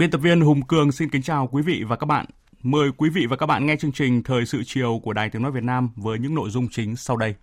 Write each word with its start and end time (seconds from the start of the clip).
Biên 0.00 0.10
tập 0.10 0.18
viên 0.18 0.40
Hùng 0.40 0.62
Cường 0.62 0.92
xin 0.92 1.10
kính 1.10 1.22
chào 1.22 1.48
quý 1.52 1.62
vị 1.62 1.84
và 1.88 1.96
các 1.96 2.04
bạn. 2.04 2.26
Mời 2.62 2.90
quý 2.96 3.10
vị 3.10 3.26
và 3.26 3.36
các 3.36 3.46
bạn 3.46 3.66
nghe 3.66 3.76
chương 3.76 3.92
trình 3.92 4.22
Thời 4.22 4.46
sự 4.46 4.62
chiều 4.66 5.00
của 5.02 5.12
Đài 5.12 5.30
Tiếng 5.30 5.42
Nói 5.42 5.52
Việt 5.52 5.62
Nam 5.62 5.90
với 5.96 6.18
những 6.18 6.34
nội 6.34 6.50
dung 6.50 6.68
chính 6.68 6.96
sau 6.96 7.16
đây. 7.16 7.34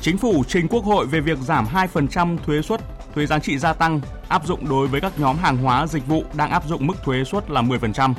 Chính 0.00 0.18
phủ 0.18 0.44
trình 0.48 0.68
Quốc 0.68 0.84
hội 0.84 1.06
về 1.06 1.20
việc 1.20 1.38
giảm 1.38 1.66
2% 1.66 2.38
thuế 2.38 2.62
suất 2.62 2.80
thuế 3.14 3.26
giá 3.26 3.38
trị 3.38 3.58
gia 3.58 3.72
tăng, 3.72 4.00
áp 4.28 4.46
dụng 4.46 4.68
đối 4.68 4.88
với 4.88 5.00
các 5.00 5.12
nhóm 5.18 5.36
hàng 5.36 5.56
hóa 5.56 5.86
dịch 5.86 6.06
vụ 6.06 6.24
đang 6.36 6.50
áp 6.50 6.68
dụng 6.68 6.86
mức 6.86 6.94
thuế 7.04 7.24
suất 7.24 7.50
là 7.50 7.62
10%. 7.62 8.14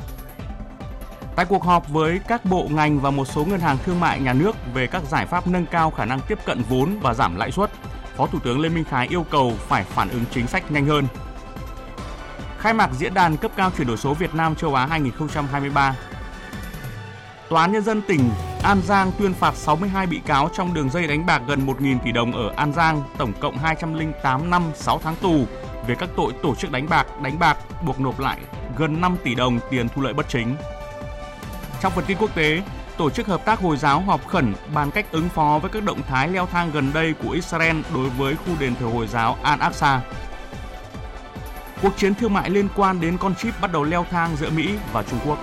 Tại 1.35 1.45
cuộc 1.45 1.63
họp 1.63 1.89
với 1.89 2.19
các 2.27 2.45
bộ 2.45 2.67
ngành 2.71 2.99
và 2.99 3.11
một 3.11 3.25
số 3.25 3.45
ngân 3.45 3.59
hàng 3.59 3.77
thương 3.85 3.99
mại 3.99 4.19
nhà 4.19 4.33
nước 4.33 4.55
về 4.73 4.87
các 4.87 5.03
giải 5.03 5.25
pháp 5.25 5.47
nâng 5.47 5.65
cao 5.65 5.91
khả 5.91 6.05
năng 6.05 6.19
tiếp 6.27 6.39
cận 6.45 6.61
vốn 6.69 6.99
và 7.01 7.13
giảm 7.13 7.35
lãi 7.35 7.51
suất, 7.51 7.71
Phó 8.17 8.27
Thủ 8.27 8.39
tướng 8.39 8.59
Lê 8.59 8.69
Minh 8.69 8.83
Khái 8.83 9.07
yêu 9.07 9.25
cầu 9.31 9.53
phải 9.67 9.83
phản 9.83 10.09
ứng 10.09 10.23
chính 10.31 10.47
sách 10.47 10.71
nhanh 10.71 10.85
hơn. 10.85 11.07
Khai 12.57 12.73
mạc 12.73 12.89
diễn 12.93 13.13
đàn 13.13 13.37
cấp 13.37 13.51
cao 13.55 13.71
chuyển 13.77 13.87
đổi 13.87 13.97
số 13.97 14.13
Việt 14.13 14.35
Nam 14.35 14.55
châu 14.55 14.75
Á 14.75 14.85
2023. 14.85 15.95
Tòa 17.49 17.61
án 17.61 17.71
nhân 17.71 17.83
dân 17.83 18.01
tỉnh 18.01 18.29
An 18.63 18.81
Giang 18.81 19.11
tuyên 19.19 19.33
phạt 19.33 19.55
62 19.55 20.07
bị 20.07 20.21
cáo 20.25 20.49
trong 20.53 20.73
đường 20.73 20.89
dây 20.89 21.07
đánh 21.07 21.25
bạc 21.25 21.41
gần 21.47 21.65
1.000 21.65 21.99
tỷ 22.05 22.11
đồng 22.11 22.31
ở 22.31 22.53
An 22.55 22.73
Giang, 22.73 23.03
tổng 23.17 23.33
cộng 23.39 23.57
208 23.57 24.49
năm 24.49 24.63
6 24.75 24.99
tháng 25.03 25.15
tù 25.15 25.45
về 25.87 25.95
các 25.95 26.09
tội 26.15 26.33
tổ 26.43 26.55
chức 26.55 26.71
đánh 26.71 26.89
bạc, 26.89 27.07
đánh 27.21 27.39
bạc, 27.39 27.57
buộc 27.85 27.99
nộp 27.99 28.19
lại 28.19 28.39
gần 28.77 29.01
5 29.01 29.17
tỷ 29.23 29.35
đồng 29.35 29.59
tiền 29.69 29.87
thu 29.95 30.01
lợi 30.01 30.13
bất 30.13 30.29
chính. 30.29 30.55
Trong 31.85 31.93
phần 31.93 32.05
tin 32.07 32.17
quốc 32.17 32.35
tế, 32.35 32.61
Tổ 32.97 33.09
chức 33.09 33.27
Hợp 33.27 33.45
tác 33.45 33.59
Hồi 33.59 33.77
giáo 33.77 33.99
họp 33.99 34.27
khẩn 34.27 34.53
bàn 34.73 34.91
cách 34.91 35.05
ứng 35.11 35.29
phó 35.29 35.59
với 35.61 35.71
các 35.71 35.83
động 35.83 36.01
thái 36.07 36.27
leo 36.27 36.45
thang 36.45 36.71
gần 36.73 36.91
đây 36.93 37.13
của 37.23 37.31
Israel 37.31 37.77
đối 37.93 38.09
với 38.09 38.35
khu 38.35 38.53
đền 38.59 38.75
thờ 38.79 38.85
Hồi 38.85 39.07
giáo 39.07 39.37
Al-Aqsa. 39.43 39.99
Cuộc 41.81 41.97
chiến 41.97 42.15
thương 42.15 42.33
mại 42.33 42.49
liên 42.49 42.67
quan 42.75 43.01
đến 43.01 43.17
con 43.17 43.35
chip 43.35 43.53
bắt 43.61 43.71
đầu 43.71 43.83
leo 43.83 44.05
thang 44.11 44.35
giữa 44.35 44.49
Mỹ 44.49 44.69
và 44.93 45.03
Trung 45.03 45.19
Quốc. 45.25 45.39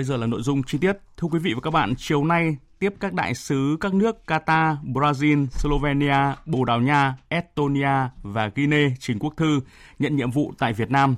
Bây 0.00 0.04
giờ 0.04 0.16
là 0.16 0.26
nội 0.26 0.42
dung 0.42 0.62
chi 0.62 0.78
tiết. 0.78 0.92
Thưa 1.16 1.28
quý 1.28 1.38
vị 1.38 1.54
và 1.54 1.60
các 1.60 1.70
bạn, 1.70 1.94
chiều 1.96 2.24
nay 2.24 2.56
tiếp 2.78 2.94
các 3.00 3.12
đại 3.12 3.34
sứ 3.34 3.76
các 3.80 3.94
nước 3.94 4.16
Qatar, 4.26 4.76
Brazil, 4.92 5.46
Slovenia, 5.46 6.34
Bồ 6.46 6.64
Đào 6.64 6.80
Nha, 6.80 7.16
Estonia 7.28 8.08
và 8.22 8.50
Guinea 8.54 8.88
trình 8.98 9.18
quốc 9.18 9.34
thư 9.36 9.60
nhận 9.98 10.16
nhiệm 10.16 10.30
vụ 10.30 10.52
tại 10.58 10.72
Việt 10.72 10.90
Nam. 10.90 11.16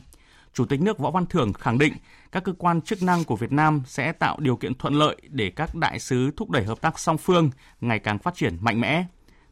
Chủ 0.54 0.64
tịch 0.64 0.80
nước 0.80 0.98
Võ 0.98 1.10
Văn 1.10 1.26
Thưởng 1.26 1.52
khẳng 1.52 1.78
định 1.78 1.92
các 2.32 2.44
cơ 2.44 2.52
quan 2.58 2.80
chức 2.80 3.02
năng 3.02 3.24
của 3.24 3.36
Việt 3.36 3.52
Nam 3.52 3.82
sẽ 3.86 4.12
tạo 4.12 4.36
điều 4.40 4.56
kiện 4.56 4.74
thuận 4.74 4.94
lợi 4.94 5.16
để 5.28 5.50
các 5.50 5.74
đại 5.74 5.98
sứ 5.98 6.30
thúc 6.36 6.50
đẩy 6.50 6.64
hợp 6.64 6.80
tác 6.80 6.98
song 6.98 7.18
phương 7.18 7.50
ngày 7.80 7.98
càng 7.98 8.18
phát 8.18 8.34
triển 8.34 8.56
mạnh 8.60 8.80
mẽ. 8.80 9.04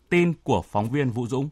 Tin 0.08 0.32
của 0.42 0.62
phóng 0.62 0.90
viên 0.90 1.10
Vũ 1.10 1.26
Dũng. 1.26 1.48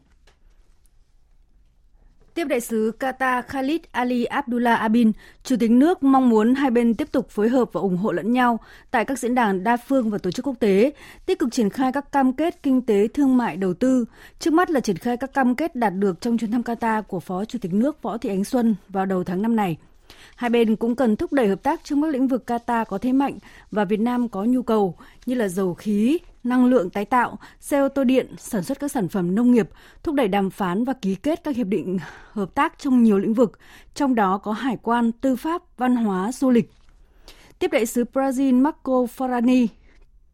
Tiếp 2.39 2.47
đại 2.47 2.61
sứ 2.61 2.91
Qatar 2.99 3.41
Khalid 3.41 3.81
Ali 3.91 4.25
Abdullah 4.25 4.79
Abin, 4.79 5.11
Chủ 5.43 5.55
tịch 5.59 5.71
nước 5.71 6.03
mong 6.03 6.29
muốn 6.29 6.55
hai 6.55 6.71
bên 6.71 6.93
tiếp 6.93 7.11
tục 7.11 7.29
phối 7.29 7.49
hợp 7.49 7.69
và 7.73 7.81
ủng 7.81 7.97
hộ 7.97 8.11
lẫn 8.11 8.33
nhau 8.33 8.59
tại 8.91 9.05
các 9.05 9.19
diễn 9.19 9.35
đàn 9.35 9.63
đa 9.63 9.77
phương 9.77 10.09
và 10.09 10.17
tổ 10.17 10.31
chức 10.31 10.47
quốc 10.47 10.55
tế, 10.59 10.91
tích 11.25 11.39
cực 11.39 11.51
triển 11.51 11.69
khai 11.69 11.91
các 11.91 12.11
cam 12.11 12.33
kết 12.33 12.63
kinh 12.63 12.81
tế, 12.81 13.07
thương 13.07 13.37
mại, 13.37 13.57
đầu 13.57 13.73
tư. 13.73 14.05
Trước 14.39 14.53
mắt 14.53 14.69
là 14.69 14.79
triển 14.79 14.97
khai 14.97 15.17
các 15.17 15.33
cam 15.33 15.55
kết 15.55 15.75
đạt 15.75 15.93
được 15.95 16.21
trong 16.21 16.37
chuyến 16.37 16.51
thăm 16.51 16.61
Qatar 16.61 17.01
của 17.01 17.19
Phó 17.19 17.45
Chủ 17.45 17.59
tịch 17.61 17.73
nước 17.73 18.01
Võ 18.01 18.17
Thị 18.17 18.29
Ánh 18.29 18.43
Xuân 18.43 18.75
vào 18.89 19.05
đầu 19.05 19.23
tháng 19.23 19.41
năm 19.41 19.55
này. 19.55 19.77
Hai 20.35 20.49
bên 20.49 20.75
cũng 20.75 20.95
cần 20.95 21.15
thúc 21.15 21.33
đẩy 21.33 21.47
hợp 21.47 21.63
tác 21.63 21.83
trong 21.83 22.01
các 22.01 22.07
lĩnh 22.11 22.27
vực 22.27 22.43
Qatar 22.47 22.85
có 22.85 22.97
thế 22.97 23.13
mạnh 23.13 23.37
và 23.71 23.85
Việt 23.85 23.99
Nam 23.99 24.29
có 24.29 24.43
nhu 24.43 24.61
cầu 24.61 24.95
như 25.25 25.35
là 25.35 25.47
dầu 25.47 25.73
khí, 25.73 26.17
năng 26.43 26.65
lượng 26.65 26.89
tái 26.89 27.05
tạo, 27.05 27.37
xe 27.59 27.79
ô 27.79 27.89
tô 27.89 28.03
điện, 28.03 28.27
sản 28.37 28.63
xuất 28.63 28.79
các 28.79 28.91
sản 28.91 29.07
phẩm 29.07 29.35
nông 29.35 29.51
nghiệp, 29.51 29.69
thúc 30.03 30.15
đẩy 30.15 30.27
đàm 30.27 30.49
phán 30.49 30.83
và 30.83 30.93
ký 30.93 31.15
kết 31.15 31.43
các 31.43 31.55
hiệp 31.55 31.67
định 31.67 31.99
hợp 32.31 32.55
tác 32.55 32.79
trong 32.79 33.03
nhiều 33.03 33.17
lĩnh 33.17 33.33
vực, 33.33 33.59
trong 33.93 34.15
đó 34.15 34.37
có 34.37 34.51
hải 34.51 34.77
quan, 34.77 35.11
tư 35.11 35.35
pháp, 35.35 35.61
văn 35.77 35.95
hóa, 35.95 36.31
du 36.31 36.49
lịch. 36.49 36.71
Tiếp 37.59 37.71
đại 37.71 37.85
sứ 37.85 38.03
Brazil 38.13 38.61
Marco 38.61 38.93
Farani, 39.17 39.67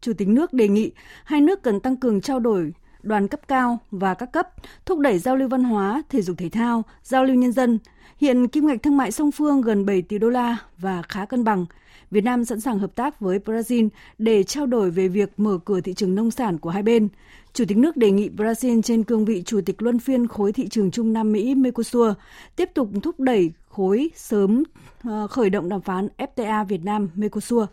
Chủ 0.00 0.12
tịch 0.12 0.28
nước 0.28 0.52
đề 0.52 0.68
nghị 0.68 0.92
hai 1.24 1.40
nước 1.40 1.62
cần 1.62 1.80
tăng 1.80 1.96
cường 1.96 2.20
trao 2.20 2.40
đổi 2.40 2.72
đoàn 3.02 3.28
cấp 3.28 3.40
cao 3.48 3.78
và 3.90 4.14
các 4.14 4.32
cấp, 4.32 4.48
thúc 4.86 4.98
đẩy 4.98 5.18
giao 5.18 5.36
lưu 5.36 5.48
văn 5.48 5.64
hóa, 5.64 6.02
thể 6.08 6.22
dục 6.22 6.36
thể 6.38 6.48
thao, 6.48 6.82
giao 7.02 7.24
lưu 7.24 7.36
nhân 7.36 7.52
dân. 7.52 7.78
Hiện 8.16 8.48
kim 8.48 8.66
ngạch 8.66 8.82
thương 8.82 8.96
mại 8.96 9.12
song 9.12 9.30
phương 9.30 9.60
gần 9.60 9.86
7 9.86 10.02
tỷ 10.02 10.18
đô 10.18 10.28
la 10.28 10.56
và 10.78 11.02
khá 11.02 11.24
cân 11.24 11.44
bằng. 11.44 11.66
Việt 12.10 12.24
Nam 12.24 12.44
sẵn 12.44 12.60
sàng 12.60 12.78
hợp 12.78 12.94
tác 12.94 13.20
với 13.20 13.38
Brazil 13.38 13.88
để 14.18 14.42
trao 14.42 14.66
đổi 14.66 14.90
về 14.90 15.08
việc 15.08 15.32
mở 15.36 15.58
cửa 15.64 15.80
thị 15.80 15.94
trường 15.94 16.14
nông 16.14 16.30
sản 16.30 16.58
của 16.58 16.70
hai 16.70 16.82
bên. 16.82 17.08
Chủ 17.52 17.64
tịch 17.68 17.78
nước 17.78 17.96
đề 17.96 18.10
nghị 18.10 18.28
Brazil 18.36 18.82
trên 18.82 19.04
cương 19.04 19.24
vị 19.24 19.42
chủ 19.46 19.60
tịch 19.66 19.82
luân 19.82 19.98
phiên 19.98 20.26
khối 20.26 20.52
thị 20.52 20.68
trường 20.68 20.90
Trung 20.90 21.12
Nam 21.12 21.32
Mỹ 21.32 21.54
Mercosur 21.54 22.12
tiếp 22.56 22.70
tục 22.74 22.88
thúc 23.02 23.20
đẩy 23.20 23.52
khối 23.68 24.10
sớm 24.14 24.62
ờ, 25.02 25.26
khởi 25.26 25.50
động 25.50 25.68
đàm 25.68 25.80
phán 25.80 26.08
FTA 26.18 26.64
Việt 26.64 26.84
Nam 26.84 27.08
Mercosur. 27.14 27.64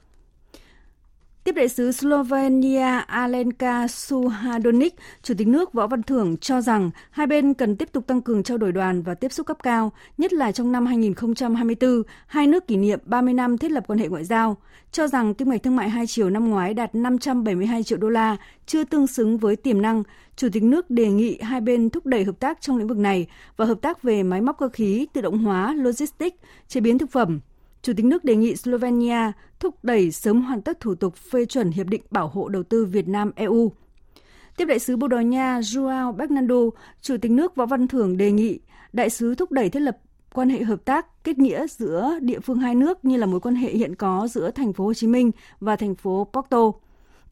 Tiếp 1.44 1.56
đại 1.56 1.70
sứ 1.70 1.92
Slovenia 1.92 3.04
Alenka 3.08 3.88
Suhadonic, 3.88 4.96
Chủ 5.24 5.34
tịch 5.38 5.48
nước 5.48 5.74
Võ 5.74 5.88
Văn 5.88 6.04
Thưởng 6.04 6.38
cho 6.38 6.62
rằng 6.62 6.92
hai 7.12 7.28
bên 7.28 7.54
cần 7.54 7.76
tiếp 7.76 7.90
tục 7.92 8.08
tăng 8.08 8.22
cường 8.22 8.44
trao 8.44 8.58
đổi 8.58 8.72
đoàn 8.72 9.02
và 9.02 9.14
tiếp 9.14 9.32
xúc 9.32 9.48
cấp 9.48 9.58
cao, 9.64 9.92
nhất 10.18 10.34
là 10.34 10.52
trong 10.52 10.72
năm 10.72 10.86
2024, 10.86 12.04
hai 12.28 12.48
nước 12.48 12.68
kỷ 12.68 12.78
niệm 12.78 13.00
30 13.06 13.34
năm 13.34 13.58
thiết 13.58 13.72
lập 13.72 13.84
quan 13.88 14.00
hệ 14.00 14.08
ngoại 14.08 14.24
giao, 14.24 14.58
cho 14.92 15.08
rằng 15.08 15.34
kim 15.34 15.50
ngạch 15.50 15.64
thương 15.64 15.76
mại 15.76 15.90
hai 15.90 16.08
chiều 16.08 16.30
năm 16.30 16.50
ngoái 16.50 16.74
đạt 16.74 16.96
572 16.96 17.84
triệu 17.84 17.98
đô 17.98 18.10
la, 18.10 18.38
chưa 18.66 18.84
tương 18.84 19.08
xứng 19.08 19.38
với 19.38 19.56
tiềm 19.56 19.82
năng. 19.82 20.04
Chủ 20.36 20.48
tịch 20.54 20.64
nước 20.64 20.90
đề 20.90 21.08
nghị 21.08 21.40
hai 21.42 21.62
bên 21.62 21.90
thúc 21.90 22.06
đẩy 22.06 22.24
hợp 22.24 22.40
tác 22.40 22.62
trong 22.62 22.78
lĩnh 22.78 22.88
vực 22.88 22.98
này 22.98 23.28
và 23.58 23.66
hợp 23.66 23.82
tác 23.82 24.04
về 24.04 24.24
máy 24.24 24.42
móc 24.42 24.58
cơ 24.58 24.70
khí, 24.70 25.08
tự 25.14 25.22
động 25.22 25.38
hóa, 25.38 25.74
logistics, 25.74 26.38
chế 26.68 26.82
biến 26.82 26.98
thực 26.98 27.12
phẩm, 27.12 27.40
Chủ 27.84 27.94
tịch 27.98 28.06
nước 28.06 28.24
đề 28.24 28.36
nghị 28.36 28.56
Slovenia 28.56 29.32
thúc 29.60 29.76
đẩy 29.84 30.12
sớm 30.12 30.42
hoàn 30.42 30.62
tất 30.62 30.80
thủ 30.80 30.96
tục 30.96 31.16
phê 31.16 31.46
chuẩn 31.46 31.72
Hiệp 31.72 31.88
định 31.88 32.02
Bảo 32.12 32.28
hộ 32.28 32.48
Đầu 32.48 32.64
tư 32.64 32.86
Việt 32.86 33.08
Nam-EU. 33.08 33.72
Tiếp 34.58 34.66
đại 34.66 34.80
sứ 34.80 34.98
Bồ 34.98 35.08
Đào 35.08 35.22
Nha 35.22 35.60
Joao 35.60 36.12
Bernardo, 36.12 36.56
Chủ 37.02 37.18
tịch 37.22 37.32
nước 37.32 37.56
Võ 37.56 37.66
Văn 37.66 37.88
Thưởng 37.88 38.18
đề 38.18 38.32
nghị 38.32 38.60
đại 38.94 39.10
sứ 39.10 39.36
thúc 39.36 39.52
đẩy 39.52 39.70
thiết 39.70 39.80
lập 39.80 39.98
quan 40.34 40.50
hệ 40.50 40.64
hợp 40.64 40.86
tác 40.86 41.24
kết 41.24 41.38
nghĩa 41.38 41.68
giữa 41.68 42.20
địa 42.22 42.40
phương 42.40 42.60
hai 42.60 42.76
nước 42.76 43.06
như 43.06 43.18
là 43.18 43.26
mối 43.26 43.40
quan 43.40 43.56
hệ 43.56 43.72
hiện 43.72 43.96
có 43.96 44.28
giữa 44.28 44.52
thành 44.52 44.74
phố 44.74 44.86
Hồ 44.86 44.94
Chí 44.94 45.08
Minh 45.08 45.32
và 45.60 45.76
thành 45.76 45.96
phố 45.96 46.28
Porto. 46.34 46.72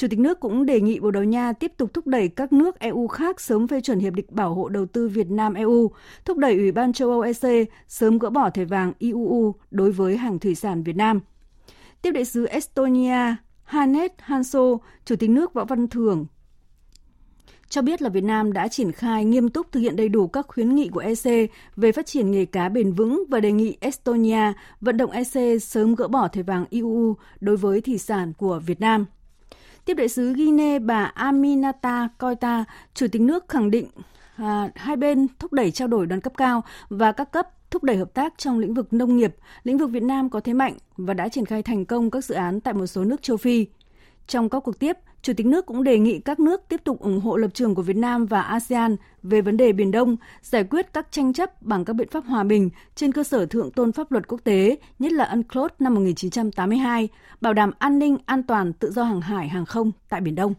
Chủ 0.02 0.08
tịch 0.08 0.20
nước 0.20 0.40
cũng 0.40 0.66
đề 0.66 0.82
nghị 0.82 1.00
Bồ 1.00 1.12
Đào 1.12 1.24
Nha 1.24 1.54
tiếp 1.54 1.72
tục 1.78 1.94
thúc 1.94 2.08
đẩy 2.08 2.28
các 2.28 2.54
nước 2.54 2.80
EU 2.80 3.08
khác 3.08 3.42
sớm 3.42 3.68
phê 3.68 3.82
chuẩn 3.82 4.00
hiệp 4.00 4.14
định 4.14 4.26
bảo 4.30 4.54
hộ 4.54 4.70
đầu 4.70 4.86
tư 4.86 5.08
Việt 5.08 5.30
Nam 5.30 5.54
EU, 5.54 5.92
thúc 6.26 6.38
đẩy 6.38 6.56
Ủy 6.56 6.72
ban 6.72 6.94
châu 6.94 7.10
Âu 7.10 7.22
EC 7.22 7.70
sớm 7.88 8.20
gỡ 8.20 8.30
bỏ 8.30 8.50
thẻ 8.50 8.66
vàng 8.66 8.94
IUU 9.00 9.56
đối 9.72 9.92
với 9.92 10.18
hàng 10.18 10.40
thủy 10.40 10.56
sản 10.56 10.84
Việt 10.84 10.96
Nam. 10.96 11.20
Tiếp 12.02 12.12
đại 12.12 12.26
sứ 12.26 12.46
Estonia 12.46 13.36
Hannes 13.64 14.12
Hanso, 14.18 14.78
Chủ 15.06 15.16
tịch 15.16 15.30
nước 15.30 15.54
Võ 15.54 15.66
Văn 15.66 15.88
Thưởng 15.88 16.26
cho 17.70 17.82
biết 17.82 18.02
là 18.02 18.10
Việt 18.10 18.24
Nam 18.24 18.54
đã 18.54 18.68
triển 18.68 18.92
khai 18.92 19.26
nghiêm 19.26 19.50
túc 19.50 19.72
thực 19.72 19.80
hiện 19.80 19.96
đầy 19.96 20.10
đủ 20.10 20.28
các 20.28 20.46
khuyến 20.48 20.76
nghị 20.76 20.90
của 20.90 21.00
EC 21.00 21.52
về 21.76 21.92
phát 21.92 22.06
triển 22.06 22.32
nghề 22.32 22.46
cá 22.46 22.70
bền 22.70 22.92
vững 22.92 23.24
và 23.30 23.40
đề 23.40 23.52
nghị 23.52 23.78
Estonia 23.80 24.54
vận 24.82 24.98
động 24.98 25.12
EC 25.12 25.62
sớm 25.62 25.96
gỡ 25.96 26.08
bỏ 26.08 26.28
thẻ 26.28 26.44
vàng 26.44 26.66
IUU 26.70 27.16
đối 27.40 27.58
với 27.58 27.82
thủy 27.82 27.98
sản 27.98 28.34
của 28.38 28.62
Việt 28.66 28.82
Nam. 28.82 29.06
Tiếp 29.92 29.96
đại 29.96 30.10
sứ 30.10 30.34
Guinea 30.34 30.80
bà 30.80 31.04
Aminata 31.04 32.10
Koita, 32.18 32.66
Chủ 32.94 33.08
tịch 33.12 33.22
nước 33.22 33.50
khẳng 33.50 33.72
định 33.72 33.88
à, 34.36 34.70
hai 34.76 34.96
bên 34.96 35.28
thúc 35.40 35.54
đẩy 35.54 35.72
trao 35.72 35.88
đổi 35.88 36.06
đoàn 36.06 36.22
cấp 36.22 36.34
cao 36.38 36.64
và 36.90 37.12
các 37.12 37.32
cấp 37.32 37.48
thúc 37.72 37.84
đẩy 37.84 37.98
hợp 37.98 38.14
tác 38.14 38.34
trong 38.38 38.60
lĩnh 38.60 38.74
vực 38.74 38.94
nông 38.94 39.18
nghiệp, 39.18 39.36
lĩnh 39.64 39.78
vực 39.78 39.90
Việt 39.92 40.04
Nam 40.04 40.30
có 40.30 40.40
thế 40.40 40.54
mạnh 40.54 40.74
và 40.98 41.14
đã 41.14 41.30
triển 41.30 41.46
khai 41.46 41.64
thành 41.64 41.86
công 41.86 42.12
các 42.12 42.26
dự 42.26 42.36
án 42.36 42.62
tại 42.62 42.74
một 42.74 42.86
số 42.86 43.04
nước 43.04 43.22
châu 43.22 43.38
Phi. 43.38 43.66
Trong 44.28 44.50
các 44.50 44.60
cuộc 44.60 44.80
tiếp, 44.80 44.98
Chủ 45.22 45.34
tịch 45.38 45.46
nước 45.46 45.66
cũng 45.66 45.84
đề 45.84 46.00
nghị 46.00 46.20
các 46.20 46.40
nước 46.40 46.62
tiếp 46.70 46.82
tục 46.84 47.00
ủng 47.00 47.20
hộ 47.20 47.38
lập 47.38 47.48
trường 47.54 47.76
của 47.76 47.82
Việt 47.82 47.96
Nam 47.96 48.26
và 48.26 48.42
ASEAN 48.42 48.96
về 49.24 49.42
vấn 49.42 49.58
đề 49.58 49.72
Biển 49.72 49.92
Đông, 49.92 50.16
giải 50.42 50.64
quyết 50.64 50.94
các 50.94 51.08
tranh 51.12 51.34
chấp 51.34 51.62
bằng 51.62 51.86
các 51.86 51.94
biện 51.94 52.08
pháp 52.12 52.26
hòa 52.26 52.44
bình 52.44 52.70
trên 52.96 53.12
cơ 53.12 53.24
sở 53.24 53.46
thượng 53.46 53.72
tôn 53.72 53.92
pháp 53.92 54.12
luật 54.12 54.28
quốc 54.28 54.42
tế, 54.44 54.78
nhất 55.00 55.12
là 55.12 55.26
UNCLOS 55.26 55.72
năm 55.80 55.94
1982, 55.94 57.10
bảo 57.42 57.54
đảm 57.54 57.72
an 57.80 58.00
ninh, 58.00 58.18
an 58.26 58.44
toàn, 58.44 58.74
tự 58.74 58.92
do 58.92 59.04
hàng 59.04 59.22
hải, 59.22 59.50
hàng 59.50 59.66
không 59.66 59.92
tại 60.10 60.22
Biển 60.22 60.36
Đông. 60.36 60.54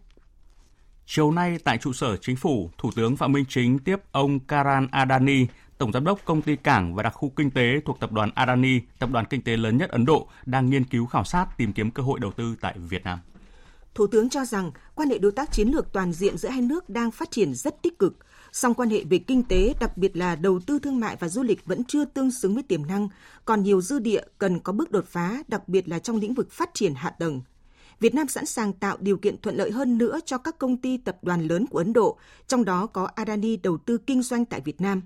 Chiều 1.07 1.31
nay 1.31 1.59
tại 1.65 1.79
trụ 1.79 1.93
sở 1.93 2.17
chính 2.17 2.37
phủ, 2.37 2.71
Thủ 2.79 2.91
tướng 2.97 3.17
Phạm 3.17 3.33
Minh 3.33 3.45
Chính 3.49 3.79
tiếp 3.79 3.97
ông 4.13 4.41
Karan 4.41 4.89
Adani, 4.91 5.47
Tổng 5.79 5.93
Giám 5.93 6.05
đốc 6.05 6.25
Công 6.25 6.43
ty 6.43 6.57
Cảng 6.57 6.95
và 6.95 7.03
Đặc 7.03 7.15
khu 7.15 7.33
Kinh 7.37 7.51
tế 7.51 7.81
thuộc 7.85 8.01
Tập 8.01 8.13
đoàn 8.13 8.31
Adani, 8.35 8.81
tập 8.99 9.11
đoàn 9.13 9.25
kinh 9.31 9.43
tế 9.43 9.57
lớn 9.57 9.77
nhất 9.77 9.91
Ấn 9.91 10.05
Độ, 10.05 10.29
đang 10.47 10.71
nghiên 10.71 10.85
cứu 10.85 11.07
khảo 11.07 11.25
sát 11.25 11.47
tìm 11.57 11.73
kiếm 11.73 11.91
cơ 11.91 12.03
hội 12.03 12.21
đầu 12.21 12.33
tư 12.33 12.57
tại 12.61 12.75
Việt 12.79 13.05
Nam. 13.05 13.19
Thủ 13.95 14.07
tướng 14.07 14.29
cho 14.29 14.45
rằng 14.45 14.71
quan 14.95 15.11
hệ 15.11 15.19
đối 15.19 15.33
tác 15.33 15.53
chiến 15.53 15.69
lược 15.69 15.93
toàn 15.93 16.13
diện 16.13 16.39
giữa 16.39 16.49
hai 16.49 16.63
nước 16.63 16.89
đang 16.89 17.11
phát 17.11 17.31
triển 17.31 17.55
rất 17.55 17.83
tích 17.83 17.99
cực, 17.99 18.17
song 18.53 18.75
quan 18.75 18.91
hệ 18.91 19.05
về 19.05 19.19
kinh 19.19 19.43
tế, 19.43 19.75
đặc 19.81 19.97
biệt 19.97 20.17
là 20.17 20.37
đầu 20.37 20.61
tư 20.67 20.79
thương 20.79 21.01
mại 21.01 21.17
và 21.17 21.29
du 21.29 21.43
lịch 21.43 21.67
vẫn 21.67 21.85
chưa 21.85 22.05
tương 22.05 22.31
xứng 22.31 22.55
với 22.55 22.63
tiềm 22.63 22.87
năng, 22.87 23.09
còn 23.45 23.63
nhiều 23.63 23.81
dư 23.81 23.99
địa 23.99 24.23
cần 24.39 24.61
có 24.61 24.73
bước 24.73 24.91
đột 24.91 25.05
phá, 25.09 25.43
đặc 25.49 25.69
biệt 25.69 25.89
là 25.89 25.99
trong 25.99 26.17
lĩnh 26.17 26.35
vực 26.35 26.51
phát 26.51 26.71
triển 26.75 26.95
hạ 26.95 27.11
tầng. 27.11 27.41
Việt 28.01 28.15
Nam 28.15 28.29
sẵn 28.29 28.47
sàng 28.47 28.73
tạo 28.73 28.97
điều 29.01 29.17
kiện 29.17 29.41
thuận 29.41 29.57
lợi 29.57 29.71
hơn 29.71 29.99
nữa 29.99 30.19
cho 30.27 30.39
các 30.39 30.59
công 30.59 30.77
ty 30.77 30.97
tập 30.97 31.17
đoàn 31.23 31.47
lớn 31.47 31.67
của 31.67 31.79
Ấn 31.79 31.93
Độ, 31.93 32.19
trong 32.47 32.65
đó 32.65 32.87
có 32.87 33.09
Adani 33.15 33.57
đầu 33.57 33.79
tư 33.79 33.99
kinh 33.99 34.23
doanh 34.23 34.45
tại 34.45 34.61
Việt 34.61 34.81
Nam. 34.81 35.03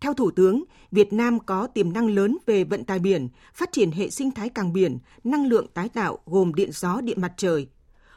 Theo 0.00 0.14
Thủ 0.14 0.30
tướng, 0.30 0.64
Việt 0.90 1.12
Nam 1.12 1.40
có 1.40 1.66
tiềm 1.66 1.92
năng 1.92 2.06
lớn 2.06 2.38
về 2.46 2.64
vận 2.64 2.84
tài 2.84 2.98
biển, 2.98 3.28
phát 3.54 3.72
triển 3.72 3.90
hệ 3.90 4.10
sinh 4.10 4.30
thái 4.30 4.48
càng 4.48 4.72
biển, 4.72 4.98
năng 5.24 5.46
lượng 5.46 5.66
tái 5.74 5.88
tạo 5.88 6.18
gồm 6.26 6.54
điện 6.54 6.70
gió, 6.72 7.00
điện 7.00 7.20
mặt 7.20 7.32
trời. 7.36 7.68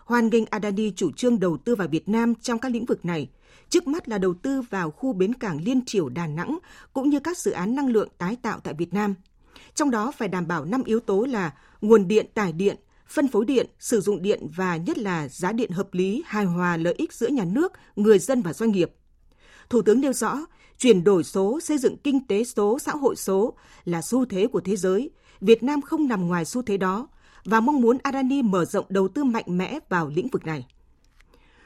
Hoan 0.07 0.30
nghênh 0.30 0.45
Adani 0.50 0.92
chủ 0.95 1.12
trương 1.12 1.39
đầu 1.39 1.57
tư 1.57 1.75
vào 1.75 1.88
Việt 1.88 2.09
Nam 2.09 2.36
trong 2.36 2.59
các 2.59 2.71
lĩnh 2.71 2.86
vực 2.86 3.06
này. 3.06 3.30
Trước 3.69 3.88
mắt 3.88 4.09
là 4.09 4.18
đầu 4.18 4.33
tư 4.33 4.62
vào 4.62 4.92
khu 4.92 5.13
bến 5.13 5.33
cảng 5.33 5.63
Liên 5.63 5.86
Triều 5.86 6.09
Đà 6.09 6.27
Nẵng 6.27 6.59
cũng 6.94 7.09
như 7.09 7.19
các 7.19 7.38
dự 7.38 7.51
án 7.51 7.75
năng 7.75 7.88
lượng 7.88 8.09
tái 8.18 8.38
tạo 8.42 8.59
tại 8.59 8.74
Việt 8.74 8.94
Nam. 8.94 9.15
Trong 9.75 9.92
đó 9.92 10.12
phải 10.18 10.27
đảm 10.27 10.48
bảo 10.48 10.65
5 10.65 10.83
yếu 10.83 11.00
tố 11.00 11.25
là 11.25 11.54
nguồn 11.81 12.07
điện, 12.07 12.25
tải 12.33 12.51
điện, 12.51 12.77
phân 13.07 13.27
phối 13.27 13.45
điện, 13.45 13.68
sử 13.80 14.01
dụng 14.01 14.21
điện 14.21 14.48
và 14.56 14.77
nhất 14.77 14.98
là 14.98 15.27
giá 15.27 15.51
điện 15.51 15.71
hợp 15.71 15.94
lý, 15.94 16.24
hài 16.25 16.45
hòa 16.45 16.77
lợi 16.77 16.94
ích 16.98 17.13
giữa 17.13 17.27
nhà 17.27 17.45
nước, 17.45 17.74
người 17.95 18.19
dân 18.19 18.42
và 18.42 18.54
doanh 18.54 18.71
nghiệp. 18.71 18.92
Thủ 19.69 19.81
tướng 19.81 20.01
nêu 20.01 20.13
rõ, 20.13 20.38
chuyển 20.77 21.04
đổi 21.04 21.24
số, 21.24 21.59
xây 21.59 21.77
dựng 21.77 21.98
kinh 21.98 22.27
tế 22.27 22.44
số, 22.44 22.80
xã 22.80 22.92
hội 22.92 23.15
số 23.15 23.54
là 23.86 24.01
xu 24.01 24.25
thế 24.25 24.48
của 24.48 24.62
thế 24.62 24.75
giới. 24.75 25.09
Việt 25.42 25.63
Nam 25.63 25.81
không 25.81 26.07
nằm 26.07 26.27
ngoài 26.27 26.45
xu 26.45 26.62
thế 26.62 26.77
đó 26.77 27.07
và 27.45 27.59
mong 27.59 27.81
muốn 27.81 27.97
Adani 28.03 28.41
mở 28.41 28.65
rộng 28.65 28.85
đầu 28.89 29.07
tư 29.07 29.23
mạnh 29.23 29.45
mẽ 29.47 29.79
vào 29.89 30.07
lĩnh 30.15 30.27
vực 30.27 30.45
này. 30.45 30.65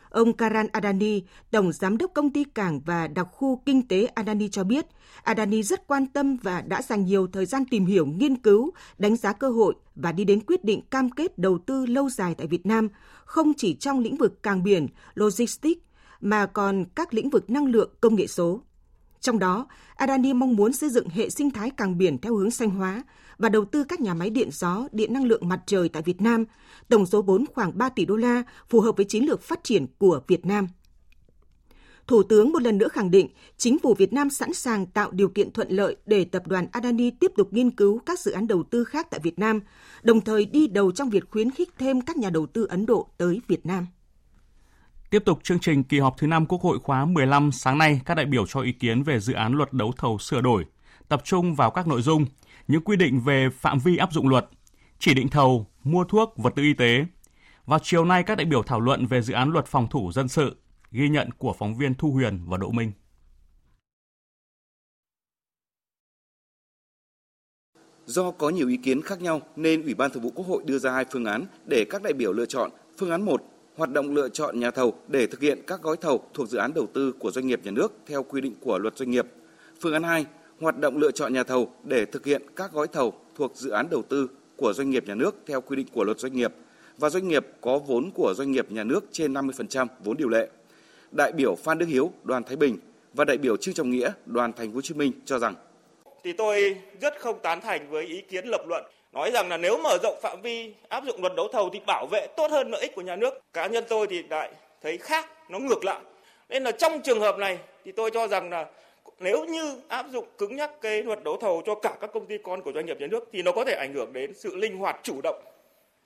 Ông 0.10 0.34
Karan 0.34 0.68
Adani, 0.72 1.24
Tổng 1.52 1.72
Giám 1.72 1.98
đốc 1.98 2.12
Công 2.14 2.30
ty 2.30 2.44
Cảng 2.44 2.80
và 2.86 3.08
Đặc 3.08 3.28
khu 3.32 3.62
Kinh 3.66 3.88
tế 3.88 4.06
Adani 4.06 4.48
cho 4.50 4.64
biết, 4.64 4.86
Adani 5.24 5.64
rất 5.64 5.88
quan 5.88 6.08
tâm 6.08 6.38
và 6.38 6.62
đã 6.62 6.82
dành 6.82 7.06
nhiều 7.06 7.28
thời 7.28 7.46
gian 7.46 7.66
tìm 7.66 7.86
hiểu, 7.86 8.06
nghiên 8.06 8.36
cứu, 8.36 8.72
đánh 8.98 9.16
giá 9.16 9.34
cơ 9.34 9.50
hội 9.50 9.74
và 9.96 10.12
đi 10.12 10.24
đến 10.24 10.40
quyết 10.46 10.64
định 10.64 10.82
cam 10.82 11.10
kết 11.10 11.38
đầu 11.38 11.58
tư 11.66 11.86
lâu 11.86 12.10
dài 12.10 12.36
tại 12.36 12.48
Việt 12.48 12.66
Nam, 12.66 12.90
không 13.26 13.54
chỉ 13.58 13.74
trong 13.74 14.00
lĩnh 14.00 14.16
vực 14.16 14.44
cảng 14.44 14.64
biển, 14.64 14.88
logistics, 15.14 15.82
mà 16.22 16.46
còn 16.46 16.86
các 16.96 17.14
lĩnh 17.14 17.30
vực 17.30 17.50
năng 17.50 17.66
lượng, 17.66 17.90
công 18.02 18.16
nghệ 18.16 18.28
số. 18.28 18.62
Trong 19.22 19.40
đó, 19.40 19.68
Adani 19.96 20.34
mong 20.34 20.56
muốn 20.56 20.74
xây 20.74 20.90
dựng 20.90 21.10
hệ 21.10 21.30
sinh 21.30 21.52
thái 21.52 21.70
cảng 21.70 21.98
biển 21.98 22.18
theo 22.18 22.36
hướng 22.36 22.52
xanh 22.52 22.70
hóa 22.70 23.04
và 23.38 23.50
đầu 23.50 23.66
tư 23.66 23.84
các 23.84 24.00
nhà 24.00 24.14
máy 24.14 24.30
điện 24.30 24.50
gió, 24.52 24.88
điện 24.92 25.14
năng 25.14 25.26
lượng 25.26 25.50
mặt 25.50 25.60
trời 25.66 25.90
tại 25.90 26.04
Việt 26.04 26.22
Nam, 26.22 26.46
tổng 26.90 27.06
số 27.06 27.22
vốn 27.22 27.46
khoảng 27.54 27.78
3 27.78 27.90
tỷ 27.90 28.06
đô 28.06 28.16
la, 28.16 28.44
phù 28.70 28.80
hợp 28.80 28.98
với 28.98 29.06
chiến 29.06 29.26
lược 29.26 29.42
phát 29.42 29.64
triển 29.64 29.86
của 29.98 30.22
Việt 30.28 30.46
Nam. 30.46 30.68
Thủ 32.08 32.24
tướng 32.24 32.52
một 32.52 32.62
lần 32.62 32.78
nữa 32.78 32.88
khẳng 32.88 33.12
định, 33.12 33.28
chính 33.58 33.80
phủ 33.80 33.94
Việt 33.94 34.14
Nam 34.14 34.30
sẵn 34.30 34.54
sàng 34.54 34.86
tạo 34.86 35.12
điều 35.12 35.30
kiện 35.30 35.52
thuận 35.52 35.70
lợi 35.70 35.96
để 36.06 36.26
tập 36.26 36.48
đoàn 36.48 36.68
Adani 36.72 37.12
tiếp 37.12 37.32
tục 37.38 37.54
nghiên 37.54 37.72
cứu 37.72 38.00
các 38.06 38.20
dự 38.20 38.32
án 38.32 38.48
đầu 38.48 38.64
tư 38.64 38.84
khác 38.84 39.08
tại 39.12 39.20
Việt 39.24 39.40
Nam, 39.40 39.60
đồng 40.04 40.22
thời 40.22 40.46
đi 40.46 40.68
đầu 40.68 40.92
trong 40.92 41.10
việc 41.10 41.24
khuyến 41.32 41.52
khích 41.52 41.70
thêm 41.78 42.02
các 42.02 42.18
nhà 42.18 42.30
đầu 42.30 42.46
tư 42.46 42.66
Ấn 42.70 42.86
Độ 42.86 43.08
tới 43.18 43.42
Việt 43.48 43.66
Nam. 43.66 43.88
Tiếp 45.12 45.26
tục 45.26 45.40
chương 45.44 45.60
trình 45.60 45.84
kỳ 45.84 46.00
họp 46.00 46.18
thứ 46.18 46.28
5 46.28 46.46
Quốc 46.46 46.62
hội 46.62 46.80
khóa 46.80 47.06
15 47.06 47.52
sáng 47.52 47.78
nay, 47.78 48.02
các 48.06 48.16
đại 48.16 48.26
biểu 48.26 48.46
cho 48.48 48.62
ý 48.62 48.72
kiến 48.72 49.04
về 49.04 49.20
dự 49.20 49.34
án 49.34 49.54
luật 49.54 49.74
đấu 49.74 49.94
thầu 49.98 50.18
sửa 50.18 50.42
đổi, 50.42 50.66
tập 51.08 51.22
trung 51.24 51.56
vào 51.56 51.72
các 51.72 51.88
nội 51.88 52.02
dung, 52.02 52.26
những 52.68 52.82
quy 52.84 52.96
định 52.96 53.20
về 53.20 53.50
phạm 53.50 53.80
vi 53.80 53.98
áp 53.98 54.14
dụng 54.14 54.28
luật, 54.28 54.50
chỉ 55.00 55.14
định 55.14 55.30
thầu, 55.30 55.68
mua 55.84 56.04
thuốc, 56.04 56.34
vật 56.38 56.54
tư 56.56 56.64
y 56.64 56.74
tế. 56.74 57.06
Vào 57.66 57.80
chiều 57.84 58.06
nay, 58.06 58.24
các 58.24 58.38
đại 58.38 58.46
biểu 58.46 58.64
thảo 58.64 58.80
luận 58.80 59.06
về 59.06 59.22
dự 59.22 59.34
án 59.34 59.50
luật 59.52 59.66
phòng 59.66 59.88
thủ 59.88 60.12
dân 60.12 60.28
sự, 60.28 60.56
ghi 60.92 61.10
nhận 61.10 61.30
của 61.38 61.54
phóng 61.60 61.78
viên 61.78 61.94
Thu 61.96 62.12
Huyền 62.12 62.40
và 62.46 62.58
Đỗ 62.58 62.72
Minh. 62.72 62.92
Do 68.06 68.32
có 68.32 68.50
nhiều 68.50 68.68
ý 68.68 68.78
kiến 68.78 69.02
khác 69.02 69.22
nhau 69.22 69.42
nên 69.56 69.84
Ủy 69.84 69.94
ban 69.94 70.12
Thường 70.12 70.24
vụ 70.24 70.32
Quốc 70.36 70.48
hội 70.48 70.64
đưa 70.66 70.80
ra 70.80 70.92
hai 70.92 71.06
phương 71.12 71.26
án 71.26 71.46
để 71.66 71.86
các 71.90 72.04
đại 72.04 72.14
biểu 72.14 72.34
lựa 72.34 72.46
chọn. 72.46 72.72
Phương 72.98 73.12
án 73.12 73.22
1 73.22 73.51
hoạt 73.76 73.92
động 73.92 74.16
lựa 74.16 74.30
chọn 74.30 74.60
nhà 74.60 74.72
thầu 74.72 74.94
để 75.08 75.28
thực 75.28 75.42
hiện 75.42 75.62
các 75.68 75.82
gói 75.82 75.98
thầu 75.98 76.24
thuộc 76.34 76.50
dự 76.50 76.58
án 76.58 76.74
đầu 76.74 76.88
tư 76.94 77.14
của 77.20 77.32
doanh 77.32 77.48
nghiệp 77.48 77.60
nhà 77.64 77.72
nước 77.72 77.94
theo 78.06 78.24
quy 78.24 78.42
định 78.42 78.56
của 78.62 78.78
luật 78.78 78.98
doanh 78.98 79.12
nghiệp. 79.12 79.26
Phương 79.82 79.94
án 79.94 80.04
2, 80.04 80.26
hoạt 80.60 80.80
động 80.80 80.98
lựa 80.98 81.12
chọn 81.12 81.34
nhà 81.34 81.44
thầu 81.44 81.72
để 81.84 82.06
thực 82.06 82.26
hiện 82.26 82.42
các 82.56 82.72
gói 82.72 82.88
thầu 82.88 83.14
thuộc 83.36 83.56
dự 83.56 83.70
án 83.70 83.90
đầu 83.90 84.04
tư 84.10 84.28
của 84.56 84.74
doanh 84.74 84.90
nghiệp 84.90 85.08
nhà 85.08 85.16
nước 85.16 85.36
theo 85.48 85.62
quy 85.62 85.76
định 85.76 85.88
của 85.94 86.04
luật 86.04 86.20
doanh 86.20 86.34
nghiệp 86.34 86.54
và 86.98 87.10
doanh 87.10 87.28
nghiệp 87.28 87.48
có 87.62 87.78
vốn 87.78 88.12
của 88.14 88.34
doanh 88.38 88.52
nghiệp 88.52 88.72
nhà 88.72 88.84
nước 88.84 89.06
trên 89.12 89.34
50% 89.34 89.88
vốn 90.04 90.18
điều 90.18 90.30
lệ. 90.30 90.50
Đại 91.12 91.32
biểu 91.32 91.56
Phan 91.56 91.78
Đức 91.78 91.86
Hiếu, 91.86 92.12
đoàn 92.24 92.44
Thái 92.44 92.56
Bình 92.56 92.78
và 93.14 93.26
đại 93.26 93.38
biểu 93.38 93.58
Trương 93.58 93.74
Trọng 93.74 93.90
Nghĩa, 93.90 94.12
đoàn 94.26 94.54
Thành 94.54 94.72
phố 94.72 94.76
Hồ 94.76 94.82
Chí 94.82 94.94
Minh 94.94 95.12
cho 95.26 95.40
rằng 95.40 95.56
thì 96.24 96.34
tôi 96.34 96.78
rất 97.02 97.14
không 97.20 97.40
tán 97.44 97.62
thành 97.62 97.90
với 97.90 98.06
ý 98.06 98.22
kiến 98.22 98.46
lập 98.46 98.62
luận 98.68 98.86
nói 99.12 99.32
rằng 99.32 99.50
là 99.50 99.58
nếu 99.58 99.78
mở 99.78 99.98
rộng 100.04 100.20
phạm 100.22 100.42
vi 100.42 100.74
áp 100.90 101.04
dụng 101.06 101.22
luật 101.22 101.36
đấu 101.36 101.48
thầu 101.48 101.70
thì 101.70 101.80
bảo 101.88 102.08
vệ 102.12 102.28
tốt 102.38 102.52
hơn 102.52 102.72
lợi 102.72 102.82
ích 102.82 102.96
của 102.96 103.02
nhà 103.02 103.16
nước. 103.16 103.42
Cá 103.54 103.68
nhân 103.68 103.84
tôi 103.90 104.08
thì 104.08 104.24
lại 104.30 104.52
thấy 104.82 104.98
khác, 104.98 105.30
nó 105.50 105.60
ngược 105.60 105.86
lại. 105.86 106.00
Nên 106.50 106.64
là 106.64 106.72
trong 106.72 107.02
trường 107.02 107.20
hợp 107.20 107.38
này 107.38 107.60
thì 107.86 107.92
tôi 107.92 108.12
cho 108.12 108.28
rằng 108.28 108.50
là 108.50 108.66
nếu 109.20 109.46
như 109.46 109.82
áp 109.88 110.06
dụng 110.12 110.26
cứng 110.38 110.56
nhắc 110.56 110.72
cái 110.82 111.04
luật 111.04 111.24
đấu 111.24 111.38
thầu 111.38 111.62
cho 111.66 111.76
cả 111.76 111.98
các 112.02 112.10
công 112.14 112.26
ty 112.26 112.38
con 112.44 112.62
của 112.62 112.72
doanh 112.72 112.86
nghiệp 112.86 112.98
nhà 113.00 113.08
nước 113.08 113.30
thì 113.32 113.42
nó 113.42 113.52
có 113.52 113.66
thể 113.66 113.74
ảnh 113.74 113.94
hưởng 113.94 114.14
đến 114.14 114.34
sự 114.34 114.56
linh 114.56 114.78
hoạt 114.78 115.00
chủ 115.04 115.22
động 115.22 115.42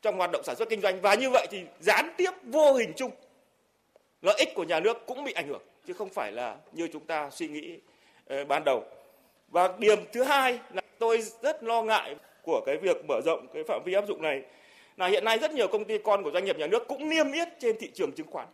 trong 0.02 0.18
hoạt 0.18 0.32
động 0.32 0.44
sản 0.44 0.56
xuất 0.56 0.70
kinh 0.70 0.82
doanh 0.82 1.02
và 1.02 1.16
như 1.16 1.30
vậy 1.30 1.48
thì 1.52 1.64
gián 1.80 2.14
tiếp 2.18 2.32
vô 2.44 2.74
hình 2.74 2.94
chung 2.96 3.12
lợi 4.22 4.36
ích 4.38 4.50
của 4.56 4.64
nhà 4.64 4.80
nước 4.80 5.06
cũng 5.06 5.24
bị 5.24 5.34
ảnh 5.34 5.48
hưởng 5.48 5.62
chứ 5.88 5.94
không 5.94 6.10
phải 6.10 6.32
là 6.32 6.56
như 6.72 6.88
chúng 6.94 7.06
ta 7.06 7.30
suy 7.30 7.48
nghĩ 7.48 7.80
ờ, 8.28 8.46
ban 8.46 8.64
đầu. 8.66 8.84
Và 9.48 9.74
điểm 9.78 10.00
thứ 10.14 10.24
hai 10.24 10.60
là 10.74 10.82
tôi 11.00 11.22
rất 11.42 11.64
lo 11.64 11.82
ngại 11.82 12.16
của 12.46 12.62
cái 12.66 12.78
việc 12.78 12.98
mở 13.08 13.22
rộng 13.26 13.48
cái 13.54 13.64
phạm 13.68 13.82
vi 13.86 13.94
áp 13.94 14.08
dụng 14.08 14.22
này 14.22 14.42
là 14.98 15.08
hiện 15.08 15.26
nay 15.26 15.38
rất 15.38 15.52
nhiều 15.52 15.68
công 15.68 15.86
ty 15.86 15.98
con 15.98 16.24
của 16.24 16.32
doanh 16.32 16.46
nghiệp 16.46 16.58
nhà 16.58 16.68
nước 16.68 16.88
cũng 16.88 17.10
niêm 17.10 17.32
yết 17.32 17.48
trên 17.60 17.78
thị 17.80 17.92
trường 17.94 18.12
chứng 18.12 18.28
khoán. 18.32 18.48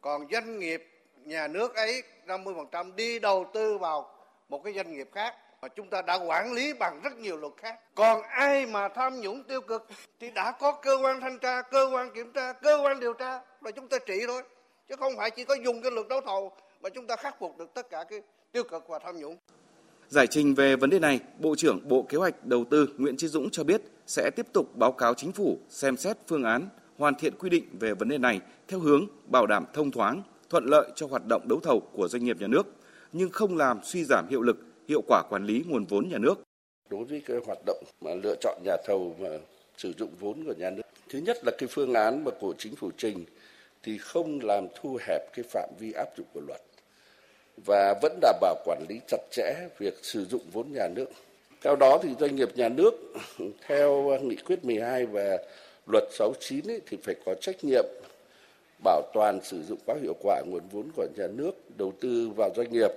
Còn 0.00 0.26
doanh 0.32 0.58
nghiệp 0.58 0.88
nhà 1.24 1.48
nước 1.48 1.74
ấy 1.74 2.02
50% 2.26 2.94
đi 2.94 3.18
đầu 3.18 3.50
tư 3.54 3.78
vào 3.78 4.10
một 4.48 4.64
cái 4.64 4.72
doanh 4.72 4.92
nghiệp 4.92 5.08
khác 5.12 5.34
mà 5.62 5.68
chúng 5.68 5.90
ta 5.90 6.02
đã 6.02 6.14
quản 6.14 6.52
lý 6.52 6.72
bằng 6.72 7.00
rất 7.04 7.16
nhiều 7.18 7.36
luật 7.36 7.52
khác. 7.56 7.78
Còn 7.94 8.22
ai 8.22 8.66
mà 8.66 8.88
tham 8.88 9.20
nhũng 9.20 9.42
tiêu 9.44 9.60
cực 9.60 9.86
thì 10.20 10.30
đã 10.30 10.52
có 10.52 10.72
cơ 10.72 10.98
quan 11.02 11.20
thanh 11.20 11.38
tra, 11.38 11.62
cơ 11.62 11.90
quan 11.92 12.10
kiểm 12.14 12.32
tra, 12.32 12.52
cơ 12.52 12.80
quan 12.82 13.00
điều 13.00 13.12
tra 13.12 13.40
và 13.60 13.70
chúng 13.70 13.88
ta 13.88 13.98
trị 13.98 14.20
thôi. 14.26 14.42
Chứ 14.88 14.96
không 14.96 15.12
phải 15.16 15.30
chỉ 15.30 15.44
có 15.44 15.54
dùng 15.54 15.82
cái 15.82 15.90
luật 15.90 16.08
đấu 16.08 16.20
thầu 16.20 16.52
mà 16.80 16.88
chúng 16.88 17.06
ta 17.06 17.16
khắc 17.16 17.38
phục 17.38 17.58
được 17.58 17.74
tất 17.74 17.90
cả 17.90 18.04
cái 18.08 18.22
tiêu 18.52 18.64
cực 18.64 18.88
và 18.88 18.98
tham 18.98 19.20
nhũng. 19.20 19.36
Giải 20.08 20.26
trình 20.26 20.54
về 20.54 20.76
vấn 20.76 20.90
đề 20.90 20.98
này, 20.98 21.20
Bộ 21.38 21.54
trưởng 21.56 21.88
Bộ 21.88 22.02
Kế 22.02 22.18
hoạch 22.18 22.46
Đầu 22.46 22.64
tư 22.70 22.88
Nguyễn 22.98 23.16
Chí 23.16 23.28
Dũng 23.28 23.50
cho 23.50 23.64
biết 23.64 23.82
sẽ 24.06 24.30
tiếp 24.36 24.46
tục 24.52 24.76
báo 24.76 24.92
cáo 24.92 25.14
chính 25.14 25.32
phủ 25.32 25.58
xem 25.68 25.96
xét 25.96 26.16
phương 26.28 26.44
án 26.44 26.68
hoàn 26.98 27.14
thiện 27.14 27.34
quy 27.38 27.50
định 27.50 27.64
về 27.80 27.94
vấn 27.94 28.08
đề 28.08 28.18
này 28.18 28.40
theo 28.68 28.80
hướng 28.80 29.06
bảo 29.26 29.46
đảm 29.46 29.64
thông 29.74 29.90
thoáng, 29.90 30.22
thuận 30.50 30.64
lợi 30.64 30.90
cho 30.94 31.06
hoạt 31.06 31.22
động 31.28 31.48
đấu 31.48 31.60
thầu 31.60 31.80
của 31.80 32.08
doanh 32.08 32.24
nghiệp 32.24 32.40
nhà 32.40 32.46
nước, 32.46 32.66
nhưng 33.12 33.30
không 33.30 33.56
làm 33.56 33.80
suy 33.84 34.04
giảm 34.04 34.26
hiệu 34.30 34.42
lực, 34.42 34.56
hiệu 34.88 35.02
quả 35.06 35.22
quản 35.30 35.46
lý 35.46 35.64
nguồn 35.68 35.84
vốn 35.84 36.08
nhà 36.08 36.18
nước. 36.18 36.34
Đối 36.90 37.04
với 37.04 37.22
cái 37.26 37.36
hoạt 37.46 37.58
động 37.66 37.84
mà 38.00 38.10
lựa 38.22 38.34
chọn 38.40 38.58
nhà 38.64 38.76
thầu 38.86 39.16
mà 39.20 39.28
sử 39.76 39.92
dụng 39.98 40.10
vốn 40.20 40.44
của 40.44 40.54
nhà 40.58 40.70
nước, 40.70 40.82
thứ 41.08 41.18
nhất 41.18 41.36
là 41.44 41.52
cái 41.58 41.68
phương 41.72 41.94
án 41.94 42.24
mà 42.24 42.30
của 42.40 42.54
chính 42.58 42.76
phủ 42.76 42.90
trình 42.96 43.24
thì 43.82 43.98
không 43.98 44.40
làm 44.42 44.66
thu 44.80 44.98
hẹp 45.06 45.20
cái 45.34 45.44
phạm 45.50 45.70
vi 45.78 45.92
áp 45.92 46.08
dụng 46.16 46.26
của 46.34 46.40
luật 46.46 46.60
và 47.56 47.94
vẫn 48.02 48.18
đảm 48.20 48.34
bảo 48.40 48.54
quản 48.64 48.84
lý 48.88 49.00
chặt 49.06 49.20
chẽ 49.30 49.54
việc 49.78 49.94
sử 50.02 50.24
dụng 50.24 50.42
vốn 50.52 50.72
nhà 50.72 50.88
nước. 50.88 51.06
Theo 51.62 51.76
đó 51.76 51.98
thì 52.02 52.08
doanh 52.20 52.36
nghiệp 52.36 52.48
nhà 52.54 52.68
nước 52.68 52.94
theo 53.66 54.18
nghị 54.22 54.36
quyết 54.36 54.64
12 54.64 55.06
và 55.06 55.38
luật 55.86 56.04
69 56.12 56.70
ấy, 56.70 56.80
thì 56.86 56.96
phải 57.02 57.14
có 57.26 57.34
trách 57.40 57.64
nhiệm 57.64 57.84
bảo 58.84 59.02
toàn 59.14 59.40
sử 59.42 59.62
dụng 59.62 59.78
có 59.86 59.94
hiệu 60.02 60.14
quả 60.22 60.42
nguồn 60.46 60.62
vốn 60.70 60.90
của 60.96 61.06
nhà 61.16 61.26
nước 61.26 61.52
đầu 61.76 61.92
tư 62.00 62.30
vào 62.36 62.50
doanh 62.56 62.72
nghiệp 62.72 62.90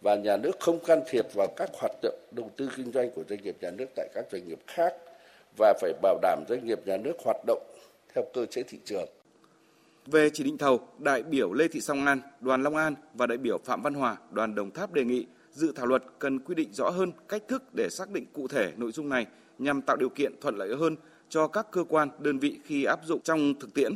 và 0.00 0.14
nhà 0.14 0.36
nước 0.36 0.60
không 0.60 0.78
can 0.78 1.02
thiệp 1.08 1.34
vào 1.34 1.46
các 1.56 1.70
hoạt 1.80 1.92
động 2.02 2.18
đầu 2.30 2.50
tư 2.56 2.68
kinh 2.76 2.92
doanh 2.92 3.10
của 3.10 3.22
doanh 3.28 3.42
nghiệp 3.42 3.56
nhà 3.60 3.70
nước 3.70 3.86
tại 3.96 4.08
các 4.14 4.24
doanh 4.32 4.48
nghiệp 4.48 4.58
khác 4.66 4.94
và 5.58 5.74
phải 5.80 5.92
bảo 6.02 6.18
đảm 6.22 6.44
doanh 6.48 6.66
nghiệp 6.66 6.86
nhà 6.86 6.96
nước 6.96 7.12
hoạt 7.24 7.36
động 7.46 7.62
theo 8.14 8.24
cơ 8.34 8.46
chế 8.46 8.62
thị 8.62 8.78
trường. 8.84 9.08
Về 10.06 10.30
chỉ 10.30 10.44
định 10.44 10.58
thầu, 10.58 10.88
đại 10.98 11.22
biểu 11.22 11.52
Lê 11.52 11.68
Thị 11.68 11.80
Song 11.80 12.06
An, 12.06 12.20
đoàn 12.40 12.62
Long 12.62 12.76
An 12.76 12.94
và 13.14 13.26
đại 13.26 13.38
biểu 13.38 13.58
Phạm 13.64 13.82
Văn 13.82 13.94
Hòa, 13.94 14.16
đoàn 14.30 14.54
Đồng 14.54 14.70
Tháp 14.70 14.92
đề 14.92 15.04
nghị 15.04 15.26
dự 15.52 15.72
thảo 15.72 15.86
luật 15.86 16.04
cần 16.18 16.38
quy 16.38 16.54
định 16.54 16.68
rõ 16.72 16.90
hơn 16.90 17.12
cách 17.28 17.42
thức 17.48 17.62
để 17.76 17.88
xác 17.90 18.10
định 18.10 18.26
cụ 18.32 18.48
thể 18.48 18.72
nội 18.76 18.92
dung 18.92 19.08
này 19.08 19.26
nhằm 19.58 19.82
tạo 19.82 19.96
điều 19.96 20.08
kiện 20.08 20.32
thuận 20.40 20.56
lợi 20.56 20.76
hơn 20.76 20.96
cho 21.28 21.46
các 21.46 21.66
cơ 21.70 21.84
quan, 21.88 22.08
đơn 22.18 22.38
vị 22.38 22.58
khi 22.64 22.84
áp 22.84 23.00
dụng 23.04 23.20
trong 23.24 23.54
thực 23.60 23.74
tiễn. 23.74 23.92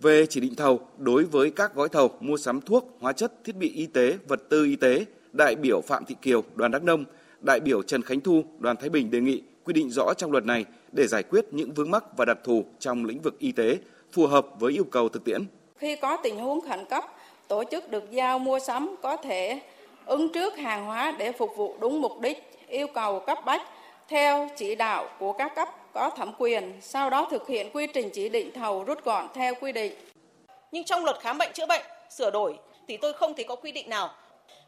Về 0.00 0.26
chỉ 0.26 0.40
định 0.40 0.54
thầu, 0.54 0.88
đối 0.98 1.24
với 1.24 1.50
các 1.50 1.74
gói 1.74 1.88
thầu 1.88 2.10
mua 2.20 2.36
sắm 2.36 2.60
thuốc, 2.60 2.96
hóa 3.00 3.12
chất, 3.12 3.44
thiết 3.44 3.56
bị 3.56 3.68
y 3.68 3.86
tế, 3.86 4.18
vật 4.28 4.42
tư 4.48 4.64
y 4.64 4.76
tế, 4.76 5.04
đại 5.32 5.54
biểu 5.56 5.80
Phạm 5.80 6.04
Thị 6.04 6.16
Kiều, 6.22 6.44
đoàn 6.54 6.70
Đắk 6.70 6.82
Nông, 6.82 7.04
đại 7.40 7.60
biểu 7.60 7.82
Trần 7.82 8.02
Khánh 8.02 8.20
Thu, 8.20 8.44
đoàn 8.58 8.76
Thái 8.76 8.88
Bình 8.88 9.10
đề 9.10 9.20
nghị 9.20 9.42
quy 9.64 9.72
định 9.72 9.90
rõ 9.90 10.12
trong 10.16 10.32
luật 10.32 10.44
này 10.44 10.64
để 10.92 11.06
giải 11.06 11.22
quyết 11.22 11.44
những 11.50 11.74
vướng 11.74 11.90
mắc 11.90 12.16
và 12.16 12.24
đặc 12.24 12.38
thù 12.44 12.64
trong 12.78 13.04
lĩnh 13.04 13.20
vực 13.20 13.38
y 13.38 13.52
tế 13.52 13.78
phù 14.16 14.26
hợp 14.26 14.46
với 14.58 14.72
yêu 14.72 14.84
cầu 14.90 15.08
thực 15.08 15.24
tiễn. 15.24 15.46
Khi 15.76 15.96
có 15.96 16.16
tình 16.16 16.38
huống 16.38 16.60
khẩn 16.60 16.84
cấp, 16.84 17.04
tổ 17.48 17.64
chức 17.70 17.90
được 17.90 18.10
giao 18.10 18.38
mua 18.38 18.58
sắm 18.58 18.96
có 19.02 19.16
thể 19.16 19.60
ứng 20.06 20.32
trước 20.32 20.56
hàng 20.56 20.84
hóa 20.84 21.14
để 21.18 21.32
phục 21.32 21.56
vụ 21.56 21.76
đúng 21.80 22.00
mục 22.00 22.20
đích, 22.20 22.50
yêu 22.68 22.86
cầu 22.86 23.20
cấp 23.20 23.38
bách 23.44 23.62
theo 24.08 24.48
chỉ 24.56 24.74
đạo 24.74 25.08
của 25.18 25.32
các 25.32 25.54
cấp 25.54 25.68
có 25.92 26.10
thẩm 26.10 26.32
quyền, 26.38 26.72
sau 26.80 27.10
đó 27.10 27.28
thực 27.30 27.48
hiện 27.48 27.70
quy 27.72 27.86
trình 27.86 28.10
chỉ 28.12 28.28
định 28.28 28.52
thầu 28.52 28.84
rút 28.84 29.04
gọn 29.04 29.26
theo 29.34 29.54
quy 29.60 29.72
định. 29.72 29.92
Nhưng 30.72 30.84
trong 30.84 31.04
luật 31.04 31.20
khám 31.20 31.38
bệnh 31.38 31.52
chữa 31.52 31.66
bệnh 31.66 31.82
sửa 32.10 32.30
đổi 32.30 32.58
thì 32.88 32.96
tôi 32.96 33.12
không 33.12 33.34
thấy 33.34 33.44
có 33.44 33.56
quy 33.56 33.72
định 33.72 33.90
nào. 33.90 34.10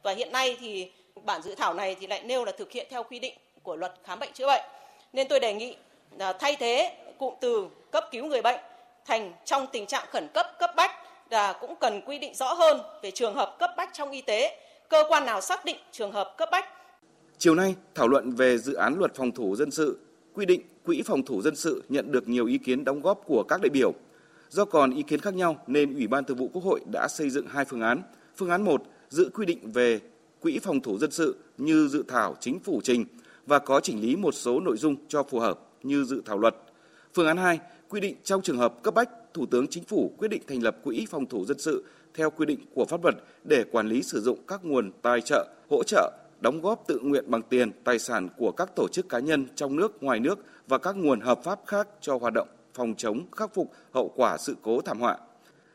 Và 0.02 0.12
hiện 0.12 0.32
nay 0.32 0.56
thì 0.60 0.92
bản 1.24 1.42
dự 1.42 1.54
thảo 1.54 1.74
này 1.74 1.96
thì 2.00 2.06
lại 2.06 2.22
nêu 2.24 2.44
là 2.44 2.52
thực 2.52 2.72
hiện 2.72 2.86
theo 2.90 3.02
quy 3.02 3.18
định 3.18 3.34
của 3.62 3.76
luật 3.76 3.94
khám 4.04 4.18
bệnh 4.18 4.32
chữa 4.32 4.46
bệnh. 4.46 4.62
Nên 5.12 5.28
tôi 5.28 5.40
đề 5.40 5.54
nghị 5.54 5.76
là 6.18 6.32
thay 6.32 6.56
thế 6.56 6.96
cụm 7.18 7.34
từ 7.40 7.68
cấp 7.90 8.04
cứu 8.10 8.26
người 8.26 8.42
bệnh 8.42 8.60
thành 9.08 9.32
trong 9.44 9.66
tình 9.72 9.86
trạng 9.86 10.06
khẩn 10.10 10.28
cấp 10.34 10.46
cấp 10.60 10.70
bách 10.76 10.90
và 11.30 11.52
cũng 11.60 11.74
cần 11.80 12.00
quy 12.06 12.18
định 12.18 12.34
rõ 12.34 12.54
hơn 12.54 12.80
về 13.02 13.10
trường 13.10 13.34
hợp 13.34 13.56
cấp 13.58 13.70
bách 13.76 13.90
trong 13.92 14.10
y 14.10 14.22
tế, 14.22 14.58
cơ 14.88 15.04
quan 15.08 15.26
nào 15.26 15.40
xác 15.40 15.64
định 15.64 15.76
trường 15.92 16.12
hợp 16.12 16.34
cấp 16.38 16.48
bách. 16.52 16.64
Chiều 17.38 17.54
nay, 17.54 17.74
thảo 17.94 18.08
luận 18.08 18.30
về 18.30 18.58
dự 18.58 18.74
án 18.74 18.98
luật 18.98 19.14
phòng 19.14 19.32
thủ 19.32 19.56
dân 19.56 19.70
sự, 19.70 19.98
quy 20.34 20.46
định 20.46 20.62
quỹ 20.84 21.02
phòng 21.02 21.22
thủ 21.22 21.42
dân 21.42 21.56
sự 21.56 21.82
nhận 21.88 22.12
được 22.12 22.28
nhiều 22.28 22.46
ý 22.46 22.58
kiến 22.58 22.84
đóng 22.84 23.00
góp 23.00 23.20
của 23.26 23.42
các 23.48 23.60
đại 23.62 23.70
biểu. 23.70 23.92
Do 24.48 24.64
còn 24.64 24.94
ý 24.94 25.02
kiến 25.02 25.20
khác 25.20 25.34
nhau 25.34 25.56
nên 25.66 25.94
Ủy 25.94 26.06
ban 26.06 26.24
Thường 26.24 26.36
vụ 26.36 26.50
Quốc 26.52 26.64
hội 26.64 26.80
đã 26.92 27.08
xây 27.08 27.30
dựng 27.30 27.46
hai 27.46 27.64
phương 27.64 27.80
án. 27.80 28.02
Phương 28.36 28.50
án 28.50 28.62
1 28.62 28.82
giữ 29.08 29.30
quy 29.34 29.46
định 29.46 29.72
về 29.72 30.00
quỹ 30.40 30.58
phòng 30.58 30.80
thủ 30.80 30.98
dân 30.98 31.10
sự 31.10 31.36
như 31.58 31.88
dự 31.88 32.04
thảo 32.08 32.36
chính 32.40 32.60
phủ 32.60 32.80
trình 32.84 33.04
và 33.46 33.58
có 33.58 33.80
chỉnh 33.80 34.00
lý 34.00 34.16
một 34.16 34.34
số 34.34 34.60
nội 34.60 34.76
dung 34.76 34.96
cho 35.08 35.22
phù 35.22 35.38
hợp 35.38 35.60
như 35.82 36.04
dự 36.04 36.22
thảo 36.26 36.38
luật. 36.38 36.54
Phương 37.14 37.26
án 37.26 37.36
2 37.36 37.58
quy 37.88 38.00
định 38.00 38.16
trong 38.24 38.42
trường 38.42 38.58
hợp 38.58 38.82
cấp 38.82 38.94
bách, 38.94 39.10
Thủ 39.34 39.46
tướng 39.46 39.66
Chính 39.66 39.84
phủ 39.84 40.12
quyết 40.18 40.28
định 40.28 40.42
thành 40.46 40.62
lập 40.62 40.76
quỹ 40.84 41.06
phòng 41.10 41.26
thủ 41.26 41.44
dân 41.44 41.58
sự 41.58 41.84
theo 42.14 42.30
quy 42.30 42.46
định 42.46 42.58
của 42.74 42.84
pháp 42.84 43.04
luật 43.04 43.14
để 43.44 43.64
quản 43.72 43.88
lý 43.88 44.02
sử 44.02 44.20
dụng 44.20 44.38
các 44.48 44.64
nguồn 44.64 44.92
tài 45.02 45.20
trợ, 45.20 45.48
hỗ 45.70 45.82
trợ, 45.82 46.12
đóng 46.40 46.60
góp 46.60 46.84
tự 46.86 46.98
nguyện 47.02 47.24
bằng 47.26 47.42
tiền, 47.42 47.72
tài 47.84 47.98
sản 47.98 48.28
của 48.36 48.52
các 48.52 48.76
tổ 48.76 48.88
chức 48.92 49.08
cá 49.08 49.18
nhân 49.18 49.46
trong 49.54 49.76
nước, 49.76 50.02
ngoài 50.02 50.20
nước 50.20 50.44
và 50.66 50.78
các 50.78 50.96
nguồn 50.96 51.20
hợp 51.20 51.40
pháp 51.44 51.60
khác 51.66 51.88
cho 52.00 52.18
hoạt 52.18 52.32
động 52.34 52.48
phòng 52.74 52.94
chống 52.96 53.26
khắc 53.36 53.54
phục 53.54 53.72
hậu 53.92 54.12
quả 54.16 54.36
sự 54.38 54.56
cố 54.62 54.80
thảm 54.80 55.00
họa. 55.00 55.18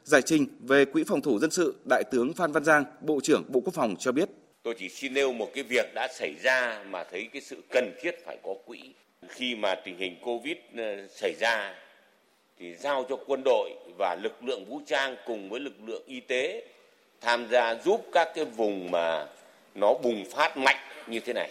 Giải 0.03 0.21
trình 0.21 0.45
về 0.61 0.85
Quỹ 0.85 1.03
phòng 1.03 1.21
thủ 1.21 1.39
dân 1.39 1.51
sự, 1.51 1.75
Đại 1.89 2.03
tướng 2.11 2.33
Phan 2.33 2.51
Văn 2.51 2.63
Giang, 2.63 2.85
Bộ 3.01 3.19
trưởng 3.23 3.43
Bộ 3.47 3.59
Quốc 3.59 3.73
phòng 3.73 3.95
cho 3.99 4.11
biết. 4.11 4.29
Tôi 4.63 4.75
chỉ 4.79 4.89
xin 4.89 5.13
nêu 5.13 5.33
một 5.33 5.49
cái 5.53 5.63
việc 5.63 5.93
đã 5.95 6.07
xảy 6.19 6.35
ra 6.43 6.83
mà 6.89 7.03
thấy 7.11 7.29
cái 7.33 7.41
sự 7.41 7.63
cần 7.69 7.93
thiết 8.01 8.15
phải 8.25 8.37
có 8.43 8.53
quỹ. 8.65 8.79
Khi 9.27 9.55
mà 9.55 9.75
tình 9.85 9.97
hình 9.97 10.15
Covid 10.25 10.57
ờ, 10.77 11.07
xảy 11.07 11.33
ra 11.39 11.75
thì 12.63 12.75
giao 12.79 13.05
cho 13.09 13.15
quân 13.27 13.41
đội 13.45 13.69
và 13.97 14.15
lực 14.15 14.43
lượng 14.43 14.65
vũ 14.65 14.81
trang 14.87 15.15
cùng 15.25 15.49
với 15.49 15.59
lực 15.59 15.73
lượng 15.85 16.01
y 16.07 16.19
tế 16.19 16.63
tham 17.21 17.47
gia 17.51 17.75
giúp 17.85 18.05
các 18.11 18.29
cái 18.35 18.45
vùng 18.45 18.91
mà 18.91 19.25
nó 19.75 19.93
bùng 19.93 20.25
phát 20.35 20.57
mạnh 20.57 20.75
như 21.07 21.19
thế 21.19 21.33
này. 21.33 21.49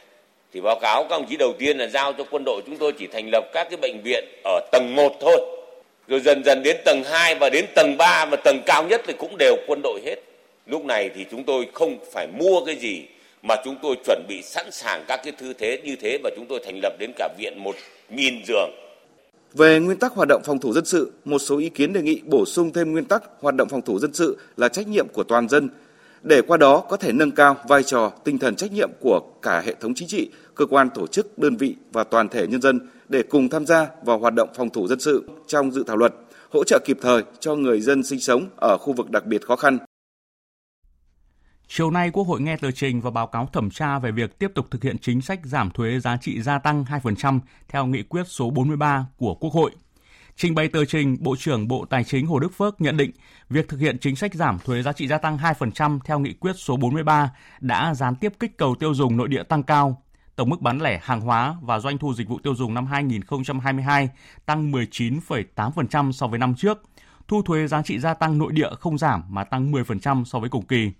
Thì 0.52 0.61
báo 0.61 0.78
cáo 0.81 1.04
các 1.04 1.16
ông 1.16 1.26
chí 1.28 1.37
đầu 1.37 1.52
tiên 1.59 1.78
là 1.78 1.87
giao 1.87 2.12
cho 2.12 2.25
quân 2.31 2.42
đội 2.47 2.62
chúng 2.66 2.76
tôi 2.76 2.92
chỉ 2.99 3.07
thành 3.07 3.28
lập 3.33 3.45
các 3.52 3.66
cái 3.71 3.76
bệnh 3.76 4.00
viện 4.04 4.25
ở 4.45 4.61
tầng 4.73 4.95
1 4.97 5.12
thôi. 5.21 5.40
Rồi 6.09 6.21
dần 6.21 6.45
dần 6.45 6.62
đến 6.62 6.76
tầng 6.85 7.02
2 7.04 7.35
và 7.35 7.50
đến 7.50 7.64
tầng 7.75 7.97
3 7.99 8.26
và 8.31 8.37
tầng 8.45 8.62
cao 8.66 8.85
nhất 8.85 9.00
thì 9.07 9.12
cũng 9.19 9.37
đều 9.38 9.57
quân 9.66 9.81
đội 9.83 10.00
hết. 10.04 10.16
Lúc 10.66 10.85
này 10.85 11.11
thì 11.14 11.26
chúng 11.31 11.45
tôi 11.45 11.66
không 11.73 11.99
phải 12.12 12.26
mua 12.26 12.64
cái 12.64 12.75
gì, 12.75 13.02
mà 13.42 13.57
chúng 13.64 13.76
tôi 13.83 13.97
chuẩn 14.04 14.25
bị 14.28 14.42
sẵn 14.42 14.71
sàng 14.71 15.04
các 15.09 15.21
cái 15.25 15.33
thư 15.38 15.52
thế, 15.52 15.78
như 15.85 15.97
thế 15.97 16.19
và 16.23 16.31
chúng 16.37 16.47
tôi 16.47 16.61
thành 16.64 16.81
lập 16.83 16.92
đến 16.99 17.12
cả 17.16 17.28
viện 17.38 17.54
một 17.59 17.76
nghìn 18.09 18.42
giường 18.47 18.71
về 19.54 19.80
nguyên 19.80 19.99
tắc 19.99 20.12
hoạt 20.12 20.28
động 20.28 20.42
phòng 20.44 20.59
thủ 20.59 20.73
dân 20.73 20.85
sự, 20.85 21.12
một 21.25 21.38
số 21.38 21.59
ý 21.59 21.68
kiến 21.68 21.92
đề 21.92 22.02
nghị 22.02 22.21
bổ 22.26 22.44
sung 22.47 22.73
thêm 22.73 22.92
nguyên 22.92 23.04
tắc 23.04 23.23
hoạt 23.40 23.54
động 23.54 23.68
phòng 23.68 23.82
thủ 23.82 23.99
dân 23.99 24.12
sự 24.14 24.38
là 24.56 24.68
trách 24.68 24.88
nhiệm 24.88 25.09
của 25.09 25.23
toàn 25.23 25.49
dân, 25.49 25.68
để 26.23 26.42
qua 26.42 26.56
đó 26.56 26.80
có 26.88 26.97
thể 26.97 27.12
nâng 27.12 27.30
cao 27.30 27.56
vai 27.68 27.82
trò, 27.82 28.12
tinh 28.25 28.38
thần 28.38 28.56
trách 28.56 28.73
nhiệm 28.73 28.90
của 29.00 29.21
cả 29.42 29.61
hệ 29.61 29.75
thống 29.80 29.94
chính 29.94 30.09
trị, 30.09 30.30
cơ 30.54 30.66
quan 30.66 30.88
tổ 30.94 31.06
chức, 31.06 31.38
đơn 31.38 31.56
vị 31.56 31.75
và 31.92 32.04
toàn 32.04 32.28
thể 32.28 32.47
nhân 32.47 32.62
dân 32.62 32.80
để 33.09 33.23
cùng 33.23 33.49
tham 33.49 33.66
gia 33.66 33.87
vào 34.04 34.18
hoạt 34.18 34.35
động 34.35 34.49
phòng 34.56 34.71
thủ 34.71 34.88
dân 34.88 35.00
sự 35.00 35.25
trong 35.47 35.73
dự 35.73 35.85
thảo 35.87 35.97
luật, 35.97 36.14
hỗ 36.50 36.64
trợ 36.64 36.78
kịp 36.85 36.99
thời 37.02 37.23
cho 37.40 37.54
người 37.54 37.80
dân 37.80 38.02
sinh 38.02 38.21
sống 38.21 38.49
ở 38.56 38.78
khu 38.78 38.92
vực 38.92 39.11
đặc 39.11 39.26
biệt 39.26 39.47
khó 39.47 39.56
khăn, 39.56 39.78
Chiều 41.75 41.91
nay, 41.91 42.11
Quốc 42.11 42.25
hội 42.25 42.41
nghe 42.41 42.57
tờ 42.57 42.71
trình 42.71 43.00
và 43.00 43.11
báo 43.11 43.26
cáo 43.26 43.47
thẩm 43.52 43.71
tra 43.71 43.99
về 43.99 44.12
việc 44.12 44.38
tiếp 44.38 44.52
tục 44.55 44.67
thực 44.71 44.83
hiện 44.83 44.99
chính 44.99 45.21
sách 45.21 45.41
giảm 45.45 45.71
thuế 45.71 46.00
giá 46.00 46.17
trị 46.17 46.43
gia 46.43 46.59
tăng 46.59 46.85
2% 46.85 47.41
theo 47.69 47.87
nghị 47.87 48.02
quyết 48.02 48.23
số 48.26 48.50
43 48.50 49.07
của 49.17 49.35
Quốc 49.35 49.52
hội. 49.52 49.71
Trình 50.37 50.55
bày 50.55 50.69
tờ 50.69 50.85
trình, 50.85 51.17
Bộ 51.21 51.37
trưởng 51.37 51.69
Bộ 51.69 51.85
Tài 51.91 52.05
chính 52.05 52.26
Hồ 52.26 52.38
Đức 52.38 52.55
Phước 52.55 52.81
nhận 52.81 52.97
định 52.97 53.11
việc 53.50 53.69
thực 53.69 53.81
hiện 53.81 53.99
chính 53.99 54.17
sách 54.17 54.35
giảm 54.35 54.59
thuế 54.59 54.83
giá 54.83 54.93
trị 54.93 55.09
gia 55.09 55.19
tăng 55.19 55.38
2% 55.38 55.99
theo 56.05 56.19
nghị 56.19 56.33
quyết 56.33 56.52
số 56.57 56.76
43 56.76 57.31
đã 57.61 57.95
gián 57.95 58.14
tiếp 58.17 58.33
kích 58.41 58.59
cầu 58.59 58.75
tiêu 58.75 58.95
dùng 58.95 59.17
nội 59.17 59.29
địa 59.29 59.43
tăng 59.43 59.62
cao. 59.62 60.02
Tổng 60.37 60.49
mức 60.49 60.61
bán 60.61 60.81
lẻ 60.81 61.00
hàng 61.02 61.21
hóa 61.21 61.57
và 61.62 61.79
doanh 61.79 61.99
thu 61.99 62.14
dịch 62.14 62.29
vụ 62.29 62.38
tiêu 62.38 62.55
dùng 62.55 62.75
năm 62.75 62.87
2022 62.87 64.09
tăng 64.47 64.73
19,8% 64.73 66.12
so 66.12 66.26
với 66.26 66.38
năm 66.38 66.55
trước. 66.55 66.83
Thu 67.29 67.43
thuế 67.43 67.67
giá 67.67 67.83
trị 67.83 67.99
gia 67.99 68.14
tăng 68.14 68.38
nội 68.38 68.52
địa 68.52 68.71
không 68.81 68.99
giảm 68.99 69.23
mà 69.29 69.45
tăng 69.45 69.73
10% 69.73 70.25
so 70.25 70.38
với 70.38 70.50
cùng 70.50 70.67
kỳ. 70.67 70.91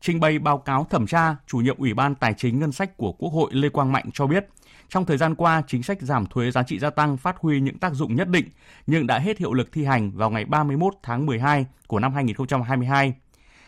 Trình 0.00 0.20
bày 0.20 0.38
báo 0.38 0.58
cáo 0.58 0.86
thẩm 0.90 1.06
tra, 1.06 1.36
chủ 1.46 1.58
nhiệm 1.58 1.78
Ủy 1.78 1.94
ban 1.94 2.14
Tài 2.14 2.34
chính 2.34 2.60
Ngân 2.60 2.72
sách 2.72 2.96
của 2.96 3.12
Quốc 3.12 3.30
hội 3.30 3.50
Lê 3.54 3.68
Quang 3.68 3.92
Mạnh 3.92 4.04
cho 4.12 4.26
biết, 4.26 4.46
trong 4.88 5.04
thời 5.04 5.16
gian 5.16 5.34
qua, 5.34 5.62
chính 5.66 5.82
sách 5.82 5.98
giảm 6.00 6.26
thuế 6.26 6.50
giá 6.50 6.62
trị 6.62 6.78
gia 6.78 6.90
tăng 6.90 7.16
phát 7.16 7.36
huy 7.38 7.60
những 7.60 7.78
tác 7.78 7.94
dụng 7.94 8.14
nhất 8.14 8.28
định, 8.28 8.48
nhưng 8.86 9.06
đã 9.06 9.18
hết 9.18 9.38
hiệu 9.38 9.52
lực 9.52 9.72
thi 9.72 9.84
hành 9.84 10.10
vào 10.10 10.30
ngày 10.30 10.44
31 10.44 10.94
tháng 11.02 11.26
12 11.26 11.66
của 11.86 11.98
năm 11.98 12.14
2022. 12.14 13.14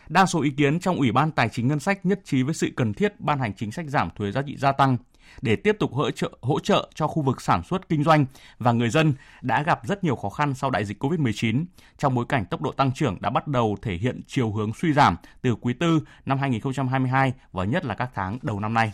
Đa 0.09 0.27
số 0.27 0.43
ý 0.43 0.51
kiến 0.51 0.81
trong 0.81 0.97
Ủy 0.97 1.13
ban 1.13 1.31
Tài 1.31 1.49
chính 1.49 1.69
Ngân 1.69 1.81
sách 1.81 2.07
nhất 2.07 2.21
trí 2.25 2.43
với 2.43 2.55
sự 2.55 2.69
cần 2.77 2.95
thiết 2.95 3.21
ban 3.21 3.39
hành 3.39 3.53
chính 3.57 3.73
sách 3.73 3.87
giảm 3.89 4.09
thuế 4.17 4.33
giá 4.33 4.43
trị 4.43 4.57
gia 4.57 4.73
tăng 4.73 4.97
để 5.43 5.57
tiếp 5.57 5.77
tục 5.79 5.93
hỗ 5.93 6.11
trợ 6.11 6.31
hỗ 6.43 6.61
trợ 6.61 6.89
cho 6.95 7.07
khu 7.07 7.23
vực 7.23 7.41
sản 7.41 7.63
xuất 7.63 7.89
kinh 7.89 8.05
doanh 8.05 8.27
và 8.59 8.73
người 8.73 8.91
dân 8.91 9.15
đã 9.43 9.63
gặp 9.63 9.81
rất 9.85 10.05
nhiều 10.05 10.17
khó 10.17 10.29
khăn 10.29 10.55
sau 10.55 10.71
đại 10.71 10.85
dịch 10.85 11.05
Covid-19 11.05 11.65
trong 11.99 12.15
bối 12.15 12.25
cảnh 12.29 12.45
tốc 12.45 12.63
độ 12.63 12.73
tăng 12.73 12.93
trưởng 12.93 13.17
đã 13.21 13.31
bắt 13.31 13.49
đầu 13.49 13.77
thể 13.83 13.95
hiện 13.95 14.21
chiều 14.27 14.53
hướng 14.53 14.73
suy 14.75 14.93
giảm 14.93 15.17
từ 15.43 15.55
quý 15.55 15.73
tư 15.73 16.01
năm 16.27 16.39
2022 16.39 17.33
và 17.53 17.65
nhất 17.65 17.85
là 17.85 17.95
các 17.95 18.11
tháng 18.15 18.39
đầu 18.43 18.61
năm 18.61 18.75
nay. 18.75 18.93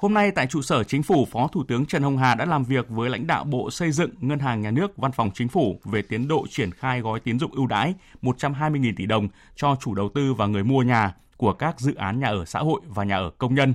Hôm 0.00 0.14
nay 0.14 0.30
tại 0.30 0.46
trụ 0.46 0.62
sở 0.62 0.84
Chính 0.84 1.02
phủ, 1.02 1.24
Phó 1.30 1.48
Thủ 1.48 1.64
tướng 1.68 1.86
Trần 1.86 2.02
Hồng 2.02 2.18
Hà 2.18 2.34
đã 2.34 2.44
làm 2.44 2.64
việc 2.64 2.88
với 2.88 3.10
lãnh 3.10 3.26
đạo 3.26 3.44
Bộ 3.44 3.70
Xây 3.70 3.92
dựng, 3.92 4.10
Ngân 4.20 4.38
hàng 4.38 4.60
Nhà 4.60 4.70
nước, 4.70 4.96
Văn 4.96 5.12
phòng 5.12 5.30
Chính 5.34 5.48
phủ 5.48 5.80
về 5.84 6.02
tiến 6.02 6.28
độ 6.28 6.46
triển 6.50 6.72
khai 6.72 7.00
gói 7.00 7.20
tín 7.20 7.38
dụng 7.38 7.52
ưu 7.52 7.66
đãi 7.66 7.94
120.000 8.22 8.92
tỷ 8.96 9.06
đồng 9.06 9.28
cho 9.56 9.76
chủ 9.80 9.94
đầu 9.94 10.08
tư 10.14 10.34
và 10.34 10.46
người 10.46 10.64
mua 10.64 10.82
nhà 10.82 11.14
của 11.36 11.52
các 11.52 11.80
dự 11.80 11.94
án 11.94 12.20
nhà 12.20 12.28
ở 12.28 12.44
xã 12.44 12.58
hội 12.58 12.80
và 12.86 13.04
nhà 13.04 13.16
ở 13.16 13.30
công 13.38 13.54
nhân. 13.54 13.74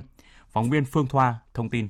Phóng 0.56 0.70
viên 0.70 0.84
Phương 0.84 1.06
Thoa 1.06 1.34
thông 1.54 1.70
tin. 1.70 1.88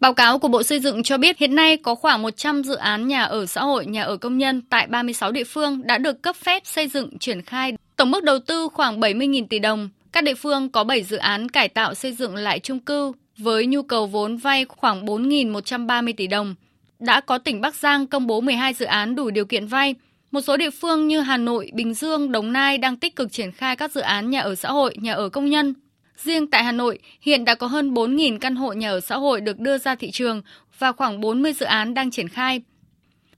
Báo 0.00 0.14
cáo 0.14 0.38
của 0.38 0.48
Bộ 0.48 0.62
Xây 0.62 0.80
dựng 0.80 1.02
cho 1.02 1.18
biết 1.18 1.38
hiện 1.38 1.54
nay 1.54 1.76
có 1.76 1.94
khoảng 1.94 2.22
100 2.22 2.62
dự 2.62 2.74
án 2.74 3.08
nhà 3.08 3.22
ở 3.22 3.46
xã 3.46 3.60
hội, 3.60 3.86
nhà 3.86 4.02
ở 4.02 4.16
công 4.16 4.38
nhân 4.38 4.62
tại 4.70 4.86
36 4.86 5.32
địa 5.32 5.44
phương 5.44 5.86
đã 5.86 5.98
được 5.98 6.22
cấp 6.22 6.36
phép 6.36 6.62
xây 6.66 6.88
dựng 6.88 7.18
triển 7.18 7.42
khai. 7.42 7.72
Tổng 7.96 8.10
mức 8.10 8.24
đầu 8.24 8.38
tư 8.46 8.68
khoảng 8.72 9.00
70.000 9.00 9.46
tỷ 9.46 9.58
đồng. 9.58 9.88
Các 10.12 10.24
địa 10.24 10.34
phương 10.34 10.70
có 10.70 10.84
7 10.84 11.02
dự 11.02 11.16
án 11.16 11.48
cải 11.48 11.68
tạo 11.68 11.94
xây 11.94 12.12
dựng 12.12 12.34
lại 12.34 12.58
chung 12.58 12.80
cư 12.80 13.12
với 13.38 13.66
nhu 13.66 13.82
cầu 13.82 14.06
vốn 14.06 14.36
vay 14.36 14.64
khoảng 14.64 15.06
4.130 15.06 16.12
tỷ 16.16 16.26
đồng. 16.26 16.54
Đã 16.98 17.20
có 17.20 17.38
tỉnh 17.38 17.60
Bắc 17.60 17.74
Giang 17.74 18.06
công 18.06 18.26
bố 18.26 18.40
12 18.40 18.74
dự 18.74 18.86
án 18.86 19.14
đủ 19.14 19.30
điều 19.30 19.44
kiện 19.44 19.66
vay, 19.66 19.94
Một 20.30 20.40
số 20.40 20.56
địa 20.56 20.70
phương 20.70 21.08
như 21.08 21.20
Hà 21.20 21.36
Nội, 21.36 21.70
Bình 21.74 21.94
Dương, 21.94 22.32
Đồng 22.32 22.52
Nai 22.52 22.78
đang 22.78 22.96
tích 22.96 23.16
cực 23.16 23.32
triển 23.32 23.52
khai 23.52 23.76
các 23.76 23.92
dự 23.92 24.00
án 24.00 24.30
nhà 24.30 24.40
ở 24.40 24.54
xã 24.54 24.72
hội, 24.72 24.96
nhà 25.00 25.12
ở 25.12 25.28
công 25.28 25.50
nhân. 25.50 25.74
Riêng 26.16 26.46
tại 26.46 26.64
Hà 26.64 26.72
Nội, 26.72 26.98
hiện 27.20 27.44
đã 27.44 27.54
có 27.54 27.66
hơn 27.66 27.94
4.000 27.94 28.38
căn 28.38 28.56
hộ 28.56 28.72
nhà 28.72 28.90
ở 28.90 29.00
xã 29.00 29.16
hội 29.16 29.40
được 29.40 29.58
đưa 29.58 29.78
ra 29.78 29.94
thị 29.94 30.10
trường 30.10 30.42
và 30.78 30.92
khoảng 30.92 31.20
40 31.20 31.52
dự 31.52 31.66
án 31.66 31.94
đang 31.94 32.10
triển 32.10 32.28
khai. 32.28 32.60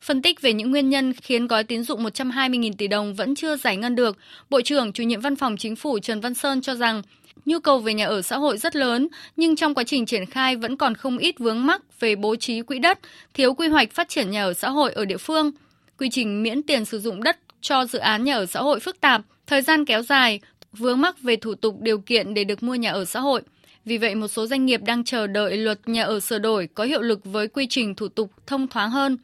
Phân 0.00 0.22
tích 0.22 0.42
về 0.42 0.52
những 0.52 0.70
nguyên 0.70 0.90
nhân 0.90 1.12
khiến 1.12 1.46
gói 1.46 1.64
tín 1.64 1.82
dụng 1.82 2.04
120.000 2.04 2.72
tỷ 2.78 2.88
đồng 2.88 3.14
vẫn 3.14 3.34
chưa 3.34 3.56
giải 3.56 3.76
ngân 3.76 3.94
được, 3.94 4.18
Bộ 4.50 4.60
trưởng 4.60 4.92
chủ 4.92 5.02
nhiệm 5.02 5.20
Văn 5.20 5.36
phòng 5.36 5.56
Chính 5.56 5.76
phủ 5.76 5.98
Trần 5.98 6.20
Văn 6.20 6.34
Sơn 6.34 6.60
cho 6.60 6.74
rằng 6.74 7.02
nhu 7.44 7.60
cầu 7.60 7.78
về 7.78 7.94
nhà 7.94 8.06
ở 8.06 8.22
xã 8.22 8.36
hội 8.36 8.58
rất 8.58 8.76
lớn, 8.76 9.08
nhưng 9.36 9.56
trong 9.56 9.74
quá 9.74 9.84
trình 9.84 10.06
triển 10.06 10.26
khai 10.26 10.56
vẫn 10.56 10.76
còn 10.76 10.94
không 10.94 11.18
ít 11.18 11.38
vướng 11.38 11.66
mắc 11.66 12.00
về 12.00 12.16
bố 12.16 12.36
trí 12.36 12.62
quỹ 12.62 12.78
đất, 12.78 12.98
thiếu 13.34 13.54
quy 13.54 13.68
hoạch 13.68 13.92
phát 13.92 14.08
triển 14.08 14.30
nhà 14.30 14.44
ở 14.44 14.54
xã 14.54 14.70
hội 14.70 14.92
ở 14.92 15.04
địa 15.04 15.16
phương. 15.16 15.50
Quy 15.98 16.08
trình 16.10 16.42
miễn 16.42 16.62
tiền 16.62 16.84
sử 16.84 17.00
dụng 17.00 17.22
đất 17.22 17.38
cho 17.60 17.84
dự 17.86 17.98
án 17.98 18.24
nhà 18.24 18.34
ở 18.34 18.46
xã 18.46 18.60
hội 18.60 18.80
phức 18.80 19.00
tạp, 19.00 19.22
thời 19.46 19.62
gian 19.62 19.84
kéo 19.84 20.02
dài, 20.02 20.40
vướng 20.78 21.00
mắc 21.00 21.22
về 21.22 21.36
thủ 21.36 21.54
tục 21.54 21.76
điều 21.80 21.98
kiện 21.98 22.34
để 22.34 22.44
được 22.44 22.62
mua 22.62 22.74
nhà 22.74 22.90
ở 22.90 23.04
xã 23.04 23.20
hội. 23.20 23.42
Vì 23.84 23.98
vậy, 23.98 24.14
một 24.14 24.28
số 24.28 24.46
doanh 24.46 24.66
nghiệp 24.66 24.80
đang 24.84 25.04
chờ 25.04 25.26
đợi 25.26 25.56
luật 25.56 25.88
nhà 25.88 26.02
ở 26.02 26.20
sửa 26.20 26.38
đổi 26.38 26.68
có 26.74 26.84
hiệu 26.84 27.02
lực 27.02 27.24
với 27.24 27.48
quy 27.48 27.66
trình 27.70 27.94
thủ 27.94 28.08
tục 28.08 28.30
thông 28.46 28.68
thoáng 28.68 28.90
hơn. 28.90 29.16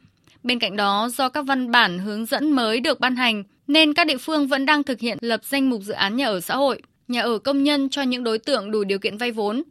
Bên 0.43 0.59
cạnh 0.59 0.75
đó, 0.75 1.09
do 1.17 1.29
các 1.29 1.41
văn 1.41 1.71
bản 1.71 1.99
hướng 1.99 2.25
dẫn 2.25 2.51
mới 2.51 2.79
được 2.79 2.99
ban 2.99 3.15
hành, 3.15 3.43
nên 3.67 3.93
các 3.93 4.07
địa 4.07 4.17
phương 4.17 4.47
vẫn 4.47 4.65
đang 4.65 4.83
thực 4.83 4.99
hiện 4.99 5.17
lập 5.21 5.41
danh 5.43 5.69
mục 5.69 5.81
dự 5.81 5.93
án 5.93 6.15
nhà 6.15 6.25
ở 6.25 6.39
xã 6.39 6.55
hội, 6.55 6.81
nhà 7.07 7.21
ở 7.21 7.39
công 7.39 7.63
nhân 7.63 7.89
cho 7.89 8.01
những 8.01 8.23
đối 8.23 8.37
tượng 8.37 8.71
đủ 8.71 8.83
điều 8.83 8.99
kiện 8.99 9.17
vay 9.17 9.31
vốn. 9.31 9.63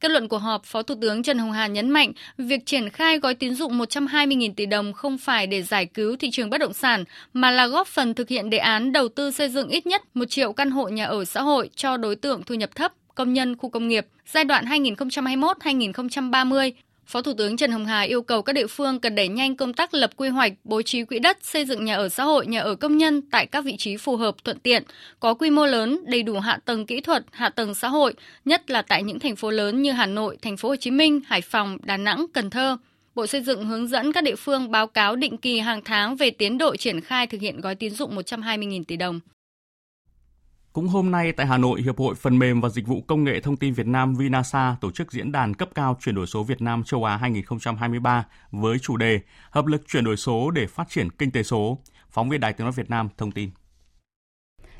Kết 0.00 0.10
luận 0.10 0.28
của 0.28 0.38
họp, 0.38 0.64
Phó 0.64 0.82
Thủ 0.82 0.94
tướng 1.00 1.22
Trần 1.22 1.38
Hồng 1.38 1.52
Hà 1.52 1.66
nhấn 1.66 1.90
mạnh, 1.90 2.12
việc 2.38 2.66
triển 2.66 2.90
khai 2.90 3.18
gói 3.18 3.34
tín 3.34 3.54
dụng 3.54 3.78
120.000 3.78 4.54
tỷ 4.54 4.66
đồng 4.66 4.92
không 4.92 5.18
phải 5.18 5.46
để 5.46 5.62
giải 5.62 5.86
cứu 5.86 6.16
thị 6.16 6.28
trường 6.32 6.50
bất 6.50 6.58
động 6.58 6.72
sản, 6.72 7.04
mà 7.32 7.50
là 7.50 7.66
góp 7.66 7.86
phần 7.86 8.14
thực 8.14 8.28
hiện 8.28 8.50
đề 8.50 8.58
án 8.58 8.92
đầu 8.92 9.08
tư 9.08 9.30
xây 9.30 9.48
dựng 9.48 9.68
ít 9.68 9.86
nhất 9.86 10.02
1 10.14 10.24
triệu 10.28 10.52
căn 10.52 10.70
hộ 10.70 10.88
nhà 10.88 11.04
ở 11.04 11.24
xã 11.24 11.42
hội 11.42 11.70
cho 11.76 11.96
đối 11.96 12.16
tượng 12.16 12.42
thu 12.42 12.54
nhập 12.54 12.70
thấp, 12.74 12.92
công 13.14 13.32
nhân 13.32 13.56
khu 13.56 13.68
công 13.68 13.88
nghiệp. 13.88 14.06
Giai 14.26 14.44
đoạn 14.44 14.64
2021-2030 14.64 16.70
Phó 17.06 17.22
Thủ 17.22 17.32
tướng 17.38 17.56
Trần 17.56 17.72
Hồng 17.72 17.86
Hà 17.86 18.00
yêu 18.00 18.22
cầu 18.22 18.42
các 18.42 18.52
địa 18.52 18.66
phương 18.66 19.00
cần 19.00 19.14
đẩy 19.14 19.28
nhanh 19.28 19.56
công 19.56 19.72
tác 19.72 19.94
lập 19.94 20.10
quy 20.16 20.28
hoạch, 20.28 20.52
bố 20.64 20.82
trí 20.82 21.04
quỹ 21.04 21.18
đất, 21.18 21.38
xây 21.42 21.64
dựng 21.64 21.84
nhà 21.84 21.96
ở 21.96 22.08
xã 22.08 22.24
hội, 22.24 22.46
nhà 22.46 22.60
ở 22.60 22.74
công 22.74 22.96
nhân 22.98 23.22
tại 23.30 23.46
các 23.46 23.64
vị 23.64 23.76
trí 23.78 23.96
phù 23.96 24.16
hợp, 24.16 24.34
thuận 24.44 24.58
tiện, 24.58 24.82
có 25.20 25.34
quy 25.34 25.50
mô 25.50 25.66
lớn, 25.66 26.00
đầy 26.06 26.22
đủ 26.22 26.38
hạ 26.38 26.58
tầng 26.64 26.86
kỹ 26.86 27.00
thuật, 27.00 27.24
hạ 27.30 27.48
tầng 27.48 27.74
xã 27.74 27.88
hội, 27.88 28.14
nhất 28.44 28.70
là 28.70 28.82
tại 28.82 29.02
những 29.02 29.18
thành 29.18 29.36
phố 29.36 29.50
lớn 29.50 29.82
như 29.82 29.92
Hà 29.92 30.06
Nội, 30.06 30.36
Thành 30.42 30.56
phố 30.56 30.68
Hồ 30.68 30.76
Chí 30.76 30.90
Minh, 30.90 31.20
Hải 31.26 31.40
Phòng, 31.40 31.78
Đà 31.82 31.96
Nẵng, 31.96 32.26
Cần 32.34 32.50
Thơ. 32.50 32.76
Bộ 33.14 33.26
Xây 33.26 33.42
dựng 33.42 33.66
hướng 33.66 33.88
dẫn 33.88 34.12
các 34.12 34.24
địa 34.24 34.36
phương 34.36 34.70
báo 34.70 34.86
cáo 34.86 35.16
định 35.16 35.36
kỳ 35.36 35.58
hàng 35.58 35.80
tháng 35.84 36.16
về 36.16 36.30
tiến 36.30 36.58
độ 36.58 36.76
triển 36.76 37.00
khai 37.00 37.26
thực 37.26 37.40
hiện 37.40 37.60
gói 37.60 37.74
tín 37.74 37.92
dụng 37.92 38.16
120.000 38.16 38.84
tỷ 38.84 38.96
đồng. 38.96 39.20
Cũng 40.76 40.88
hôm 40.88 41.10
nay 41.10 41.32
tại 41.32 41.46
Hà 41.46 41.58
Nội, 41.58 41.82
Hiệp 41.82 41.98
hội 41.98 42.14
Phần 42.14 42.38
mềm 42.38 42.60
và 42.60 42.68
Dịch 42.68 42.86
vụ 42.86 43.00
Công 43.06 43.24
nghệ 43.24 43.40
Thông 43.40 43.56
tin 43.56 43.74
Việt 43.74 43.86
Nam 43.86 44.14
Vinasa 44.14 44.76
tổ 44.80 44.90
chức 44.90 45.12
diễn 45.12 45.32
đàn 45.32 45.54
cấp 45.54 45.68
cao 45.74 45.96
chuyển 46.00 46.14
đổi 46.14 46.26
số 46.26 46.42
Việt 46.42 46.62
Nam 46.62 46.84
châu 46.84 47.04
Á 47.04 47.16
2023 47.16 48.26
với 48.50 48.78
chủ 48.82 48.96
đề 48.96 49.20
Hợp 49.50 49.66
lực 49.66 49.82
chuyển 49.88 50.04
đổi 50.04 50.16
số 50.16 50.50
để 50.50 50.66
phát 50.66 50.88
triển 50.90 51.10
kinh 51.10 51.30
tế 51.30 51.42
số. 51.42 51.78
Phóng 52.10 52.28
viên 52.28 52.40
Đài 52.40 52.52
Tiếng 52.52 52.64
nói 52.64 52.72
Việt 52.72 52.90
Nam 52.90 53.08
thông 53.18 53.32
tin. 53.32 53.50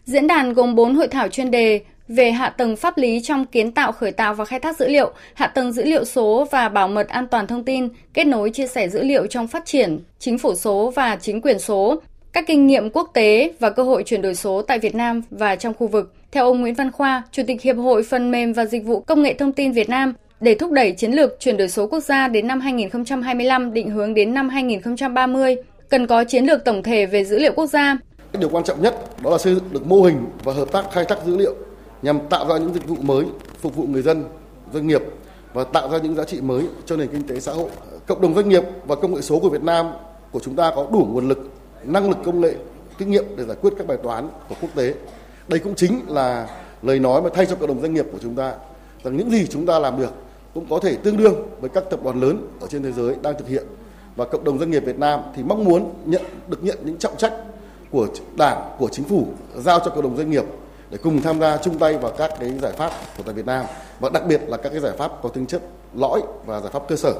Diễn 0.05 0.27
đàn 0.27 0.53
gồm 0.53 0.75
4 0.75 0.95
hội 0.95 1.09
thảo 1.09 1.29
chuyên 1.29 1.51
đề 1.51 1.85
về 2.09 2.33
hạ 2.33 2.51
tầng 2.51 2.77
pháp 2.77 2.99
lý 2.99 3.21
trong 3.23 3.47
kiến 3.47 3.73
tạo, 3.73 3.93
khởi 3.93 4.13
tạo 4.13 4.35
và 4.35 4.45
khai 4.45 4.61
thác 4.61 4.79
dữ 4.79 4.89
liệu, 4.89 5.13
hạ 5.35 5.47
tầng 5.47 5.73
dữ 5.73 5.85
liệu 5.85 6.05
số 6.05 6.47
và 6.51 6.69
bảo 6.69 6.89
mật 6.89 7.09
an 7.09 7.27
toàn 7.29 7.47
thông 7.47 7.65
tin, 7.65 7.89
kết 8.15 8.25
nối 8.25 8.51
chia 8.51 8.67
sẻ 8.67 8.89
dữ 8.89 9.03
liệu 9.03 9.27
trong 9.27 9.49
phát 9.49 9.65
triển, 9.67 10.01
chính 10.19 10.39
phủ 10.39 10.55
số 10.55 10.93
và 10.97 11.17
chính 11.17 11.41
quyền 11.41 11.59
số, 11.59 12.03
các 12.37 12.45
kinh 12.47 12.67
nghiệm 12.67 12.91
quốc 12.91 13.11
tế 13.13 13.53
và 13.61 13.71
cơ 13.71 13.83
hội 13.83 14.03
chuyển 14.03 14.23
đổi 14.23 14.35
số 14.35 14.63
tại 14.63 14.79
Việt 14.79 14.95
Nam 14.95 15.23
và 15.31 15.57
trong 15.57 15.75
khu 15.75 15.87
vực. 15.87 16.15
Theo 16.33 16.45
ông 16.45 16.61
Nguyễn 16.61 16.75
Văn 16.75 16.93
Khoa, 16.93 17.23
Chủ 17.33 17.43
tịch 17.47 17.63
Hiệp 17.63 17.77
hội 17.77 18.03
Phần 18.03 18.31
mềm 18.31 18.53
và 18.53 18.65
Dịch 18.65 18.85
vụ 18.85 19.01
Công 19.01 19.23
nghệ 19.23 19.35
Thông 19.35 19.53
tin 19.53 19.73
Việt 19.73 19.89
Nam, 19.89 20.15
để 20.41 20.55
thúc 20.55 20.71
đẩy 20.71 20.93
chiến 20.93 21.13
lược 21.13 21.37
chuyển 21.41 21.57
đổi 21.57 21.69
số 21.69 21.87
quốc 21.87 22.01
gia 22.01 22.29
đến 22.29 22.47
năm 22.47 22.61
2025 22.61 23.73
định 23.73 23.91
hướng 23.91 24.15
đến 24.15 24.35
năm 24.35 24.49
2030, 24.49 25.57
cần 25.89 26.07
có 26.07 26.25
chiến 26.25 26.45
lược 26.45 26.65
tổng 26.65 26.83
thể 26.83 27.07
về 27.07 27.25
dữ 27.25 27.39
liệu 27.39 27.53
quốc 27.53 27.67
gia. 27.67 27.99
Điều 28.41 28.49
quan 28.49 28.65
trọng 28.65 28.83
nhất 28.83 28.95
đó 29.23 29.31
là 29.31 29.39
xây 29.39 29.55
dựng 29.55 29.65
được 29.73 29.87
mô 29.87 30.03
hình 30.03 30.25
và 30.45 30.53
hợp 30.53 30.73
tác 30.73 30.93
khai 30.93 31.05
thác 31.09 31.19
dữ 31.27 31.37
liệu 31.37 31.55
nhằm 32.03 32.19
tạo 32.31 32.49
ra 32.49 32.59
những 32.59 32.75
dịch 32.75 32.89
vụ 32.89 32.97
mới 33.01 33.25
phục 33.61 33.77
vụ 33.77 33.87
người 33.87 34.03
dân, 34.03 34.25
doanh 34.73 34.87
nghiệp 34.87 35.03
và 35.53 35.65
tạo 35.65 35.91
ra 35.91 35.99
những 35.99 36.15
giá 36.15 36.25
trị 36.25 36.41
mới 36.41 36.65
cho 36.87 36.97
nền 36.97 37.09
kinh 37.09 37.23
tế 37.23 37.41
xã 37.41 37.53
hội. 37.53 37.71
Cộng 38.07 38.21
đồng 38.21 38.35
doanh 38.35 38.49
nghiệp 38.49 38.63
và 38.87 38.95
công 38.95 39.15
nghệ 39.15 39.21
số 39.21 39.39
của 39.39 39.49
Việt 39.49 39.63
Nam 39.63 39.87
của 40.33 40.41
chúng 40.41 40.57
ta 40.57 40.73
có 40.77 40.87
đủ 40.93 41.09
nguồn 41.11 41.29
lực 41.29 41.56
năng 41.85 42.09
lực 42.09 42.19
công 42.25 42.41
nghệ, 42.41 42.55
kinh 42.99 43.11
nghiệm 43.11 43.25
để 43.37 43.45
giải 43.45 43.57
quyết 43.61 43.73
các 43.79 43.87
bài 43.87 43.99
toán 44.03 44.29
của 44.49 44.55
quốc 44.61 44.71
tế. 44.75 44.95
Đây 45.49 45.61
cũng 45.61 45.75
chính 45.75 46.01
là 46.09 46.49
lời 46.83 46.99
nói 46.99 47.23
mà 47.23 47.29
thay 47.35 47.47
cho 47.47 47.57
cộng 47.57 47.69
đồng 47.69 47.81
doanh 47.81 47.95
nghiệp 47.95 48.07
của 48.13 48.19
chúng 48.23 48.35
ta 48.35 48.55
rằng 49.05 49.17
những 49.17 49.31
gì 49.31 49.47
chúng 49.47 49.67
ta 49.67 49.79
làm 49.79 49.99
được 49.99 50.13
cũng 50.55 50.67
có 50.71 50.79
thể 50.83 50.97
tương 50.97 51.17
đương 51.17 51.35
với 51.61 51.71
các 51.71 51.85
tập 51.91 52.01
đoàn 52.05 52.21
lớn 52.21 52.49
ở 52.61 52.67
trên 52.67 52.83
thế 52.83 52.93
giới 52.93 53.17
đang 53.23 53.39
thực 53.39 53.49
hiện 53.49 53.65
và 54.17 54.25
cộng 54.25 54.45
đồng 54.45 54.59
doanh 54.59 54.71
nghiệp 54.71 54.85
Việt 54.85 54.99
Nam 54.99 55.21
thì 55.37 55.43
mong 55.43 55.65
muốn 55.65 55.95
nhận 56.05 56.23
được 56.49 56.65
nhận 56.65 56.79
những 56.85 56.97
trọng 56.97 57.17
trách 57.17 57.33
của 57.91 58.09
đảng 58.37 58.71
của 58.79 58.89
chính 58.89 59.05
phủ 59.05 59.27
giao 59.57 59.79
cho 59.79 59.91
cộng 59.91 60.03
đồng 60.03 60.17
doanh 60.17 60.31
nghiệp 60.31 60.45
để 60.91 60.99
cùng 61.03 61.23
tham 61.23 61.41
gia 61.41 61.57
chung 61.57 61.79
tay 61.79 61.99
vào 61.99 62.13
các 62.19 62.31
cái 62.41 62.59
giải 62.63 62.73
pháp 62.73 62.91
của 63.17 63.23
tại 63.23 63.35
Việt 63.35 63.47
Nam 63.47 63.67
và 64.01 64.11
đặc 64.11 64.23
biệt 64.29 64.41
là 64.47 64.57
các 64.57 64.69
cái 64.71 64.81
giải 64.81 64.93
pháp 64.99 65.13
có 65.23 65.29
tính 65.29 65.47
chất 65.47 65.63
lõi 65.95 66.23
và 66.47 66.61
giải 66.61 66.71
pháp 66.73 66.83
cơ 66.89 66.97
sở 66.97 67.15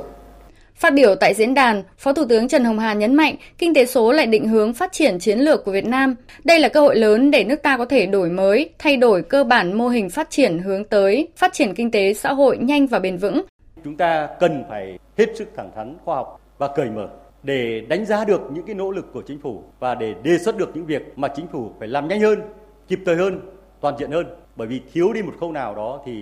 Phát 0.77 0.95
biểu 0.95 1.15
tại 1.15 1.35
diễn 1.35 1.55
đàn, 1.55 1.83
Phó 1.99 2.13
Thủ 2.13 2.25
tướng 2.29 2.49
Trần 2.49 2.65
Hồng 2.65 2.79
Hà 2.79 2.93
nhấn 2.93 3.15
mạnh 3.15 3.35
kinh 3.59 3.75
tế 3.75 3.87
số 3.87 4.13
lại 4.13 4.27
định 4.27 4.49
hướng 4.49 4.75
phát 4.75 4.93
triển 4.93 5.19
chiến 5.19 5.39
lược 5.39 5.65
của 5.65 5.73
Việt 5.73 5.87
Nam. 5.87 6.15
Đây 6.45 6.61
là 6.61 6.69
cơ 6.69 6.81
hội 6.81 6.97
lớn 6.97 7.31
để 7.31 7.45
nước 7.45 7.63
ta 7.63 7.77
có 7.77 7.85
thể 7.85 8.07
đổi 8.07 8.31
mới, 8.31 8.71
thay 8.79 8.97
đổi 8.97 9.23
cơ 9.23 9.45
bản 9.45 9.79
mô 9.79 9.89
hình 9.89 10.11
phát 10.11 10.31
triển 10.31 10.59
hướng 10.59 10.85
tới 10.85 11.29
phát 11.37 11.53
triển 11.53 11.75
kinh 11.75 11.91
tế 11.91 12.15
xã 12.15 12.33
hội 12.33 12.59
nhanh 12.59 12.87
và 12.87 12.99
bền 12.99 13.17
vững. 13.17 13.43
Chúng 13.85 13.97
ta 13.97 14.29
cần 14.41 14.65
phải 14.69 14.99
hết 15.19 15.27
sức 15.35 15.49
thẳng 15.57 15.71
thắn 15.77 15.97
khoa 16.05 16.17
học 16.17 16.41
và 16.59 16.69
cởi 16.77 16.91
mở 16.91 17.09
để 17.43 17.81
đánh 17.89 18.05
giá 18.07 18.25
được 18.25 18.41
những 18.53 18.67
cái 18.67 18.75
nỗ 18.75 18.91
lực 18.91 19.13
của 19.13 19.23
chính 19.27 19.39
phủ 19.39 19.63
và 19.81 19.95
để 19.95 20.15
đề 20.23 20.39
xuất 20.39 20.57
được 20.57 20.71
những 20.75 20.87
việc 20.87 21.03
mà 21.17 21.29
chính 21.37 21.47
phủ 21.53 21.71
phải 21.79 21.89
làm 21.89 22.09
nhanh 22.09 22.21
hơn, 22.21 22.41
kịp 22.89 22.99
thời 23.07 23.17
hơn, 23.17 23.41
toàn 23.81 23.95
diện 23.99 24.11
hơn. 24.11 24.27
Bởi 24.57 24.69
vì 24.69 24.81
thiếu 24.93 25.13
đi 25.13 25.23
một 25.23 25.33
khâu 25.41 25.53
nào 25.53 25.75
đó 25.75 26.01
thì 26.07 26.13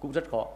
cũng 0.00 0.12
rất 0.12 0.30
khó 0.30 0.46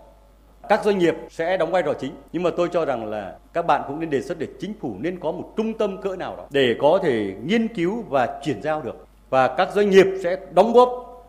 các 0.69 0.85
doanh 0.85 0.99
nghiệp 0.99 1.15
sẽ 1.31 1.57
đóng 1.57 1.71
vai 1.71 1.83
trò 1.83 1.95
chính, 2.01 2.13
nhưng 2.33 2.43
mà 2.43 2.51
tôi 2.57 2.69
cho 2.73 2.85
rằng 2.85 3.07
là 3.11 3.37
các 3.53 3.67
bạn 3.67 3.83
cũng 3.89 4.01
nên 4.01 4.11
đề 4.11 4.21
xuất 4.21 4.39
để 4.39 4.47
chính 4.61 4.75
phủ 4.81 4.95
nên 4.99 5.21
có 5.21 5.33
một 5.33 5.53
trung 5.57 5.73
tâm 5.79 6.01
cỡ 6.03 6.17
nào 6.17 6.37
đó 6.37 6.47
để 6.51 6.77
có 6.81 6.99
thể 7.03 7.35
nghiên 7.45 7.69
cứu 7.69 8.05
và 8.09 8.41
chuyển 8.45 8.63
giao 8.63 8.83
được. 8.83 9.07
Và 9.31 9.49
các 9.57 9.69
doanh 9.75 9.91
nghiệp 9.91 10.07
sẽ 10.23 10.37
đóng 10.53 10.73
góp 10.73 10.89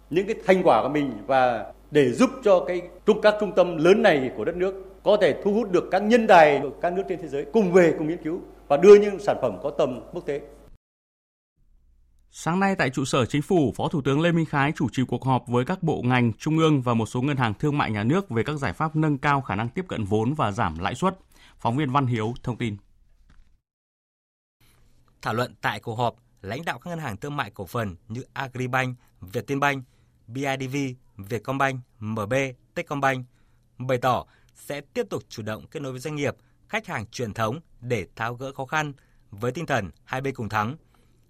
những 0.10 0.26
cái 0.28 0.36
thành 0.45 0.63
quả 0.63 0.84
của 0.84 0.89
mình 0.89 1.12
và 1.28 1.65
để 1.91 2.12
giúp 2.12 2.30
cho 2.43 2.60
cái 2.60 2.82
trung, 3.06 3.21
các 3.21 3.36
trung 3.39 3.52
tâm 3.52 3.78
lớn 3.78 4.02
này 4.02 4.32
của 4.38 4.45
đất 4.45 4.56
nước 4.56 4.84
có 5.04 5.17
thể 5.21 5.36
thu 5.43 5.54
hút 5.54 5.71
được 5.71 5.84
các 5.91 6.04
nhân 6.04 6.28
tài 6.28 6.60
của 6.63 6.69
các 6.82 6.93
nước 6.93 7.04
trên 7.10 7.21
thế 7.21 7.28
giới 7.28 7.45
cùng 7.54 7.71
về 7.73 7.93
cùng 7.97 8.08
nghiên 8.08 8.23
cứu 8.23 8.39
và 8.67 8.78
đưa 8.78 8.95
những 8.95 9.19
sản 9.19 9.38
phẩm 9.41 9.58
có 9.63 9.69
tầm 9.69 10.02
quốc 10.13 10.26
tế. 10.26 10.41
Sáng 12.39 12.60
nay 12.60 12.76
tại 12.76 12.89
trụ 12.89 13.06
sở 13.06 13.26
chính 13.26 13.41
phủ, 13.41 13.73
Phó 13.76 13.88
Thủ 13.88 14.02
tướng 14.02 14.21
Lê 14.21 14.32
Minh 14.32 14.45
Khái 14.45 14.71
chủ 14.76 14.88
trì 14.91 15.04
cuộc 15.08 15.26
họp 15.26 15.47
với 15.47 15.65
các 15.65 15.84
bộ 15.84 16.02
ngành, 16.06 16.34
trung 16.34 16.58
ương 16.58 16.82
và 16.82 16.93
một 16.93 17.06
số 17.06 17.21
ngân 17.21 17.38
hàng 17.38 17.54
thương 17.54 17.78
mại 17.78 17.91
nhà 17.91 18.04
nước 18.04 18.30
về 18.30 18.43
các 18.43 18.58
giải 18.58 18.73
pháp 18.73 18.95
nâng 18.95 19.17
cao 19.17 19.41
khả 19.41 19.56
năng 19.56 19.69
tiếp 19.69 19.86
cận 19.88 20.04
vốn 20.04 20.34
và 20.34 20.52
giảm 20.52 20.80
lãi 20.80 20.95
suất. 20.95 21.17
Phóng 21.60 21.78
viên 21.78 21.91
Văn 21.91 22.06
Hiếu 22.06 22.34
thông 22.43 22.58
tin. 22.58 22.78
Thảo 25.21 25.34
luận 25.34 25.56
tại 25.62 25.80
cuộc 25.80 25.95
họp, 25.95 26.15
lãnh 26.41 26.65
đạo 26.65 26.80
các 26.80 26.89
ngân 26.89 27.00
hàng 27.00 27.17
thương 27.17 27.36
mại 27.36 27.52
cổ 27.52 27.65
phần 27.65 27.95
như 28.08 28.23
Agribank, 28.34 28.97
Vietinbank, 29.21 29.84
BIDV, 30.28 30.78
Vietcombank, 31.17 31.80
MB, 32.00 32.34
Techcombank 32.73 33.26
bày 33.78 33.97
tỏ 33.97 34.26
sẽ 34.56 34.82
tiếp 34.82 35.08
tục 35.10 35.23
chủ 35.30 35.43
động 35.43 35.67
kết 35.67 35.80
nối 35.80 35.91
với 35.91 36.02
doanh 36.02 36.15
nghiệp, 36.15 36.36
khách 36.69 36.88
hàng 36.88 37.06
truyền 37.08 37.34
thống 37.34 37.60
để 37.82 38.08
tháo 38.15 38.34
gỡ 38.34 38.52
khó 38.54 38.65
khăn 38.65 38.93
với 39.32 39.52
tinh 39.52 39.65
thần 39.65 39.91
hai 40.04 40.21
bên 40.21 40.36
cùng 40.36 40.50
thắng. 40.50 40.76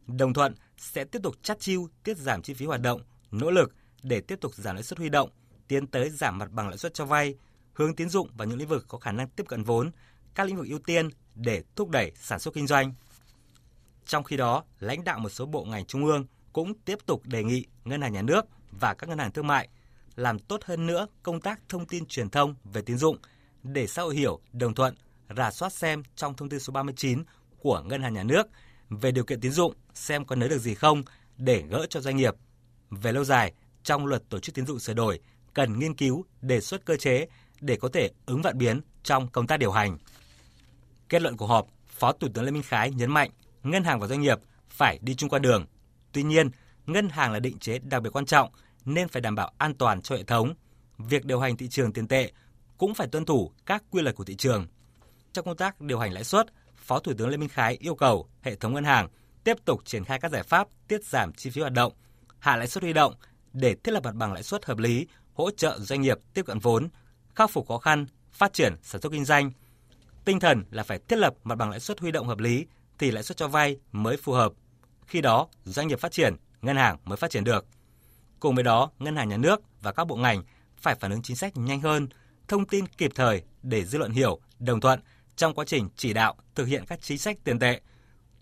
Đồng 0.07 0.33
thuận 0.33 0.55
sẽ 0.77 1.03
tiếp 1.03 1.19
tục 1.23 1.35
chắt 1.41 1.59
chiu, 1.59 1.89
tiết 2.03 2.17
giảm 2.17 2.41
chi 2.41 2.53
phí 2.53 2.65
hoạt 2.65 2.81
động, 2.81 3.01
nỗ 3.31 3.51
lực 3.51 3.75
để 4.03 4.21
tiếp 4.21 4.39
tục 4.41 4.55
giảm 4.55 4.75
lãi 4.75 4.83
suất 4.83 4.99
huy 4.99 5.09
động, 5.09 5.29
tiến 5.67 5.87
tới 5.87 6.09
giảm 6.09 6.37
mặt 6.37 6.51
bằng 6.51 6.67
lãi 6.67 6.77
suất 6.77 6.93
cho 6.93 7.05
vay, 7.05 7.35
hướng 7.73 7.95
tín 7.95 8.09
dụng 8.09 8.29
vào 8.37 8.47
những 8.47 8.57
lĩnh 8.57 8.67
vực 8.67 8.85
có 8.87 8.97
khả 8.97 9.11
năng 9.11 9.29
tiếp 9.29 9.43
cận 9.47 9.63
vốn, 9.63 9.91
các 10.35 10.47
lĩnh 10.47 10.55
vực 10.55 10.67
ưu 10.67 10.79
tiên 10.79 11.09
để 11.35 11.63
thúc 11.75 11.89
đẩy 11.89 12.11
sản 12.15 12.39
xuất 12.39 12.53
kinh 12.53 12.67
doanh. 12.67 12.93
Trong 14.05 14.23
khi 14.23 14.37
đó, 14.37 14.63
lãnh 14.79 15.03
đạo 15.03 15.19
một 15.19 15.29
số 15.29 15.45
bộ 15.45 15.65
ngành 15.65 15.85
trung 15.85 16.05
ương 16.05 16.25
cũng 16.53 16.73
tiếp 16.85 16.97
tục 17.05 17.21
đề 17.25 17.43
nghị 17.43 17.65
ngân 17.85 18.01
hàng 18.01 18.13
nhà 18.13 18.21
nước 18.21 18.45
và 18.71 18.93
các 18.93 19.09
ngân 19.09 19.19
hàng 19.19 19.31
thương 19.31 19.47
mại 19.47 19.69
làm 20.15 20.39
tốt 20.39 20.63
hơn 20.63 20.85
nữa 20.85 21.07
công 21.23 21.41
tác 21.41 21.59
thông 21.69 21.85
tin 21.85 22.05
truyền 22.05 22.29
thông 22.29 22.55
về 22.63 22.81
tín 22.81 22.97
dụng 22.97 23.17
để 23.63 23.87
xã 23.87 24.01
hội 24.01 24.15
hiểu, 24.15 24.39
đồng 24.53 24.75
thuận, 24.75 24.95
rà 25.37 25.51
soát 25.51 25.73
xem 25.73 26.03
trong 26.15 26.33
thông 26.33 26.49
tư 26.49 26.59
số 26.59 26.73
39 26.73 27.23
của 27.59 27.81
ngân 27.81 28.01
hàng 28.01 28.13
nhà 28.13 28.23
nước 28.23 28.47
về 28.89 29.11
điều 29.11 29.23
kiện 29.23 29.41
tín 29.41 29.51
dụng 29.51 29.73
xem 29.93 30.25
có 30.25 30.35
nới 30.35 30.49
được 30.49 30.59
gì 30.59 30.73
không 30.73 31.03
để 31.37 31.63
gỡ 31.69 31.85
cho 31.89 32.01
doanh 32.01 32.17
nghiệp. 32.17 32.35
Về 32.89 33.11
lâu 33.11 33.23
dài, 33.23 33.53
trong 33.83 34.05
luật 34.05 34.23
tổ 34.29 34.39
chức 34.39 34.55
tín 34.55 34.65
dụng 34.65 34.79
sửa 34.79 34.93
đổi 34.93 35.19
cần 35.53 35.79
nghiên 35.79 35.95
cứu 35.95 36.25
đề 36.41 36.61
xuất 36.61 36.85
cơ 36.85 36.97
chế 36.97 37.27
để 37.61 37.75
có 37.75 37.89
thể 37.93 38.09
ứng 38.25 38.41
vạn 38.41 38.57
biến 38.57 38.81
trong 39.03 39.27
công 39.27 39.47
tác 39.47 39.57
điều 39.57 39.71
hành. 39.71 39.97
Kết 41.09 41.21
luận 41.21 41.37
của 41.37 41.47
họp, 41.47 41.67
Phó 41.87 42.11
Thủ 42.11 42.27
tướng 42.33 42.43
Lê 42.43 42.51
Minh 42.51 42.63
Khái 42.63 42.91
nhấn 42.91 43.11
mạnh 43.11 43.29
ngân 43.63 43.83
hàng 43.83 43.99
và 43.99 44.07
doanh 44.07 44.21
nghiệp 44.21 44.39
phải 44.69 44.99
đi 45.01 45.15
chung 45.15 45.29
con 45.29 45.41
đường. 45.41 45.65
Tuy 46.11 46.23
nhiên, 46.23 46.49
ngân 46.85 47.09
hàng 47.09 47.31
là 47.31 47.39
định 47.39 47.59
chế 47.59 47.79
đặc 47.79 48.01
biệt 48.01 48.09
quan 48.13 48.25
trọng 48.25 48.49
nên 48.85 49.07
phải 49.07 49.21
đảm 49.21 49.35
bảo 49.35 49.51
an 49.57 49.73
toàn 49.73 50.01
cho 50.01 50.15
hệ 50.15 50.23
thống. 50.23 50.53
Việc 50.97 51.25
điều 51.25 51.39
hành 51.39 51.57
thị 51.57 51.67
trường 51.67 51.93
tiền 51.93 52.07
tệ 52.07 52.31
cũng 52.77 52.93
phải 52.93 53.07
tuân 53.07 53.25
thủ 53.25 53.51
các 53.65 53.83
quy 53.91 54.01
luật 54.01 54.15
của 54.15 54.23
thị 54.23 54.35
trường. 54.35 54.67
Trong 55.33 55.45
công 55.45 55.57
tác 55.57 55.81
điều 55.81 55.99
hành 55.99 56.13
lãi 56.13 56.23
suất, 56.23 56.47
Phó 56.87 56.99
Thủ 56.99 57.13
tướng 57.17 57.29
Lê 57.29 57.37
Minh 57.37 57.49
Khái 57.49 57.77
yêu 57.79 57.95
cầu 57.95 58.27
hệ 58.41 58.55
thống 58.55 58.73
ngân 58.73 58.83
hàng 58.83 59.07
tiếp 59.43 59.57
tục 59.65 59.81
triển 59.85 60.03
khai 60.03 60.19
các 60.19 60.31
giải 60.31 60.43
pháp 60.43 60.67
tiết 60.87 61.05
giảm 61.05 61.33
chi 61.33 61.49
phí 61.49 61.61
hoạt 61.61 61.73
động, 61.73 61.93
hạ 62.39 62.55
lãi 62.55 62.67
suất 62.67 62.83
huy 62.83 62.93
động 62.93 63.13
để 63.53 63.75
thiết 63.83 63.91
lập 63.91 64.03
mặt 64.03 64.15
bằng 64.15 64.33
lãi 64.33 64.43
suất 64.43 64.65
hợp 64.65 64.77
lý, 64.77 65.07
hỗ 65.33 65.51
trợ 65.51 65.79
doanh 65.79 66.01
nghiệp 66.01 66.17
tiếp 66.33 66.45
cận 66.45 66.59
vốn, 66.59 66.89
khắc 67.35 67.51
phục 67.51 67.67
khó 67.67 67.77
khăn, 67.77 68.05
phát 68.31 68.53
triển 68.53 68.75
sản 68.83 69.01
xuất 69.01 69.11
kinh 69.11 69.25
doanh. 69.25 69.51
Tinh 70.25 70.39
thần 70.39 70.63
là 70.71 70.83
phải 70.83 70.99
thiết 70.99 71.15
lập 71.15 71.33
mặt 71.43 71.55
bằng 71.55 71.69
lãi 71.69 71.79
suất 71.79 71.99
huy 71.99 72.11
động 72.11 72.27
hợp 72.27 72.39
lý 72.39 72.65
thì 72.99 73.11
lãi 73.11 73.23
suất 73.23 73.37
cho 73.37 73.47
vay 73.47 73.77
mới 73.91 74.17
phù 74.17 74.33
hợp. 74.33 74.51
Khi 75.07 75.21
đó, 75.21 75.47
doanh 75.63 75.87
nghiệp 75.87 75.99
phát 75.99 76.11
triển, 76.11 76.35
ngân 76.61 76.75
hàng 76.77 76.97
mới 77.05 77.17
phát 77.17 77.31
triển 77.31 77.43
được. 77.43 77.65
Cùng 78.39 78.55
với 78.55 78.63
đó, 78.63 78.91
ngân 78.99 79.15
hàng 79.15 79.29
nhà 79.29 79.37
nước 79.37 79.61
và 79.81 79.91
các 79.91 80.07
bộ 80.07 80.15
ngành 80.15 80.43
phải 80.77 80.95
phản 80.95 81.11
ứng 81.11 81.21
chính 81.21 81.35
sách 81.35 81.57
nhanh 81.57 81.81
hơn, 81.81 82.07
thông 82.47 82.65
tin 82.65 82.87
kịp 82.87 83.11
thời 83.15 83.41
để 83.63 83.85
dư 83.85 83.97
luận 83.97 84.11
hiểu, 84.11 84.39
đồng 84.59 84.81
thuận 84.81 84.99
trong 85.37 85.53
quá 85.53 85.65
trình 85.65 85.89
chỉ 85.95 86.13
đạo 86.13 86.35
thực 86.55 86.65
hiện 86.65 86.85
các 86.87 87.01
chính 87.01 87.17
sách 87.17 87.37
tiền 87.43 87.59
tệ, 87.59 87.81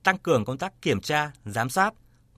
tăng 0.03 0.17
cường 0.17 0.45
công 0.45 0.57
tác 0.57 0.81
kiểm 0.81 1.01
tra, 1.01 1.31
giám 1.45 1.69
sát, 1.69 1.93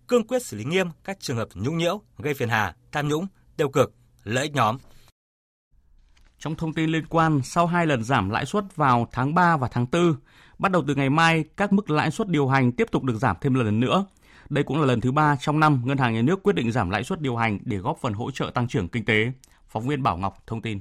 cương 0.07 0.27
quyết 0.27 0.45
xử 0.45 0.57
lý 0.57 0.63
nghiêm 0.63 0.87
các 1.03 1.19
trường 1.19 1.37
hợp 1.37 1.47
nhũng 1.53 1.77
nhiễu, 1.77 2.01
gây 2.17 2.33
phiền 2.33 2.49
hà, 2.49 2.75
tham 2.91 3.07
nhũng, 3.07 3.27
tiêu 3.57 3.69
cực, 3.69 3.93
lợi 4.23 4.43
ích 4.43 4.53
nhóm. 4.53 4.77
Trong 6.39 6.55
thông 6.55 6.73
tin 6.73 6.89
liên 6.89 7.05
quan, 7.05 7.41
sau 7.43 7.67
hai 7.67 7.85
lần 7.85 8.03
giảm 8.03 8.29
lãi 8.29 8.45
suất 8.45 8.75
vào 8.75 9.07
tháng 9.11 9.33
3 9.33 9.57
và 9.57 9.67
tháng 9.67 9.85
4, 9.91 10.15
bắt 10.59 10.71
đầu 10.71 10.83
từ 10.87 10.95
ngày 10.95 11.09
mai, 11.09 11.43
các 11.57 11.73
mức 11.73 11.89
lãi 11.89 12.11
suất 12.11 12.27
điều 12.27 12.47
hành 12.47 12.71
tiếp 12.71 12.87
tục 12.91 13.03
được 13.03 13.15
giảm 13.15 13.35
thêm 13.41 13.53
lần 13.53 13.79
nữa. 13.79 14.05
Đây 14.49 14.63
cũng 14.63 14.79
là 14.79 14.85
lần 14.85 15.01
thứ 15.01 15.11
ba 15.11 15.35
trong 15.41 15.59
năm 15.59 15.81
Ngân 15.85 15.97
hàng 15.97 16.13
Nhà 16.13 16.21
nước 16.21 16.43
quyết 16.43 16.55
định 16.55 16.71
giảm 16.71 16.89
lãi 16.89 17.03
suất 17.03 17.21
điều 17.21 17.35
hành 17.35 17.59
để 17.63 17.77
góp 17.77 17.97
phần 18.01 18.13
hỗ 18.13 18.31
trợ 18.31 18.51
tăng 18.53 18.67
trưởng 18.67 18.87
kinh 18.87 19.05
tế. 19.05 19.31
Phóng 19.67 19.87
viên 19.87 20.03
Bảo 20.03 20.17
Ngọc 20.17 20.43
thông 20.47 20.61
tin. 20.61 20.79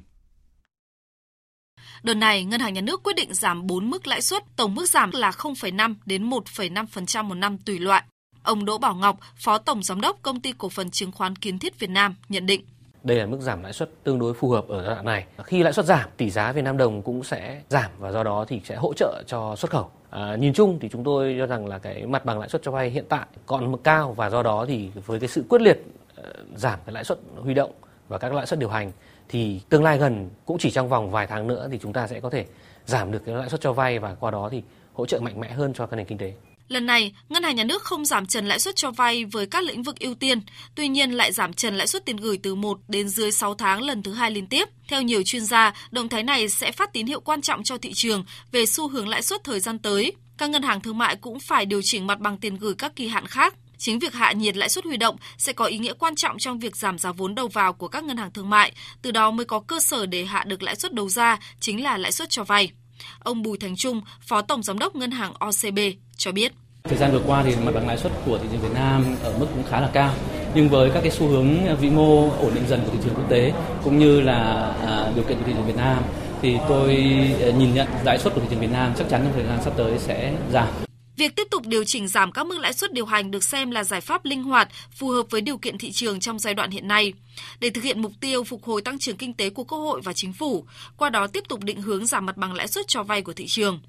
Đợt 2.03 2.15
này, 2.15 2.45
Ngân 2.45 2.61
hàng 2.61 2.75
Nhà 2.75 2.81
nước 2.81 3.03
quyết 3.03 3.17
định 3.17 3.35
giảm 3.35 3.67
4 3.67 3.91
mức 3.91 4.07
lãi 4.07 4.21
suất, 4.21 4.43
tổng 4.57 4.75
mức 4.75 4.87
giảm 4.87 5.11
là 5.15 5.31
0,5 5.31 5.95
đến 6.07 6.31
1,5% 6.31 7.25
một 7.25 7.35
năm 7.35 7.59
tùy 7.59 7.79
loại. 7.79 8.03
Ông 8.43 8.65
Đỗ 8.65 8.79
Bảo 8.79 8.95
Ngọc, 8.95 9.19
Phó 9.37 9.59
Tổng 9.59 9.83
Giám 9.83 10.01
đốc 10.01 10.23
Công 10.23 10.41
ty 10.41 10.53
Cổ 10.59 10.69
phần 10.69 10.91
Chứng 10.91 11.13
khoán 11.13 11.37
Kiến 11.37 11.59
thiết 11.59 11.79
Việt 11.79 11.91
Nam 11.91 12.15
nhận 12.29 12.47
định. 12.47 12.65
Đây 13.03 13.17
là 13.17 13.27
mức 13.27 13.41
giảm 13.41 13.63
lãi 13.63 13.73
suất 13.73 13.91
tương 14.05 14.19
đối 14.19 14.35
phù 14.35 14.51
hợp 14.51 14.69
ở 14.69 14.83
giai 14.83 14.95
đoạn 14.95 15.05
này. 15.05 15.27
Khi 15.45 15.63
lãi 15.63 15.73
suất 15.73 15.87
giảm, 15.87 16.09
tỷ 16.17 16.31
giá 16.31 16.53
Việt 16.53 16.63
Nam 16.63 16.77
đồng 16.77 17.03
cũng 17.03 17.25
sẽ 17.25 17.63
giảm 17.69 17.91
và 17.99 18.13
do 18.13 18.23
đó 18.23 18.45
thì 18.49 18.61
sẽ 18.65 18.77
hỗ 18.77 18.93
trợ 18.95 19.23
cho 19.27 19.57
xuất 19.57 19.71
khẩu. 19.71 19.91
À, 20.11 20.37
nhìn 20.37 20.53
chung 20.53 20.79
thì 20.81 20.89
chúng 20.89 21.05
tôi 21.05 21.37
cho 21.39 21.47
rằng 21.47 21.67
là 21.67 21.79
cái 21.79 22.07
mặt 22.07 22.25
bằng 22.25 22.39
lãi 22.39 22.49
suất 22.49 22.63
cho 22.63 22.71
vay 22.71 22.91
hiện 22.91 23.05
tại 23.09 23.27
còn 23.47 23.73
mức 23.73 23.79
cao 23.85 24.13
và 24.13 24.31
do 24.31 24.43
đó 24.43 24.65
thì 24.69 24.91
với 25.07 25.21
cái 25.21 25.29
sự 25.29 25.45
quyết 25.49 25.63
liệt 25.63 25.79
ờ, 26.15 26.33
giảm 26.55 26.79
cái 26.87 26.93
lãi 26.93 27.05
suất 27.05 27.19
huy 27.37 27.55
động 27.55 27.71
và 28.09 28.19
các 28.19 28.35
lãi 28.35 28.47
suất 28.47 28.59
điều 28.59 28.69
hành 28.69 28.93
thì 29.29 29.61
tương 29.69 29.85
lai 29.85 29.99
gần 29.99 30.31
cũng 30.45 30.59
chỉ 30.59 30.71
trong 30.71 30.89
vòng 30.89 31.11
vài 31.11 31.27
tháng 31.27 31.47
nữa 31.47 31.69
thì 31.73 31.79
chúng 31.83 31.93
ta 31.93 32.07
sẽ 32.07 32.21
có 32.21 32.31
thể 32.31 32.47
giảm 32.85 33.13
được 33.13 33.23
cái 33.27 33.35
lãi 33.35 33.49
suất 33.49 33.61
cho 33.61 33.73
vay 33.73 33.99
và 33.99 34.15
qua 34.15 34.31
đó 34.31 34.49
thì 34.53 34.63
hỗ 34.93 35.07
trợ 35.07 35.21
mạnh 35.21 35.41
mẽ 35.41 35.53
hơn 35.53 35.73
cho 35.75 35.87
các 35.87 35.97
nền 35.97 36.07
kinh 36.07 36.19
tế. 36.19 36.33
Lần 36.69 36.87
này, 36.87 37.15
Ngân 37.29 37.43
hàng 37.43 37.57
Nhà 37.57 37.65
nước 37.65 37.83
không 37.83 38.05
giảm 38.05 38.27
trần 38.27 38.47
lãi 38.47 38.59
suất 38.59 38.77
cho 38.77 38.91
vay 38.91 39.25
với 39.25 39.47
các 39.47 39.65
lĩnh 39.65 39.83
vực 39.83 39.99
ưu 39.99 40.15
tiên, 40.15 40.41
tuy 40.75 40.89
nhiên 40.89 41.11
lại 41.11 41.33
giảm 41.33 41.53
trần 41.53 41.77
lãi 41.77 41.87
suất 41.87 42.05
tiền 42.05 42.17
gửi 42.17 42.39
từ 42.43 42.55
1 42.55 42.79
đến 42.89 43.09
dưới 43.09 43.33
6 43.33 43.55
tháng 43.55 43.83
lần 43.83 44.03
thứ 44.03 44.13
hai 44.13 44.31
liên 44.31 44.47
tiếp. 44.47 44.69
Theo 44.89 45.03
nhiều 45.03 45.23
chuyên 45.23 45.45
gia, 45.45 45.73
động 45.91 46.09
thái 46.09 46.23
này 46.23 46.49
sẽ 46.49 46.73
phát 46.73 46.93
tín 46.93 47.07
hiệu 47.07 47.21
quan 47.21 47.41
trọng 47.41 47.63
cho 47.63 47.79
thị 47.79 47.93
trường 47.95 48.25
về 48.53 48.67
xu 48.67 48.89
hướng 48.89 49.09
lãi 49.09 49.23
suất 49.23 49.45
thời 49.45 49.61
gian 49.61 49.79
tới. 49.79 50.13
Các 50.39 50.51
ngân 50.51 50.63
hàng 50.63 50.81
thương 50.81 50.99
mại 50.99 51.17
cũng 51.17 51.41
phải 51.41 51.67
điều 51.67 51.81
chỉnh 51.85 52.07
mặt 52.07 52.21
bằng 52.21 52.39
tiền 52.39 52.57
gửi 52.57 52.75
các 52.79 52.97
kỳ 52.97 53.09
hạn 53.09 53.27
khác. 53.27 53.55
Chính 53.79 53.99
việc 53.99 54.15
hạ 54.15 54.33
nhiệt 54.33 54.57
lãi 54.57 54.69
suất 54.69 54.85
huy 54.85 54.97
động 54.97 55.17
sẽ 55.39 55.53
có 55.53 55.65
ý 55.65 55.79
nghĩa 55.79 55.93
quan 55.99 56.15
trọng 56.15 56.39
trong 56.39 56.59
việc 56.59 56.77
giảm 56.77 56.99
giá 56.99 57.13
vốn 57.13 57.35
đầu 57.35 57.49
vào 57.49 57.73
của 57.73 57.89
các 57.89 58.05
ngân 58.05 58.17
hàng 58.17 58.31
thương 58.33 58.51
mại, 58.51 58.73
từ 59.03 59.11
đó 59.11 59.31
mới 59.31 59.47
có 59.47 59.61
cơ 59.61 59.81
sở 59.81 60.07
để 60.07 60.25
hạ 60.25 60.45
được 60.47 60.63
lãi 60.63 60.77
suất 60.77 60.93
đầu 60.93 61.09
ra, 61.09 61.39
chính 61.61 61.85
là 61.85 61.99
lãi 61.99 62.13
suất 62.13 62.31
cho 62.31 62.45
vay. 62.45 62.71
Ông 63.19 63.43
Bùi 63.43 63.59
Thành 63.59 63.77
Trung, 63.77 64.01
Phó 64.21 64.43
Tổng 64.43 64.63
Giám 64.63 64.79
đốc 64.79 64.97
Ngân 64.97 65.11
hàng 65.11 65.33
OCB 65.35 65.79
cho 66.17 66.33
biết. 66.33 66.53
Thời 66.85 66.99
gian 66.99 67.13
vừa 67.13 67.23
qua 67.27 67.43
thì 67.43 67.57
mặt 67.65 67.73
bằng 67.75 67.87
lãi 67.87 67.99
suất 67.99 68.13
của 68.27 68.39
thị 68.39 68.49
trường 68.53 68.61
Việt 68.61 68.75
Nam 68.75 69.05
ở 69.23 69.39
mức 69.39 69.47
cũng 69.55 69.65
khá 69.71 69.81
là 69.81 69.91
cao. 69.93 70.15
Nhưng 70.55 70.69
với 70.69 70.91
các 70.91 71.01
cái 71.01 71.11
xu 71.11 71.29
hướng 71.29 71.77
vĩ 71.81 71.91
mô 71.91 72.31
ổn 72.31 72.55
định 72.55 72.65
dần 72.69 72.81
của 72.85 72.91
thị 72.93 72.99
trường 73.05 73.15
quốc 73.15 73.31
tế 73.31 73.53
cũng 73.85 73.99
như 73.99 74.21
là 74.21 74.73
à, 74.87 75.13
điều 75.15 75.25
kiện 75.25 75.39
của 75.39 75.45
thị 75.47 75.53
trường 75.57 75.67
Việt 75.67 75.77
Nam 75.77 76.03
thì 76.43 76.57
tôi 76.69 76.95
à, 77.43 77.51
nhìn 77.59 77.75
nhận 77.75 77.89
lãi 78.05 78.19
suất 78.19 78.35
của 78.35 78.41
thị 78.41 78.47
trường 78.51 78.61
Việt 78.61 78.73
Nam 78.73 78.93
chắc 78.99 79.09
chắn 79.11 79.21
trong 79.25 79.33
thời 79.35 79.45
gian 79.45 79.59
sắp 79.65 79.73
tới 79.77 79.93
sẽ 79.99 80.33
giảm. 80.53 80.86
Việc 81.17 81.37
tiếp 81.37 81.47
tục 81.51 81.67
điều 81.67 81.85
chỉnh 81.85 82.09
giảm 82.09 82.33
các 82.33 82.47
mức 82.47 82.59
lãi 82.59 82.73
suất 82.73 82.93
điều 82.93 83.07
hành 83.07 83.31
được 83.31 83.45
xem 83.45 83.71
là 83.71 83.85
giải 83.85 84.01
pháp 84.01 84.25
linh 84.25 84.43
hoạt, 84.43 84.69
phù 84.93 85.09
hợp 85.09 85.27
với 85.31 85.41
điều 85.41 85.59
kiện 85.59 85.79
thị 85.79 85.93
trường 85.93 86.21
trong 86.21 86.39
giai 86.39 86.55
đoạn 86.55 86.71
hiện 86.71 86.89
nay. 86.89 87.13
Để 87.61 87.71
thực 87.71 87.85
hiện 87.85 88.03
mục 88.03 88.13
tiêu 88.21 88.45
phục 88.45 88.65
hồi 88.65 88.83
tăng 88.83 88.99
trưởng 88.99 89.17
kinh 89.17 89.35
tế 89.35 89.51
của 89.51 89.65
Quốc 89.65 89.79
hội 89.79 90.01
và 90.05 90.13
Chính 90.13 90.33
phủ, 90.33 90.67
qua 90.97 91.11
đó 91.11 91.27
tiếp 91.27 91.45
tục 91.49 91.65
định 91.65 91.83
hướng 91.83 92.07
giảm 92.07 92.27
mặt 92.27 92.37
bằng 92.37 92.55
lãi 92.55 92.69
suất 92.69 92.89
cho 92.89 93.03
vay 93.03 93.23
của 93.23 93.33
thị 93.33 93.47
trường. 93.47 93.81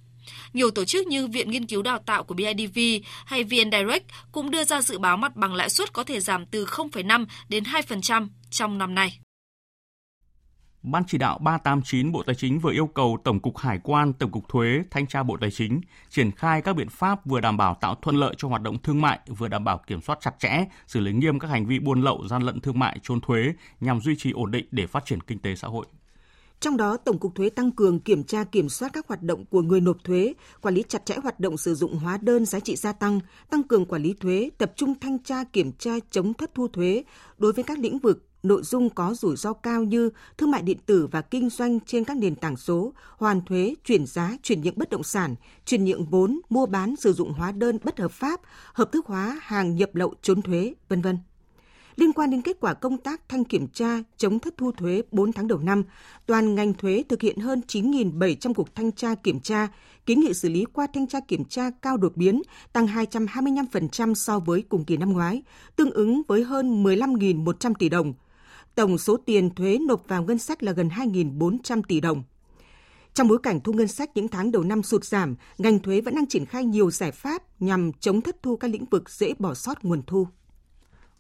Nhiều 0.53 0.71
tổ 0.71 0.85
chức 0.85 1.07
như 1.07 1.27
Viện 1.27 1.51
Nghiên 1.51 1.65
cứu 1.65 1.81
Đào 1.81 1.99
tạo 2.05 2.23
của 2.23 2.33
BIDV 2.33 2.79
hay 3.25 3.43
VN 3.43 3.71
Direct 3.71 4.05
cũng 4.31 4.51
đưa 4.51 4.63
ra 4.63 4.81
dự 4.81 4.99
báo 4.99 5.17
mặt 5.17 5.35
bằng 5.35 5.53
lãi 5.53 5.69
suất 5.69 5.93
có 5.93 6.03
thể 6.03 6.19
giảm 6.19 6.45
từ 6.45 6.65
0,5 6.65 7.25
đến 7.49 7.63
2% 7.63 8.27
trong 8.49 8.77
năm 8.77 8.95
nay. 8.95 9.19
Ban 10.83 11.03
chỉ 11.07 11.17
đạo 11.17 11.39
389 11.41 12.11
Bộ 12.11 12.23
Tài 12.23 12.35
chính 12.35 12.59
vừa 12.59 12.71
yêu 12.71 12.87
cầu 12.87 13.17
Tổng 13.23 13.39
cục 13.39 13.57
Hải 13.57 13.79
quan, 13.83 14.13
Tổng 14.13 14.31
cục 14.31 14.49
Thuế, 14.49 14.83
Thanh 14.91 15.07
tra 15.07 15.23
Bộ 15.23 15.37
Tài 15.41 15.51
chính 15.51 15.81
triển 16.09 16.31
khai 16.31 16.61
các 16.61 16.75
biện 16.75 16.89
pháp 16.89 17.25
vừa 17.25 17.41
đảm 17.41 17.57
bảo 17.57 17.77
tạo 17.81 17.95
thuận 17.95 18.15
lợi 18.15 18.33
cho 18.37 18.47
hoạt 18.47 18.61
động 18.61 18.77
thương 18.83 19.01
mại, 19.01 19.19
vừa 19.27 19.47
đảm 19.47 19.63
bảo 19.63 19.81
kiểm 19.87 20.01
soát 20.01 20.19
chặt 20.21 20.35
chẽ, 20.39 20.65
xử 20.87 20.99
lý 20.99 21.13
nghiêm 21.13 21.39
các 21.39 21.47
hành 21.47 21.65
vi 21.65 21.79
buôn 21.79 22.01
lậu, 22.01 22.27
gian 22.27 22.41
lận 22.41 22.59
thương 22.59 22.79
mại, 22.79 22.99
trốn 23.03 23.21
thuế 23.21 23.53
nhằm 23.79 24.01
duy 24.01 24.15
trì 24.15 24.31
ổn 24.31 24.51
định 24.51 24.65
để 24.71 24.87
phát 24.87 25.05
triển 25.05 25.21
kinh 25.21 25.39
tế 25.39 25.55
xã 25.55 25.67
hội. 25.67 25.85
Trong 26.59 26.77
đó, 26.77 26.97
Tổng 26.97 27.19
cục 27.19 27.35
Thuế 27.35 27.49
tăng 27.49 27.71
cường 27.71 27.99
kiểm 27.99 28.23
tra 28.23 28.43
kiểm 28.43 28.69
soát 28.69 28.89
các 28.93 29.07
hoạt 29.07 29.21
động 29.21 29.45
của 29.45 29.61
người 29.61 29.81
nộp 29.81 30.03
thuế, 30.03 30.33
quản 30.61 30.75
lý 30.75 30.83
chặt 30.87 31.05
chẽ 31.05 31.15
hoạt 31.23 31.39
động 31.39 31.57
sử 31.57 31.75
dụng 31.75 31.95
hóa 31.99 32.17
đơn 32.21 32.45
giá 32.45 32.59
trị 32.59 32.75
gia 32.75 32.91
tăng, 32.91 33.19
tăng 33.49 33.63
cường 33.63 33.85
quản 33.85 34.03
lý 34.03 34.13
thuế, 34.13 34.49
tập 34.57 34.71
trung 34.75 34.93
thanh 34.99 35.23
tra 35.23 35.43
kiểm 35.43 35.71
tra 35.71 35.91
chống 36.11 36.33
thất 36.33 36.55
thu 36.55 36.67
thuế 36.67 37.03
đối 37.37 37.53
với 37.53 37.63
các 37.63 37.79
lĩnh 37.79 37.99
vực 37.99 38.26
nội 38.47 38.63
dung 38.63 38.89
có 38.89 39.13
rủi 39.13 39.36
ro 39.36 39.53
cao 39.53 39.83
như 39.83 40.10
thương 40.38 40.51
mại 40.51 40.62
điện 40.62 40.77
tử 40.86 41.07
và 41.12 41.21
kinh 41.21 41.49
doanh 41.49 41.79
trên 41.79 42.03
các 42.03 42.17
nền 42.17 42.36
tảng 42.36 42.57
số, 42.57 42.93
hoàn 43.17 43.45
thuế, 43.45 43.75
chuyển 43.86 44.05
giá, 44.05 44.38
chuyển 44.43 44.62
nhượng 44.62 44.77
bất 44.77 44.89
động 44.89 45.03
sản, 45.03 45.36
chuyển 45.65 45.86
nhượng 45.86 46.05
vốn, 46.05 46.39
mua 46.49 46.65
bán 46.65 46.95
sử 46.95 47.13
dụng 47.13 47.33
hóa 47.33 47.51
đơn 47.51 47.77
bất 47.83 47.99
hợp 47.99 48.12
pháp, 48.12 48.41
hợp 48.73 48.91
thức 48.91 49.05
hóa 49.05 49.39
hàng 49.41 49.75
nhập 49.75 49.95
lậu 49.95 50.13
trốn 50.21 50.41
thuế, 50.41 50.73
vân 50.89 51.01
vân. 51.01 51.17
Liên 51.97 52.13
quan 52.13 52.29
đến 52.29 52.41
kết 52.41 52.57
quả 52.60 52.73
công 52.73 52.97
tác 52.97 53.29
thanh 53.29 53.43
kiểm 53.43 53.67
tra 53.67 53.99
chống 54.17 54.39
thất 54.39 54.53
thu 54.57 54.71
thuế 54.71 55.01
4 55.12 55.33
tháng 55.33 55.47
đầu 55.47 55.60
năm, 55.60 55.83
toàn 56.25 56.55
ngành 56.55 56.73
thuế 56.73 57.03
thực 57.10 57.21
hiện 57.21 57.38
hơn 57.38 57.62
9.700 57.67 58.53
cuộc 58.53 58.75
thanh 58.75 58.91
tra 58.91 59.15
kiểm 59.15 59.39
tra, 59.39 59.67
kiến 60.05 60.19
nghị 60.19 60.33
xử 60.33 60.49
lý 60.49 60.65
qua 60.73 60.88
thanh 60.93 61.07
tra 61.07 61.19
kiểm 61.19 61.45
tra 61.45 61.69
cao 61.81 61.97
đột 61.97 62.17
biến, 62.17 62.41
tăng 62.73 62.88
225% 62.88 64.13
so 64.13 64.39
với 64.39 64.62
cùng 64.69 64.86
kỳ 64.86 64.97
năm 64.97 65.13
ngoái, 65.13 65.41
tương 65.75 65.91
ứng 65.91 66.21
với 66.27 66.43
hơn 66.43 66.83
15.100 66.83 67.73
tỷ 67.79 67.89
đồng. 67.89 68.13
Tổng 68.77 68.97
số 68.97 69.17
tiền 69.17 69.55
thuế 69.55 69.77
nộp 69.87 70.07
vào 70.07 70.23
ngân 70.23 70.37
sách 70.37 70.63
là 70.63 70.71
gần 70.71 70.89
2.400 70.89 71.81
tỷ 71.87 71.99
đồng. 71.99 72.23
Trong 73.13 73.27
bối 73.27 73.37
cảnh 73.43 73.59
thu 73.61 73.73
ngân 73.73 73.87
sách 73.87 74.09
những 74.15 74.27
tháng 74.27 74.51
đầu 74.51 74.63
năm 74.63 74.83
sụt 74.83 75.03
giảm, 75.03 75.35
ngành 75.57 75.79
thuế 75.79 76.01
vẫn 76.01 76.15
đang 76.15 76.27
triển 76.27 76.45
khai 76.45 76.65
nhiều 76.65 76.91
giải 76.91 77.11
pháp 77.11 77.41
nhằm 77.59 77.91
chống 77.93 78.21
thất 78.21 78.43
thu 78.43 78.55
các 78.55 78.71
lĩnh 78.71 78.85
vực 78.85 79.09
dễ 79.09 79.33
bỏ 79.39 79.53
sót 79.53 79.85
nguồn 79.85 80.01
thu. 80.07 80.27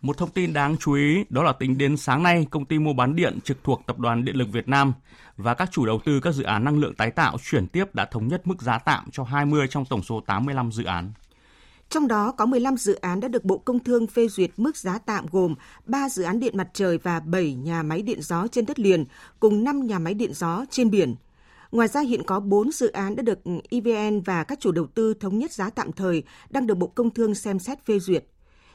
Một 0.01 0.17
thông 0.17 0.29
tin 0.29 0.53
đáng 0.53 0.77
chú 0.77 0.93
ý 0.93 1.23
đó 1.29 1.43
là 1.43 1.53
tính 1.53 1.77
đến 1.77 1.97
sáng 1.97 2.23
nay, 2.23 2.47
công 2.51 2.65
ty 2.65 2.79
mua 2.79 2.93
bán 2.93 3.15
điện 3.15 3.39
trực 3.43 3.63
thuộc 3.63 3.81
Tập 3.85 3.99
đoàn 3.99 4.25
Điện 4.25 4.35
lực 4.35 4.47
Việt 4.51 4.67
Nam 4.67 4.93
và 5.37 5.53
các 5.53 5.69
chủ 5.71 5.85
đầu 5.85 5.99
tư 6.05 6.19
các 6.19 6.33
dự 6.33 6.43
án 6.43 6.63
năng 6.63 6.79
lượng 6.79 6.95
tái 6.95 7.11
tạo 7.11 7.37
chuyển 7.43 7.67
tiếp 7.67 7.95
đã 7.95 8.05
thống 8.05 8.27
nhất 8.27 8.47
mức 8.47 8.61
giá 8.61 8.79
tạm 8.79 9.11
cho 9.11 9.23
20 9.23 9.67
trong 9.69 9.85
tổng 9.85 10.03
số 10.03 10.21
85 10.27 10.71
dự 10.71 10.83
án. 10.83 11.11
Trong 11.89 12.07
đó 12.07 12.31
có 12.31 12.45
15 12.45 12.77
dự 12.77 12.93
án 12.93 13.19
đã 13.19 13.27
được 13.27 13.45
Bộ 13.45 13.57
Công 13.57 13.83
Thương 13.83 14.07
phê 14.07 14.27
duyệt 14.27 14.49
mức 14.57 14.77
giá 14.77 14.97
tạm 14.97 15.25
gồm 15.31 15.55
3 15.85 16.09
dự 16.09 16.23
án 16.23 16.39
điện 16.39 16.57
mặt 16.57 16.67
trời 16.73 16.97
và 16.97 17.19
7 17.19 17.53
nhà 17.53 17.83
máy 17.83 18.01
điện 18.01 18.21
gió 18.21 18.47
trên 18.47 18.65
đất 18.65 18.79
liền, 18.79 19.05
cùng 19.39 19.63
5 19.63 19.87
nhà 19.87 19.99
máy 19.99 20.13
điện 20.13 20.33
gió 20.33 20.65
trên 20.69 20.89
biển. 20.89 21.15
Ngoài 21.71 21.87
ra 21.87 22.01
hiện 22.01 22.23
có 22.23 22.39
4 22.39 22.71
dự 22.71 22.87
án 22.91 23.15
đã 23.15 23.23
được 23.23 23.39
EVN 23.69 24.21
và 24.21 24.43
các 24.43 24.59
chủ 24.59 24.71
đầu 24.71 24.87
tư 24.87 25.13
thống 25.13 25.39
nhất 25.39 25.51
giá 25.51 25.69
tạm 25.69 25.91
thời 25.91 26.23
đang 26.49 26.67
được 26.67 26.75
Bộ 26.75 26.87
Công 26.87 27.09
Thương 27.09 27.35
xem 27.35 27.59
xét 27.59 27.85
phê 27.85 27.99
duyệt. 27.99 28.25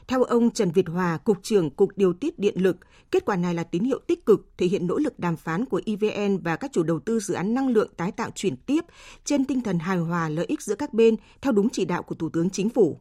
Theo 0.07 0.23
ông 0.23 0.51
Trần 0.51 0.71
Việt 0.71 0.87
Hòa, 0.89 1.17
Cục 1.17 1.37
trưởng 1.43 1.69
Cục 1.69 1.89
Điều 1.95 2.13
tiết 2.13 2.39
Điện 2.39 2.55
lực, 2.57 2.77
kết 3.11 3.25
quả 3.25 3.35
này 3.35 3.53
là 3.53 3.63
tín 3.63 3.83
hiệu 3.83 3.99
tích 4.07 4.25
cực 4.25 4.47
thể 4.57 4.67
hiện 4.67 4.87
nỗ 4.87 4.97
lực 4.97 5.19
đàm 5.19 5.35
phán 5.35 5.65
của 5.65 5.81
EVN 5.85 6.37
và 6.37 6.55
các 6.55 6.71
chủ 6.73 6.83
đầu 6.83 6.99
tư 6.99 7.19
dự 7.19 7.33
án 7.33 7.53
năng 7.53 7.67
lượng 7.67 7.89
tái 7.97 8.11
tạo 8.11 8.29
chuyển 8.35 8.57
tiếp 8.57 8.85
trên 9.25 9.45
tinh 9.45 9.61
thần 9.61 9.79
hài 9.79 9.97
hòa 9.97 10.29
lợi 10.29 10.45
ích 10.45 10.61
giữa 10.61 10.75
các 10.75 10.93
bên 10.93 11.15
theo 11.41 11.53
đúng 11.53 11.69
chỉ 11.69 11.85
đạo 11.85 12.03
của 12.03 12.15
Thủ 12.15 12.29
tướng 12.29 12.49
Chính 12.49 12.69
phủ. 12.69 12.99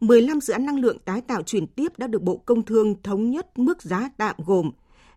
15 0.00 0.40
dự 0.40 0.52
án 0.52 0.66
năng 0.66 0.80
lượng 0.80 0.98
tái 0.98 1.20
tạo 1.20 1.42
chuyển 1.42 1.66
tiếp 1.66 1.98
đã 1.98 2.06
được 2.06 2.22
Bộ 2.22 2.36
Công 2.36 2.62
Thương 2.62 3.02
thống 3.02 3.30
nhất 3.30 3.58
mức 3.58 3.82
giá 3.82 4.10
tạm 4.16 4.36
gồm 4.46 4.70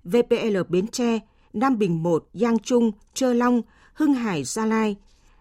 VPL 0.03 0.57
Bến 0.69 0.87
Tre, 0.87 1.19
Nam 1.53 1.77
Bình 1.77 2.03
1, 2.03 2.29
Giang 2.33 2.59
Trung, 2.59 2.91
Trơ 3.13 3.33
Long, 3.33 3.61
Hưng 3.93 4.13
Hải 4.13 4.43
Gia 4.43 4.65
Lai, 4.65 4.95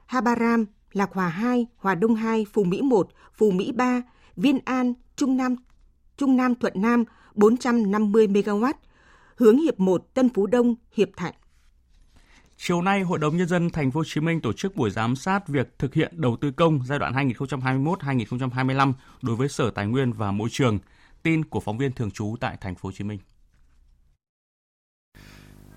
Habaram, 0.07 0.65
Lạc 0.93 1.11
Hòa 1.13 1.29
2, 1.29 1.67
Hòa 1.77 1.95
Đông 1.95 2.15
2, 2.15 2.47
Phú 2.53 2.65
Mỹ 2.65 2.83
1, 2.83 3.09
Phú 3.35 3.51
Mỹ 3.51 3.73
3, 3.73 4.03
Viên 4.37 4.59
An, 4.65 4.95
Trung 5.17 5.37
Nam, 5.37 5.57
Trung 6.17 6.37
Nam 6.37 6.55
Thuận 6.55 6.73
Nam 6.77 7.05
450 7.35 8.27
MW, 8.27 8.73
hướng 9.37 9.59
Hiệp 9.59 9.81
1 9.81 10.15
Tân 10.15 10.29
Phú 10.35 10.47
Đông, 10.47 10.75
Hiệp 10.93 11.09
Thạnh. 11.17 11.35
Chiều 12.57 12.83
nay, 12.83 13.03
Hội 13.03 13.19
đồng 13.19 13.37
nhân 13.37 13.49
dân 13.49 13.71
thành 13.71 13.91
phố 13.91 14.01
Hồ 14.01 14.05
Chí 14.07 14.21
Minh 14.21 14.41
tổ 14.41 14.53
chức 14.53 14.77
buổi 14.77 14.91
giám 14.91 15.17
sát 15.17 15.49
việc 15.49 15.79
thực 15.79 15.95
hiện 15.95 16.13
đầu 16.17 16.37
tư 16.41 16.51
công 16.51 16.81
giai 16.87 16.99
đoạn 16.99 17.13
2021-2025 17.29 18.93
đối 19.23 19.37
với 19.37 19.49
Sở 19.49 19.71
Tài 19.71 19.87
nguyên 19.87 20.13
và 20.13 20.33
Môi 20.33 20.49
trường. 20.53 20.79
Tin 21.23 21.45
của 21.45 21.61
phóng 21.61 21.79
viên 21.79 21.93
thường 21.93 22.11
trú 22.11 22.37
tại 22.41 22.57
thành 22.61 22.75
phố 22.75 22.87
Hồ 22.87 22.93
Chí 22.93 23.05
Minh. 23.05 23.19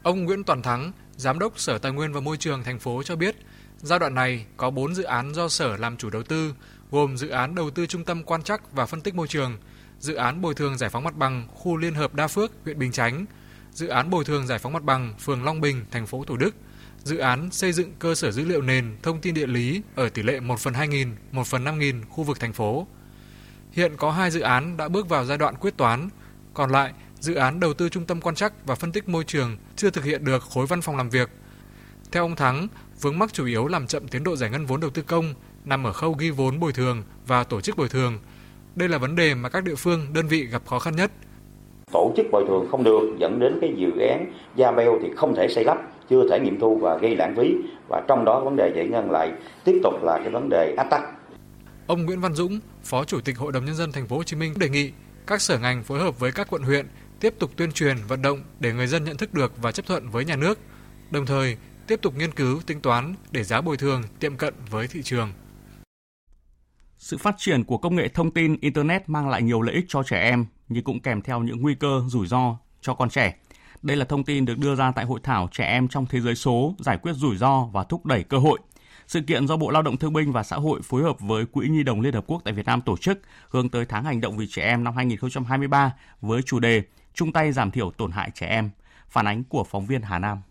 Ông 0.04 0.26
Nguyễn 0.26 0.44
Toàn 0.44 0.62
Thắng, 0.62 0.92
Giám 1.16 1.40
đốc 1.40 1.60
Sở 1.60 1.78
Tài 1.78 1.92
nguyên 1.92 2.14
và 2.14 2.22
Môi 2.22 2.38
trường 2.38 2.64
thành 2.64 2.80
phố 2.80 3.04
cho 3.04 3.16
biết, 3.16 3.36
giai 3.78 4.00
đoạn 4.00 4.16
này 4.16 4.46
có 4.58 4.70
4 4.70 4.96
dự 4.96 5.04
án 5.04 5.34
do 5.34 5.48
Sở 5.48 5.78
làm 5.78 5.98
chủ 5.98 6.10
đầu 6.10 6.24
tư, 6.24 6.54
gồm 6.92 7.18
dự 7.18 7.30
án 7.30 7.56
đầu 7.56 7.70
tư 7.70 7.86
trung 7.86 8.04
tâm 8.04 8.24
quan 8.24 8.44
trắc 8.44 8.72
và 8.72 8.86
phân 8.86 9.02
tích 9.02 9.16
môi 9.16 9.28
trường, 9.28 9.58
dự 10.00 10.16
án 10.16 10.42
bồi 10.42 10.54
thường 10.54 10.78
giải 10.78 10.90
phóng 10.90 11.04
mặt 11.04 11.18
bằng 11.18 11.48
khu 11.54 11.78
Liên 11.78 11.94
hợp 11.94 12.14
Đa 12.14 12.28
Phước, 12.28 12.52
huyện 12.64 12.80
Bình 12.80 12.92
Chánh, 12.92 13.26
dự 13.72 13.88
án 13.88 14.10
bồi 14.10 14.26
thường 14.26 14.48
giải 14.48 14.60
phóng 14.60 14.74
mặt 14.74 14.84
bằng 14.84 15.14
phường 15.20 15.44
Long 15.44 15.62
Bình, 15.62 15.86
thành 15.92 16.06
phố 16.06 16.24
Thủ 16.24 16.38
Đức, 16.38 16.56
dự 17.04 17.18
án 17.18 17.52
xây 17.52 17.74
dựng 17.74 17.94
cơ 18.00 18.16
sở 18.16 18.32
dữ 18.32 18.46
liệu 18.46 18.62
nền 18.62 18.98
thông 19.04 19.22
tin 19.22 19.34
địa 19.34 19.48
lý 19.48 19.82
ở 19.96 20.10
tỷ 20.10 20.24
lệ 20.24 20.40
1 20.40 20.60
phần 20.60 20.74
2.000, 20.74 21.12
1 21.32 21.48
phần 21.48 21.64
5.000 21.64 22.04
khu 22.10 22.24
vực 22.24 22.40
thành 22.40 22.54
phố. 22.54 22.88
Hiện 23.72 23.98
có 23.98 24.12
hai 24.12 24.32
dự 24.32 24.40
án 24.40 24.78
đã 24.78 24.88
bước 24.88 25.10
vào 25.10 25.26
giai 25.26 25.38
đoạn 25.38 25.56
quyết 25.56 25.78
toán, 25.78 26.10
còn 26.54 26.72
lại 26.72 26.94
dự 27.20 27.34
án 27.34 27.60
đầu 27.60 27.74
tư 27.74 27.90
trung 27.90 28.06
tâm 28.06 28.22
quan 28.22 28.36
trắc 28.36 28.66
và 28.66 28.76
phân 28.76 28.92
tích 28.92 29.10
môi 29.10 29.24
trường 29.24 29.58
chưa 29.76 29.90
thực 29.90 30.04
hiện 30.04 30.26
được 30.26 30.44
khối 30.44 30.66
văn 30.66 30.82
phòng 30.82 30.98
làm 30.98 31.10
việc. 31.10 31.30
Theo 32.12 32.24
ông 32.24 32.36
Thắng, 32.36 32.68
vướng 33.02 33.20
mắc 33.20 33.34
chủ 33.34 33.46
yếu 33.46 33.68
làm 33.68 33.88
chậm 33.88 34.08
tiến 34.08 34.24
độ 34.24 34.36
giải 34.36 34.50
ngân 34.50 34.66
vốn 34.66 34.80
đầu 34.80 34.90
tư 34.90 35.02
công 35.02 35.34
nằm 35.68 35.84
ở 35.84 35.94
khâu 35.94 36.12
ghi 36.12 36.30
vốn 36.30 36.60
bồi 36.60 36.74
thường 36.74 37.04
và 37.28 37.44
tổ 37.44 37.62
chức 37.62 37.78
bồi 37.78 37.90
thường. 37.90 38.20
Đây 38.76 38.90
là 38.90 38.98
vấn 38.98 39.16
đề 39.16 39.36
mà 39.36 39.50
các 39.50 39.64
địa 39.64 39.76
phương, 39.76 40.08
đơn 40.14 40.28
vị 40.28 40.46
gặp 40.46 40.62
khó 40.66 40.80
khăn 40.80 40.96
nhất. 40.96 41.12
Tổ 41.92 42.14
chức 42.18 42.26
bồi 42.32 42.46
thường 42.48 42.68
không 42.72 42.84
được 42.84 43.16
dẫn 43.20 43.40
đến 43.40 43.58
cái 43.62 43.74
dự 43.78 43.92
án 44.00 44.34
gia 44.56 44.72
beo 44.72 45.00
thì 45.02 45.10
không 45.16 45.36
thể 45.36 45.48
xây 45.48 45.64
lắp, 45.64 45.78
chưa 46.10 46.30
thể 46.30 46.40
nghiệm 46.40 46.60
thu 46.60 46.78
và 46.78 46.98
gây 46.98 47.16
lãng 47.16 47.36
phí 47.38 47.56
và 47.90 48.02
trong 48.08 48.26
đó 48.26 48.40
vấn 48.40 48.56
đề 48.56 48.72
giải 48.76 48.88
ngân 48.88 49.12
lại 49.12 49.32
tiếp 49.64 49.80
tục 49.84 49.94
là 50.04 50.18
cái 50.18 50.30
vấn 50.30 50.50
đề 50.50 50.76
ách 50.78 50.88
tắc. 50.92 51.02
Ông 51.88 52.06
Nguyễn 52.06 52.22
Văn 52.22 52.34
Dũng, 52.34 52.60
Phó 52.84 53.04
Chủ 53.04 53.22
tịch 53.22 53.38
Hội 53.38 53.52
đồng 53.52 53.66
nhân 53.66 53.76
dân 53.76 53.92
thành 53.92 54.08
phố 54.08 54.18
Hồ 54.18 54.24
Chí 54.24 54.36
Minh 54.36 54.54
đề 54.58 54.70
nghị 54.70 54.92
các 55.28 55.42
sở 55.42 55.60
ngành 55.60 55.84
phối 55.84 56.00
hợp 56.00 56.20
với 56.20 56.32
các 56.32 56.48
quận 56.50 56.62
huyện 56.62 56.88
tiếp 57.20 57.34
tục 57.40 57.52
tuyên 57.56 57.72
truyền 57.72 57.98
vận 58.08 58.22
động 58.22 58.44
để 58.60 58.74
người 58.74 58.88
dân 58.88 59.04
nhận 59.04 59.18
thức 59.18 59.34
được 59.34 59.62
và 59.62 59.72
chấp 59.72 59.86
thuận 59.86 60.10
với 60.10 60.26
nhà 60.26 60.36
nước. 60.36 60.60
Đồng 61.12 61.26
thời, 61.26 61.58
tiếp 61.88 62.00
tục 62.02 62.14
nghiên 62.18 62.32
cứu 62.32 62.60
tính 62.66 62.82
toán 62.82 63.16
để 63.32 63.44
giá 63.44 63.62
bồi 63.62 63.78
thường 63.78 64.04
tiệm 64.20 64.36
cận 64.36 64.54
với 64.70 64.88
thị 64.88 65.02
trường. 65.04 65.32
Sự 66.98 67.18
phát 67.18 67.36
triển 67.38 67.64
của 67.64 67.78
công 67.78 67.96
nghệ 67.96 68.08
thông 68.08 68.32
tin 68.32 68.58
internet 68.62 69.10
mang 69.10 69.30
lại 69.30 69.42
nhiều 69.42 69.62
lợi 69.62 69.76
ích 69.76 69.86
cho 69.88 70.04
trẻ 70.04 70.22
em 70.22 70.46
nhưng 70.70 70.84
cũng 70.84 71.00
kèm 71.00 71.22
theo 71.22 71.40
những 71.40 71.62
nguy 71.62 71.76
cơ 71.76 72.02
rủi 72.08 72.28
ro 72.28 72.58
cho 72.82 72.94
con 72.94 73.10
trẻ. 73.10 73.36
Đây 73.82 73.98
là 73.98 74.06
thông 74.06 74.24
tin 74.24 74.46
được 74.46 74.58
đưa 74.58 74.76
ra 74.76 74.92
tại 74.92 75.06
hội 75.06 75.20
thảo 75.24 75.50
trẻ 75.52 75.66
em 75.66 75.88
trong 75.88 76.06
thế 76.06 76.22
giới 76.22 76.36
số, 76.36 76.76
giải 76.80 76.98
quyết 76.98 77.14
rủi 77.16 77.38
ro 77.38 77.66
và 77.66 77.84
thúc 77.84 78.06
đẩy 78.06 78.24
cơ 78.24 78.38
hội. 78.38 78.60
Sự 79.08 79.22
kiện 79.22 79.48
do 79.48 79.58
Bộ 79.58 79.70
Lao 79.70 79.82
động 79.82 79.98
Thương 79.98 80.14
binh 80.14 80.32
và 80.32 80.44
Xã 80.44 80.56
hội 80.56 80.82
phối 80.82 81.04
hợp 81.04 81.20
với 81.20 81.46
Quỹ 81.46 81.68
Nhi 81.68 81.84
đồng 81.84 82.02
Liên 82.02 82.14
Hợp 82.14 82.24
Quốc 82.28 82.42
tại 82.46 82.54
Việt 82.54 82.66
Nam 82.66 82.82
tổ 82.82 82.98
chức 82.98 83.22
hướng 83.50 83.70
tới 83.70 83.86
tháng 83.86 84.04
hành 84.04 84.22
động 84.22 84.38
vì 84.38 84.48
trẻ 84.48 84.64
em 84.64 84.84
năm 84.84 84.96
2023 84.96 85.94
với 86.22 86.42
chủ 86.42 86.60
đề 86.60 86.84
chung 87.14 87.34
tay 87.34 87.52
giảm 87.52 87.72
thiểu 87.72 87.92
tổn 87.92 88.12
hại 88.12 88.32
trẻ 88.34 88.48
em. 88.48 88.70
Phản 89.10 89.28
ánh 89.28 89.44
của 89.44 89.64
phóng 89.64 89.86
viên 89.86 90.02
Hà 90.02 90.20
Nam. 90.20 90.42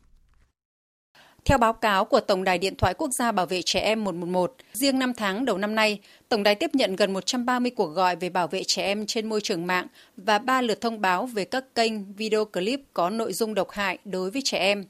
Theo 1.46 1.58
báo 1.58 1.72
cáo 1.72 2.04
của 2.04 2.20
Tổng 2.20 2.44
đài 2.44 2.58
Điện 2.58 2.74
thoại 2.76 2.94
Quốc 2.98 3.10
gia 3.10 3.32
Bảo 3.32 3.46
vệ 3.46 3.62
Trẻ 3.62 3.80
Em 3.80 4.04
111, 4.04 4.54
riêng 4.72 4.98
5 4.98 5.14
tháng 5.14 5.44
đầu 5.44 5.58
năm 5.58 5.74
nay, 5.74 5.98
Tổng 6.28 6.42
đài 6.42 6.54
tiếp 6.54 6.70
nhận 6.74 6.96
gần 6.96 7.12
130 7.12 7.70
cuộc 7.70 7.86
gọi 7.86 8.16
về 8.16 8.28
bảo 8.28 8.48
vệ 8.48 8.62
trẻ 8.64 8.82
em 8.82 9.06
trên 9.06 9.28
môi 9.28 9.40
trường 9.40 9.66
mạng 9.66 9.86
và 10.16 10.38
3 10.38 10.60
lượt 10.60 10.80
thông 10.80 11.00
báo 11.00 11.26
về 11.26 11.44
các 11.44 11.74
kênh 11.74 12.12
video 12.12 12.44
clip 12.44 12.80
có 12.94 13.10
nội 13.10 13.32
dung 13.32 13.54
độc 13.54 13.70
hại 13.70 13.98
đối 14.04 14.30
với 14.30 14.42
trẻ 14.44 14.58
em. 14.58 14.84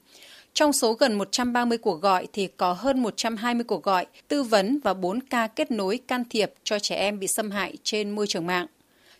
Trong 0.54 0.72
số 0.72 0.92
gần 0.92 1.18
130 1.18 1.78
cuộc 1.78 2.02
gọi 2.02 2.26
thì 2.32 2.48
có 2.56 2.72
hơn 2.72 3.02
120 3.02 3.64
cuộc 3.64 3.82
gọi 3.82 4.06
tư 4.28 4.42
vấn 4.42 4.80
và 4.84 4.94
4 4.94 5.20
ca 5.20 5.46
kết 5.46 5.70
nối 5.70 5.98
can 6.08 6.24
thiệp 6.30 6.52
cho 6.64 6.78
trẻ 6.78 6.96
em 6.96 7.18
bị 7.18 7.26
xâm 7.26 7.50
hại 7.50 7.76
trên 7.82 8.10
môi 8.10 8.26
trường 8.26 8.46
mạng. 8.46 8.66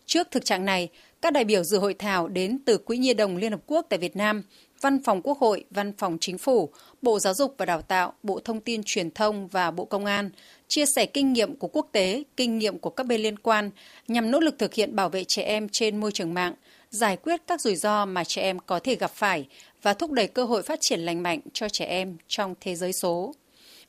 Trước 0.07 0.31
thực 0.31 0.45
trạng 0.45 0.65
này, 0.65 0.89
các 1.23 1.33
đại 1.33 1.45
biểu 1.45 1.65
dự 1.65 1.79
hội 1.79 1.95
thảo 1.95 2.29
đến 2.29 2.59
từ 2.65 2.79
Quỹ 2.79 2.99
Nhi 2.99 3.15
đồng 3.15 3.37
Liên 3.37 3.53
Hợp 3.53 3.61
Quốc 3.67 3.87
tại 3.89 3.99
Việt 3.99 4.17
Nam, 4.17 4.43
Văn 4.87 5.03
phòng 5.03 5.23
Quốc 5.23 5.39
hội, 5.39 5.65
Văn 5.71 5.93
phòng 5.99 6.19
Chính 6.21 6.39
phủ, 6.39 6.71
Bộ 7.03 7.19
Giáo 7.19 7.35
dục 7.35 7.55
và 7.59 7.67
Đào 7.67 7.83
tạo, 7.83 8.13
Bộ 8.23 8.41
Thông 8.45 8.61
tin 8.61 8.83
Truyền 8.85 9.11
thông 9.11 9.49
và 9.49 9.71
Bộ 9.71 9.85
Công 9.85 10.05
an 10.05 10.31
chia 10.69 10.87
sẻ 10.87 11.07
kinh 11.07 11.33
nghiệm 11.33 11.57
của 11.57 11.69
quốc 11.69 11.89
tế, 11.93 12.23
kinh 12.37 12.59
nghiệm 12.59 12.79
của 12.79 12.91
các 12.91 13.07
bên 13.07 13.21
liên 13.21 13.39
quan 13.39 13.71
nhằm 14.09 14.31
nỗ 14.31 14.41
lực 14.41 14.59
thực 14.59 14.75
hiện 14.75 14.97
bảo 14.97 15.09
vệ 15.09 15.25
trẻ 15.25 15.43
em 15.43 15.69
trên 15.69 15.97
môi 15.97 16.13
trường 16.13 16.35
mạng, 16.35 16.55
giải 16.91 17.17
quyết 17.17 17.41
các 17.47 17.61
rủi 17.61 17.77
ro 17.77 18.05
mà 18.05 18.25
trẻ 18.25 18.43
em 18.43 18.59
có 18.59 18.79
thể 18.79 18.95
gặp 18.95 19.11
phải 19.11 19.47
và 19.83 19.95
thúc 19.95 20.11
đẩy 20.11 20.29
cơ 20.29 20.45
hội 20.45 20.63
phát 20.63 20.79
triển 20.81 21.01
lành 21.01 21.23
mạnh 21.23 21.41
cho 21.53 21.69
trẻ 21.69 21.85
em 21.85 22.17
trong 22.29 22.55
thế 22.61 22.75
giới 22.75 22.93
số. 22.93 23.35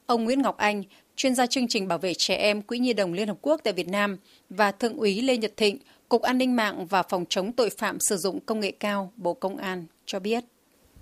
Ông 0.06 0.24
Nguyễn 0.24 0.42
Ngọc 0.42 0.58
Anh, 0.58 0.84
chuyên 1.16 1.36
gia 1.36 1.46
chương 1.46 1.68
trình 1.68 1.88
bảo 1.88 1.98
vệ 1.98 2.14
trẻ 2.18 2.36
em 2.36 2.62
Quỹ 2.62 2.80
Nhi 2.80 2.94
đồng 2.94 3.14
Liên 3.14 3.28
Hợp 3.28 3.38
Quốc 3.42 3.62
tại 3.64 3.74
Việt 3.74 3.88
Nam 3.88 4.18
và 4.50 4.72
Thượng 4.72 4.98
úy 4.98 5.22
Lê 5.22 5.38
Nhật 5.38 5.58
Thịnh, 5.58 5.78
Cục 6.10 6.22
An 6.22 6.38
ninh 6.38 6.56
mạng 6.56 6.86
và 6.86 7.04
Phòng 7.04 7.26
chống 7.30 7.52
tội 7.52 7.70
phạm 7.70 8.00
sử 8.00 8.18
dụng 8.18 8.40
công 8.40 8.60
nghệ 8.60 8.72
cao, 8.72 9.12
Bộ 9.18 9.34
Công 9.34 9.58
an 9.58 9.86
cho 10.06 10.20
biết 10.20 10.44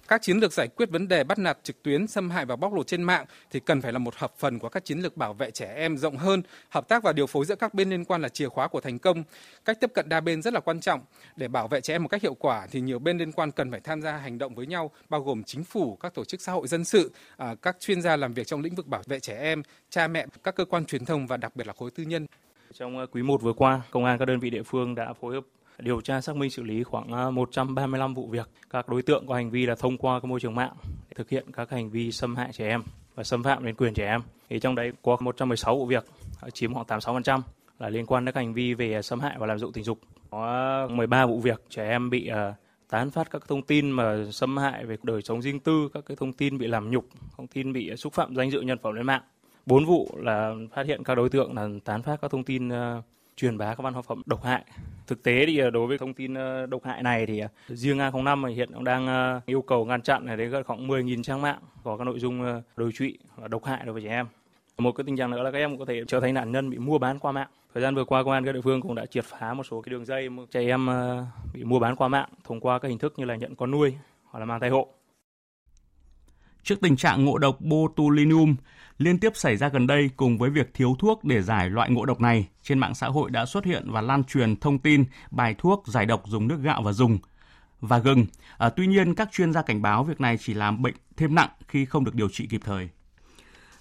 các 0.08 0.22
chiến 0.22 0.38
lược 0.38 0.54
giải 0.54 0.68
quyết 0.68 0.90
vấn 0.90 1.08
đề 1.08 1.24
bắt 1.24 1.40
nạt 1.40 1.58
trực 1.64 1.84
tuyến, 1.84 2.08
xâm 2.08 2.30
hại 2.30 2.46
và 2.46 2.56
bóc 2.56 2.74
lột 2.74 2.88
trên 2.88 3.04
mạng 3.04 3.26
thì 3.52 3.60
cần 3.60 3.82
phải 3.82 3.94
là 3.94 4.00
một 4.00 4.16
hợp 4.16 4.34
phần 4.38 4.60
của 4.60 4.70
các 4.70 4.86
chiến 4.86 5.00
lược 5.00 5.18
bảo 5.18 5.34
vệ 5.34 5.52
trẻ 5.52 5.74
em 5.76 5.98
rộng 5.98 6.18
hơn. 6.18 6.42
Hợp 6.70 6.88
tác 6.88 7.04
và 7.04 7.14
điều 7.14 7.28
phối 7.28 7.46
giữa 7.46 7.56
các 7.56 7.74
bên 7.74 7.90
liên 7.90 8.06
quan 8.06 8.22
là 8.22 8.30
chìa 8.30 8.50
khóa 8.50 8.68
của 8.68 8.82
thành 8.82 9.00
công. 9.00 9.24
Cách 9.66 9.78
tiếp 9.80 9.92
cận 9.94 10.10
đa 10.10 10.22
bên 10.22 10.42
rất 10.42 10.54
là 10.54 10.60
quan 10.60 10.80
trọng. 10.80 11.02
Để 11.36 11.48
bảo 11.48 11.68
vệ 11.68 11.82
trẻ 11.82 11.94
em 11.94 12.04
một 12.04 12.10
cách 12.10 12.22
hiệu 12.22 12.34
quả 12.34 12.68
thì 12.72 12.82
nhiều 12.82 13.00
bên 13.00 13.18
liên 13.18 13.32
quan 13.32 13.52
cần 13.52 13.72
phải 13.72 13.80
tham 13.80 14.02
gia 14.02 14.12
hành 14.18 14.38
động 14.38 14.56
với 14.56 14.66
nhau, 14.66 14.92
bao 15.10 15.22
gồm 15.22 15.44
chính 15.44 15.64
phủ, 15.64 15.96
các 15.96 16.14
tổ 16.14 16.26
chức 16.26 16.42
xã 16.42 16.52
hội 16.52 16.68
dân 16.68 16.86
sự, 16.86 17.12
à, 17.38 17.56
các 17.62 17.78
chuyên 17.80 18.02
gia 18.02 18.16
làm 18.16 18.34
việc 18.34 18.48
trong 18.48 18.62
lĩnh 18.62 18.76
vực 18.76 18.88
bảo 18.88 19.02
vệ 19.06 19.20
trẻ 19.20 19.38
em, 19.40 19.64
cha 19.90 20.08
mẹ, 20.08 20.26
các 20.44 20.56
cơ 20.56 20.66
quan 20.66 20.86
truyền 20.86 21.06
thông 21.06 21.28
và 21.28 21.38
đặc 21.38 21.56
biệt 21.56 21.68
là 21.68 21.74
khối 21.74 21.92
tư 21.92 22.04
nhân. 22.04 22.26
Trong 22.74 22.98
ờ, 22.98 23.06
quý 23.06 23.22
1 23.22 23.42
vừa 23.42 23.54
qua, 23.54 23.82
công 23.92 24.06
an 24.06 24.18
các 24.20 24.26
đơn 24.26 24.40
vị 24.40 24.50
địa 24.50 24.64
phương 24.64 24.96
đã 24.96 25.14
phối 25.14 25.34
hợp 25.34 25.44
điều 25.80 26.02
tra 26.02 26.22
xác 26.22 26.36
minh 26.36 26.50
xử 26.50 26.64
lý 26.64 26.84
khoảng 26.84 27.14
à, 27.14 27.30
135 27.30 28.14
vụ 28.14 28.28
việc 28.28 28.50
các 28.70 28.90
đối 28.90 29.02
tượng 29.02 29.28
có 29.28 29.36
hành 29.36 29.50
vi 29.50 29.66
là 29.66 29.76
thông 29.76 29.98
qua 29.98 30.20
các 30.20 30.26
môi 30.26 30.40
trường 30.40 30.56
mạng 30.56 30.74
để 30.84 31.14
thực 31.16 31.30
hiện 31.30 31.52
các 31.54 31.70
hành 31.70 31.90
vi 31.90 32.12
xâm 32.12 32.36
hại 32.36 32.50
trẻ 32.54 32.68
em 32.68 32.84
và 33.16 33.24
xâm 33.24 33.44
phạm 33.44 33.66
đến 33.66 33.76
quyền 33.76 33.94
trẻ 33.94 34.06
em. 34.06 34.22
Thì 34.50 34.60
trong 34.60 34.76
đấy 34.76 34.92
có 35.02 35.18
116 35.20 35.78
vụ 35.78 35.86
việc 35.86 36.06
à, 36.42 36.50
chiếm 36.50 36.74
khoảng 36.74 36.86
86% 36.86 37.42
là 37.80 37.90
liên 37.90 38.06
quan 38.06 38.26
đến 38.26 38.34
các 38.34 38.42
hành 38.42 38.54
vi 38.54 38.74
về 38.74 39.02
xâm 39.02 39.20
hại 39.20 39.36
và 39.40 39.48
làm 39.48 39.60
dụng 39.60 39.72
tình 39.72 39.84
dục. 39.84 40.00
Có 40.30 40.88
13 40.92 41.26
vụ 41.26 41.40
việc 41.40 41.62
trẻ 41.70 41.90
em 41.90 42.10
bị 42.10 42.28
à, 42.28 42.54
tán 42.90 43.12
phát 43.12 43.32
các 43.32 43.48
thông 43.48 43.62
tin 43.62 43.92
mà 43.92 44.18
xâm 44.32 44.58
hại 44.58 44.86
về 44.86 44.98
đời 45.04 45.22
sống 45.22 45.42
riêng 45.42 45.60
tư, 45.60 45.90
các 45.94 46.04
cái 46.06 46.18
thông 46.18 46.34
tin 46.34 46.58
bị 46.58 46.68
làm 46.68 46.92
nhục, 46.92 47.06
thông 47.38 47.48
tin 47.48 47.74
bị 47.74 47.96
xúc 47.96 48.14
phạm 48.14 48.36
danh 48.36 48.52
dự 48.52 48.62
nhân 48.62 48.78
phẩm 48.84 48.94
lên 48.94 49.06
mạng. 49.06 49.22
Bốn 49.66 49.86
vụ 49.86 50.10
là 50.18 50.54
phát 50.74 50.86
hiện 50.86 51.04
các 51.04 51.16
đối 51.16 51.30
tượng 51.30 51.54
là 51.54 51.68
tán 51.86 52.02
phát 52.02 52.22
các 52.22 52.32
thông 52.32 52.44
tin 52.44 52.70
truyền 53.38 53.58
bá 53.58 53.76
các 53.76 53.84
văn 53.84 53.94
hóa 53.94 54.02
phẩm 54.02 54.22
độc 54.26 54.44
hại. 54.44 54.64
Thực 55.08 55.24
tế 55.24 55.46
thì 55.46 55.58
ờ, 55.58 55.70
đối 55.70 55.88
với 55.88 55.98
thông 55.98 56.14
tin 56.14 56.34
ờ, 56.34 56.66
độc 56.66 56.84
hại 56.84 57.04
này 57.04 57.26
thì 57.26 57.40
ờ, 57.40 57.48
riêng 57.68 57.98
A05 57.98 58.46
hiện 58.46 58.70
cũng 58.74 58.84
đang 58.84 59.42
yêu 59.46 59.62
cầu 59.62 59.86
ngăn 59.86 60.02
chặn 60.02 60.26
này 60.26 60.38
đến 60.38 60.64
khoảng 60.64 60.88
10.000 60.88 61.24
trang 61.24 61.42
mạng 61.42 61.60
có 61.84 61.98
các 61.98 62.04
nội 62.04 62.20
dung 62.20 62.62
đồi 62.76 62.92
trụy 62.92 63.18
và 63.36 63.48
độc 63.48 63.66
hại 63.66 63.82
đối 63.86 63.94
với 63.94 64.02
trẻ 64.02 64.10
em. 64.10 64.26
Một 64.78 64.92
cái 64.92 65.04
tình 65.04 65.18
trạng 65.18 65.32
nữa 65.32 65.44
là 65.44 65.52
các 65.52 65.58
em 65.58 65.78
có 65.78 65.86
thể 65.86 66.02
trở 66.08 66.20
thành 66.20 66.34
nạn 66.34 66.52
nhân 66.52 66.70
bị 66.70 66.78
mua 66.78 66.98
bán 66.98 67.20
qua 67.20 67.32
mạng. 67.32 67.48
Thời 67.74 67.84
gian 67.84 67.96
vừa 67.96 68.06
qua, 68.06 68.24
công 68.24 68.34
an 68.34 68.46
các 68.46 68.52
địa 68.52 68.62
phương 68.62 68.82
cũng 68.82 68.96
đã 68.96 69.06
triệt 69.06 69.26
phá 69.26 69.54
một 69.54 69.64
số 69.64 69.82
cái 69.82 69.92
đường 69.92 70.06
dây 70.06 70.30
trẻ 70.52 70.62
em 70.62 70.88
bị 71.54 71.64
mua 71.64 71.80
bán 71.80 71.96
qua 71.96 72.08
mạng 72.08 72.30
thông 72.44 72.60
qua 72.60 72.80
các 72.80 72.88
hình 72.88 72.98
thức 72.98 73.14
như 73.18 73.26
là 73.26 73.36
nhận 73.36 73.56
con 73.56 73.72
nuôi 73.72 73.94
hoặc 74.24 74.40
là 74.40 74.46
mang 74.46 74.60
thai 74.60 74.70
hộ. 74.70 74.88
Trước 76.64 76.82
tình 76.82 76.96
trạng 76.96 77.26
ngộ 77.26 77.38
độc 77.38 77.62
botulinum 77.62 78.56
liên 78.98 79.20
tiếp 79.20 79.32
xảy 79.36 79.58
ra 79.58 79.70
gần 79.70 79.88
đây 79.88 80.10
cùng 80.18 80.38
với 80.38 80.50
việc 80.50 80.74
thiếu 80.74 80.96
thuốc 81.00 81.24
để 81.24 81.42
giải 81.42 81.70
loại 81.70 81.90
ngộ 81.90 82.06
độc 82.06 82.22
này, 82.22 82.48
trên 82.64 82.80
mạng 82.80 82.96
xã 82.96 83.08
hội 83.08 83.30
đã 83.30 83.46
xuất 83.46 83.66
hiện 83.66 83.92
và 83.92 84.02
lan 84.02 84.24
truyền 84.24 84.56
thông 84.56 84.80
tin 84.80 85.04
bài 85.32 85.56
thuốc 85.58 85.84
giải 85.88 86.06
độc 86.06 86.24
dùng 86.28 86.48
nước 86.48 86.60
gạo 86.64 86.82
và 86.82 86.92
dùng 86.92 87.18
và 87.82 87.98
gừng. 87.98 88.26
À, 88.58 88.70
tuy 88.70 88.88
nhiên, 88.88 89.16
các 89.16 89.30
chuyên 89.32 89.54
gia 89.54 89.62
cảnh 89.62 89.82
báo 89.82 90.04
việc 90.04 90.22
này 90.22 90.38
chỉ 90.38 90.54
làm 90.54 90.82
bệnh 90.82 90.96
thêm 91.18 91.36
nặng 91.36 91.50
khi 91.68 91.86
không 91.86 92.06
được 92.06 92.16
điều 92.16 92.30
trị 92.30 92.48
kịp 92.48 92.62
thời. 92.66 92.90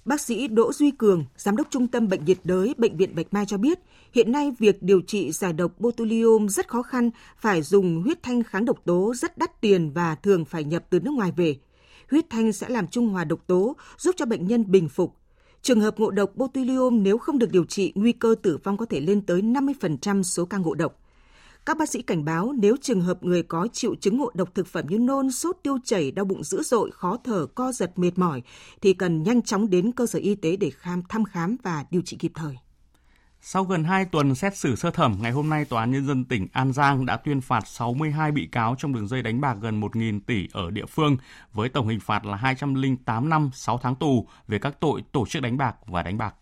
Bác 0.05 0.21
sĩ 0.21 0.49
Đỗ 0.49 0.73
Duy 0.73 0.91
Cường, 0.91 1.25
Giám 1.37 1.57
đốc 1.57 1.67
Trung 1.71 1.89
tâm 1.89 2.09
Bệnh 2.09 2.25
nhiệt 2.25 2.39
đới 2.45 2.75
Bệnh 2.79 2.97
viện 2.97 3.15
Bạch 3.15 3.27
Mai 3.31 3.47
cho 3.47 3.59
biết, 3.59 3.79
hiện 4.13 4.33
nay 4.33 4.53
việc 4.59 4.83
điều 4.83 5.01
trị 5.01 5.33
giải 5.33 5.53
độc 5.53 5.73
botulium 5.79 6.47
rất 6.49 6.69
khó 6.69 6.83
khăn, 6.83 7.11
phải 7.39 7.63
dùng 7.63 8.03
huyết 8.03 8.23
thanh 8.23 8.43
kháng 8.43 8.65
độc 8.65 8.77
tố 8.85 9.15
rất 9.17 9.39
đắt 9.39 9.61
tiền 9.61 9.91
và 9.91 10.15
thường 10.15 10.45
phải 10.45 10.65
nhập 10.65 10.85
từ 10.91 11.01
nước 11.01 11.11
ngoài 11.11 11.33
về 11.37 11.57
huyết 12.15 12.31
thanh 12.31 12.53
sẽ 12.53 12.69
làm 12.69 12.87
trung 12.87 13.09
hòa 13.09 13.25
độc 13.25 13.47
tố, 13.47 13.77
giúp 13.99 14.15
cho 14.19 14.27
bệnh 14.27 14.47
nhân 14.47 14.65
bình 14.71 14.89
phục. 14.89 15.17
Trường 15.63 15.81
hợp 15.81 16.01
ngộ 16.01 16.11
độc 16.11 16.37
botulium 16.37 17.03
nếu 17.03 17.19
không 17.19 17.39
được 17.39 17.51
điều 17.53 17.65
trị, 17.65 17.93
nguy 17.95 18.13
cơ 18.13 18.35
tử 18.43 18.59
vong 18.65 18.77
có 18.77 18.87
thể 18.87 19.01
lên 19.01 19.21
tới 19.21 19.43
50% 19.43 20.23
số 20.23 20.45
ca 20.45 20.59
ngộ 20.59 20.75
độc. 20.75 21.01
Các 21.67 21.79
bác 21.79 21.89
sĩ 21.89 22.03
cảnh 22.03 22.25
báo 22.25 22.53
nếu 22.59 22.77
trường 22.83 23.01
hợp 23.01 23.25
người 23.25 23.43
có 23.43 23.69
triệu 23.73 23.95
chứng 23.95 24.17
ngộ 24.17 24.31
độc 24.35 24.55
thực 24.55 24.67
phẩm 24.67 24.85
như 24.89 24.99
nôn, 24.99 25.31
sốt, 25.31 25.57
tiêu 25.63 25.79
chảy, 25.85 26.11
đau 26.11 26.25
bụng 26.25 26.45
dữ 26.45 26.63
dội, 26.63 26.91
khó 26.91 27.19
thở, 27.25 27.47
co 27.55 27.73
giật, 27.73 27.99
mệt 27.99 28.19
mỏi 28.19 28.43
thì 28.81 28.95
cần 28.95 29.23
nhanh 29.23 29.43
chóng 29.43 29.71
đến 29.71 29.93
cơ 29.93 30.07
sở 30.07 30.19
y 30.19 30.35
tế 30.35 30.57
để 30.57 30.71
khám 30.71 31.03
thăm 31.09 31.25
khám 31.25 31.57
và 31.63 31.85
điều 31.91 32.03
trị 32.03 32.17
kịp 32.17 32.33
thời. 32.35 32.64
Sau 33.47 33.65
gần 33.65 33.85
2 33.85 34.05
tuần 34.05 34.35
xét 34.35 34.57
xử 34.57 34.77
sơ 34.77 34.91
thẩm, 34.91 35.17
ngày 35.21 35.33
hôm 35.33 35.51
nay 35.51 35.65
Tòa 35.65 35.81
án 35.81 35.91
Nhân 35.91 36.07
dân 36.07 36.25
tỉnh 36.25 36.47
An 36.53 36.73
Giang 36.73 37.07
đã 37.07 37.17
tuyên 37.17 37.41
phạt 37.41 37.67
62 37.67 38.33
bị 38.33 38.47
cáo 38.53 38.75
trong 38.79 38.93
đường 38.93 39.09
dây 39.09 39.23
đánh 39.23 39.41
bạc 39.41 39.57
gần 39.61 39.81
1.000 39.81 40.21
tỷ 40.27 40.49
ở 40.53 40.71
địa 40.71 40.87
phương, 40.87 41.17
với 41.53 41.69
tổng 41.69 41.89
hình 41.89 42.01
phạt 42.01 42.25
là 42.25 42.37
208 42.37 43.29
năm 43.29 43.51
6 43.55 43.79
tháng 43.83 43.95
tù 43.95 44.27
về 44.49 44.59
các 44.59 44.81
tội 44.81 45.03
tổ 45.13 45.27
chức 45.27 45.43
đánh 45.43 45.57
bạc 45.57 45.77
và 45.87 46.03
đánh 46.03 46.19
bạc. 46.19 46.35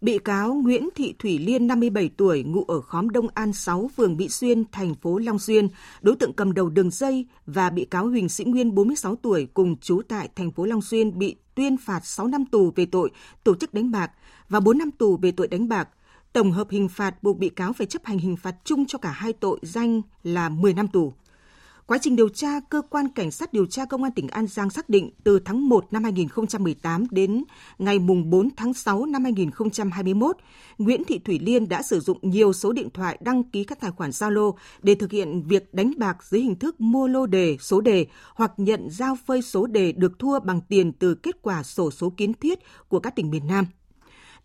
Bị 0.00 0.18
cáo 0.18 0.54
Nguyễn 0.54 0.88
Thị 0.94 1.14
Thủy 1.18 1.38
Liên, 1.38 1.66
57 1.66 2.10
tuổi, 2.16 2.42
ngụ 2.42 2.64
ở 2.64 2.80
khóm 2.80 3.10
Đông 3.10 3.28
An 3.34 3.52
6, 3.52 3.90
phường 3.96 4.16
Mỹ 4.16 4.28
Xuyên, 4.28 4.64
thành 4.72 4.94
phố 4.94 5.18
Long 5.18 5.38
Xuyên, 5.38 5.68
đối 6.00 6.16
tượng 6.16 6.32
cầm 6.32 6.54
đầu 6.54 6.68
đường 6.70 6.90
dây 6.90 7.26
và 7.46 7.70
bị 7.70 7.84
cáo 7.84 8.08
Huỳnh 8.08 8.28
Sĩ 8.28 8.44
Nguyên, 8.44 8.74
46 8.74 9.16
tuổi, 9.16 9.48
cùng 9.54 9.76
trú 9.76 10.02
tại 10.08 10.28
thành 10.36 10.52
phố 10.52 10.64
Long 10.64 10.82
Xuyên 10.82 11.18
bị 11.18 11.36
tuyên 11.54 11.76
phạt 11.76 12.06
6 12.06 12.26
năm 12.26 12.44
tù 12.46 12.72
về 12.76 12.86
tội 12.86 13.10
tổ 13.44 13.54
chức 13.54 13.74
đánh 13.74 13.90
bạc 13.90 14.10
và 14.48 14.60
4 14.60 14.78
năm 14.78 14.90
tù 14.90 15.16
về 15.16 15.30
tội 15.30 15.48
đánh 15.48 15.68
bạc. 15.68 15.88
Tổng 16.32 16.52
hợp 16.52 16.70
hình 16.70 16.88
phạt 16.88 17.22
buộc 17.22 17.38
bị 17.38 17.48
cáo 17.48 17.72
phải 17.72 17.86
chấp 17.86 18.04
hành 18.04 18.18
hình 18.18 18.36
phạt 18.36 18.54
chung 18.64 18.86
cho 18.86 18.98
cả 18.98 19.10
hai 19.10 19.32
tội 19.32 19.58
danh 19.62 20.02
là 20.22 20.48
10 20.48 20.74
năm 20.74 20.88
tù. 20.88 21.12
Quá 21.88 21.98
trình 21.98 22.16
điều 22.16 22.28
tra, 22.28 22.60
cơ 22.60 22.82
quan 22.90 23.08
cảnh 23.08 23.30
sát 23.30 23.52
điều 23.52 23.66
tra 23.66 23.84
công 23.84 24.02
an 24.02 24.12
tỉnh 24.12 24.28
An 24.28 24.46
Giang 24.46 24.70
xác 24.70 24.88
định 24.88 25.10
từ 25.24 25.38
tháng 25.44 25.68
1 25.68 25.92
năm 25.92 26.04
2018 26.04 27.06
đến 27.10 27.44
ngày 27.78 27.98
mùng 27.98 28.30
4 28.30 28.48
tháng 28.56 28.74
6 28.74 29.06
năm 29.06 29.24
2021, 29.24 30.36
Nguyễn 30.78 31.04
Thị 31.04 31.18
Thủy 31.18 31.38
Liên 31.42 31.68
đã 31.68 31.82
sử 31.82 32.00
dụng 32.00 32.18
nhiều 32.22 32.52
số 32.52 32.72
điện 32.72 32.88
thoại 32.94 33.18
đăng 33.20 33.44
ký 33.44 33.64
các 33.64 33.80
tài 33.80 33.90
khoản 33.90 34.10
Zalo 34.10 34.54
để 34.82 34.94
thực 34.94 35.12
hiện 35.12 35.42
việc 35.42 35.74
đánh 35.74 35.92
bạc 35.98 36.16
dưới 36.24 36.40
hình 36.40 36.56
thức 36.56 36.80
mua 36.80 37.06
lô 37.06 37.26
đề, 37.26 37.56
số 37.60 37.80
đề 37.80 38.06
hoặc 38.34 38.52
nhận 38.56 38.90
giao 38.90 39.16
phơi 39.26 39.42
số 39.42 39.66
đề 39.66 39.92
được 39.92 40.18
thua 40.18 40.40
bằng 40.40 40.60
tiền 40.68 40.92
từ 40.92 41.14
kết 41.14 41.42
quả 41.42 41.62
sổ 41.62 41.90
số 41.90 42.12
kiến 42.16 42.34
thiết 42.34 42.58
của 42.88 43.00
các 43.00 43.16
tỉnh 43.16 43.30
miền 43.30 43.46
Nam. 43.46 43.66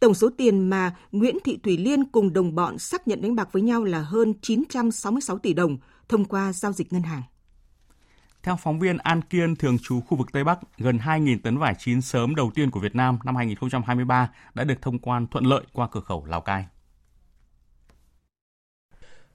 Tổng 0.03 0.13
số 0.13 0.29
tiền 0.37 0.69
mà 0.69 0.95
Nguyễn 1.11 1.37
Thị 1.43 1.59
Thủy 1.63 1.77
Liên 1.77 2.05
cùng 2.05 2.33
đồng 2.33 2.55
bọn 2.55 2.77
xác 2.77 3.07
nhận 3.07 3.21
đánh 3.21 3.35
bạc 3.35 3.49
với 3.51 3.61
nhau 3.61 3.83
là 3.83 3.99
hơn 3.99 4.33
966 4.41 5.37
tỷ 5.37 5.53
đồng 5.53 5.77
thông 6.09 6.25
qua 6.25 6.53
giao 6.53 6.71
dịch 6.71 6.93
ngân 6.93 7.01
hàng. 7.01 7.21
Theo 8.43 8.55
phóng 8.55 8.79
viên 8.79 8.97
An 8.97 9.21
Kiên, 9.21 9.55
thường 9.55 9.77
trú 9.77 10.01
khu 10.01 10.17
vực 10.17 10.27
Tây 10.31 10.43
Bắc, 10.43 10.59
gần 10.77 10.97
2.000 10.97 11.37
tấn 11.43 11.57
vải 11.57 11.75
chín 11.79 12.01
sớm 12.01 12.35
đầu 12.35 12.51
tiên 12.55 12.71
của 12.71 12.79
Việt 12.79 12.95
Nam 12.95 13.17
năm 13.23 13.35
2023 13.35 14.29
đã 14.53 14.63
được 14.63 14.81
thông 14.81 14.99
quan 14.99 15.27
thuận 15.27 15.45
lợi 15.45 15.61
qua 15.73 15.87
cửa 15.91 16.01
khẩu 16.01 16.25
Lào 16.25 16.41
Cai. 16.41 16.65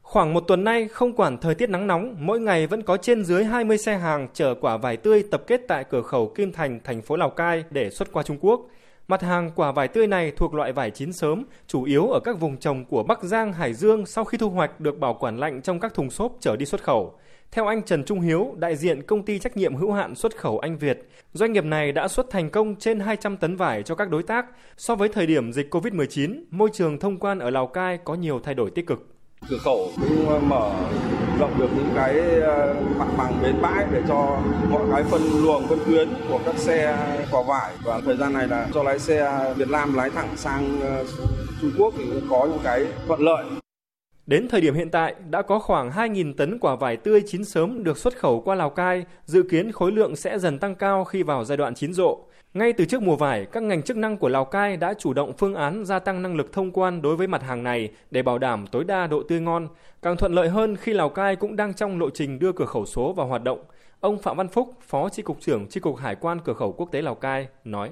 Khoảng 0.03 0.35
một 0.35 0.41
tuần 0.41 0.65
nay, 0.65 0.89
không 0.89 1.13
quản 1.17 1.39
thời 1.39 1.55
tiết 1.55 1.71
nắng 1.71 1.87
nóng, 1.87 2.17
mỗi 2.19 2.41
ngày 2.41 2.67
vẫn 2.67 2.83
có 2.83 2.97
trên 2.97 3.25
dưới 3.25 3.45
20 3.45 3.79
xe 3.79 3.99
hàng 3.99 4.29
chở 4.35 4.55
quả 4.61 4.77
vải 4.77 4.97
tươi 4.97 5.25
tập 5.31 5.43
kết 5.47 5.61
tại 5.69 5.85
cửa 5.91 6.03
khẩu 6.03 6.33
Kim 6.37 6.53
Thành, 6.53 6.81
thành 6.85 7.03
phố 7.03 7.17
Lào 7.17 7.31
Cai 7.31 7.65
để 7.71 7.91
xuất 7.91 8.13
qua 8.13 8.23
Trung 8.23 8.39
Quốc. 8.41 8.69
Mặt 9.11 9.23
hàng 9.23 9.51
quả 9.55 9.73
vải 9.73 9.89
tươi 9.89 10.07
này 10.07 10.33
thuộc 10.37 10.55
loại 10.55 10.73
vải 10.73 10.91
chín 10.91 11.13
sớm, 11.13 11.45
chủ 11.67 11.85
yếu 11.85 12.07
ở 12.07 12.21
các 12.25 12.41
vùng 12.41 12.57
trồng 12.57 12.85
của 12.85 13.03
Bắc 13.03 13.23
Giang, 13.23 13.53
Hải 13.53 13.75
Dương 13.75 14.07
sau 14.07 14.25
khi 14.25 14.39
thu 14.39 14.51
hoạch 14.51 14.81
được 14.81 14.99
bảo 14.99 15.15
quản 15.15 15.37
lạnh 15.39 15.63
trong 15.63 15.81
các 15.81 15.95
thùng 15.95 16.11
xốp 16.11 16.37
chở 16.41 16.57
đi 16.57 16.67
xuất 16.67 16.83
khẩu. 16.83 17.15
Theo 17.51 17.67
anh 17.67 17.83
Trần 17.83 18.05
Trung 18.05 18.21
Hiếu, 18.21 18.55
đại 18.57 18.77
diện 18.77 19.03
công 19.03 19.23
ty 19.23 19.39
trách 19.39 19.57
nhiệm 19.57 19.75
hữu 19.75 19.93
hạn 19.93 20.15
xuất 20.15 20.37
khẩu 20.37 20.59
Anh 20.59 20.79
Việt, 20.79 21.09
doanh 21.33 21.53
nghiệp 21.53 21.65
này 21.65 21.93
đã 21.93 22.09
xuất 22.09 22.31
thành 22.31 22.51
công 22.51 22.77
trên 22.77 23.01
200 23.01 23.37
tấn 23.37 23.57
vải 23.57 23.83
cho 23.83 23.95
các 23.95 24.11
đối 24.11 24.23
tác. 24.23 24.47
So 24.77 24.95
với 24.95 25.09
thời 25.09 25.27
điểm 25.27 25.53
dịch 25.53 25.75
COVID-19, 25.75 26.43
môi 26.51 26.71
trường 26.73 26.99
thông 26.99 27.19
quan 27.19 27.39
ở 27.39 27.51
Lào 27.51 27.67
Cai 27.67 27.99
có 28.05 28.15
nhiều 28.15 28.41
thay 28.45 28.55
đổi 28.55 28.71
tích 28.71 28.87
cực. 28.87 29.18
Cửa 29.51 29.59
khẩu 29.59 29.93
cũng 29.97 30.29
ờ, 30.29 30.39
mở 30.39 30.71
rộng 31.39 31.59
được 31.59 31.69
những 31.77 31.91
cái 31.95 32.21
ờ, 32.41 32.75
mặt 32.99 33.09
bằng 33.19 33.43
bến 33.43 33.55
bãi 33.63 33.87
để 33.93 34.03
cho 34.09 34.41
mọi 34.71 34.83
cái 34.93 35.05
phân 35.05 35.23
luồng 35.43 35.69
phân 35.69 35.79
tuyến 35.87 36.09
của 36.29 36.41
các 36.47 36.59
xe 36.59 36.97
quả 37.31 37.43
vải 37.43 37.75
và 37.85 38.01
thời 38.05 38.17
gian 38.17 38.33
này 38.33 38.49
là 38.49 38.69
cho 38.75 38.83
lái 38.83 38.99
xe 38.99 39.45
Việt 39.57 39.69
Nam 39.69 39.95
lái 39.95 40.11
thẳng 40.11 40.37
sang 40.37 40.81
ờ, 40.81 41.05
Trung 41.61 41.71
Quốc 41.79 41.95
thì 41.99 42.05
cũng 42.05 42.27
có 42.31 42.47
những 42.51 42.61
cái 42.65 42.87
thuận 43.07 43.21
lợi. 43.21 43.45
Đến 44.27 44.49
thời 44.49 44.61
điểm 44.61 44.75
hiện 44.75 44.91
tại, 44.91 45.15
đã 45.31 45.43
có 45.43 45.59
khoảng 45.59 45.91
2.000 45.91 46.35
tấn 46.35 46.59
quả 46.59 46.77
vải 46.77 46.97
tươi 46.97 47.23
chín 47.27 47.45
sớm 47.45 47.85
được 47.85 47.99
xuất 47.99 48.17
khẩu 48.17 48.41
qua 48.41 48.55
Lào 48.55 48.71
Cai, 48.71 49.05
dự 49.25 49.43
kiến 49.43 49.73
khối 49.73 49.93
lượng 49.93 50.17
sẽ 50.17 50.39
dần 50.39 50.59
tăng 50.59 50.75
cao 50.75 51.05
khi 51.05 51.23
vào 51.23 51.45
giai 51.45 51.57
đoạn 51.57 51.75
chín 51.75 51.93
rộ. 51.93 52.19
Ngay 52.55 52.73
từ 52.73 52.85
trước 52.85 53.03
mùa 53.03 53.17
vải, 53.17 53.47
các 53.47 53.63
ngành 53.63 53.83
chức 53.83 53.97
năng 53.97 54.17
của 54.17 54.29
Lào 54.29 54.45
Cai 54.45 54.77
đã 54.77 54.95
chủ 54.95 55.13
động 55.13 55.33
phương 55.39 55.55
án 55.55 55.85
gia 55.85 55.99
tăng 55.99 56.23
năng 56.23 56.37
lực 56.37 56.53
thông 56.53 56.71
quan 56.71 57.03
đối 57.03 57.17
với 57.17 57.27
mặt 57.27 57.43
hàng 57.43 57.63
này 57.63 57.91
để 58.11 58.23
bảo 58.23 58.39
đảm 58.39 58.67
tối 58.67 58.85
đa 58.85 59.07
độ 59.07 59.23
tươi 59.23 59.41
ngon. 59.41 59.69
Càng 60.03 60.17
thuận 60.17 60.33
lợi 60.33 60.49
hơn 60.49 60.77
khi 60.77 60.93
Lào 60.93 61.09
Cai 61.09 61.37
cũng 61.37 61.57
đang 61.57 61.75
trong 61.75 61.99
lộ 62.01 62.11
trình 62.11 62.39
đưa 62.39 62.53
cửa 62.53 62.65
khẩu 62.65 62.87
số 62.87 63.13
vào 63.13 63.27
hoạt 63.27 63.43
động. 63.43 63.65
Ông 64.01 64.19
Phạm 64.19 64.37
Văn 64.37 64.49
Phúc, 64.49 64.75
Phó 64.89 65.09
Chi 65.09 65.23
cục 65.23 65.41
trưởng 65.41 65.67
Chi 65.67 65.81
cục 65.81 65.97
Hải 65.97 66.15
quan 66.15 66.39
cửa 66.45 66.53
khẩu 66.53 66.73
quốc 66.73 66.89
tế 66.93 67.03
Lào 67.03 67.15
Cai 67.15 67.49
nói: 67.65 67.91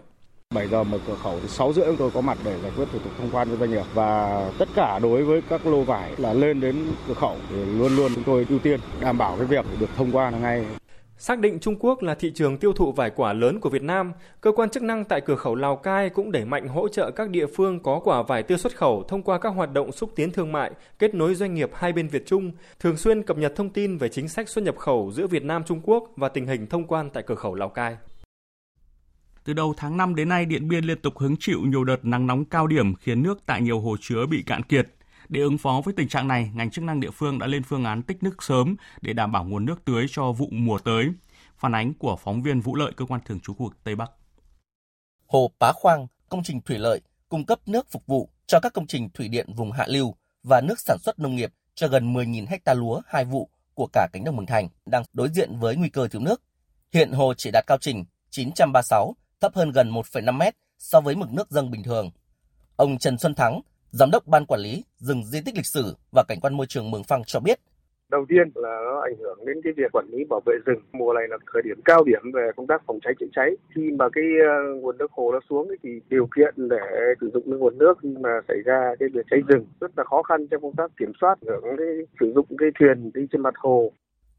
7 0.54 0.68
giờ 0.68 0.84
mở 0.84 0.98
cửa 1.06 1.16
khẩu 1.22 1.38
thì 1.42 1.48
6 1.48 1.72
rưỡi 1.72 1.86
chúng 1.86 1.96
tôi 1.96 2.10
có 2.10 2.20
mặt 2.20 2.38
để 2.44 2.56
giải 2.62 2.72
quyết 2.76 2.84
thủ 2.92 2.98
tục 2.98 3.12
thông 3.18 3.30
quan 3.32 3.48
cho 3.48 3.56
doanh 3.56 3.70
nghiệp 3.70 3.84
và 3.94 4.42
tất 4.58 4.68
cả 4.74 4.98
đối 4.98 5.22
với 5.24 5.42
các 5.48 5.66
lô 5.66 5.82
vải 5.82 6.12
là 6.18 6.32
lên 6.32 6.60
đến 6.60 6.76
cửa 7.08 7.14
khẩu 7.14 7.36
thì 7.50 7.56
luôn 7.64 7.96
luôn 7.96 8.12
chúng 8.14 8.24
tôi 8.24 8.46
ưu 8.48 8.58
tiên 8.58 8.80
đảm 9.00 9.18
bảo 9.18 9.36
cái 9.36 9.46
việc 9.46 9.64
được 9.80 9.90
thông 9.96 10.12
quan 10.12 10.42
ngay. 10.42 10.64
Xác 11.18 11.38
định 11.38 11.58
Trung 11.58 11.76
Quốc 11.80 12.02
là 12.02 12.14
thị 12.14 12.32
trường 12.34 12.58
tiêu 12.58 12.72
thụ 12.72 12.92
vải 12.92 13.10
quả 13.10 13.32
lớn 13.32 13.60
của 13.60 13.70
Việt 13.70 13.82
Nam, 13.82 14.12
cơ 14.40 14.52
quan 14.52 14.70
chức 14.70 14.82
năng 14.82 15.04
tại 15.04 15.20
cửa 15.20 15.36
khẩu 15.36 15.54
Lào 15.54 15.76
Cai 15.76 16.10
cũng 16.10 16.32
đẩy 16.32 16.44
mạnh 16.44 16.68
hỗ 16.68 16.88
trợ 16.88 17.10
các 17.10 17.30
địa 17.30 17.46
phương 17.46 17.80
có 17.80 18.00
quả 18.04 18.22
vải 18.22 18.42
tươi 18.42 18.58
xuất 18.58 18.76
khẩu 18.76 19.04
thông 19.08 19.22
qua 19.22 19.38
các 19.38 19.48
hoạt 19.48 19.72
động 19.72 19.92
xúc 19.92 20.12
tiến 20.16 20.30
thương 20.30 20.52
mại, 20.52 20.70
kết 20.98 21.14
nối 21.14 21.34
doanh 21.34 21.54
nghiệp 21.54 21.70
hai 21.74 21.92
bên 21.92 22.08
Việt 22.08 22.26
Trung, 22.26 22.52
thường 22.80 22.96
xuyên 22.96 23.22
cập 23.22 23.38
nhật 23.38 23.52
thông 23.56 23.70
tin 23.70 23.96
về 23.96 24.08
chính 24.08 24.28
sách 24.28 24.48
xuất 24.48 24.64
nhập 24.64 24.76
khẩu 24.76 25.12
giữa 25.14 25.26
Việt 25.26 25.44
Nam 25.44 25.62
Trung 25.66 25.80
Quốc 25.84 26.04
và 26.16 26.28
tình 26.28 26.46
hình 26.46 26.66
thông 26.66 26.86
quan 26.86 27.10
tại 27.10 27.22
cửa 27.26 27.34
khẩu 27.34 27.54
Lào 27.54 27.68
Cai. 27.68 27.96
Từ 29.44 29.52
đầu 29.52 29.74
tháng 29.76 29.96
5 29.96 30.14
đến 30.14 30.28
nay, 30.28 30.44
Điện 30.44 30.68
Biên 30.68 30.84
liên 30.84 31.00
tục 31.00 31.18
hứng 31.18 31.36
chịu 31.40 31.60
nhiều 31.60 31.84
đợt 31.84 32.04
nắng 32.04 32.26
nóng 32.26 32.44
cao 32.44 32.66
điểm 32.66 32.94
khiến 32.94 33.22
nước 33.22 33.38
tại 33.46 33.62
nhiều 33.62 33.80
hồ 33.80 33.96
chứa 34.00 34.26
bị 34.26 34.42
cạn 34.46 34.62
kiệt. 34.62 34.88
Để 35.28 35.40
ứng 35.40 35.58
phó 35.58 35.80
với 35.84 35.94
tình 35.96 36.08
trạng 36.08 36.28
này, 36.28 36.50
ngành 36.54 36.70
chức 36.70 36.84
năng 36.84 37.00
địa 37.00 37.10
phương 37.10 37.38
đã 37.38 37.46
lên 37.46 37.62
phương 37.62 37.84
án 37.84 38.02
tích 38.02 38.22
nước 38.22 38.42
sớm 38.42 38.76
để 39.00 39.12
đảm 39.12 39.32
bảo 39.32 39.44
nguồn 39.44 39.64
nước 39.64 39.84
tưới 39.84 40.06
cho 40.10 40.32
vụ 40.32 40.48
mùa 40.50 40.78
tới. 40.78 41.08
Phản 41.56 41.74
ánh 41.74 41.94
của 41.94 42.16
phóng 42.16 42.42
viên 42.42 42.60
Vũ 42.60 42.74
Lợi, 42.74 42.92
cơ 42.96 43.04
quan 43.04 43.20
thường 43.24 43.40
trú 43.40 43.54
khu 43.54 43.64
vực 43.64 43.76
Tây 43.84 43.94
Bắc. 43.94 44.10
Hồ 45.26 45.50
Pá 45.60 45.72
Khoang, 45.74 46.06
công 46.28 46.42
trình 46.42 46.60
thủy 46.60 46.78
lợi, 46.78 47.00
cung 47.28 47.44
cấp 47.44 47.58
nước 47.66 47.86
phục 47.90 48.06
vụ 48.06 48.30
cho 48.46 48.60
các 48.60 48.72
công 48.72 48.86
trình 48.86 49.10
thủy 49.14 49.28
điện 49.28 49.46
vùng 49.54 49.72
hạ 49.72 49.84
lưu 49.88 50.14
và 50.42 50.60
nước 50.60 50.80
sản 50.80 50.98
xuất 50.98 51.18
nông 51.18 51.36
nghiệp 51.36 51.52
cho 51.74 51.88
gần 51.88 52.14
10.000 52.14 52.46
ha 52.64 52.74
lúa 52.74 53.00
hai 53.06 53.24
vụ 53.24 53.50
của 53.74 53.88
cả 53.92 54.08
cánh 54.12 54.24
đồng 54.24 54.36
Mường 54.36 54.46
Thành 54.46 54.68
đang 54.86 55.02
đối 55.12 55.28
diện 55.28 55.58
với 55.58 55.76
nguy 55.76 55.88
cơ 55.88 56.08
thiếu 56.08 56.20
nước. 56.20 56.42
Hiện 56.92 57.12
hồ 57.12 57.34
chỉ 57.34 57.50
đạt 57.52 57.64
cao 57.66 57.78
trình 57.80 58.04
936 58.30 59.14
thấp 59.40 59.54
hơn 59.54 59.72
gần 59.72 59.90
1,5 59.90 60.36
mét 60.36 60.54
so 60.78 61.00
với 61.00 61.16
mực 61.16 61.32
nước 61.32 61.50
dâng 61.50 61.70
bình 61.70 61.82
thường. 61.82 62.10
Ông 62.76 62.98
Trần 62.98 63.18
Xuân 63.18 63.34
Thắng, 63.34 63.60
Giám 63.90 64.10
đốc 64.10 64.26
Ban 64.26 64.46
Quản 64.46 64.60
lý 64.60 64.84
rừng 64.96 65.24
di 65.24 65.40
tích 65.44 65.56
lịch 65.56 65.66
sử 65.66 65.96
và 66.12 66.24
cảnh 66.28 66.40
quan 66.40 66.54
môi 66.54 66.66
trường 66.66 66.90
Mường 66.90 67.04
Phăng 67.04 67.24
cho 67.24 67.40
biết, 67.40 67.60
Đầu 68.10 68.24
tiên 68.28 68.50
là 68.54 68.80
nó 68.84 69.00
ảnh 69.00 69.16
hưởng 69.18 69.46
đến 69.46 69.56
cái 69.64 69.72
việc 69.76 69.92
quản 69.92 70.06
lý 70.12 70.24
bảo 70.30 70.40
vệ 70.46 70.54
rừng. 70.66 70.80
Mùa 70.92 71.12
này 71.12 71.24
là 71.28 71.36
thời 71.52 71.62
điểm 71.62 71.80
cao 71.84 72.04
điểm 72.04 72.22
về 72.34 72.50
công 72.56 72.66
tác 72.66 72.82
phòng 72.86 72.98
cháy 73.02 73.14
chữa 73.20 73.26
cháy. 73.36 73.50
Khi 73.74 73.82
mà 73.98 74.04
cái 74.12 74.24
uh, 74.24 74.82
nguồn 74.82 74.98
nước 74.98 75.12
hồ 75.12 75.32
nó 75.32 75.40
xuống 75.50 75.68
thì 75.82 75.90
điều 76.08 76.28
kiện 76.36 76.54
để 76.56 76.76
sử 77.20 77.30
dụng 77.34 77.42
cái 77.46 77.58
nguồn 77.58 77.78
nước 77.78 77.94
khi 78.02 78.08
mà 78.20 78.30
xảy 78.48 78.56
ra 78.64 78.94
cái 79.00 79.08
việc 79.12 79.26
cháy 79.30 79.40
rừng 79.48 79.66
rất 79.80 79.90
là 79.96 80.04
khó 80.04 80.22
khăn 80.22 80.46
trong 80.50 80.62
công 80.62 80.76
tác 80.76 80.90
kiểm 81.00 81.12
soát 81.20 81.34
hưởng 81.46 81.64
cái 81.78 81.86
sử 82.20 82.32
dụng 82.34 82.46
cái 82.58 82.68
thuyền 82.78 83.10
đi 83.14 83.22
trên 83.32 83.42
mặt 83.42 83.54
hồ. 83.56 83.92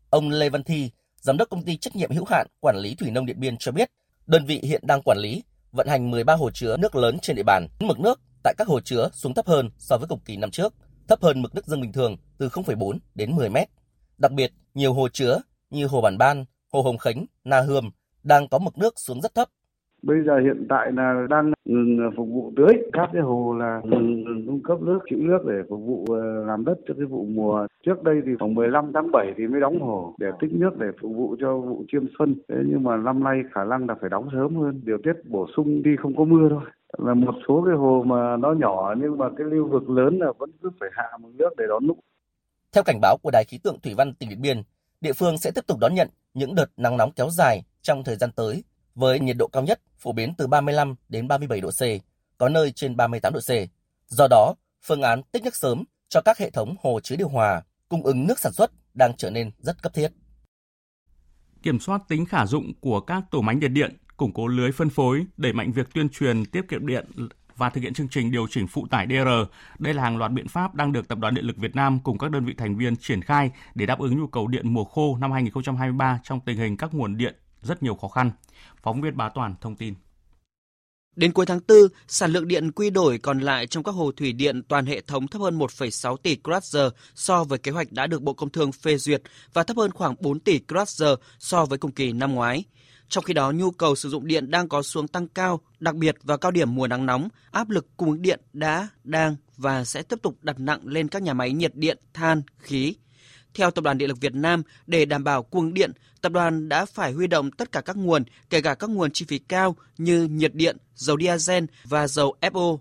Ông 0.09 0.29
Lê 0.29 0.49
Văn 0.49 0.63
Thi, 0.63 0.91
giám 1.15 1.37
đốc 1.37 1.49
công 1.49 1.63
ty 1.65 1.77
trách 1.77 1.95
nhiệm 1.95 2.11
hữu 2.11 2.25
hạn 2.29 2.47
quản 2.59 2.75
lý 2.75 2.95
thủy 2.99 3.11
nông 3.11 3.25
Điện 3.25 3.39
Biên 3.39 3.55
cho 3.59 3.71
biết, 3.71 3.89
Đơn 4.27 4.45
vị 4.45 4.59
hiện 4.63 4.81
đang 4.85 5.01
quản 5.01 5.17
lý, 5.17 5.43
vận 5.71 5.87
hành 5.87 6.11
13 6.11 6.33
hồ 6.33 6.51
chứa 6.51 6.77
nước 6.77 6.95
lớn 6.95 7.17
trên 7.21 7.35
địa 7.35 7.43
bàn. 7.43 7.67
Mực 7.79 7.99
nước 7.99 8.19
tại 8.43 8.53
các 8.57 8.67
hồ 8.67 8.79
chứa 8.79 9.09
xuống 9.13 9.33
thấp 9.33 9.47
hơn 9.47 9.69
so 9.77 9.97
với 9.97 10.07
cùng 10.07 10.19
kỳ 10.19 10.37
năm 10.37 10.51
trước, 10.51 10.73
thấp 11.07 11.21
hơn 11.21 11.41
mực 11.41 11.55
nước 11.55 11.65
dân 11.67 11.81
bình 11.81 11.93
thường 11.93 12.17
từ 12.37 12.49
0,4 12.49 12.97
đến 13.15 13.35
10 13.35 13.49
mét. 13.49 13.69
Đặc 14.17 14.31
biệt, 14.31 14.53
nhiều 14.73 14.93
hồ 14.93 15.09
chứa 15.09 15.39
như 15.69 15.87
hồ 15.87 16.01
Bản 16.01 16.17
Ban, 16.17 16.45
hồ 16.73 16.81
Hồng 16.81 16.97
Khánh, 16.97 17.25
Na 17.43 17.61
Hươm 17.61 17.89
đang 18.23 18.49
có 18.49 18.59
mực 18.59 18.77
nước 18.77 18.93
xuống 18.97 19.21
rất 19.21 19.35
thấp 19.35 19.49
Bây 20.03 20.17
giờ 20.25 20.39
hiện 20.39 20.65
tại 20.69 20.91
là 20.91 21.27
đang 21.29 21.51
ngừng 21.65 22.11
phục 22.17 22.27
vụ 22.29 22.51
tưới, 22.55 22.73
các 22.93 23.09
cái 23.13 23.21
hồ 23.21 23.55
là 23.59 23.81
ngừng, 23.83 24.23
ngừng 24.23 24.45
cung 24.47 24.63
cấp 24.63 24.81
nước, 24.81 24.99
trữ 25.09 25.15
nước 25.15 25.39
để 25.47 25.55
phục 25.69 25.79
vụ 25.85 26.05
ờ, 26.09 26.45
làm 26.45 26.65
đất 26.65 26.77
cho 26.87 26.93
cái 26.93 27.05
vụ 27.05 27.25
mùa. 27.25 27.67
Trước 27.85 28.03
đây 28.03 28.21
thì 28.25 28.31
khoảng 28.39 28.55
15 28.55 28.91
tháng 28.93 29.11
7 29.11 29.33
thì 29.37 29.47
mới 29.47 29.61
đóng 29.61 29.81
hồ 29.81 30.15
để 30.19 30.27
tích 30.39 30.51
nước 30.53 30.79
để 30.79 30.87
phục 31.01 31.15
vụ 31.15 31.35
cho 31.39 31.57
vụ 31.57 31.83
chiêm 31.91 32.03
xuân. 32.19 32.35
Thế 32.49 32.55
nhưng 32.65 32.83
mà 32.83 32.97
năm 32.97 33.23
nay 33.23 33.41
khả 33.53 33.63
năng 33.63 33.89
là 33.89 33.95
phải 34.01 34.09
đóng 34.09 34.29
sớm 34.31 34.55
hơn, 34.55 34.81
điều 34.85 34.97
tiết 35.03 35.13
bổ 35.25 35.47
sung 35.55 35.83
đi 35.83 35.95
không 36.01 36.15
có 36.15 36.23
mưa 36.23 36.49
thôi 36.49 36.61
là 36.97 37.13
một 37.13 37.35
số 37.47 37.63
cái 37.65 37.75
hồ 37.75 38.03
mà 38.07 38.37
nó 38.37 38.53
nhỏ 38.53 38.93
nhưng 38.97 39.17
mà 39.17 39.25
cái 39.37 39.47
lưu 39.47 39.67
vực 39.67 39.89
lớn 39.89 40.19
là 40.19 40.27
vẫn 40.37 40.51
cứ 40.61 40.69
phải 40.79 40.89
hạ 40.93 41.17
mực 41.19 41.35
nước 41.35 41.49
để 41.57 41.65
đón 41.69 41.85
lũ. 41.85 41.95
Theo 42.71 42.83
cảnh 42.83 42.99
báo 43.01 43.17
của 43.23 43.29
Đài 43.33 43.43
khí 43.47 43.59
tượng 43.63 43.79
thủy 43.83 43.93
văn 43.97 44.13
tỉnh 44.13 44.29
Điện 44.29 44.41
Biên, 44.41 44.61
địa 45.01 45.13
phương 45.13 45.37
sẽ 45.37 45.51
tiếp 45.55 45.67
tục 45.67 45.77
đón 45.81 45.93
nhận 45.95 46.07
những 46.33 46.55
đợt 46.55 46.65
nắng 46.77 46.97
nóng 46.97 47.11
kéo 47.15 47.27
dài 47.29 47.63
trong 47.81 48.03
thời 48.03 48.15
gian 48.15 48.29
tới 48.35 48.63
với 48.97 49.19
nhiệt 49.19 49.37
độ 49.37 49.47
cao 49.47 49.63
nhất 49.63 49.81
phổ 49.97 50.11
biến 50.11 50.33
từ 50.37 50.47
35 50.47 50.95
đến 51.09 51.27
37 51.27 51.61
độ 51.61 51.69
C, 51.69 51.81
có 52.37 52.49
nơi 52.49 52.71
trên 52.71 52.95
38 52.95 53.33
độ 53.33 53.39
C. 53.39 53.51
Do 54.07 54.27
đó, 54.29 54.53
phương 54.83 55.01
án 55.01 55.23
tích 55.31 55.43
nước 55.43 55.55
sớm 55.55 55.83
cho 56.09 56.21
các 56.21 56.37
hệ 56.37 56.49
thống 56.49 56.75
hồ 56.83 56.99
chứa 57.03 57.15
điều 57.15 57.29
hòa 57.29 57.61
cung 57.89 58.03
ứng 58.03 58.27
nước 58.27 58.39
sản 58.39 58.53
xuất 58.53 58.71
đang 58.93 59.11
trở 59.17 59.29
nên 59.29 59.51
rất 59.59 59.83
cấp 59.83 59.93
thiết. 59.93 60.11
Kiểm 61.61 61.79
soát 61.79 62.01
tính 62.07 62.25
khả 62.25 62.45
dụng 62.45 62.73
của 62.81 62.99
các 62.99 63.23
tổ 63.31 63.41
máy 63.41 63.55
nhiệt 63.55 63.71
điện, 63.71 63.97
củng 64.17 64.33
cố 64.33 64.47
lưới 64.47 64.71
phân 64.71 64.89
phối, 64.89 65.25
đẩy 65.37 65.53
mạnh 65.53 65.71
việc 65.71 65.87
tuyên 65.93 66.09
truyền 66.09 66.45
tiết 66.45 66.61
kiệm 66.69 66.87
điện 66.87 67.05
và 67.55 67.69
thực 67.69 67.81
hiện 67.81 67.93
chương 67.93 68.09
trình 68.09 68.31
điều 68.31 68.47
chỉnh 68.49 68.67
phụ 68.67 68.87
tải 68.89 69.07
DR. 69.09 69.29
Đây 69.79 69.93
là 69.93 70.03
hàng 70.03 70.17
loạt 70.17 70.31
biện 70.31 70.47
pháp 70.47 70.75
đang 70.75 70.91
được 70.91 71.07
Tập 71.07 71.17
đoàn 71.17 71.35
Điện 71.35 71.45
lực 71.45 71.57
Việt 71.57 71.75
Nam 71.75 71.99
cùng 72.03 72.17
các 72.17 72.31
đơn 72.31 72.45
vị 72.45 72.53
thành 72.57 72.77
viên 72.77 72.95
triển 72.95 73.21
khai 73.21 73.51
để 73.75 73.85
đáp 73.85 73.99
ứng 73.99 74.19
nhu 74.19 74.27
cầu 74.27 74.47
điện 74.47 74.73
mùa 74.73 74.83
khô 74.83 75.17
năm 75.17 75.31
2023 75.31 76.19
trong 76.23 76.39
tình 76.39 76.57
hình 76.57 76.77
các 76.77 76.93
nguồn 76.93 77.17
điện 77.17 77.35
rất 77.67 77.83
nhiều 77.83 77.95
khó 77.95 78.07
khăn. 78.07 78.31
Phóng 78.83 79.01
viên 79.01 79.17
Bá 79.17 79.29
Toàn 79.29 79.55
thông 79.61 79.75
tin. 79.75 79.93
Đến 81.15 81.33
cuối 81.33 81.45
tháng 81.45 81.59
4, 81.67 81.77
sản 82.07 82.31
lượng 82.31 82.47
điện 82.47 82.71
quy 82.71 82.89
đổi 82.89 83.17
còn 83.17 83.39
lại 83.39 83.67
trong 83.67 83.83
các 83.83 83.91
hồ 83.91 84.11
thủy 84.11 84.33
điện 84.33 84.63
toàn 84.63 84.85
hệ 84.85 85.01
thống 85.01 85.27
thấp 85.27 85.41
hơn 85.41 85.57
1,6 85.57 86.17
tỷ 86.17 86.37
kWh 86.43 86.89
so 87.15 87.43
với 87.43 87.59
kế 87.59 87.71
hoạch 87.71 87.91
đã 87.91 88.07
được 88.07 88.21
Bộ 88.21 88.33
Công 88.33 88.49
Thương 88.49 88.71
phê 88.71 88.97
duyệt 88.97 89.21
và 89.53 89.63
thấp 89.63 89.77
hơn 89.77 89.91
khoảng 89.91 90.15
4 90.19 90.39
tỷ 90.39 90.59
kWh 90.67 91.15
so 91.39 91.65
với 91.65 91.77
cùng 91.77 91.91
kỳ 91.91 92.11
năm 92.11 92.35
ngoái. 92.35 92.63
Trong 93.09 93.23
khi 93.23 93.33
đó, 93.33 93.51
nhu 93.51 93.71
cầu 93.71 93.95
sử 93.95 94.09
dụng 94.09 94.27
điện 94.27 94.51
đang 94.51 94.69
có 94.69 94.81
xuống 94.81 95.07
tăng 95.07 95.27
cao, 95.27 95.59
đặc 95.79 95.95
biệt 95.95 96.15
vào 96.23 96.37
cao 96.37 96.51
điểm 96.51 96.75
mùa 96.75 96.87
nắng 96.87 97.05
nóng, 97.05 97.29
áp 97.51 97.69
lực 97.69 97.97
cung 97.97 98.11
ứng 98.11 98.21
điện 98.21 98.39
đã, 98.53 98.87
đang 99.03 99.35
và 99.57 99.83
sẽ 99.83 100.01
tiếp 100.01 100.19
tục 100.21 100.37
đặt 100.41 100.59
nặng 100.59 100.79
lên 100.83 101.07
các 101.07 101.21
nhà 101.21 101.33
máy 101.33 101.51
nhiệt 101.51 101.75
điện, 101.75 101.97
than, 102.13 102.41
khí. 102.59 102.95
Theo 103.57 103.71
Tập 103.71 103.83
đoàn 103.83 103.97
Điện 103.97 104.09
lực 104.09 104.21
Việt 104.21 104.35
Nam, 104.35 104.63
để 104.87 105.05
đảm 105.05 105.23
bảo 105.23 105.43
cung 105.43 105.73
điện, 105.73 105.91
tập 106.21 106.31
đoàn 106.31 106.69
đã 106.69 106.85
phải 106.85 107.11
huy 107.11 107.27
động 107.27 107.51
tất 107.51 107.71
cả 107.71 107.81
các 107.81 107.97
nguồn, 107.97 108.23
kể 108.49 108.61
cả 108.61 108.75
các 108.75 108.89
nguồn 108.89 109.11
chi 109.11 109.25
phí 109.27 109.39
cao 109.39 109.75
như 109.97 110.23
nhiệt 110.23 110.55
điện, 110.55 110.77
dầu 110.95 111.17
diesel 111.19 111.63
và 111.83 112.07
dầu 112.07 112.35
FO. 112.41 112.77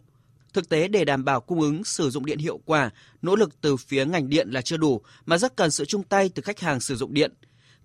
Thực 0.53 0.68
tế 0.68 0.89
để 0.89 1.05
đảm 1.05 1.24
bảo 1.24 1.41
cung 1.41 1.61
ứng 1.61 1.85
sử 1.85 2.11
dụng 2.11 2.27
điện 2.27 2.39
hiệu 2.39 2.61
quả, 2.64 2.91
nỗ 3.22 3.37
lực 3.37 3.61
từ 3.61 3.77
phía 3.77 4.05
ngành 4.05 4.29
điện 4.29 4.51
là 4.51 4.62
chưa 4.62 4.77
đủ 4.77 5.01
mà 5.27 5.39
rất 5.39 5.57
cần 5.57 5.70
sự 5.70 5.85
chung 5.85 6.03
tay 6.03 6.31
từ 6.35 6.43
khách 6.43 6.61
hàng 6.61 6.81
sử 6.81 6.97
dụng 6.97 7.14
điện. 7.14 7.33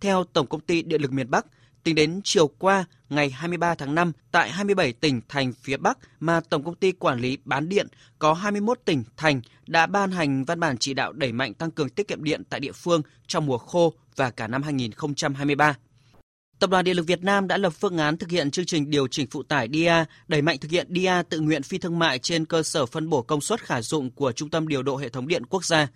Theo 0.01 0.23
Tổng 0.33 0.47
công 0.47 0.61
ty 0.61 0.81
Điện 0.81 1.01
lực 1.01 1.11
miền 1.11 1.31
Bắc, 1.31 1.45
Tính 1.84 1.95
đến 1.95 2.21
chiều 2.23 2.47
qua, 2.47 2.86
ngày 3.09 3.29
23 3.29 3.75
tháng 3.75 3.95
5, 3.95 4.11
tại 4.32 4.51
27 4.51 4.93
tỉnh 4.93 5.21
thành 5.29 5.53
phía 5.53 5.77
Bắc 5.77 5.97
mà 6.19 6.41
Tổng 6.49 6.63
công 6.63 6.75
ty 6.75 6.91
quản 6.91 7.19
lý 7.19 7.38
bán 7.45 7.69
điện 7.69 7.88
có 8.19 8.34
21 8.34 8.79
tỉnh 8.86 9.03
thành 9.17 9.41
đã 9.67 9.86
ban 9.86 10.11
hành 10.11 10.45
văn 10.45 10.59
bản 10.59 10.77
chỉ 10.77 10.93
đạo 10.93 11.13
đẩy 11.13 11.32
mạnh 11.32 11.53
tăng 11.53 11.71
cường 11.71 11.89
tiết 11.89 12.07
kiệm 12.07 12.23
điện 12.23 12.43
tại 12.49 12.59
địa 12.59 12.71
phương 12.71 13.01
trong 13.27 13.45
mùa 13.45 13.57
khô 13.57 13.93
và 14.15 14.32
cả 14.32 14.47
năm 14.47 14.63
2023. 14.63 15.75
Tập 16.59 16.69
đoàn 16.69 16.86
Điện 16.86 16.95
lực 16.95 17.07
Việt 17.07 17.23
Nam 17.23 17.47
đã 17.47 17.57
lập 17.57 17.73
phương 17.79 17.97
án 17.97 18.17
thực 18.17 18.29
hiện 18.29 18.51
chương 18.51 18.65
trình 18.65 18.89
điều 18.89 19.07
chỉnh 19.07 19.27
phụ 19.32 19.43
tải 19.43 19.67
DIA, 19.73 20.05
đẩy 20.27 20.41
mạnh 20.41 20.57
thực 20.57 20.71
hiện 20.71 20.88
DIA 20.95 21.23
tự 21.29 21.39
nguyện 21.39 21.63
phi 21.63 21.77
thương 21.77 21.99
mại 21.99 22.19
trên 22.19 22.45
cơ 22.45 22.63
sở 22.63 22.86
phân 22.86 23.09
bổ 23.09 23.21
công 23.21 23.41
suất 23.41 23.61
khả 23.61 23.82
dụng 23.82 24.11
của 24.11 24.32
Trung 24.32 24.49
tâm 24.49 24.67
điều 24.67 24.84
độ 24.84 24.97
hệ 24.97 25.09
thống 25.09 25.27
điện 25.27 25.45
quốc 25.45 25.65
gia. 25.65 25.88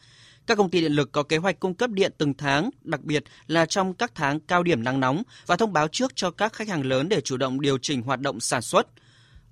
Các 0.47 0.57
công 0.57 0.69
ty 0.69 0.81
điện 0.81 0.91
lực 0.91 1.11
có 1.11 1.23
kế 1.23 1.37
hoạch 1.37 1.59
cung 1.59 1.73
cấp 1.73 1.89
điện 1.89 2.11
từng 2.17 2.33
tháng, 2.33 2.69
đặc 2.81 3.01
biệt 3.03 3.23
là 3.47 3.65
trong 3.65 3.93
các 3.93 4.11
tháng 4.15 4.39
cao 4.39 4.63
điểm 4.63 4.83
nắng 4.83 4.99
nóng 4.99 5.23
và 5.45 5.55
thông 5.55 5.73
báo 5.73 5.87
trước 5.87 6.15
cho 6.15 6.31
các 6.31 6.53
khách 6.53 6.69
hàng 6.69 6.85
lớn 6.85 7.09
để 7.09 7.21
chủ 7.21 7.37
động 7.37 7.61
điều 7.61 7.77
chỉnh 7.77 8.01
hoạt 8.01 8.19
động 8.19 8.39
sản 8.39 8.61
xuất. 8.61 8.87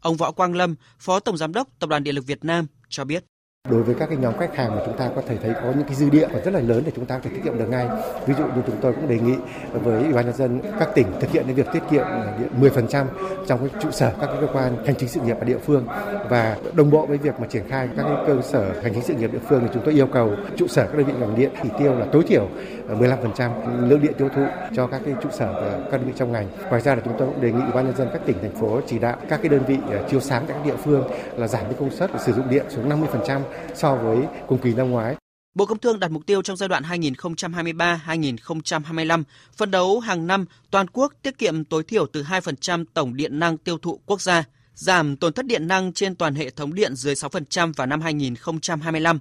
Ông 0.01 0.17
Võ 0.17 0.31
Quang 0.31 0.55
Lâm, 0.55 0.75
Phó 0.99 1.19
Tổng 1.19 1.37
Giám 1.37 1.53
đốc 1.53 1.67
Tập 1.79 1.89
đoàn 1.89 2.03
Điện 2.03 2.15
lực 2.15 2.25
Việt 2.27 2.45
Nam 2.45 2.67
cho 2.89 3.05
biết. 3.05 3.23
Đối 3.69 3.83
với 3.83 3.95
các 3.95 4.09
cái 4.09 4.17
nhóm 4.17 4.37
khách 4.37 4.55
hàng 4.55 4.75
mà 4.75 4.81
chúng 4.85 4.97
ta 4.97 5.09
có 5.15 5.21
thể 5.27 5.37
thấy 5.37 5.53
có 5.53 5.71
những 5.75 5.83
cái 5.83 5.95
dư 5.95 6.09
địa 6.09 6.27
rất 6.45 6.53
là 6.53 6.59
lớn 6.59 6.83
để 6.85 6.91
chúng 6.95 7.05
ta 7.05 7.15
có 7.15 7.21
thể 7.23 7.29
tiết 7.33 7.43
kiệm 7.43 7.57
được 7.57 7.69
ngay. 7.69 7.87
Ví 8.25 8.33
dụ 8.37 8.43
như 8.43 8.61
chúng 8.67 8.75
tôi 8.81 8.93
cũng 8.93 9.07
đề 9.07 9.19
nghị 9.19 9.35
với 9.73 10.03
Ủy 10.03 10.13
ban 10.13 10.25
nhân 10.25 10.35
dân 10.35 10.61
các 10.79 10.89
tỉnh 10.95 11.07
thực 11.19 11.31
hiện 11.31 11.43
cái 11.45 11.53
việc 11.53 11.65
tiết 11.73 11.79
kiệm 11.91 12.05
điện 12.39 12.49
10% 12.61 13.05
trong 13.47 13.59
cái 13.59 13.81
trụ 13.81 13.91
sở 13.91 14.13
các 14.19 14.27
cái 14.27 14.35
cơ 14.41 14.47
quan 14.53 14.85
hành 14.85 14.95
chính 14.95 15.09
sự 15.09 15.21
nghiệp 15.21 15.37
ở 15.39 15.45
địa 15.45 15.57
phương 15.57 15.87
và 16.29 16.57
đồng 16.73 16.89
bộ 16.89 17.05
với 17.05 17.17
việc 17.17 17.39
mà 17.39 17.47
triển 17.47 17.63
khai 17.69 17.89
các 17.97 18.03
cái 18.03 18.23
cơ 18.27 18.41
sở 18.41 18.71
hành 18.83 18.93
chính 18.93 19.03
sự 19.03 19.13
nghiệp 19.13 19.33
địa 19.33 19.39
phương 19.49 19.59
thì 19.61 19.67
chúng 19.73 19.83
tôi 19.85 19.93
yêu 19.93 20.07
cầu 20.07 20.31
trụ 20.57 20.67
sở 20.67 20.85
các 20.85 20.97
đơn 20.97 21.05
vị 21.05 21.13
ngành 21.19 21.35
điện 21.35 21.51
chỉ 21.63 21.69
tiêu 21.79 21.95
là 21.95 22.05
tối 22.11 22.23
thiểu 22.27 22.47
15% 22.89 23.89
lượng 23.89 24.01
điện 24.01 24.13
tiêu 24.17 24.29
thụ 24.35 24.45
cho 24.75 24.87
các 24.87 25.01
cái 25.05 25.15
trụ 25.23 25.29
sở 25.31 25.53
và 25.53 25.79
các 25.91 25.97
đơn 25.97 26.05
vị 26.05 26.13
trong 26.15 26.31
ngành. 26.31 26.47
Ngoài 26.69 26.81
ra 26.81 26.95
là 26.95 27.01
chúng 27.05 27.13
tôi 27.17 27.27
cũng 27.27 27.41
đề 27.41 27.51
nghị 27.51 27.61
Ủy 27.61 27.71
ban 27.73 27.85
nhân 27.85 27.95
dân 27.95 28.07
các 28.13 28.21
tỉnh, 28.25 28.37
thành 28.41 28.55
phố 28.55 28.81
chỉ 28.87 28.99
đạo 28.99 29.17
các 29.29 29.39
cái 29.41 29.49
đơn 29.49 29.61
vị 29.67 29.77
ờ, 29.91 30.03
chiếu 30.09 30.19
sáng 30.19 30.43
tại 30.47 30.57
các 30.57 30.65
địa 30.65 30.77
phương 30.83 31.03
là 31.37 31.47
giảm 31.47 31.63
cái 31.63 31.73
công 31.79 31.91
suất 31.91 32.11
sử 32.19 32.33
dụng 32.33 32.49
điện 32.49 32.65
xuống 32.69 32.89
50% 32.89 33.41
so 33.75 33.95
với 33.95 34.17
cùng 34.47 34.61
kỳ 34.61 34.73
năm 34.73 34.89
ngoái. 34.89 35.15
Bộ 35.55 35.65
Công 35.65 35.79
Thương 35.79 35.99
đặt 35.99 36.11
mục 36.11 36.25
tiêu 36.25 36.41
trong 36.41 36.57
giai 36.57 36.69
đoạn 36.69 36.83
2023-2025, 36.83 39.23
phân 39.57 39.71
đấu 39.71 39.99
hàng 39.99 40.27
năm 40.27 40.45
toàn 40.71 40.87
quốc 40.87 41.13
tiết 41.21 41.37
kiệm 41.37 41.63
tối 41.63 41.83
thiểu 41.83 42.05
từ 42.05 42.23
2% 42.23 42.85
tổng 42.93 43.15
điện 43.15 43.39
năng 43.39 43.57
tiêu 43.57 43.77
thụ 43.77 43.99
quốc 44.05 44.21
gia, 44.21 44.43
giảm 44.73 45.17
tổn 45.17 45.33
thất 45.33 45.45
điện 45.45 45.67
năng 45.67 45.93
trên 45.93 46.15
toàn 46.15 46.35
hệ 46.35 46.49
thống 46.49 46.73
điện 46.73 46.95
dưới 46.95 47.13
6% 47.13 47.73
vào 47.75 47.87
năm 47.87 48.01
2025, 48.01 49.19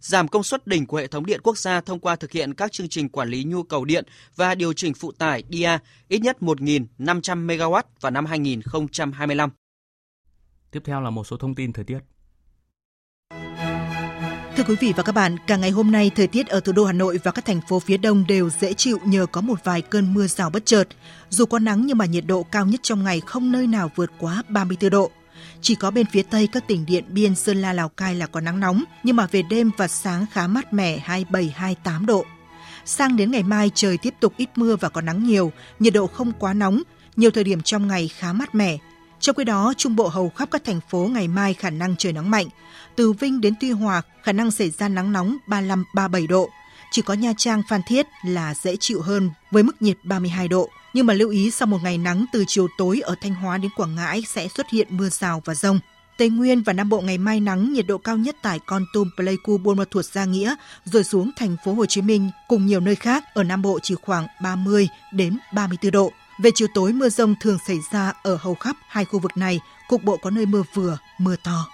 giảm 0.00 0.28
công 0.28 0.42
suất 0.42 0.66
đỉnh 0.66 0.86
của 0.86 0.96
hệ 0.96 1.06
thống 1.06 1.26
điện 1.26 1.40
quốc 1.42 1.58
gia 1.58 1.80
thông 1.80 2.00
qua 2.00 2.16
thực 2.16 2.32
hiện 2.32 2.54
các 2.54 2.72
chương 2.72 2.88
trình 2.88 3.08
quản 3.08 3.28
lý 3.28 3.44
nhu 3.44 3.62
cầu 3.62 3.84
điện 3.84 4.04
và 4.36 4.54
điều 4.54 4.72
chỉnh 4.72 4.94
phụ 4.94 5.12
tải 5.12 5.42
DIA 5.50 5.78
ít 6.08 6.18
nhất 6.18 6.36
1.500 6.40 7.46
MW 7.46 7.82
vào 8.00 8.12
năm 8.12 8.26
2025. 8.26 9.50
Tiếp 10.70 10.80
theo 10.84 11.00
là 11.00 11.10
một 11.10 11.26
số 11.26 11.36
thông 11.36 11.54
tin 11.54 11.72
thời 11.72 11.84
tiết. 11.84 11.98
Thưa 14.56 14.64
quý 14.64 14.74
vị 14.80 14.92
và 14.96 15.02
các 15.02 15.12
bạn, 15.12 15.36
cả 15.46 15.56
ngày 15.56 15.70
hôm 15.70 15.90
nay 15.90 16.10
thời 16.14 16.26
tiết 16.26 16.48
ở 16.48 16.60
thủ 16.60 16.72
đô 16.72 16.84
Hà 16.84 16.92
Nội 16.92 17.20
và 17.24 17.30
các 17.30 17.44
thành 17.44 17.60
phố 17.68 17.80
phía 17.80 17.96
đông 17.96 18.24
đều 18.26 18.50
dễ 18.50 18.72
chịu 18.72 18.98
nhờ 19.04 19.26
có 19.26 19.40
một 19.40 19.64
vài 19.64 19.82
cơn 19.82 20.14
mưa 20.14 20.26
rào 20.26 20.50
bất 20.50 20.66
chợt. 20.66 20.88
Dù 21.28 21.44
có 21.44 21.58
nắng 21.58 21.86
nhưng 21.86 21.98
mà 21.98 22.06
nhiệt 22.06 22.24
độ 22.26 22.42
cao 22.42 22.66
nhất 22.66 22.80
trong 22.82 23.04
ngày 23.04 23.20
không 23.26 23.52
nơi 23.52 23.66
nào 23.66 23.90
vượt 23.94 24.10
quá 24.18 24.42
34 24.48 24.90
độ. 24.90 25.10
Chỉ 25.60 25.74
có 25.74 25.90
bên 25.90 26.06
phía 26.12 26.22
Tây 26.22 26.48
các 26.52 26.68
tỉnh 26.68 26.86
Điện 26.86 27.04
Biên, 27.08 27.34
Sơn 27.34 27.56
La, 27.56 27.72
Lào 27.72 27.88
Cai 27.88 28.14
là 28.14 28.26
có 28.26 28.40
nắng 28.40 28.60
nóng, 28.60 28.84
nhưng 29.02 29.16
mà 29.16 29.26
về 29.30 29.42
đêm 29.42 29.70
và 29.76 29.88
sáng 29.88 30.26
khá 30.32 30.46
mát 30.46 30.72
mẻ 30.72 30.98
27-28 31.32 32.06
độ. 32.06 32.24
Sang 32.84 33.16
đến 33.16 33.30
ngày 33.30 33.42
mai 33.42 33.70
trời 33.74 33.98
tiếp 33.98 34.14
tục 34.20 34.32
ít 34.36 34.48
mưa 34.56 34.76
và 34.76 34.88
có 34.88 35.00
nắng 35.00 35.24
nhiều, 35.24 35.52
nhiệt 35.78 35.92
độ 35.92 36.06
không 36.06 36.32
quá 36.38 36.54
nóng, 36.54 36.82
nhiều 37.16 37.30
thời 37.30 37.44
điểm 37.44 37.62
trong 37.62 37.86
ngày 37.86 38.08
khá 38.08 38.32
mát 38.32 38.54
mẻ. 38.54 38.78
Trong 39.20 39.36
khi 39.36 39.44
đó, 39.44 39.74
Trung 39.76 39.96
Bộ 39.96 40.08
hầu 40.08 40.28
khắp 40.28 40.48
các 40.50 40.64
thành 40.64 40.80
phố 40.90 41.08
ngày 41.12 41.28
mai 41.28 41.54
khả 41.54 41.70
năng 41.70 41.96
trời 41.96 42.12
nắng 42.12 42.30
mạnh. 42.30 42.46
Từ 42.96 43.12
Vinh 43.12 43.40
đến 43.40 43.54
Tuy 43.60 43.70
Hòa 43.70 44.02
khả 44.22 44.32
năng 44.32 44.50
xảy 44.50 44.70
ra 44.70 44.88
nắng 44.88 45.12
nóng 45.12 45.36
35-37 45.46 46.26
độ. 46.26 46.50
Chỉ 46.90 47.02
có 47.02 47.14
Nha 47.14 47.32
Trang 47.36 47.62
Phan 47.68 47.80
Thiết 47.86 48.06
là 48.24 48.54
dễ 48.54 48.76
chịu 48.80 49.00
hơn 49.00 49.30
với 49.50 49.62
mức 49.62 49.82
nhiệt 49.82 49.96
32 50.02 50.48
độ. 50.48 50.68
Nhưng 50.94 51.06
mà 51.06 51.14
lưu 51.14 51.30
ý 51.30 51.50
sau 51.50 51.66
một 51.66 51.78
ngày 51.82 51.98
nắng 51.98 52.24
từ 52.32 52.44
chiều 52.48 52.68
tối 52.78 53.00
ở 53.00 53.14
Thanh 53.20 53.34
Hóa 53.34 53.58
đến 53.58 53.70
Quảng 53.76 53.94
Ngãi 53.94 54.22
sẽ 54.22 54.48
xuất 54.48 54.70
hiện 54.70 54.88
mưa 54.90 55.08
rào 55.08 55.42
và 55.44 55.54
rông. 55.54 55.80
Tây 56.18 56.30
Nguyên 56.30 56.62
và 56.62 56.72
Nam 56.72 56.88
Bộ 56.88 57.00
ngày 57.00 57.18
mai 57.18 57.40
nắng, 57.40 57.72
nhiệt 57.72 57.86
độ 57.86 57.98
cao 57.98 58.16
nhất 58.16 58.36
tại 58.42 58.60
Con 58.66 58.84
Tum, 58.92 59.10
Pleiku, 59.16 59.58
Buôn 59.58 59.76
Ma 59.76 59.84
Thuột, 59.90 60.04
Gia 60.04 60.24
Nghĩa, 60.24 60.54
rồi 60.84 61.04
xuống 61.04 61.30
thành 61.36 61.56
phố 61.64 61.74
Hồ 61.74 61.86
Chí 61.86 62.02
Minh 62.02 62.30
cùng 62.48 62.66
nhiều 62.66 62.80
nơi 62.80 62.94
khác 62.94 63.24
ở 63.34 63.42
Nam 63.42 63.62
Bộ 63.62 63.78
chỉ 63.82 63.94
khoảng 64.02 64.26
30 64.42 64.88
đến 65.12 65.38
34 65.54 65.90
độ. 65.90 66.12
Về 66.42 66.50
chiều 66.54 66.68
tối 66.74 66.92
mưa 66.92 67.08
rông 67.08 67.34
thường 67.40 67.58
xảy 67.66 67.78
ra 67.92 68.12
ở 68.22 68.38
hầu 68.40 68.54
khắp 68.54 68.76
hai 68.88 69.04
khu 69.04 69.18
vực 69.18 69.36
này, 69.36 69.60
cục 69.88 70.04
bộ 70.04 70.16
có 70.16 70.30
nơi 70.30 70.46
mưa 70.46 70.62
vừa, 70.74 70.98
mưa 71.18 71.36
to. 71.44 71.73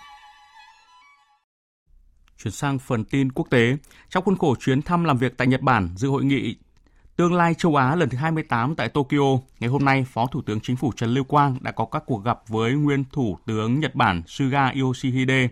Chuyển 2.43 2.53
sang 2.53 2.79
phần 2.79 3.05
tin 3.05 3.33
quốc 3.33 3.47
tế, 3.51 3.77
trong 4.09 4.25
khuôn 4.25 4.37
khổ 4.37 4.55
chuyến 4.61 4.83
thăm 4.83 5.05
làm 5.05 5.19
việc 5.19 5.37
tại 5.37 5.47
Nhật 5.47 5.61
Bản 5.61 5.89
dự 5.97 6.09
hội 6.09 6.25
nghị 6.25 6.57
Tương 7.17 7.35
lai 7.35 7.55
châu 7.55 7.77
Á 7.77 7.95
lần 7.95 8.09
thứ 8.09 8.19
28 8.19 8.75
tại 8.75 8.89
Tokyo, 8.89 9.39
ngày 9.61 9.71
hôm 9.71 9.85
nay, 9.85 10.07
Phó 10.09 10.27
Thủ 10.27 10.43
tướng 10.47 10.61
Chính 10.61 10.77
phủ 10.77 10.93
Trần 10.97 11.11
Lưu 11.11 11.25
Quang 11.25 11.57
đã 11.61 11.71
có 11.71 11.85
các 11.85 12.03
cuộc 12.07 12.25
gặp 12.25 12.41
với 12.49 12.73
nguyên 12.73 13.05
Thủ 13.13 13.39
tướng 13.47 13.81
Nhật 13.81 13.95
Bản 13.95 14.23
Suga 14.27 14.73
Yoshihide, 14.81 15.49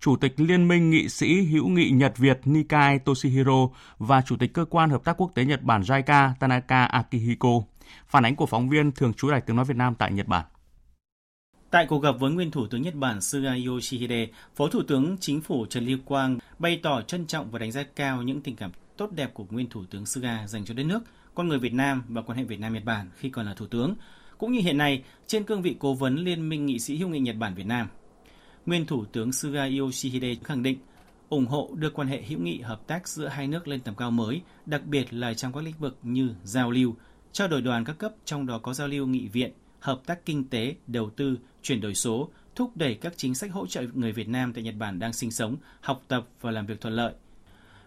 Chủ 0.00 0.16
tịch 0.16 0.40
Liên 0.40 0.68
minh 0.68 0.90
Nghị 0.90 1.08
sĩ 1.08 1.42
hữu 1.42 1.68
nghị 1.68 1.90
Nhật-Việt 1.90 2.40
Nikai 2.44 2.98
Toshihiro 2.98 3.68
và 3.98 4.22
Chủ 4.22 4.36
tịch 4.36 4.54
Cơ 4.54 4.64
quan 4.64 4.90
Hợp 4.90 5.04
tác 5.04 5.16
Quốc 5.16 5.30
tế 5.34 5.44
Nhật 5.44 5.62
Bản 5.62 5.82
JICA 5.82 6.30
Tanaka 6.40 6.84
Akihiko. 6.84 7.48
Phản 8.08 8.24
ánh 8.24 8.36
của 8.36 8.46
phóng 8.46 8.68
viên 8.68 8.92
thường 8.92 9.14
trú 9.14 9.30
Đài 9.30 9.40
Tiếng 9.40 9.56
Nói 9.56 9.64
Việt 9.64 9.76
Nam 9.76 9.94
tại 9.94 10.12
Nhật 10.12 10.26
Bản. 10.26 10.44
Tại 11.70 11.86
cuộc 11.86 11.98
gặp 11.98 12.12
với 12.18 12.30
nguyên 12.30 12.50
Thủ 12.50 12.66
tướng 12.66 12.82
Nhật 12.82 12.94
Bản 12.94 13.20
Suga 13.20 13.56
Yoshihide, 13.66 14.28
Phó 14.56 14.68
Thủ 14.68 14.82
tướng 14.82 15.16
Chính 15.20 15.40
phủ 15.40 15.66
Trần 15.66 15.86
Lưu 15.86 15.98
Quang 16.04 16.38
bày 16.58 16.80
tỏ 16.82 17.02
trân 17.02 17.26
trọng 17.26 17.50
và 17.50 17.58
đánh 17.58 17.72
giá 17.72 17.82
cao 17.82 18.22
những 18.22 18.40
tình 18.40 18.56
cảm 18.56 18.70
tốt 18.96 19.12
đẹp 19.12 19.34
của 19.34 19.46
nguyên 19.50 19.68
Thủ 19.68 19.84
tướng 19.90 20.06
Suga 20.06 20.46
dành 20.46 20.64
cho 20.64 20.74
đất 20.74 20.84
nước, 20.84 21.00
con 21.34 21.48
người 21.48 21.58
Việt 21.58 21.72
Nam 21.72 22.02
và 22.08 22.22
quan 22.22 22.38
hệ 22.38 22.44
Việt 22.44 22.60
Nam 22.60 22.74
Nhật 22.74 22.84
Bản 22.84 23.10
khi 23.16 23.30
còn 23.30 23.46
là 23.46 23.54
Thủ 23.54 23.66
tướng, 23.66 23.94
cũng 24.38 24.52
như 24.52 24.60
hiện 24.60 24.78
nay 24.78 25.02
trên 25.26 25.44
cương 25.44 25.62
vị 25.62 25.76
cố 25.78 25.94
vấn 25.94 26.16
Liên 26.16 26.48
minh 26.48 26.66
nghị 26.66 26.78
sĩ 26.78 26.96
hữu 26.96 27.08
nghị 27.08 27.18
Nhật 27.18 27.36
Bản 27.36 27.54
Việt 27.54 27.66
Nam. 27.66 27.88
Nguyên 28.66 28.86
Thủ 28.86 29.04
tướng 29.04 29.32
Suga 29.32 29.68
Yoshihide 29.78 30.34
khẳng 30.44 30.62
định 30.62 30.78
ủng 31.28 31.46
hộ 31.46 31.70
đưa 31.74 31.90
quan 31.90 32.08
hệ 32.08 32.22
hữu 32.22 32.40
nghị 32.40 32.60
hợp 32.60 32.86
tác 32.86 33.08
giữa 33.08 33.28
hai 33.28 33.48
nước 33.48 33.68
lên 33.68 33.80
tầm 33.80 33.94
cao 33.94 34.10
mới, 34.10 34.40
đặc 34.66 34.86
biệt 34.86 35.14
là 35.14 35.34
trong 35.34 35.52
các 35.52 35.64
lĩnh 35.64 35.78
vực 35.78 35.98
như 36.02 36.34
giao 36.44 36.70
lưu, 36.70 36.94
trao 37.32 37.48
đổi 37.48 37.62
đoàn 37.62 37.84
các 37.84 37.98
cấp 37.98 38.12
trong 38.24 38.46
đó 38.46 38.58
có 38.58 38.74
giao 38.74 38.88
lưu 38.88 39.06
nghị 39.06 39.28
viện, 39.28 39.52
hợp 39.80 40.00
tác 40.06 40.26
kinh 40.26 40.48
tế, 40.48 40.74
đầu 40.86 41.10
tư, 41.10 41.38
chuyển 41.62 41.80
đổi 41.80 41.94
số, 41.94 42.30
thúc 42.54 42.76
đẩy 42.76 42.94
các 42.94 43.12
chính 43.16 43.34
sách 43.34 43.52
hỗ 43.52 43.66
trợ 43.66 43.82
người 43.94 44.12
Việt 44.12 44.28
Nam 44.28 44.52
tại 44.52 44.62
Nhật 44.62 44.74
Bản 44.78 44.98
đang 44.98 45.12
sinh 45.12 45.30
sống, 45.30 45.56
học 45.80 46.02
tập 46.08 46.26
và 46.40 46.50
làm 46.50 46.66
việc 46.66 46.80
thuận 46.80 46.94
lợi. 46.94 47.12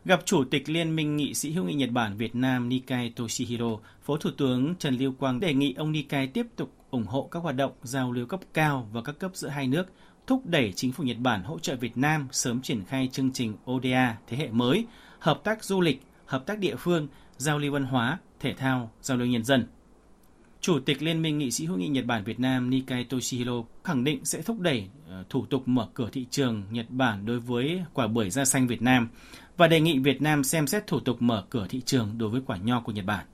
Gặp 0.06 0.22
Chủ 0.26 0.44
tịch 0.44 0.70
Liên 0.70 0.96
minh 0.96 1.18
nghị 1.18 1.34
sĩ 1.34 1.52
hữu 1.52 1.66
nghị 1.66 1.74
Nhật 1.74 1.90
Bản 1.90 2.18
Việt 2.18 2.36
Nam 2.36 2.70
Nikai 2.70 3.14
Toshihiro, 3.16 3.78
Phó 4.04 4.18
Thủ 4.18 4.30
tướng 4.38 4.76
Trần 4.76 4.98
Lưu 4.98 5.14
Quang 5.20 5.40
đề 5.40 5.54
nghị 5.54 5.74
ông 5.74 5.92
Nikai 5.92 6.28
tiếp 6.28 6.48
tục 6.56 6.74
ủng 6.92 7.06
hộ 7.06 7.28
các 7.32 7.40
hoạt 7.40 7.56
động 7.56 7.72
giao 7.84 8.12
lưu 8.12 8.26
cấp 8.26 8.40
cao 8.54 8.90
và 8.92 9.02
các 9.02 9.20
cấp 9.20 9.32
giữa 9.34 9.48
hai 9.48 9.68
nước, 9.68 9.86
thúc 10.28 10.46
đẩy 10.46 10.74
chính 10.76 10.92
phủ 10.92 11.04
Nhật 11.04 11.18
Bản 11.18 11.44
hỗ 11.44 11.60
trợ 11.60 11.76
Việt 11.76 11.98
Nam 11.98 12.28
sớm 12.32 12.62
triển 12.62 12.86
khai 12.86 13.10
chương 13.12 13.32
trình 13.32 13.54
ODA 13.72 14.18
thế 14.28 14.38
hệ 14.38 14.50
mới, 14.50 14.86
hợp 15.20 15.42
tác 15.44 15.64
du 15.64 15.82
lịch, 15.82 16.02
hợp 16.26 16.46
tác 16.46 16.60
địa 16.60 16.76
phương, 16.76 17.08
giao 17.38 17.60
lưu 17.60 17.74
văn 17.74 17.84
hóa, 17.84 18.20
thể 18.40 18.54
thao, 18.54 18.92
giao 19.02 19.18
lưu 19.18 19.28
nhân 19.28 19.44
dân. 19.44 19.68
Chủ 20.62 20.80
tịch 20.80 21.02
Liên 21.02 21.22
minh 21.22 21.38
nghị 21.38 21.52
sĩ 21.52 21.66
hữu 21.66 21.78
nghị 21.78 21.88
Nhật 21.88 22.06
Bản 22.06 22.24
Việt 22.24 22.40
Nam 22.40 22.70
Nikai 22.70 23.04
Toshihiro 23.04 23.64
khẳng 23.84 24.04
định 24.04 24.26
sẽ 24.26 24.42
thúc 24.42 24.60
đẩy 24.60 24.88
ờ, 25.10 25.24
thủ 25.30 25.46
tục 25.46 25.64
mở 25.66 25.88
cửa 25.94 26.10
thị 26.12 26.26
trường 26.32 26.64
Nhật 26.72 26.86
Bản 26.90 27.26
đối 27.26 27.40
với 27.40 27.84
quả 27.94 28.08
bưởi 28.08 28.30
da 28.30 28.46
xanh 28.46 28.68
Việt 28.68 28.82
Nam 28.82 29.10
và 29.58 29.68
đề 29.68 29.80
nghị 29.80 30.00
Việt 30.00 30.22
Nam 30.22 30.44
xem 30.44 30.68
xét 30.68 30.88
thủ 30.88 31.00
tục 31.00 31.22
mở 31.22 31.46
cửa 31.50 31.68
thị 31.70 31.82
trường 31.86 32.18
đối 32.18 32.30
với 32.30 32.42
quả 32.46 32.58
nho 32.58 32.80
của 32.80 32.92
Nhật 32.92 33.06
Bản. 33.06 33.26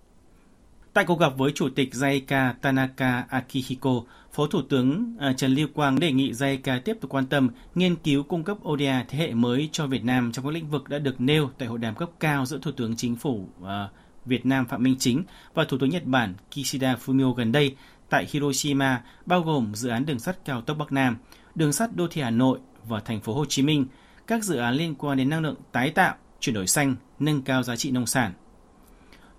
Tại 0.94 1.06
cuộc 1.06 1.20
gặp 1.20 1.34
với 1.38 1.52
Chủ 1.56 1.70
tịch 1.70 1.94
JICA 1.94 2.54
Tanaka 2.62 3.26
Akihiko, 3.30 4.02
Phó 4.34 4.48
Thủ 4.48 4.62
tướng 4.62 5.16
ờ, 5.20 5.34
Trần 5.34 5.56
Lưu 5.56 5.68
Quang 5.74 6.00
đề 6.00 6.12
nghị 6.12 6.32
JICA 6.32 6.80
tiếp 6.82 6.98
tục 7.02 7.12
quan 7.12 7.26
tâm 7.26 7.50
nghiên 7.76 7.96
cứu 7.96 8.24
cung 8.24 8.44
cấp 8.44 8.58
ODA 8.68 9.06
thế 9.10 9.18
hệ 9.18 9.34
mới 9.34 9.70
cho 9.72 9.88
Việt 9.88 10.04
Nam 10.04 10.32
trong 10.32 10.46
các 10.46 10.52
lĩnh 10.52 10.70
vực 10.70 10.90
đã 10.90 11.00
được 11.00 11.22
nêu 11.22 11.50
tại 11.58 11.68
hội 11.68 11.80
đàm 11.80 11.96
cấp 11.96 12.10
cao 12.20 12.46
giữa 12.46 12.60
Thủ 12.62 12.72
tướng 12.72 12.96
Chính 12.96 13.16
phủ 13.16 13.48
ờ, 13.62 13.90
Việt 14.28 14.46
Nam 14.46 14.66
Phạm 14.66 14.84
Minh 14.84 14.96
Chính 15.00 15.24
và 15.54 15.66
Thủ 15.66 15.78
tướng 15.78 15.90
Nhật 15.90 16.06
Bản 16.06 16.34
Kishida 16.52 16.96
Fumio 17.06 17.34
gần 17.34 17.52
đây 17.52 17.76
tại 18.10 18.28
Hiroshima, 18.32 19.02
bao 19.26 19.42
gồm 19.42 19.76
dự 19.76 19.90
án 19.90 20.06
đường 20.06 20.20
sắt 20.20 20.46
cao 20.46 20.62
tốc 20.62 20.78
Bắc 20.78 20.92
Nam, 20.92 21.18
đường 21.56 21.74
sắt 21.74 21.96
đô 21.96 22.08
thị 22.08 22.22
Hà 22.22 22.30
Nội 22.30 22.60
và 22.88 23.00
thành 23.00 23.22
phố 23.22 23.34
Hồ 23.34 23.46
Chí 23.46 23.62
Minh, 23.62 23.86
các 24.28 24.44
dự 24.44 24.58
án 24.58 24.74
liên 24.74 24.96
quan 24.96 25.18
đến 25.18 25.30
năng 25.30 25.42
lượng 25.42 25.56
tái 25.72 25.92
tạo, 25.92 26.16
chuyển 26.40 26.56
đổi 26.56 26.68
xanh, 26.68 26.96
nâng 27.20 27.42
cao 27.42 27.64
giá 27.64 27.76
trị 27.76 27.92
nông 27.92 28.06
sản. 28.06 28.34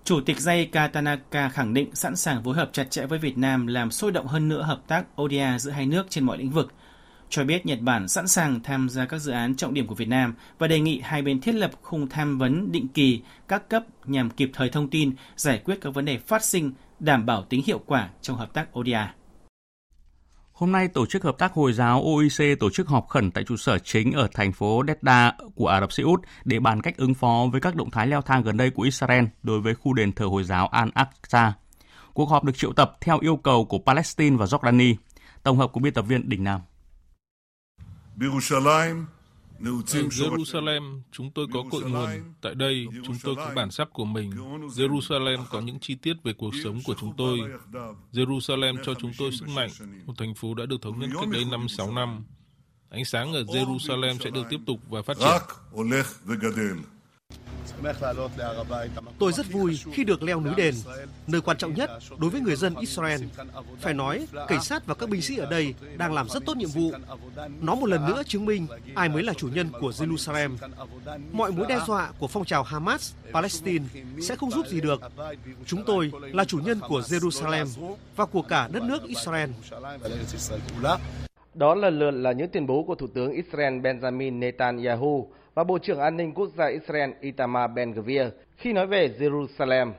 Chủ 0.03 0.21
tịch 0.21 0.37
JICA 0.37 0.89
Tanaka 0.89 1.49
khẳng 1.49 1.73
định 1.73 1.95
sẵn 1.95 2.15
sàng 2.15 2.43
phối 2.43 2.55
hợp 2.55 2.69
chặt 2.73 2.91
chẽ 2.91 3.05
với 3.05 3.19
Việt 3.19 3.37
Nam 3.37 3.67
làm 3.67 3.91
sôi 3.91 4.11
động 4.11 4.27
hơn 4.27 4.49
nữa 4.49 4.61
hợp 4.61 4.81
tác 4.87 5.21
ODA 5.21 5.59
giữa 5.59 5.71
hai 5.71 5.85
nước 5.85 6.05
trên 6.09 6.23
mọi 6.23 6.37
lĩnh 6.37 6.51
vực, 6.51 6.73
cho 7.29 7.43
biết 7.43 7.65
Nhật 7.65 7.79
Bản 7.81 8.07
sẵn 8.07 8.27
sàng 8.27 8.59
tham 8.63 8.89
gia 8.89 9.05
các 9.05 9.19
dự 9.19 9.31
án 9.31 9.55
trọng 9.55 9.73
điểm 9.73 9.87
của 9.87 9.95
Việt 9.95 10.07
Nam 10.07 10.33
và 10.59 10.67
đề 10.67 10.79
nghị 10.79 11.01
hai 11.03 11.21
bên 11.21 11.41
thiết 11.41 11.55
lập 11.55 11.71
khung 11.81 12.09
tham 12.09 12.37
vấn 12.37 12.71
định 12.71 12.87
kỳ 12.87 13.21
các 13.47 13.69
cấp 13.69 13.83
nhằm 14.05 14.29
kịp 14.29 14.51
thời 14.53 14.69
thông 14.69 14.89
tin, 14.89 15.11
giải 15.35 15.61
quyết 15.65 15.77
các 15.81 15.93
vấn 15.93 16.05
đề 16.05 16.17
phát 16.17 16.43
sinh, 16.43 16.71
đảm 16.99 17.25
bảo 17.25 17.43
tính 17.43 17.61
hiệu 17.65 17.81
quả 17.85 18.09
trong 18.21 18.37
hợp 18.37 18.53
tác 18.53 18.79
ODA. 18.79 19.13
Hôm 20.51 20.71
nay, 20.71 20.87
Tổ 20.87 21.05
chức 21.05 21.23
Hợp 21.23 21.37
tác 21.37 21.53
Hồi 21.53 21.73
giáo 21.73 22.03
OIC 22.03 22.59
tổ 22.59 22.69
chức 22.69 22.87
họp 22.87 23.07
khẩn 23.07 23.31
tại 23.31 23.43
trụ 23.43 23.57
sở 23.57 23.79
chính 23.79 24.11
ở 24.11 24.27
thành 24.33 24.51
phố 24.51 24.83
Jeddah 24.83 25.31
của 25.55 25.67
Ả 25.67 25.79
Rập 25.79 25.91
Xê 25.91 26.03
Út 26.03 26.21
để 26.45 26.59
bàn 26.59 26.81
cách 26.81 26.97
ứng 26.97 27.13
phó 27.13 27.45
với 27.51 27.61
các 27.61 27.75
động 27.75 27.91
thái 27.91 28.07
leo 28.07 28.21
thang 28.21 28.43
gần 28.43 28.57
đây 28.57 28.69
của 28.69 28.83
Israel 28.83 29.25
đối 29.43 29.61
với 29.61 29.75
khu 29.75 29.93
đền 29.93 30.11
thờ 30.11 30.25
Hồi 30.25 30.43
giáo 30.43 30.69
Al-Aqsa. 30.71 31.51
Cuộc 32.13 32.29
họp 32.29 32.43
được 32.43 32.57
triệu 32.57 32.73
tập 32.73 32.97
theo 33.01 33.19
yêu 33.19 33.37
cầu 33.37 33.65
của 33.65 33.79
Palestine 33.85 34.37
và 34.37 34.45
Jordani. 34.45 34.95
Tổng 35.43 35.57
hợp 35.57 35.67
của 35.67 35.79
biên 35.79 35.93
tập 35.93 36.01
viên 36.01 36.29
Đình 36.29 36.43
Nam 36.43 36.61
ở 39.65 40.01
Jerusalem, 40.09 41.01
chúng 41.11 41.31
tôi 41.31 41.47
có 41.53 41.63
cội 41.71 41.83
nguồn. 41.83 42.09
Tại 42.41 42.55
đây, 42.55 42.87
chúng 43.05 43.15
tôi 43.23 43.35
có 43.35 43.51
bản 43.55 43.71
sắc 43.71 43.89
của 43.93 44.05
mình. 44.05 44.31
Jerusalem 44.75 45.45
có 45.49 45.61
những 45.61 45.79
chi 45.79 45.95
tiết 45.95 46.13
về 46.23 46.33
cuộc 46.33 46.51
sống 46.63 46.79
của 46.85 46.95
chúng 46.99 47.13
tôi. 47.17 47.39
Jerusalem 48.13 48.77
cho 48.85 48.93
chúng 48.93 49.11
tôi 49.17 49.31
sức 49.31 49.49
mạnh, 49.49 49.69
một 50.05 50.13
thành 50.17 50.35
phố 50.35 50.53
đã 50.53 50.65
được 50.65 50.81
thống 50.81 50.99
nhất 50.99 51.09
cách 51.19 51.29
đây 51.31 51.45
5-6 51.45 51.93
năm. 51.93 52.23
Ánh 52.89 53.05
sáng 53.05 53.33
ở 53.33 53.43
Jerusalem 53.43 54.17
sẽ 54.19 54.29
được 54.29 54.43
tiếp 54.49 54.59
tục 54.65 54.79
và 54.89 55.01
phát 55.01 55.17
triển. 55.17 55.27
Tôi 59.19 59.33
rất 59.33 59.51
vui 59.51 59.79
khi 59.93 60.03
được 60.03 60.23
leo 60.23 60.41
núi 60.41 60.53
đền, 60.57 60.75
nơi 61.27 61.41
quan 61.41 61.57
trọng 61.57 61.73
nhất 61.73 61.89
đối 62.17 62.29
với 62.29 62.41
người 62.41 62.55
dân 62.55 62.75
Israel. 62.75 63.21
Phải 63.79 63.93
nói, 63.93 64.27
cảnh 64.47 64.61
sát 64.61 64.85
và 64.85 64.95
các 64.95 65.09
binh 65.09 65.21
sĩ 65.21 65.37
ở 65.37 65.45
đây 65.45 65.73
đang 65.97 66.13
làm 66.13 66.29
rất 66.29 66.45
tốt 66.45 66.57
nhiệm 66.57 66.69
vụ. 66.69 66.91
Nó 67.61 67.75
một 67.75 67.89
lần 67.89 68.05
nữa 68.05 68.23
chứng 68.27 68.45
minh 68.45 68.67
ai 68.95 69.09
mới 69.09 69.23
là 69.23 69.33
chủ 69.33 69.47
nhân 69.47 69.69
của 69.79 69.89
Jerusalem. 69.89 70.57
Mọi 71.31 71.51
mối 71.51 71.65
đe 71.69 71.79
dọa 71.87 72.11
của 72.19 72.27
phong 72.27 72.45
trào 72.45 72.63
Hamas, 72.63 73.13
Palestine 73.33 73.85
sẽ 74.21 74.35
không 74.35 74.51
giúp 74.51 74.67
gì 74.67 74.81
được. 74.81 75.01
Chúng 75.65 75.83
tôi 75.85 76.11
là 76.21 76.45
chủ 76.45 76.57
nhân 76.57 76.79
của 76.87 76.99
Jerusalem 76.99 77.65
và 78.15 78.25
của 78.25 78.41
cả 78.41 78.69
đất 78.71 78.83
nước 78.83 79.03
Israel. 79.03 79.49
Đó 81.53 81.75
lần 81.75 81.99
lượt 81.99 82.11
là 82.11 82.31
những 82.31 82.49
tuyên 82.49 82.67
bố 82.67 82.83
của 82.83 82.95
Thủ 82.95 83.07
tướng 83.07 83.31
Israel 83.31 83.73
Benjamin 83.79 84.39
Netanyahu 84.39 85.31
và 85.53 85.63
Bộ 85.63 85.77
trưởng 85.77 85.99
An 85.99 86.17
ninh 86.17 86.33
Quốc 86.33 86.49
gia 86.57 86.65
Israel 86.65 87.11
Itamar 87.21 87.71
Ben-Gvir 87.71 88.29
khi 88.57 88.73
nói 88.73 88.87
về 88.87 89.07
Jerusalem. 89.19 89.91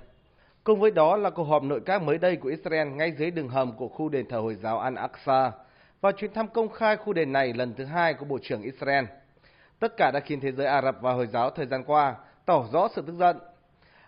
Cùng 0.65 0.81
với 0.81 0.91
đó 0.91 1.17
là 1.17 1.31
cuộc 1.31 1.45
họp 1.45 1.63
nội 1.63 1.81
các 1.87 2.03
mới 2.03 2.19
đây 2.19 2.37
của 2.37 2.49
Israel 2.49 2.89
ngay 2.89 3.13
dưới 3.13 3.31
đường 3.31 3.49
hầm 3.49 3.73
của 3.73 3.89
khu 3.89 4.09
đền 4.09 4.27
thờ 4.29 4.39
Hồi 4.39 4.55
giáo 4.55 4.91
Al-Aqsa 4.91 5.51
và 6.01 6.13
chuyến 6.13 6.33
thăm 6.33 6.49
công 6.49 6.69
khai 6.69 6.97
khu 6.97 7.13
đền 7.13 7.33
này 7.33 7.53
lần 7.53 7.75
thứ 7.75 7.85
hai 7.85 8.15
của 8.15 8.25
Bộ 8.25 8.39
trưởng 8.43 8.63
Israel. 8.63 9.05
Tất 9.79 9.97
cả 9.97 10.11
đã 10.11 10.21
khiến 10.21 10.41
thế 10.41 10.53
giới 10.53 10.67
Ả 10.67 10.83
Rập 10.83 10.97
và 11.01 11.13
Hồi 11.13 11.27
giáo 11.27 11.51
thời 11.51 11.67
gian 11.67 11.85
qua 11.85 12.15
tỏ 12.47 12.65
rõ 12.73 12.89
sự 12.95 13.03
tức 13.07 13.15
giận. 13.19 13.37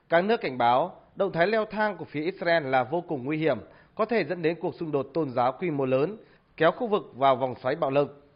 Các 0.08 0.24
nước 0.24 0.40
cảnh 0.40 0.58
báo 0.58 1.00
động 1.16 1.32
thái 1.32 1.46
leo 1.46 1.64
thang 1.64 1.96
của 1.96 2.04
phía 2.04 2.22
Israel 2.22 2.66
là 2.66 2.84
vô 2.84 3.00
cùng 3.08 3.24
nguy 3.24 3.36
hiểm, 3.36 3.58
có 3.94 4.04
thể 4.04 4.24
dẫn 4.24 4.42
đến 4.42 4.56
cuộc 4.60 4.74
xung 4.74 4.92
đột 4.92 5.06
tôn 5.14 5.30
giáo 5.30 5.52
quy 5.52 5.70
mô 5.70 5.84
lớn, 5.84 6.16
kéo 6.56 6.70
khu 6.70 6.86
vực 6.86 7.02
vào 7.16 7.36
vòng 7.36 7.54
xoáy 7.62 7.74
bạo 7.74 7.90
lực. 7.90 8.30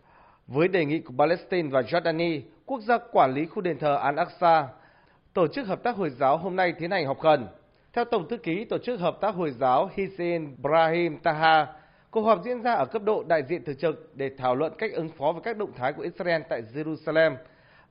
Với 0.46 0.68
đề 0.68 0.84
nghị 0.84 0.98
của 0.98 1.14
Palestine 1.18 1.68
và 1.68 1.80
Jordani, 1.80 2.40
quốc 2.66 2.80
gia 2.80 2.98
quản 2.98 3.34
lý 3.34 3.46
khu 3.46 3.62
đền 3.62 3.78
thờ 3.78 4.00
Al-Aqsa, 4.02 4.64
Tổ 5.32 5.46
chức 5.48 5.66
Hợp 5.66 5.82
tác 5.82 5.96
Hồi 5.96 6.10
giáo 6.10 6.36
hôm 6.36 6.56
nay 6.56 6.72
tiến 6.72 6.90
hành 6.90 7.06
họp 7.06 7.18
khẩn. 7.18 7.46
Theo 7.92 8.04
Tổng 8.04 8.28
thư 8.28 8.36
ký 8.36 8.64
Tổ 8.64 8.78
chức 8.78 9.00
Hợp 9.00 9.20
tác 9.20 9.34
Hồi 9.34 9.50
giáo 9.50 9.90
Hussein 9.96 10.56
Brahim 10.62 11.18
Taha, 11.18 11.66
cuộc 12.10 12.22
họp 12.22 12.44
diễn 12.44 12.62
ra 12.62 12.72
ở 12.72 12.86
cấp 12.86 13.02
độ 13.02 13.24
đại 13.28 13.42
diện 13.42 13.64
thường 13.64 13.76
trực 13.76 14.16
để 14.16 14.30
thảo 14.38 14.54
luận 14.54 14.72
cách 14.78 14.92
ứng 14.92 15.08
phó 15.08 15.32
với 15.32 15.42
các 15.42 15.56
động 15.56 15.72
thái 15.76 15.92
của 15.92 16.02
Israel 16.02 16.42
tại 16.48 16.62
Jerusalem 16.74 17.36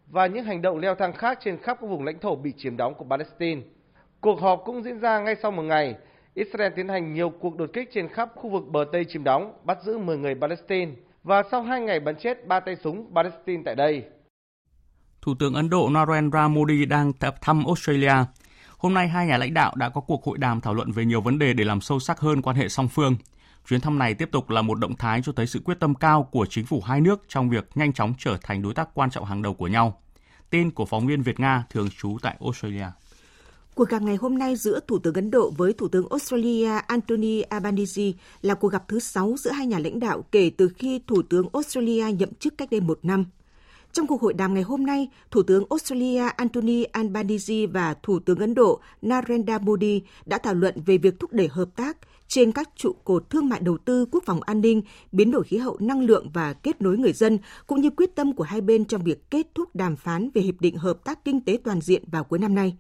và 0.08 0.28
những 0.28 0.44
hành 0.44 0.62
động 0.62 0.78
leo 0.78 0.96
thang 0.96 1.14
khác 1.14 1.38
trên 1.42 1.58
khắp 1.58 1.78
các 1.82 1.90
vùng 1.90 2.06
lãnh 2.06 2.20
thổ 2.20 2.36
bị 2.36 2.54
chiếm 2.58 2.78
đóng 2.78 2.94
của 2.94 3.06
Palestine. 3.10 3.62
Cuộc 4.22 4.42
họp 4.42 4.62
cũng 4.66 4.84
diễn 4.84 5.00
ra 5.00 5.20
ngay 5.20 5.36
sau 5.36 5.52
một 5.52 5.64
ngày, 5.64 5.96
Israel 6.34 6.74
tiến 6.76 6.88
hành 6.88 7.14
nhiều 7.14 7.30
cuộc 7.30 7.58
đột 7.58 7.70
kích 7.74 7.90
trên 7.92 8.08
khắp 8.08 8.30
khu 8.36 8.50
vực 8.50 8.64
bờ 8.68 8.86
Tây 8.92 9.06
chiếm 9.06 9.24
đóng, 9.24 9.54
bắt 9.64 9.78
giữ 9.84 9.98
10 9.98 10.18
người 10.18 10.36
Palestine 10.36 10.92
và 11.24 11.44
sau 11.52 11.62
hai 11.62 11.82
ngày 11.82 12.00
bắn 12.00 12.16
chết 12.16 12.48
ba 12.48 12.60
tay 12.60 12.76
súng 12.76 13.12
Palestine 13.16 13.62
tại 13.66 13.76
đây. 13.76 14.04
Thủ 15.26 15.36
tướng 15.40 15.54
Ấn 15.54 15.70
Độ 15.70 15.90
Narendra 15.90 16.48
Modi 16.48 16.86
đang 16.86 17.12
thăm 17.42 17.66
Australia. 17.66 18.14
Hôm 18.78 18.94
nay, 18.94 19.08
hai 19.08 19.28
nhà 19.28 19.38
lãnh 19.38 19.54
đạo 19.54 19.74
đã 19.76 19.90
có 19.90 20.02
cuộc 20.02 20.24
hội 20.24 20.38
đàm 20.38 20.62
thảo 20.62 20.74
luận 20.74 20.92
về 20.92 21.06
nhiều 21.06 21.22
vấn 21.22 21.40
đề 21.40 21.54
để 21.54 21.64
làm 21.64 21.82
sâu 21.82 22.00
sắc 22.00 22.20
hơn 22.20 22.42
quan 22.42 22.56
hệ 22.56 22.70
song 22.70 22.88
phương. 22.88 23.16
Chuyến 23.70 23.82
thăm 23.82 24.00
này 24.00 24.14
tiếp 24.14 24.30
tục 24.32 24.50
là 24.50 24.62
một 24.62 24.80
động 24.80 24.96
thái 24.96 25.22
cho 25.26 25.32
thấy 25.32 25.48
sự 25.48 25.60
quyết 25.66 25.80
tâm 25.80 25.96
cao 25.96 26.24
của 26.32 26.46
chính 26.50 26.66
phủ 26.66 26.82
hai 26.82 27.02
nước 27.02 27.22
trong 27.28 27.50
việc 27.50 27.70
nhanh 27.76 27.94
chóng 27.94 28.14
trở 28.18 28.38
thành 28.44 28.62
đối 28.62 28.74
tác 28.74 28.90
quan 28.94 29.10
trọng 29.10 29.26
hàng 29.26 29.42
đầu 29.42 29.54
của 29.54 29.68
nhau. 29.68 30.02
Tin 30.50 30.72
của 30.72 30.86
phóng 30.86 31.08
viên 31.08 31.22
Việt 31.22 31.40
Nga 31.40 31.64
thường 31.70 31.90
trú 31.98 32.18
tại 32.22 32.38
Australia. 32.42 32.86
Cuộc 33.76 33.90
gặp 33.90 34.02
ngày 34.02 34.16
hôm 34.16 34.38
nay 34.38 34.56
giữa 34.56 34.80
Thủ 34.88 35.00
tướng 35.00 35.14
Ấn 35.14 35.32
Độ 35.32 35.52
với 35.58 35.74
Thủ 35.74 35.88
tướng 35.88 36.10
Australia 36.10 36.70
Anthony 36.88 37.42
Albanese 37.42 38.12
là 38.42 38.54
cuộc 38.54 38.68
gặp 38.68 38.84
thứ 38.88 39.00
sáu 39.00 39.36
giữa 39.38 39.52
hai 39.52 39.68
nhà 39.68 39.80
lãnh 39.80 40.00
đạo 40.00 40.26
kể 40.32 40.52
từ 40.58 40.70
khi 40.78 41.02
Thủ 41.08 41.22
tướng 41.22 41.48
Australia 41.54 42.12
nhậm 42.12 42.34
chức 42.40 42.58
cách 42.58 42.72
đây 42.72 42.82
một 42.82 43.00
năm. 43.04 43.26
Trong 43.96 44.08
cuộc 44.08 44.22
hội 44.22 44.34
đàm 44.34 44.54
ngày 44.54 44.64
hôm 44.64 44.86
nay, 44.86 45.10
Thủ 45.32 45.44
tướng 45.44 45.64
Australia 45.70 46.30
Anthony 46.38 46.84
Albanese 46.84 47.66
và 47.66 47.94
Thủ 48.04 48.20
tướng 48.20 48.40
Ấn 48.40 48.54
Độ 48.54 48.80
Narendra 49.02 49.58
Modi 49.58 50.02
đã 50.26 50.38
thảo 50.38 50.54
luận 50.54 50.76
về 50.86 50.98
việc 50.98 51.20
thúc 51.20 51.34
đẩy 51.34 51.48
hợp 51.48 51.70
tác 51.76 51.98
trên 52.28 52.52
các 52.52 52.70
trụ 52.76 52.96
cột 53.04 53.30
thương 53.30 53.50
mại 53.50 53.60
đầu 53.60 53.78
tư, 53.78 54.06
quốc 54.12 54.24
phòng 54.26 54.42
an 54.42 54.62
ninh, 54.62 54.82
biến 55.12 55.32
đổi 55.32 55.44
khí 55.44 55.58
hậu, 55.58 55.78
năng 55.80 56.02
lượng 56.02 56.30
và 56.34 56.54
kết 56.54 56.82
nối 56.82 56.98
người 56.98 57.14
dân, 57.14 57.38
cũng 57.68 57.82
như 57.82 57.90
quyết 57.90 58.16
tâm 58.16 58.34
của 58.34 58.44
hai 58.44 58.62
bên 58.62 58.86
trong 58.86 59.04
việc 59.04 59.30
kết 59.32 59.48
thúc 59.56 59.76
đàm 59.76 59.96
phán 59.96 60.30
về 60.34 60.42
Hiệp 60.42 60.62
định 60.62 60.78
Hợp 60.78 61.04
tác 61.04 61.26
Kinh 61.26 61.42
tế 61.42 61.58
Toàn 61.64 61.82
diện 61.82 62.04
vào 62.08 62.24
cuối 62.24 62.40
năm 62.40 62.56
nay. 62.56 62.76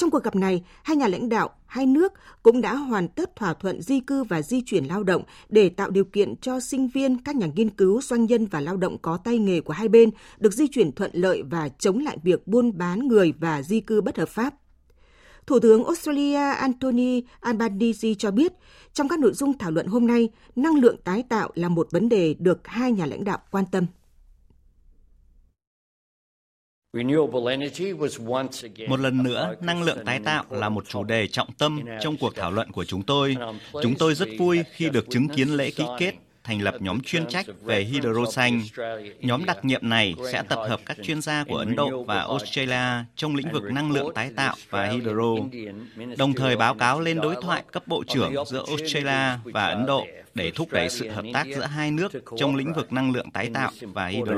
Trong 0.00 0.10
cuộc 0.10 0.24
gặp 0.24 0.36
này, 0.36 0.62
hai 0.82 0.96
nhà 0.96 1.08
lãnh 1.08 1.28
đạo 1.28 1.50
hai 1.66 1.86
nước 1.86 2.12
cũng 2.42 2.60
đã 2.60 2.74
hoàn 2.74 3.08
tất 3.08 3.36
thỏa 3.36 3.54
thuận 3.54 3.82
di 3.82 4.00
cư 4.00 4.24
và 4.24 4.42
di 4.42 4.62
chuyển 4.66 4.84
lao 4.84 5.02
động 5.02 5.22
để 5.48 5.68
tạo 5.68 5.90
điều 5.90 6.04
kiện 6.04 6.36
cho 6.36 6.60
sinh 6.60 6.88
viên, 6.88 7.18
các 7.18 7.36
nhà 7.36 7.46
nghiên 7.54 7.70
cứu, 7.70 8.00
doanh 8.02 8.24
nhân 8.24 8.46
và 8.46 8.60
lao 8.60 8.76
động 8.76 8.98
có 8.98 9.16
tay 9.16 9.38
nghề 9.38 9.60
của 9.60 9.72
hai 9.72 9.88
bên 9.88 10.10
được 10.38 10.52
di 10.52 10.66
chuyển 10.68 10.92
thuận 10.92 11.10
lợi 11.14 11.42
và 11.50 11.68
chống 11.68 11.98
lại 11.98 12.18
việc 12.22 12.46
buôn 12.46 12.78
bán 12.78 13.08
người 13.08 13.32
và 13.40 13.62
di 13.62 13.80
cư 13.80 14.00
bất 14.00 14.18
hợp 14.18 14.28
pháp. 14.28 14.54
Thủ 15.46 15.58
tướng 15.58 15.84
Australia 15.84 16.54
Anthony 16.56 17.22
Albanese 17.40 18.14
cho 18.18 18.30
biết, 18.30 18.52
trong 18.92 19.08
các 19.08 19.18
nội 19.18 19.32
dung 19.32 19.58
thảo 19.58 19.70
luận 19.70 19.86
hôm 19.86 20.06
nay, 20.06 20.28
năng 20.56 20.74
lượng 20.74 20.96
tái 21.04 21.22
tạo 21.28 21.50
là 21.54 21.68
một 21.68 21.88
vấn 21.90 22.08
đề 22.08 22.34
được 22.38 22.66
hai 22.66 22.92
nhà 22.92 23.06
lãnh 23.06 23.24
đạo 23.24 23.38
quan 23.50 23.64
tâm. 23.72 23.86
Một 28.88 29.00
lần 29.00 29.22
nữa, 29.22 29.54
năng 29.60 29.82
lượng 29.82 29.98
tái 30.04 30.20
tạo 30.24 30.44
là 30.50 30.68
một 30.68 30.88
chủ 30.88 31.04
đề 31.04 31.26
trọng 31.26 31.52
tâm 31.52 31.80
trong 32.00 32.16
cuộc 32.16 32.34
thảo 32.36 32.50
luận 32.50 32.72
của 32.72 32.84
chúng 32.84 33.02
tôi. 33.02 33.36
Chúng 33.82 33.94
tôi 33.94 34.14
rất 34.14 34.28
vui 34.38 34.62
khi 34.72 34.90
được 34.90 35.06
chứng 35.10 35.28
kiến 35.28 35.48
lễ 35.48 35.70
ký 35.70 35.84
kết 35.98 36.14
thành 36.44 36.62
lập 36.62 36.74
nhóm 36.80 37.00
chuyên 37.00 37.26
trách 37.26 37.46
về 37.62 37.80
hydro 37.80 38.24
xanh. 38.30 38.62
Nhóm 39.20 39.44
đặc 39.44 39.64
nhiệm 39.64 39.88
này 39.88 40.14
sẽ 40.32 40.42
tập 40.48 40.58
hợp 40.68 40.80
các 40.86 40.96
chuyên 41.02 41.20
gia 41.20 41.44
của 41.44 41.56
Ấn 41.56 41.76
Độ 41.76 42.02
và 42.02 42.18
Australia 42.18 43.04
trong 43.16 43.36
lĩnh 43.36 43.52
vực 43.52 43.62
năng 43.62 43.92
lượng 43.92 44.14
tái 44.14 44.30
tạo 44.36 44.54
và 44.70 44.86
hydro, 44.86 45.34
đồng 46.18 46.32
thời 46.32 46.56
báo 46.56 46.74
cáo 46.74 47.00
lên 47.00 47.20
đối 47.20 47.34
thoại 47.42 47.62
cấp 47.72 47.82
bộ 47.86 48.04
trưởng 48.08 48.34
giữa 48.46 48.64
Australia 48.68 49.38
và 49.44 49.66
Ấn 49.66 49.86
Độ 49.86 50.06
để 50.34 50.52
thúc 50.54 50.68
đẩy 50.72 50.88
sự 50.88 51.08
hợp 51.08 51.24
tác 51.32 51.46
giữa 51.46 51.64
hai 51.64 51.90
nước 51.90 52.12
trong 52.36 52.56
lĩnh 52.56 52.72
vực 52.72 52.92
năng 52.92 53.12
lượng 53.12 53.30
tái 53.30 53.50
tạo 53.54 53.70
và 53.82 54.06
hydro. 54.06 54.34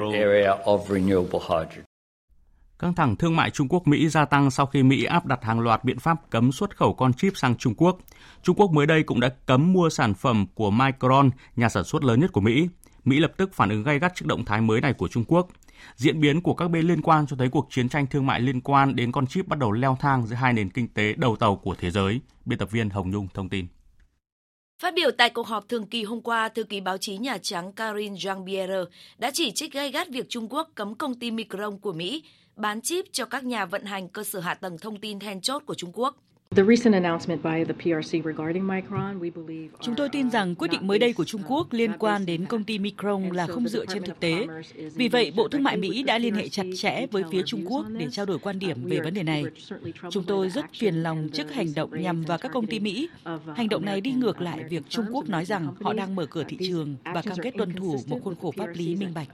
Căng 2.82 2.94
thẳng 2.94 3.16
thương 3.16 3.36
mại 3.36 3.50
Trung 3.50 3.68
Quốc-Mỹ 3.68 4.08
gia 4.08 4.24
tăng 4.24 4.50
sau 4.50 4.66
khi 4.66 4.82
Mỹ 4.82 5.04
áp 5.04 5.26
đặt 5.26 5.44
hàng 5.44 5.60
loạt 5.60 5.84
biện 5.84 5.98
pháp 5.98 6.30
cấm 6.30 6.52
xuất 6.52 6.76
khẩu 6.76 6.94
con 6.94 7.12
chip 7.12 7.36
sang 7.36 7.56
Trung 7.56 7.74
Quốc. 7.74 7.98
Trung 8.42 8.56
Quốc 8.56 8.70
mới 8.70 8.86
đây 8.86 9.02
cũng 9.02 9.20
đã 9.20 9.28
cấm 9.46 9.72
mua 9.72 9.90
sản 9.90 10.14
phẩm 10.14 10.46
của 10.54 10.70
Micron, 10.70 11.30
nhà 11.56 11.68
sản 11.68 11.84
xuất 11.84 12.04
lớn 12.04 12.20
nhất 12.20 12.32
của 12.32 12.40
Mỹ. 12.40 12.68
Mỹ 13.04 13.18
lập 13.18 13.32
tức 13.36 13.54
phản 13.54 13.68
ứng 13.68 13.82
gay 13.82 13.98
gắt 13.98 14.12
trước 14.14 14.26
động 14.26 14.44
thái 14.44 14.60
mới 14.60 14.80
này 14.80 14.92
của 14.92 15.08
Trung 15.08 15.24
Quốc. 15.24 15.48
Diễn 15.96 16.20
biến 16.20 16.40
của 16.40 16.54
các 16.54 16.68
bên 16.68 16.86
liên 16.86 17.02
quan 17.02 17.26
cho 17.26 17.36
thấy 17.36 17.48
cuộc 17.48 17.66
chiến 17.70 17.88
tranh 17.88 18.06
thương 18.06 18.26
mại 18.26 18.40
liên 18.40 18.60
quan 18.60 18.96
đến 18.96 19.12
con 19.12 19.26
chip 19.26 19.48
bắt 19.48 19.58
đầu 19.58 19.72
leo 19.72 19.96
thang 20.00 20.26
giữa 20.26 20.36
hai 20.36 20.52
nền 20.52 20.70
kinh 20.70 20.88
tế 20.88 21.14
đầu 21.16 21.36
tàu 21.36 21.56
của 21.56 21.74
thế 21.74 21.90
giới. 21.90 22.20
Biên 22.44 22.58
tập 22.58 22.70
viên 22.70 22.90
Hồng 22.90 23.10
Nhung 23.10 23.28
thông 23.34 23.48
tin. 23.48 23.66
Phát 24.82 24.94
biểu 24.94 25.10
tại 25.18 25.30
cuộc 25.30 25.46
họp 25.46 25.68
thường 25.68 25.86
kỳ 25.86 26.04
hôm 26.04 26.20
qua, 26.20 26.48
thư 26.48 26.64
ký 26.64 26.80
báo 26.80 26.98
chí 26.98 27.18
Nhà 27.18 27.38
Trắng 27.42 27.72
Karine 27.72 28.14
Jean-Pierre 28.14 28.84
đã 29.18 29.30
chỉ 29.34 29.50
trích 29.50 29.72
gay 29.72 29.90
gắt 29.90 30.08
việc 30.10 30.26
Trung 30.28 30.48
Quốc 30.50 30.68
cấm 30.74 30.94
công 30.94 31.14
ty 31.14 31.30
Micron 31.30 31.78
của 31.78 31.92
Mỹ 31.92 32.22
bán 32.56 32.80
chip 32.80 33.04
cho 33.12 33.24
các 33.24 33.44
nhà 33.44 33.64
vận 33.64 33.84
hành 33.84 34.08
cơ 34.08 34.24
sở 34.24 34.40
hạ 34.40 34.54
tầng 34.54 34.78
thông 34.78 35.00
tin 35.00 35.18
then 35.18 35.40
chốt 35.40 35.62
của 35.66 35.74
Trung 35.74 35.90
Quốc. 35.94 36.16
Chúng 39.80 39.94
tôi 39.96 40.08
tin 40.08 40.30
rằng 40.30 40.54
quyết 40.54 40.68
định 40.70 40.86
mới 40.86 40.98
đây 40.98 41.12
của 41.12 41.24
Trung 41.24 41.42
Quốc 41.48 41.72
liên 41.72 41.92
quan 41.98 42.26
đến 42.26 42.46
công 42.46 42.64
ty 42.64 42.78
Micron 42.78 43.30
là 43.30 43.46
không 43.46 43.68
dựa 43.68 43.86
trên 43.86 44.02
thực 44.02 44.20
tế. 44.20 44.46
Vì 44.94 45.08
vậy, 45.08 45.32
Bộ 45.36 45.48
Thương 45.48 45.62
mại 45.62 45.76
Mỹ 45.76 46.02
đã 46.02 46.18
liên 46.18 46.34
hệ 46.34 46.48
chặt 46.48 46.62
chẽ 46.76 47.06
với 47.10 47.24
phía 47.30 47.42
Trung 47.46 47.64
Quốc 47.68 47.86
để 47.88 48.06
trao 48.10 48.26
đổi 48.26 48.38
quan 48.38 48.58
điểm 48.58 48.84
về 48.84 49.00
vấn 49.00 49.14
đề 49.14 49.22
này. 49.22 49.44
Chúng 50.10 50.24
tôi 50.24 50.50
rất 50.50 50.64
phiền 50.78 50.94
lòng 50.94 51.28
trước 51.32 51.52
hành 51.52 51.74
động 51.74 52.02
nhằm 52.02 52.22
vào 52.22 52.38
các 52.38 52.52
công 52.52 52.66
ty 52.66 52.80
Mỹ. 52.80 53.08
Hành 53.56 53.68
động 53.68 53.84
này 53.84 54.00
đi 54.00 54.12
ngược 54.12 54.40
lại 54.40 54.64
việc 54.70 54.82
Trung 54.88 55.06
Quốc 55.12 55.28
nói 55.28 55.44
rằng 55.44 55.74
họ 55.80 55.92
đang 55.92 56.14
mở 56.14 56.26
cửa 56.26 56.44
thị 56.48 56.56
trường 56.60 56.96
và 57.04 57.22
cam 57.22 57.38
kết 57.42 57.54
tuân 57.58 57.72
thủ 57.72 57.96
một 58.06 58.18
khuôn 58.24 58.34
khổ 58.42 58.52
pháp 58.56 58.66
lý 58.74 58.96
minh 58.96 59.14
bạch. 59.14 59.28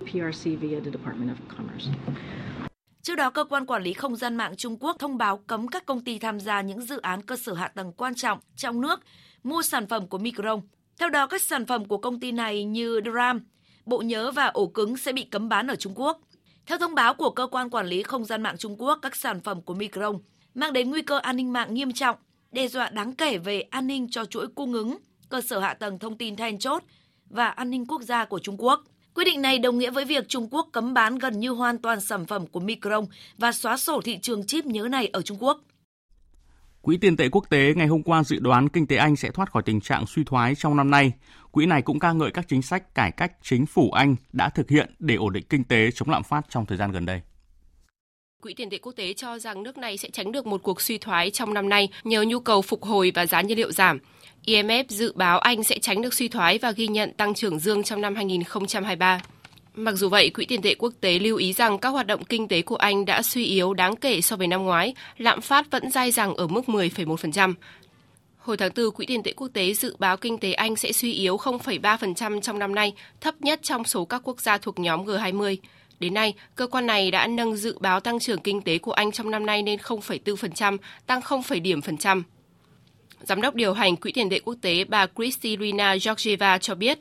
Trước 3.09 3.15
đó, 3.15 3.31
cơ 3.31 3.45
quan 3.45 3.67
quản 3.67 3.83
lý 3.83 3.93
không 3.93 4.17
gian 4.17 4.37
mạng 4.37 4.57
Trung 4.57 4.77
Quốc 4.81 4.97
thông 4.99 5.19
báo 5.19 5.37
cấm 5.37 5.69
các 5.69 5.87
công 5.87 6.05
ty 6.05 6.19
tham 6.19 6.41
gia 6.41 6.61
những 6.61 6.83
dự 6.83 7.01
án 7.01 7.23
cơ 7.23 7.37
sở 7.37 7.55
hạ 7.55 7.69
tầng 7.69 7.93
quan 7.93 8.15
trọng 8.15 8.39
trong 8.57 8.81
nước 8.81 9.01
mua 9.43 9.63
sản 9.63 9.87
phẩm 9.87 10.07
của 10.07 10.19
Micron. 10.19 10.61
Theo 10.99 11.09
đó, 11.09 11.27
các 11.27 11.43
sản 11.43 11.67
phẩm 11.67 11.85
của 11.85 11.99
công 11.99 12.21
ty 12.21 12.33
này 12.33 12.65
như 12.65 13.01
DRAM, 13.05 13.41
bộ 13.87 13.99
nhớ 13.99 14.31
và 14.31 14.47
ổ 14.47 14.67
cứng 14.67 14.97
sẽ 14.97 15.13
bị 15.13 15.25
cấm 15.25 15.49
bán 15.49 15.67
ở 15.67 15.77
Trung 15.77 15.93
Quốc. 15.97 16.21
Theo 16.67 16.79
thông 16.79 16.95
báo 16.95 17.15
của 17.15 17.31
cơ 17.31 17.47
quan 17.47 17.71
quản 17.71 17.87
lý 17.87 18.03
không 18.03 18.25
gian 18.25 18.43
mạng 18.43 18.57
Trung 18.59 18.77
Quốc, 18.79 18.99
các 19.03 19.17
sản 19.17 19.41
phẩm 19.41 19.63
của 19.63 19.75
Micron 19.75 20.19
mang 20.55 20.73
đến 20.73 20.91
nguy 20.91 21.03
cơ 21.03 21.19
an 21.19 21.37
ninh 21.37 21.53
mạng 21.53 21.75
nghiêm 21.75 21.93
trọng, 21.93 22.17
đe 22.53 22.69
dọa 22.69 22.91
đáng 22.91 23.13
kể 23.13 23.39
về 23.39 23.61
an 23.61 23.87
ninh 23.87 24.11
cho 24.11 24.25
chuỗi 24.25 24.47
cung 24.47 24.73
ứng, 24.73 24.99
cơ 25.29 25.41
sở 25.41 25.59
hạ 25.59 25.75
tầng 25.75 25.99
thông 25.99 26.19
tin 26.19 26.37
then 26.37 26.59
chốt 26.59 26.83
và 27.31 27.49
an 27.49 27.71
ninh 27.71 27.87
quốc 27.87 28.03
gia 28.03 28.25
của 28.25 28.39
Trung 28.39 28.57
Quốc. 28.59 28.85
Quyết 29.15 29.25
định 29.25 29.43
này 29.43 29.59
đồng 29.59 29.79
nghĩa 29.79 29.91
với 29.91 30.05
việc 30.05 30.29
Trung 30.29 30.49
Quốc 30.51 30.69
cấm 30.73 30.95
bán 30.95 31.19
gần 31.19 31.41
như 31.41 31.51
hoàn 31.51 31.79
toàn 31.79 32.01
sản 32.01 32.27
phẩm 32.27 32.47
của 32.47 32.61
Micron 32.61 33.05
và 33.39 33.53
xóa 33.53 33.77
sổ 33.77 34.01
thị 34.05 34.19
trường 34.23 34.47
chip 34.47 34.67
nhớ 34.67 34.89
này 34.91 35.07
ở 35.07 35.23
Trung 35.23 35.43
Quốc. 35.43 35.61
Quỹ 36.81 36.97
tiền 36.97 37.17
tệ 37.17 37.29
quốc 37.29 37.45
tế 37.51 37.75
ngày 37.77 37.87
hôm 37.87 38.03
qua 38.03 38.25
dự 38.25 38.39
đoán 38.39 38.69
kinh 38.69 38.87
tế 38.87 38.97
Anh 38.97 39.17
sẽ 39.17 39.31
thoát 39.31 39.51
khỏi 39.51 39.63
tình 39.63 39.81
trạng 39.81 40.07
suy 40.07 40.25
thoái 40.25 40.55
trong 40.55 40.77
năm 40.77 40.91
nay. 40.91 41.13
Quỹ 41.51 41.67
này 41.67 41.83
cũng 41.83 41.99
ca 41.99 42.13
ngợi 42.13 42.31
các 42.31 42.49
chính 42.49 42.63
sách 42.63 42.95
cải 42.95 43.13
cách 43.13 43.33
chính 43.43 43.67
phủ 43.67 43.91
Anh 43.91 44.17
đã 44.33 44.49
thực 44.49 44.71
hiện 44.71 44.95
để 44.99 45.15
ổn 45.15 45.33
định 45.33 45.45
kinh 45.49 45.65
tế 45.65 45.91
chống 45.91 46.11
lạm 46.11 46.23
phát 46.23 46.47
trong 46.49 46.67
thời 46.67 46.79
gian 46.79 46.93
gần 46.93 47.07
đây. 47.07 47.21
Quỹ 48.43 48.55
tiền 48.55 48.71
tệ 48.71 48.79
quốc 48.79 48.93
tế 48.93 49.13
cho 49.13 49.39
rằng 49.39 49.63
nước 49.63 49.79
này 49.79 49.97
sẽ 49.97 50.09
tránh 50.13 50.33
được 50.33 50.47
một 50.47 50.63
cuộc 50.63 50.81
suy 50.81 50.99
thoái 50.99 51.31
trong 51.31 51.55
năm 51.55 51.69
nay 51.69 51.89
nhờ 52.05 52.23
nhu 52.23 52.41
cầu 52.41 52.63
phục 52.63 52.85
hồi 52.85 53.13
và 53.15 53.27
giá 53.27 53.41
nhiên 53.41 53.57
liệu 53.57 53.73
giảm. 53.73 53.99
IMF 54.47 54.85
dự 54.89 55.13
báo 55.13 55.39
Anh 55.39 55.65
sẽ 55.65 55.79
tránh 55.79 56.03
được 56.03 56.15
suy 56.15 56.29
thoái 56.29 56.59
và 56.59 56.71
ghi 56.71 56.87
nhận 56.87 57.13
tăng 57.13 57.35
trưởng 57.35 57.59
dương 57.59 57.83
trong 57.83 58.01
năm 58.01 58.15
2023. 58.15 59.21
Mặc 59.75 59.93
dù 59.93 60.09
vậy, 60.09 60.31
Quỹ 60.31 60.47
tiền 60.47 60.63
tệ 60.63 60.75
quốc 60.75 60.93
tế 61.01 61.19
lưu 61.19 61.37
ý 61.37 61.53
rằng 61.53 61.79
các 61.79 61.89
hoạt 61.89 62.07
động 62.07 62.25
kinh 62.25 62.49
tế 62.49 62.63
của 62.63 62.77
Anh 62.77 63.05
đã 63.05 63.23
suy 63.23 63.45
yếu 63.45 63.75
đáng 63.75 63.97
kể 63.97 64.21
so 64.21 64.37
với 64.37 64.47
năm 64.47 64.63
ngoái, 64.63 64.95
lạm 65.17 65.41
phát 65.41 65.71
vẫn 65.71 65.91
dai 65.91 66.11
dẳng 66.11 66.35
ở 66.35 66.47
mức 66.47 66.63
10,1%. 66.67 67.55
Hồi 68.39 68.57
tháng 68.57 68.73
4, 68.77 68.91
Quỹ 68.91 69.07
tiền 69.07 69.23
tệ 69.23 69.33
quốc 69.33 69.49
tế 69.53 69.75
dự 69.75 69.97
báo 69.99 70.17
kinh 70.17 70.39
tế 70.39 70.53
Anh 70.53 70.77
sẽ 70.77 70.93
suy 70.93 71.13
yếu 71.13 71.37
0,3% 71.37 72.41
trong 72.41 72.59
năm 72.59 72.75
nay, 72.75 72.93
thấp 73.21 73.35
nhất 73.41 73.61
trong 73.63 73.85
số 73.85 74.05
các 74.05 74.23
quốc 74.25 74.41
gia 74.41 74.59
thuộc 74.59 74.79
nhóm 74.79 75.05
G20. 75.05 75.57
Đến 76.01 76.15
nay, 76.15 76.35
cơ 76.55 76.67
quan 76.67 76.87
này 76.87 77.11
đã 77.11 77.27
nâng 77.27 77.57
dự 77.57 77.79
báo 77.81 78.01
tăng 78.01 78.19
trưởng 78.19 78.41
kinh 78.41 78.63
tế 78.63 78.79
của 78.79 78.93
Anh 78.93 79.13
trong 79.13 79.31
năm 79.31 79.47
nay 79.47 79.63
lên 79.63 79.79
0,4%, 79.79 80.79
tăng 81.07 81.21
0, 81.23 81.43
điểm 81.63 81.83
phần 81.83 81.99
trăm. 81.99 82.25
Giám 83.23 83.41
đốc 83.41 83.55
điều 83.55 83.73
hành 83.73 83.97
Quỹ 83.97 84.13
tiền 84.13 84.31
tệ 84.31 84.41
quốc 84.41 84.55
tế 84.61 84.85
bà 84.85 85.07
Kristalina 85.07 85.97
Georgieva 86.05 86.59
cho 86.59 86.75
biết. 86.75 86.99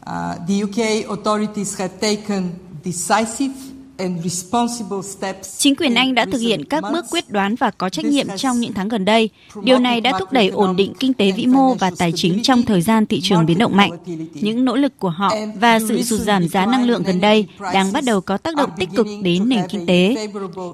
Uh, 0.00 0.48
the 0.48 0.54
UK 0.62 1.08
authorities 1.08 1.78
have 1.80 1.94
taken 2.00 2.50
decisive 2.84 3.69
Chính 5.58 5.76
quyền 5.76 5.94
Anh 5.94 6.14
đã 6.14 6.26
thực 6.32 6.38
hiện 6.38 6.64
các 6.64 6.84
bước 6.92 7.04
quyết 7.10 7.30
đoán 7.30 7.54
và 7.54 7.70
có 7.70 7.88
trách 7.88 8.04
nhiệm 8.04 8.26
trong 8.36 8.60
những 8.60 8.72
tháng 8.72 8.88
gần 8.88 9.04
đây. 9.04 9.30
Điều 9.62 9.78
này 9.78 10.00
đã 10.00 10.12
thúc 10.18 10.32
đẩy 10.32 10.48
ổn 10.48 10.76
định 10.76 10.92
kinh 11.00 11.14
tế 11.14 11.32
vĩ 11.32 11.46
mô 11.46 11.74
và 11.74 11.90
tài 11.98 12.12
chính 12.12 12.42
trong 12.42 12.62
thời 12.62 12.82
gian 12.82 13.06
thị 13.06 13.20
trường 13.20 13.46
biến 13.46 13.58
động 13.58 13.76
mạnh. 13.76 13.90
Những 14.34 14.64
nỗ 14.64 14.76
lực 14.76 14.98
của 14.98 15.08
họ 15.08 15.34
và 15.54 15.78
sự 15.88 16.02
sụt 16.02 16.20
giảm 16.20 16.48
giá 16.48 16.66
năng 16.66 16.84
lượng 16.84 17.02
gần 17.02 17.20
đây 17.20 17.46
đang 17.74 17.92
bắt 17.92 18.04
đầu 18.04 18.20
có 18.20 18.36
tác 18.36 18.56
động 18.56 18.70
tích 18.78 18.88
cực 18.96 19.06
đến 19.22 19.48
nền 19.48 19.60
kinh 19.68 19.86
tế. 19.86 20.28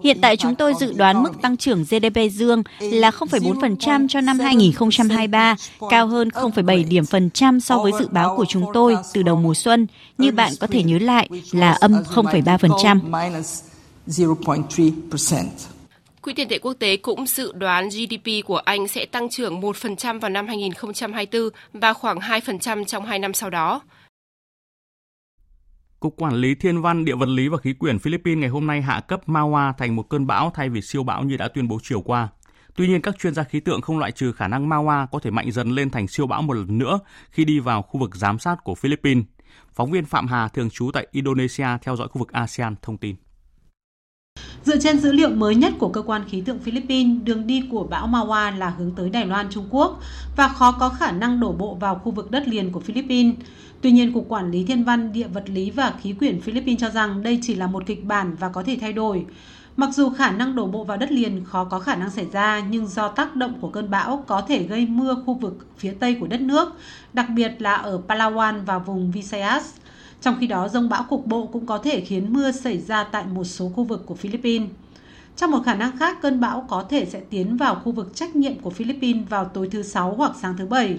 Hiện 0.05 0.19
tại 0.21 0.37
chúng 0.37 0.55
tôi 0.55 0.75
dự 0.81 0.93
đoán 0.93 1.23
mức 1.23 1.43
tăng 1.43 1.57
trưởng 1.57 1.85
GDP 1.85 2.33
dương 2.33 2.63
là 2.81 3.11
0,4% 3.11 4.09
cho 4.09 4.21
năm 4.21 4.39
2023, 4.39 5.57
cao 5.91 6.07
hơn 6.07 6.29
0,7 6.29 6.89
điểm 6.89 7.07
phần 7.07 7.31
trăm 7.31 7.61
so 7.61 7.79
với 7.79 7.93
dự 7.99 8.09
báo 8.11 8.37
của 8.37 8.45
chúng 8.49 8.67
tôi 8.75 8.97
từ 9.13 9.23
đầu 9.23 9.37
mùa 9.37 9.55
xuân. 9.55 9.87
Như 10.19 10.33
bạn 10.33 10.53
có 10.61 10.67
thể 10.67 10.83
nhớ 10.83 10.99
lại 10.99 11.29
là 11.53 11.73
âm 11.73 11.93
0,3% 11.93 13.16
minus 13.17 13.63
0.3%. 14.07 15.45
Quỹ 16.23 16.35
tiền 16.35 16.49
tệ 16.49 16.59
quốc 16.59 16.73
tế 16.73 16.97
cũng 16.97 17.27
dự 17.27 17.53
đoán 17.53 17.89
GDP 17.89 18.45
của 18.45 18.57
Anh 18.57 18.89
sẽ 18.89 19.07
tăng 19.07 19.29
trưởng 19.31 19.61
1% 19.61 20.21
vào 20.21 20.31
năm 20.31 20.47
2024 20.47 21.49
và 21.73 21.93
khoảng 21.93 22.19
2% 22.19 22.85
trong 22.85 23.07
2 23.07 23.19
năm 23.19 23.35
sau 23.35 23.51
đó. 23.51 23.83
Cục 26.01 26.17
Quản 26.17 26.35
lý 26.35 26.55
Thiên 26.55 26.83
văn, 26.83 27.05
Địa 27.05 27.15
vật 27.15 27.29
lý 27.29 27.49
và 27.49 27.59
Khí 27.59 27.73
quyển 27.73 27.99
Philippines 27.99 28.41
ngày 28.41 28.51
hôm 28.51 28.67
nay 28.67 28.83
hạ 28.83 29.01
cấp 29.01 29.21
Mawa 29.27 29.73
thành 29.79 29.97
một 29.97 30.09
cơn 30.09 30.27
bão 30.27 30.51
thay 30.55 30.69
vì 30.69 30.81
siêu 30.83 31.03
bão 31.03 31.23
như 31.23 31.37
đã 31.37 31.49
tuyên 31.49 31.69
bố 31.69 31.79
chiều 31.83 32.01
qua. 32.01 32.29
Tuy 32.77 32.89
nhiên, 32.89 33.03
các 33.03 33.19
chuyên 33.19 33.35
gia 33.35 33.45
khí 33.45 33.61
tượng 33.61 33.81
không 33.81 33.99
loại 33.99 34.13
trừ 34.13 34.33
khả 34.33 34.49
năng 34.49 34.69
Mawa 34.69 35.07
có 35.07 35.19
thể 35.19 35.31
mạnh 35.31 35.53
dần 35.53 35.71
lên 35.71 35.91
thành 35.91 36.09
siêu 36.09 36.27
bão 36.27 36.43
một 36.43 36.55
lần 36.55 36.79
nữa 36.79 36.99
khi 37.31 37.45
đi 37.45 37.59
vào 37.59 37.83
khu 37.83 38.01
vực 38.01 38.17
giám 38.17 38.39
sát 38.39 38.57
của 38.65 38.75
Philippines. 38.75 39.25
Phóng 39.77 39.91
viên 39.91 40.05
Phạm 40.05 40.27
Hà 40.27 40.49
thường 40.49 40.71
trú 40.71 40.91
tại 40.93 41.07
Indonesia 41.11 41.67
theo 41.83 41.97
dõi 41.97 42.09
khu 42.09 42.19
vực 42.19 42.33
ASEAN 42.33 42.75
thông 42.83 42.99
tin. 42.99 43.17
Dựa 44.65 44.79
trên 44.79 44.99
dữ 44.99 45.13
liệu 45.13 45.31
mới 45.31 45.55
nhất 45.55 45.73
của 45.79 45.89
cơ 45.89 46.03
quan 46.03 46.23
khí 46.29 46.41
tượng 46.41 46.59
Philippines, 46.59 47.23
đường 47.25 47.47
đi 47.47 47.63
của 47.71 47.85
bão 47.85 48.09
Mawa 48.09 48.59
là 48.59 48.71
hướng 48.71 48.91
tới 48.91 49.11
Đài 49.11 49.27
Loan, 49.27 49.47
Trung 49.51 49.69
Quốc 49.71 50.01
và 50.37 50.49
khó 50.49 50.73
có 50.73 50.89
khả 50.89 51.13
năng 51.13 51.41
đổ 51.41 51.53
bộ 51.53 51.75
vào 51.75 51.95
khu 51.95 52.13
vực 52.13 52.31
đất 52.31 52.49
liền 52.49 52.73
của 52.73 52.81
Philippines. 52.81 53.35
Tuy 53.81 53.91
nhiên, 53.91 54.13
Cục 54.13 54.29
Quản 54.29 54.51
lý 54.51 54.65
Thiên 54.65 54.85
văn, 54.85 55.13
Địa 55.13 55.29
vật 55.29 55.51
lý 55.51 55.71
và 55.71 55.95
Khí 56.03 56.13
quyển 56.13 56.41
Philippines 56.41 56.81
cho 56.81 56.91
rằng 56.91 57.23
đây 57.23 57.39
chỉ 57.43 57.55
là 57.55 57.67
một 57.67 57.87
kịch 57.87 58.05
bản 58.05 58.35
và 58.35 58.49
có 58.49 58.63
thể 58.63 58.79
thay 58.81 58.93
đổi. 58.93 59.25
Mặc 59.77 59.91
dù 59.95 60.11
khả 60.11 60.31
năng 60.31 60.55
đổ 60.55 60.67
bộ 60.67 60.85
vào 60.85 60.97
đất 60.97 61.13
liền 61.13 61.45
khó 61.45 61.65
có 61.65 61.79
khả 61.79 61.97
năng 61.97 62.11
xảy 62.11 62.27
ra, 62.33 62.61
nhưng 62.71 62.87
do 62.87 63.09
tác 63.09 63.37
động 63.37 63.55
của 63.61 63.69
cơn 63.69 63.91
bão 63.91 64.25
có 64.27 64.41
thể 64.41 64.63
gây 64.63 64.87
mưa 64.87 65.17
khu 65.27 65.35
vực 65.35 65.67
phía 65.79 65.95
tây 66.01 66.17
của 66.21 66.27
đất 66.27 66.41
nước, 66.41 66.69
đặc 67.13 67.27
biệt 67.35 67.53
là 67.59 67.75
ở 67.75 68.01
Palawan 68.09 68.65
và 68.65 68.79
vùng 68.79 69.11
Visayas. 69.11 69.75
Trong 70.21 70.37
khi 70.41 70.47
đó, 70.47 70.69
rông 70.69 70.89
bão 70.89 71.03
cục 71.03 71.27
bộ 71.27 71.47
cũng 71.47 71.67
có 71.67 71.79
thể 71.79 72.01
khiến 72.01 72.33
mưa 72.33 72.53
xảy 72.53 72.79
ra 72.79 73.05
tại 73.05 73.25
một 73.27 73.45
số 73.45 73.69
khu 73.69 73.85
vực 73.85 74.03
của 74.07 74.15
Philippines. 74.15 74.71
Trong 75.37 75.51
một 75.51 75.63
khả 75.65 75.75
năng 75.75 75.99
khác, 75.99 76.19
cơn 76.23 76.41
bão 76.41 76.67
có 76.69 76.85
thể 76.89 77.05
sẽ 77.05 77.21
tiến 77.31 77.57
vào 77.57 77.75
khu 77.75 77.93
vực 77.93 78.15
trách 78.15 78.37
nhiệm 78.37 78.59
của 78.61 78.71
Philippines 78.71 79.29
vào 79.29 79.45
tối 79.45 79.69
thứ 79.73 79.83
Sáu 79.83 80.15
hoặc 80.17 80.33
sáng 80.43 80.57
thứ 80.59 80.67
Bảy. 80.67 80.99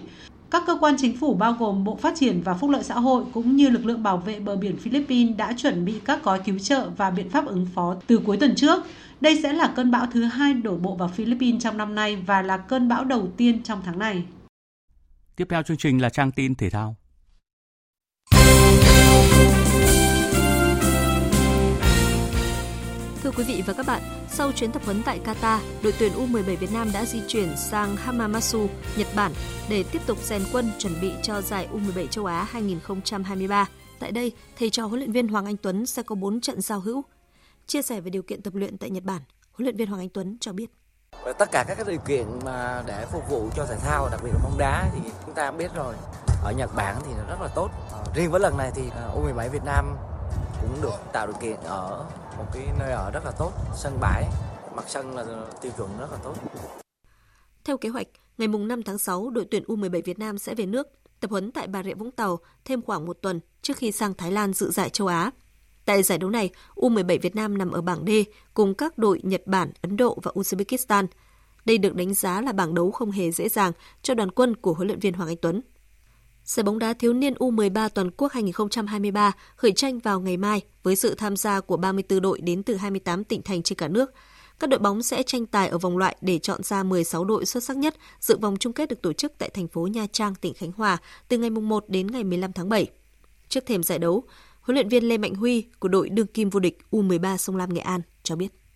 Các 0.51 0.63
cơ 0.67 0.77
quan 0.81 0.95
chính 0.97 1.17
phủ 1.17 1.33
bao 1.33 1.53
gồm 1.53 1.83
Bộ 1.83 1.95
Phát 1.95 2.13
triển 2.19 2.41
và 2.41 2.53
Phúc 2.53 2.69
lợi 2.69 2.83
xã 2.83 2.95
hội 2.95 3.23
cũng 3.33 3.55
như 3.55 3.69
lực 3.69 3.85
lượng 3.85 4.03
bảo 4.03 4.17
vệ 4.17 4.39
bờ 4.39 4.55
biển 4.55 4.77
Philippines 4.77 5.37
đã 5.37 5.53
chuẩn 5.57 5.85
bị 5.85 5.99
các 6.05 6.23
gói 6.23 6.39
cứu 6.39 6.59
trợ 6.59 6.89
và 6.97 7.09
biện 7.09 7.29
pháp 7.29 7.45
ứng 7.45 7.67
phó 7.75 7.95
từ 8.07 8.17
cuối 8.17 8.37
tuần 8.37 8.55
trước. 8.55 8.83
Đây 9.21 9.39
sẽ 9.43 9.53
là 9.53 9.73
cơn 9.75 9.91
bão 9.91 10.07
thứ 10.13 10.23
hai 10.23 10.53
đổ 10.53 10.75
bộ 10.75 10.95
vào 10.95 11.07
Philippines 11.07 11.63
trong 11.63 11.77
năm 11.77 11.95
nay 11.95 12.15
và 12.15 12.41
là 12.41 12.57
cơn 12.57 12.87
bão 12.87 13.03
đầu 13.03 13.27
tiên 13.37 13.63
trong 13.63 13.81
tháng 13.85 13.99
này. 13.99 14.23
Tiếp 15.35 15.47
theo 15.49 15.63
chương 15.63 15.77
trình 15.77 16.01
là 16.01 16.09
trang 16.09 16.31
tin 16.31 16.55
thể 16.55 16.69
thao. 16.69 16.95
Thưa 23.27 23.33
quý 23.37 23.43
vị 23.43 23.63
và 23.65 23.73
các 23.73 23.85
bạn, 23.85 24.01
sau 24.29 24.51
chuyến 24.51 24.71
tập 24.71 24.81
huấn 24.85 25.03
tại 25.05 25.19
Qatar, 25.25 25.59
đội 25.83 25.93
tuyển 25.99 26.13
U17 26.13 26.57
Việt 26.57 26.73
Nam 26.73 26.91
đã 26.93 27.05
di 27.05 27.21
chuyển 27.27 27.57
sang 27.57 27.95
Hamamatsu, 27.95 28.67
Nhật 28.97 29.07
Bản 29.15 29.31
để 29.69 29.83
tiếp 29.91 29.99
tục 30.05 30.17
rèn 30.23 30.41
quân 30.53 30.71
chuẩn 30.79 30.93
bị 31.01 31.13
cho 31.23 31.41
giải 31.41 31.67
U17 31.73 32.07
châu 32.07 32.25
Á 32.25 32.43
2023. 32.43 33.69
Tại 33.99 34.11
đây, 34.11 34.31
thầy 34.59 34.69
trò 34.69 34.85
huấn 34.85 34.99
luyện 34.99 35.11
viên 35.11 35.27
Hoàng 35.27 35.45
Anh 35.45 35.57
Tuấn 35.57 35.85
sẽ 35.85 36.03
có 36.03 36.15
4 36.15 36.41
trận 36.41 36.61
giao 36.61 36.79
hữu. 36.79 37.03
Chia 37.65 37.81
sẻ 37.81 38.01
về 38.01 38.09
điều 38.09 38.21
kiện 38.21 38.41
tập 38.41 38.55
luyện 38.55 38.77
tại 38.77 38.89
Nhật 38.89 39.03
Bản, 39.03 39.21
huấn 39.51 39.65
luyện 39.65 39.77
viên 39.77 39.87
Hoàng 39.87 40.01
Anh 40.01 40.09
Tuấn 40.09 40.37
cho 40.41 40.53
biết. 40.53 40.71
Tất 41.37 41.51
cả 41.51 41.65
các 41.67 41.87
điều 41.87 41.99
kiện 41.99 42.25
mà 42.45 42.83
để 42.87 43.05
phục 43.11 43.29
vụ 43.29 43.49
cho 43.55 43.65
thể 43.65 43.75
thao, 43.75 44.09
đặc 44.11 44.19
biệt 44.23 44.31
là 44.33 44.39
bóng 44.43 44.57
đá 44.57 44.89
thì 44.93 45.11
chúng 45.25 45.35
ta 45.35 45.51
biết 45.51 45.71
rồi. 45.75 45.93
Ở 46.43 46.51
Nhật 46.57 46.75
Bản 46.75 46.95
thì 47.05 47.11
rất 47.29 47.41
là 47.41 47.47
tốt. 47.55 47.69
Ờ, 47.91 48.03
riêng 48.15 48.31
với 48.31 48.39
lần 48.39 48.57
này 48.57 48.71
thì 48.75 48.83
ờ, 48.95 49.11
U17 49.15 49.49
Việt 49.49 49.63
Nam 49.65 49.97
cũng 50.61 50.81
được 50.81 50.97
tạo 51.13 51.27
điều 51.27 51.35
kiện 51.41 51.59
ở 51.63 52.05
một 52.37 52.45
cái 52.53 52.67
nơi 52.79 52.91
ở 52.91 53.11
rất 53.11 53.25
là 53.25 53.31
tốt, 53.31 53.51
sân 53.75 53.97
bãi, 54.01 54.23
mặt 54.75 54.83
sân 54.87 55.15
là 55.15 55.25
tiêu 55.61 55.71
chuẩn 55.77 55.89
rất 55.99 56.07
là 56.11 56.17
tốt. 56.23 56.33
Theo 57.63 57.77
kế 57.77 57.89
hoạch, 57.89 58.07
ngày 58.37 58.47
mùng 58.47 58.67
5 58.67 58.83
tháng 58.83 58.97
6, 58.97 59.29
đội 59.29 59.45
tuyển 59.51 59.63
U17 59.63 60.01
Việt 60.05 60.19
Nam 60.19 60.37
sẽ 60.37 60.55
về 60.55 60.65
nước 60.65 60.87
tập 61.19 61.31
huấn 61.31 61.51
tại 61.51 61.67
Bà 61.67 61.83
Rịa 61.83 61.93
Vũng 61.93 62.11
Tàu 62.11 62.39
thêm 62.65 62.81
khoảng 62.81 63.05
một 63.05 63.17
tuần 63.21 63.39
trước 63.61 63.77
khi 63.77 63.91
sang 63.91 64.13
Thái 64.13 64.31
Lan 64.31 64.53
dự 64.53 64.71
giải 64.71 64.89
châu 64.89 65.07
Á. 65.07 65.31
Tại 65.85 66.03
giải 66.03 66.17
đấu 66.17 66.29
này, 66.29 66.49
U17 66.75 67.19
Việt 67.21 67.35
Nam 67.35 67.57
nằm 67.57 67.71
ở 67.71 67.81
bảng 67.81 68.05
D 68.07 68.09
cùng 68.53 68.73
các 68.73 68.97
đội 68.97 69.19
Nhật 69.23 69.41
Bản, 69.45 69.71
Ấn 69.81 69.97
Độ 69.97 70.17
và 70.23 70.31
Uzbekistan. 70.35 71.07
Đây 71.65 71.77
được 71.77 71.95
đánh 71.95 72.13
giá 72.13 72.41
là 72.41 72.51
bảng 72.51 72.73
đấu 72.73 72.91
không 72.91 73.11
hề 73.11 73.31
dễ 73.31 73.49
dàng 73.49 73.71
cho 74.01 74.13
đoàn 74.13 74.31
quân 74.31 74.55
của 74.55 74.73
huấn 74.73 74.87
luyện 74.87 74.99
viên 74.99 75.13
Hoàng 75.13 75.29
Anh 75.29 75.37
Tuấn. 75.41 75.61
Giải 76.47 76.63
bóng 76.63 76.79
đá 76.79 76.93
thiếu 76.93 77.13
niên 77.13 77.33
U13 77.33 77.89
toàn 77.89 78.11
quốc 78.11 78.31
2023 78.31 79.31
khởi 79.55 79.71
tranh 79.71 79.99
vào 79.99 80.19
ngày 80.19 80.37
mai 80.37 80.61
với 80.83 80.95
sự 80.95 81.15
tham 81.15 81.37
gia 81.37 81.59
của 81.59 81.77
34 81.77 82.21
đội 82.21 82.41
đến 82.41 82.63
từ 82.63 82.75
28 82.75 83.23
tỉnh 83.23 83.41
thành 83.41 83.63
trên 83.63 83.77
cả 83.77 83.87
nước. 83.87 84.13
Các 84.59 84.69
đội 84.69 84.79
bóng 84.79 85.03
sẽ 85.03 85.23
tranh 85.23 85.45
tài 85.45 85.67
ở 85.67 85.77
vòng 85.77 85.97
loại 85.97 86.15
để 86.21 86.39
chọn 86.39 86.63
ra 86.63 86.83
16 86.83 87.25
đội 87.25 87.45
xuất 87.45 87.63
sắc 87.63 87.77
nhất 87.77 87.95
dự 88.19 88.37
vòng 88.37 88.57
chung 88.59 88.73
kết 88.73 88.89
được 88.89 89.01
tổ 89.01 89.13
chức 89.13 89.33
tại 89.37 89.49
thành 89.49 89.67
phố 89.67 89.87
Nha 89.87 90.07
Trang, 90.11 90.35
tỉnh 90.35 90.53
Khánh 90.53 90.71
Hòa 90.71 90.97
từ 91.27 91.37
ngày 91.37 91.49
1 91.49 91.89
đến 91.89 92.07
ngày 92.07 92.23
15 92.23 92.53
tháng 92.53 92.69
7. 92.69 92.87
Trước 93.49 93.65
thềm 93.65 93.83
giải 93.83 93.99
đấu, 93.99 94.23
huấn 94.61 94.75
luyện 94.75 94.89
viên 94.89 95.03
Lê 95.03 95.17
Mạnh 95.17 95.35
Huy 95.35 95.65
của 95.79 95.87
đội 95.87 96.09
đương 96.09 96.27
kim 96.27 96.49
vô 96.49 96.59
địch 96.59 96.77
U13 96.91 97.37
Sông 97.37 97.55
Lam 97.55 97.73
Nghệ 97.73 97.81
An 97.81 98.01
cho 98.23 98.35
biết. 98.35 98.66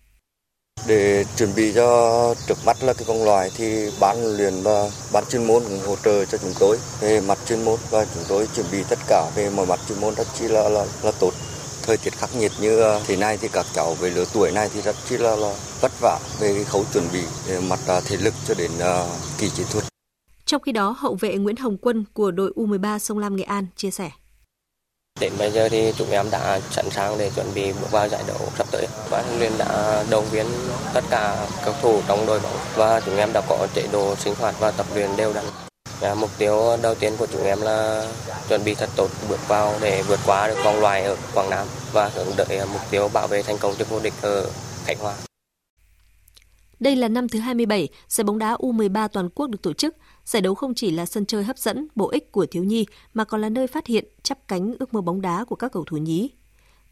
Để 0.86 1.24
chuẩn 1.36 1.54
bị 1.56 1.72
cho 1.74 2.34
trước 2.46 2.58
mắt 2.66 2.82
là 2.82 2.92
cái 2.92 3.04
vòng 3.04 3.24
loại 3.24 3.50
thì 3.56 3.90
ban 4.00 4.36
luyện 4.36 4.62
và 4.62 4.90
ban 5.12 5.24
chuyên 5.30 5.46
môn 5.46 5.62
cũng 5.62 5.80
hỗ 5.86 5.96
trợ 6.04 6.24
cho 6.24 6.38
chúng 6.38 6.52
tôi 6.58 6.78
về 7.00 7.20
mặt 7.20 7.38
chuyên 7.46 7.64
môn 7.64 7.78
và 7.90 8.06
chúng 8.14 8.24
tôi 8.28 8.48
chuẩn 8.56 8.66
bị 8.72 8.78
tất 8.88 8.98
cả 9.08 9.30
về 9.36 9.50
mọi 9.50 9.66
mặt 9.66 9.80
chuyên 9.88 10.00
môn 10.00 10.14
rất 10.14 10.26
chi 10.34 10.48
là 10.48 10.68
là, 10.68 10.86
là 11.02 11.12
tốt. 11.20 11.30
Thời 11.82 11.96
tiết 11.96 12.12
khắc 12.12 12.36
nghiệt 12.36 12.52
như 12.60 12.80
ờ, 12.80 13.00
thế 13.06 13.16
này 13.16 13.38
thì 13.40 13.48
các 13.52 13.66
cháu 13.74 13.94
về 13.94 14.10
lứa 14.10 14.24
tuổi 14.34 14.50
này 14.50 14.68
thì 14.74 14.80
rất 14.80 14.96
chi 15.08 15.16
là, 15.16 15.36
là 15.36 15.54
vất 15.80 15.92
vả 16.00 16.18
về 16.40 16.54
cái 16.54 16.64
khâu 16.64 16.84
chuẩn 16.92 17.04
bị 17.12 17.22
về 17.46 17.60
mặt 17.60 17.80
ờ, 17.86 18.00
thể 18.00 18.16
lực 18.16 18.34
cho 18.48 18.54
đến 18.54 18.70
uh, 18.76 19.06
kỳ 19.38 19.50
chiến 19.50 19.66
thuật. 19.70 19.84
Trong 20.44 20.62
khi 20.62 20.72
đó, 20.72 20.96
hậu 20.98 21.14
vệ 21.20 21.36
Nguyễn 21.36 21.56
Hồng 21.56 21.76
Quân 21.76 22.04
của 22.12 22.30
đội 22.30 22.52
U13 22.56 22.98
Sông 22.98 23.18
Lam 23.18 23.36
Nghệ 23.36 23.44
An 23.44 23.66
chia 23.76 23.90
sẻ. 23.90 24.10
Đến 25.20 25.32
bây 25.38 25.50
giờ 25.50 25.68
thì 25.68 25.92
chúng 25.98 26.10
em 26.10 26.30
đã 26.30 26.60
sẵn 26.70 26.90
sàng 26.90 27.18
để 27.18 27.30
chuẩn 27.36 27.54
bị 27.54 27.72
bước 27.72 27.90
vào 27.90 28.08
giải 28.08 28.22
đấu 28.26 28.38
sắp 28.58 28.66
tới. 28.70 28.86
Và 29.10 29.22
huấn 29.22 29.38
luyện 29.38 29.52
đã 29.58 30.02
động 30.10 30.24
viên 30.30 30.46
tất 30.94 31.04
cả 31.10 31.46
cầu 31.64 31.74
thủ 31.82 32.00
trong 32.08 32.26
đội 32.26 32.40
bóng 32.40 32.58
và 32.76 33.00
chúng 33.00 33.16
em 33.16 33.32
đã 33.32 33.40
có 33.48 33.66
chế 33.74 33.82
độ 33.92 34.14
sinh 34.16 34.34
hoạt 34.34 34.54
và 34.60 34.70
tập 34.70 34.86
luyện 34.94 35.16
đều 35.16 35.32
đặn. 35.32 35.44
Mục 36.16 36.30
tiêu 36.38 36.76
đầu 36.82 36.94
tiên 36.94 37.16
của 37.16 37.26
chúng 37.32 37.44
em 37.44 37.60
là 37.60 38.06
chuẩn 38.48 38.64
bị 38.64 38.74
thật 38.74 38.88
tốt, 38.96 39.08
bước 39.28 39.48
vào 39.48 39.74
để 39.80 40.02
vượt 40.02 40.20
qua 40.26 40.46
được 40.46 40.58
vòng 40.64 40.80
loại 40.80 41.04
ở 41.04 41.16
Quảng 41.34 41.50
Nam 41.50 41.66
và 41.92 42.10
hướng 42.14 42.32
tới 42.36 42.60
mục 42.72 42.82
tiêu 42.90 43.08
bảo 43.08 43.26
vệ 43.26 43.42
thành 43.42 43.58
công 43.58 43.76
chức 43.76 43.90
vô 43.90 44.00
địch 44.00 44.14
ở 44.22 44.46
Khánh 44.84 44.98
Hòa. 44.98 45.14
Đây 46.82 46.96
là 46.96 47.08
năm 47.08 47.28
thứ 47.28 47.38
27 47.38 47.88
giải 48.08 48.24
bóng 48.24 48.38
đá 48.38 48.54
U13 48.54 49.08
toàn 49.08 49.28
quốc 49.34 49.46
được 49.46 49.62
tổ 49.62 49.72
chức. 49.72 49.96
Giải 50.24 50.42
đấu 50.42 50.54
không 50.54 50.74
chỉ 50.74 50.90
là 50.90 51.06
sân 51.06 51.26
chơi 51.26 51.44
hấp 51.44 51.58
dẫn, 51.58 51.88
bổ 51.94 52.08
ích 52.10 52.32
của 52.32 52.46
thiếu 52.46 52.64
nhi 52.64 52.86
mà 53.14 53.24
còn 53.24 53.40
là 53.40 53.48
nơi 53.48 53.66
phát 53.66 53.86
hiện, 53.86 54.04
chắp 54.22 54.48
cánh 54.48 54.74
ước 54.78 54.94
mơ 54.94 55.00
bóng 55.00 55.20
đá 55.20 55.44
của 55.44 55.56
các 55.56 55.72
cầu 55.72 55.84
thủ 55.84 55.96
nhí. 55.96 56.30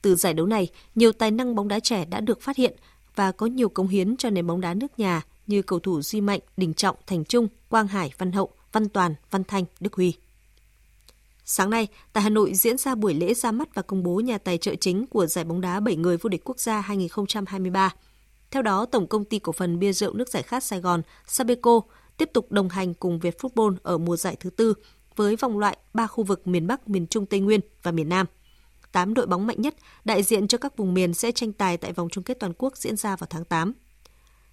Từ 0.03 0.15
giải 0.15 0.35
đấu 0.35 0.47
này, 0.47 0.69
nhiều 0.95 1.13
tài 1.13 1.31
năng 1.31 1.55
bóng 1.55 1.69
đá 1.69 1.81
trẻ 1.81 2.05
đã 2.05 2.21
được 2.21 2.41
phát 2.43 2.57
hiện 2.57 2.77
và 3.15 3.33
có 3.33 3.47
nhiều 3.47 3.69
công 3.69 3.89
hiến 3.89 4.17
cho 4.17 4.31
nền 4.31 4.47
bóng 4.47 4.61
đá 4.61 4.75
nước 4.75 4.99
nhà 4.99 5.23
như 5.47 5.63
cầu 5.63 5.79
thủ 5.79 6.03
Duy 6.03 6.21
Mạnh, 6.21 6.41
Đình 6.57 6.75
Trọng, 6.75 6.97
Thành 7.07 7.25
Trung, 7.25 7.49
Quang 7.69 7.87
Hải, 7.87 8.13
Văn 8.19 8.33
Hậu, 8.33 8.51
Văn 8.73 8.89
Toàn, 8.89 9.15
Văn 9.31 9.45
Thanh, 9.45 9.65
Đức 9.81 9.95
Huy. 9.95 10.15
Sáng 11.45 11.71
nay, 11.71 11.89
tại 12.13 12.23
Hà 12.23 12.31
Nội 12.31 12.55
diễn 12.55 12.79
ra 12.79 12.95
buổi 12.95 13.15
lễ 13.15 13.35
ra 13.35 13.53
mắt 13.53 13.75
và 13.75 13.83
công 13.83 14.03
bố 14.03 14.21
nhà 14.21 14.39
tài 14.39 14.59
trợ 14.59 14.75
chính 14.75 15.07
của 15.07 15.27
giải 15.27 15.45
bóng 15.45 15.61
đá 15.61 15.81
7 15.81 15.97
người 15.97 16.17
vô 16.17 16.29
địch 16.29 16.43
quốc 16.45 16.61
gia 16.61 16.81
2023. 16.81 17.93
Theo 18.51 18.63
đó, 18.63 18.87
Tổng 18.87 19.07
công 19.07 19.25
ty 19.25 19.39
cổ 19.39 19.53
phần 19.53 19.79
bia 19.79 19.93
rượu 19.93 20.13
nước 20.13 20.29
giải 20.29 20.43
khát 20.43 20.65
Sài 20.65 20.81
Gòn 20.81 21.03
Sabeco 21.27 21.81
tiếp 22.17 22.31
tục 22.33 22.53
đồng 22.53 22.69
hành 22.69 22.95
cùng 22.95 23.19
Việt 23.19 23.39
Football 23.39 23.77
ở 23.83 23.99
mùa 23.99 24.17
giải 24.17 24.37
thứ 24.41 24.51
tư 24.51 24.75
với 25.17 25.37
vòng 25.37 25.59
loại 25.59 25.77
ba 25.95 26.07
khu 26.07 26.25
vực 26.25 26.47
miền 26.47 26.67
Bắc, 26.67 26.89
miền 26.89 27.07
Trung, 27.07 27.27
Tây 27.27 27.41
Nguyên 27.41 27.61
và 27.83 27.93
miền 27.93 28.09
Nam. 28.09 28.27
8 28.93 29.15
đội 29.15 29.27
bóng 29.27 29.47
mạnh 29.47 29.61
nhất 29.61 29.75
đại 30.05 30.23
diện 30.23 30.49
cho 30.49 30.59
các 30.59 30.77
vùng 30.77 30.95
miền 30.95 31.15
sẽ 31.15 31.33
tranh 31.33 31.53
tài 31.53 31.77
tại 31.77 31.93
vòng 31.93 32.09
chung 32.09 32.25
kết 32.25 32.41
toàn 32.41 32.53
quốc 32.59 32.77
diễn 32.77 32.97
ra 32.97 33.17
vào 33.17 33.27
tháng 33.31 33.45
8. 33.45 33.73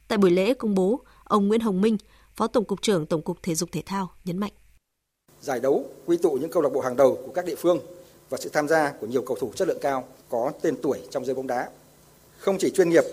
Tại 0.08 0.18
buổi 0.18 0.32
lễ 0.32 0.54
công 0.54 0.76
bố, 0.76 1.02
ông 1.24 1.48
Nguyễn 1.48 1.62
Hồng 1.62 1.82
Minh, 1.82 1.98
Phó 2.36 2.48
Tổng 2.48 2.66
cục 2.66 2.82
trưởng 2.82 3.06
Tổng 3.06 3.22
cục 3.22 3.44
Thể 3.44 3.56
dục 3.56 3.70
Thể 3.72 3.84
thao 3.86 4.12
nhấn 4.26 4.38
mạnh. 4.38 4.52
Giải 5.42 5.60
đấu 5.60 5.86
quy 6.06 6.18
tụ 6.18 6.32
những 6.32 6.52
câu 6.52 6.64
lạc 6.64 6.70
bộ 6.74 6.82
hàng 6.82 6.96
đầu 6.96 7.18
của 7.26 7.32
các 7.32 7.46
địa 7.46 7.56
phương 7.56 7.80
và 8.30 8.38
sự 8.38 8.50
tham 8.54 8.68
gia 8.68 8.92
của 8.92 9.08
nhiều 9.08 9.22
cầu 9.22 9.38
thủ 9.40 9.52
chất 9.56 9.68
lượng 9.68 9.80
cao 9.82 10.08
có 10.30 10.52
tên 10.62 10.76
tuổi 10.82 11.00
trong 11.12 11.26
giới 11.26 11.36
bóng 11.36 11.48
đá. 11.48 11.70
Không 12.38 12.58
chỉ 12.60 12.70
chuyên 12.70 12.90
nghiệp 12.90 13.04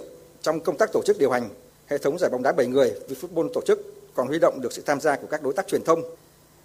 trong 0.45 0.61
công 0.61 0.77
tác 0.79 0.93
tổ 0.93 1.03
chức 1.07 1.19
điều 1.19 1.31
hành, 1.31 1.49
hệ 1.87 1.99
thống 1.99 2.19
giải 2.19 2.31
bóng 2.31 2.43
đá 2.43 2.53
7 2.53 2.67
người 2.67 2.93
vì 3.09 3.17
Football 3.21 3.49
tổ 3.55 3.61
chức 3.67 3.95
còn 4.15 4.27
huy 4.27 4.39
động 4.39 4.61
được 4.61 4.73
sự 4.73 4.83
tham 4.87 5.01
gia 5.01 5.17
của 5.17 5.27
các 5.27 5.43
đối 5.43 5.53
tác 5.53 5.69
truyền 5.69 5.85
thông. 5.85 6.03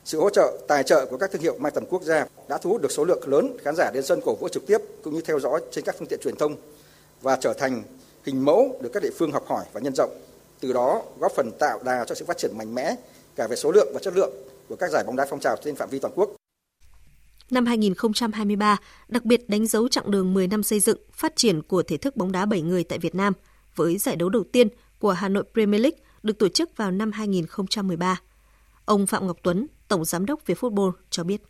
Sự 0.05 0.19
hỗ 0.19 0.29
trợ, 0.29 0.57
tài 0.67 0.83
trợ 0.83 1.05
của 1.05 1.17
các 1.17 1.31
thương 1.31 1.41
hiệu 1.41 1.55
mang 1.59 1.73
tầm 1.75 1.85
quốc 1.89 2.03
gia 2.03 2.25
đã 2.47 2.57
thu 2.57 2.69
hút 2.69 2.81
được 2.81 2.91
số 2.91 3.05
lượng 3.05 3.27
lớn 3.27 3.57
khán 3.61 3.75
giả 3.75 3.91
đến 3.93 4.03
sân 4.03 4.19
cổ 4.25 4.35
vũ 4.35 4.47
trực 4.49 4.67
tiếp 4.67 4.77
cũng 5.03 5.13
như 5.13 5.21
theo 5.21 5.39
dõi 5.39 5.61
trên 5.71 5.85
các 5.85 5.95
phương 5.99 6.07
tiện 6.07 6.19
truyền 6.23 6.35
thông 6.35 6.55
và 7.21 7.37
trở 7.41 7.53
thành 7.53 7.83
hình 8.25 8.45
mẫu 8.45 8.79
được 8.81 8.89
các 8.93 9.03
địa 9.03 9.11
phương 9.17 9.31
học 9.31 9.43
hỏi 9.47 9.65
và 9.73 9.81
nhân 9.81 9.95
rộng. 9.95 10.21
Từ 10.59 10.73
đó 10.73 11.01
góp 11.19 11.31
phần 11.35 11.51
tạo 11.59 11.79
đà 11.83 12.05
cho 12.05 12.15
sự 12.15 12.25
phát 12.25 12.37
triển 12.37 12.57
mạnh 12.57 12.75
mẽ 12.75 12.95
cả 13.35 13.47
về 13.47 13.55
số 13.55 13.71
lượng 13.71 13.91
và 13.93 13.99
chất 13.99 14.15
lượng 14.15 14.33
của 14.69 14.75
các 14.75 14.91
giải 14.91 15.03
bóng 15.03 15.15
đá 15.15 15.25
phong 15.29 15.39
trào 15.39 15.55
trên 15.63 15.75
phạm 15.75 15.89
vi 15.89 15.99
toàn 15.99 16.13
quốc. 16.15 16.31
Năm 17.49 17.65
2023 17.65 18.77
đặc 19.07 19.25
biệt 19.25 19.49
đánh 19.49 19.67
dấu 19.67 19.87
chặng 19.87 20.11
đường 20.11 20.33
10 20.33 20.47
năm 20.47 20.63
xây 20.63 20.79
dựng, 20.79 20.97
phát 21.11 21.35
triển 21.35 21.61
của 21.61 21.83
thể 21.83 21.97
thức 21.97 22.15
bóng 22.15 22.31
đá 22.31 22.45
7 22.45 22.61
người 22.61 22.83
tại 22.83 22.99
Việt 22.99 23.15
Nam 23.15 23.33
với 23.79 23.97
giải 23.97 24.15
đấu 24.15 24.29
đầu 24.29 24.43
tiên 24.51 24.67
của 24.99 25.11
Hà 25.11 25.29
Nội 25.29 25.43
Premier 25.53 25.81
League 25.81 25.97
được 26.23 26.39
tổ 26.39 26.47
chức 26.47 26.77
vào 26.77 26.91
năm 26.91 27.11
2013. 27.11 28.19
Ông 28.85 29.07
Phạm 29.07 29.27
Ngọc 29.27 29.37
Tuấn, 29.43 29.67
Tổng 29.87 30.05
Giám 30.05 30.25
đốc 30.25 30.39
về 30.47 30.55
Football 30.55 30.91
cho 31.09 31.23
biết. 31.23 31.41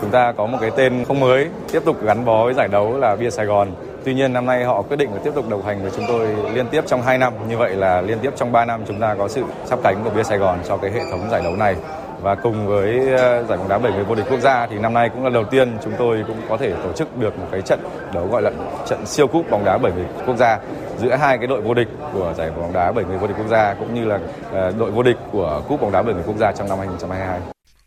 Chúng 0.00 0.10
ta 0.10 0.32
có 0.32 0.46
một 0.46 0.58
cái 0.60 0.70
tên 0.76 1.04
không 1.04 1.20
mới, 1.20 1.48
tiếp 1.72 1.82
tục 1.84 2.02
gắn 2.02 2.24
bó 2.24 2.44
với 2.44 2.54
giải 2.54 2.68
đấu 2.68 2.98
là 2.98 3.16
Bia 3.16 3.30
Sài 3.30 3.46
Gòn. 3.46 3.72
Tuy 4.04 4.14
nhiên 4.14 4.32
năm 4.32 4.46
nay 4.46 4.64
họ 4.64 4.82
quyết 4.82 4.96
định 4.96 5.10
là 5.12 5.20
tiếp 5.24 5.30
tục 5.34 5.48
đồng 5.48 5.62
hành 5.62 5.82
với 5.82 5.90
chúng 5.96 6.04
tôi 6.08 6.52
liên 6.54 6.66
tiếp 6.70 6.84
trong 6.86 7.02
2 7.02 7.18
năm. 7.18 7.32
Như 7.48 7.56
vậy 7.56 7.76
là 7.76 8.00
liên 8.00 8.18
tiếp 8.22 8.30
trong 8.36 8.52
3 8.52 8.64
năm 8.64 8.80
chúng 8.88 9.00
ta 9.00 9.14
có 9.14 9.28
sự 9.28 9.44
sắp 9.66 9.78
cánh 9.82 10.04
của 10.04 10.10
Bia 10.10 10.22
Sài 10.22 10.38
Gòn 10.38 10.58
cho 10.68 10.76
cái 10.76 10.90
hệ 10.90 11.00
thống 11.10 11.28
giải 11.30 11.42
đấu 11.44 11.56
này 11.56 11.76
và 12.22 12.34
cùng 12.34 12.66
với 12.66 13.12
ờ, 13.12 13.44
giải 13.48 13.58
bóng 13.58 13.68
đá 13.68 13.78
bảy 13.78 13.92
người 13.92 14.04
vô 14.04 14.14
địch 14.14 14.26
quốc 14.30 14.40
gia 14.40 14.66
thì 14.66 14.78
năm 14.78 14.94
nay 14.94 15.10
cũng 15.14 15.24
là 15.24 15.30
đầu 15.30 15.44
tiên 15.44 15.78
chúng 15.84 15.92
tôi 15.98 16.24
cũng 16.26 16.40
có 16.48 16.56
thể 16.56 16.72
tổ 16.84 16.92
chức 16.92 17.16
được 17.18 17.38
một 17.38 17.46
cái 17.52 17.62
trận 17.62 17.80
đấu 18.14 18.28
gọi 18.28 18.42
là 18.42 18.50
trận 18.86 19.06
siêu 19.06 19.26
cúp 19.26 19.50
bóng 19.50 19.64
đá 19.64 19.78
bảy 19.78 19.92
người 19.92 20.06
quốc 20.26 20.36
gia 20.36 20.58
giữa 20.98 21.14
hai 21.14 21.38
cái 21.38 21.46
đội 21.46 21.60
vô 21.60 21.74
địch 21.74 21.88
của 22.12 22.34
giải 22.36 22.50
bóng 22.50 22.72
đá 22.72 22.92
bảy 22.92 23.04
người 23.04 23.18
vô 23.18 23.26
địch 23.26 23.36
quốc 23.38 23.48
gia 23.48 23.74
cũng 23.74 23.94
như 23.94 24.04
là 24.04 24.20
ờ, 24.52 24.72
đội 24.78 24.90
vô 24.90 25.02
địch 25.02 25.16
của 25.32 25.62
cúp 25.68 25.80
bóng 25.80 25.92
đá 25.92 26.02
bảy 26.02 26.14
người 26.14 26.24
quốc 26.26 26.36
gia 26.38 26.52
trong 26.52 26.68
năm 26.68 26.78
2022. 26.78 27.40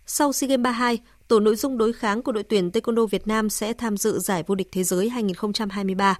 Sau 0.05 0.33
SEA 0.33 0.47
Games 0.47 0.63
32, 0.63 0.99
tổ 1.27 1.39
nội 1.39 1.55
dung 1.55 1.77
đối 1.77 1.93
kháng 1.93 2.21
của 2.21 2.31
đội 2.31 2.43
tuyển 2.43 2.69
Taekwondo 2.69 3.07
Việt 3.07 3.27
Nam 3.27 3.49
sẽ 3.49 3.73
tham 3.73 3.97
dự 3.97 4.19
giải 4.19 4.43
vô 4.47 4.55
địch 4.55 4.67
thế 4.71 4.83
giới 4.83 5.09
2023. 5.09 6.15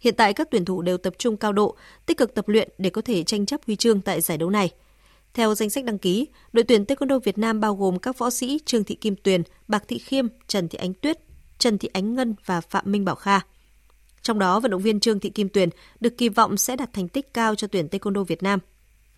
Hiện 0.00 0.14
tại 0.16 0.32
các 0.32 0.48
tuyển 0.50 0.64
thủ 0.64 0.82
đều 0.82 0.98
tập 0.98 1.14
trung 1.18 1.36
cao 1.36 1.52
độ, 1.52 1.76
tích 2.06 2.18
cực 2.18 2.34
tập 2.34 2.48
luyện 2.48 2.68
để 2.78 2.90
có 2.90 3.02
thể 3.04 3.22
tranh 3.22 3.46
chấp 3.46 3.60
huy 3.66 3.76
chương 3.76 4.00
tại 4.00 4.20
giải 4.20 4.38
đấu 4.38 4.50
này. 4.50 4.70
Theo 5.34 5.54
danh 5.54 5.70
sách 5.70 5.84
đăng 5.84 5.98
ký, 5.98 6.28
đội 6.52 6.64
tuyển 6.64 6.84
Taekwondo 6.84 7.18
Việt 7.18 7.38
Nam 7.38 7.60
bao 7.60 7.74
gồm 7.74 7.98
các 7.98 8.18
võ 8.18 8.30
sĩ 8.30 8.58
Trương 8.64 8.84
Thị 8.84 8.94
Kim 8.94 9.16
Tuyền, 9.16 9.42
Bạc 9.68 9.84
Thị 9.88 9.98
Khiêm, 9.98 10.26
Trần 10.48 10.68
Thị 10.68 10.78
Ánh 10.78 10.94
Tuyết, 10.94 11.18
Trần 11.58 11.78
Thị 11.78 11.88
Ánh 11.92 12.14
Ngân 12.14 12.34
và 12.46 12.60
Phạm 12.60 12.92
Minh 12.92 13.04
Bảo 13.04 13.14
Kha. 13.14 13.40
Trong 14.22 14.38
đó, 14.38 14.60
vận 14.60 14.70
động 14.70 14.82
viên 14.82 15.00
Trương 15.00 15.20
Thị 15.20 15.30
Kim 15.30 15.48
Tuyền 15.48 15.68
được 16.00 16.18
kỳ 16.18 16.28
vọng 16.28 16.56
sẽ 16.56 16.76
đạt 16.76 16.92
thành 16.92 17.08
tích 17.08 17.34
cao 17.34 17.54
cho 17.54 17.66
tuyển 17.66 17.86
Taekwondo 17.86 18.24
Việt 18.24 18.42
Nam. 18.42 18.58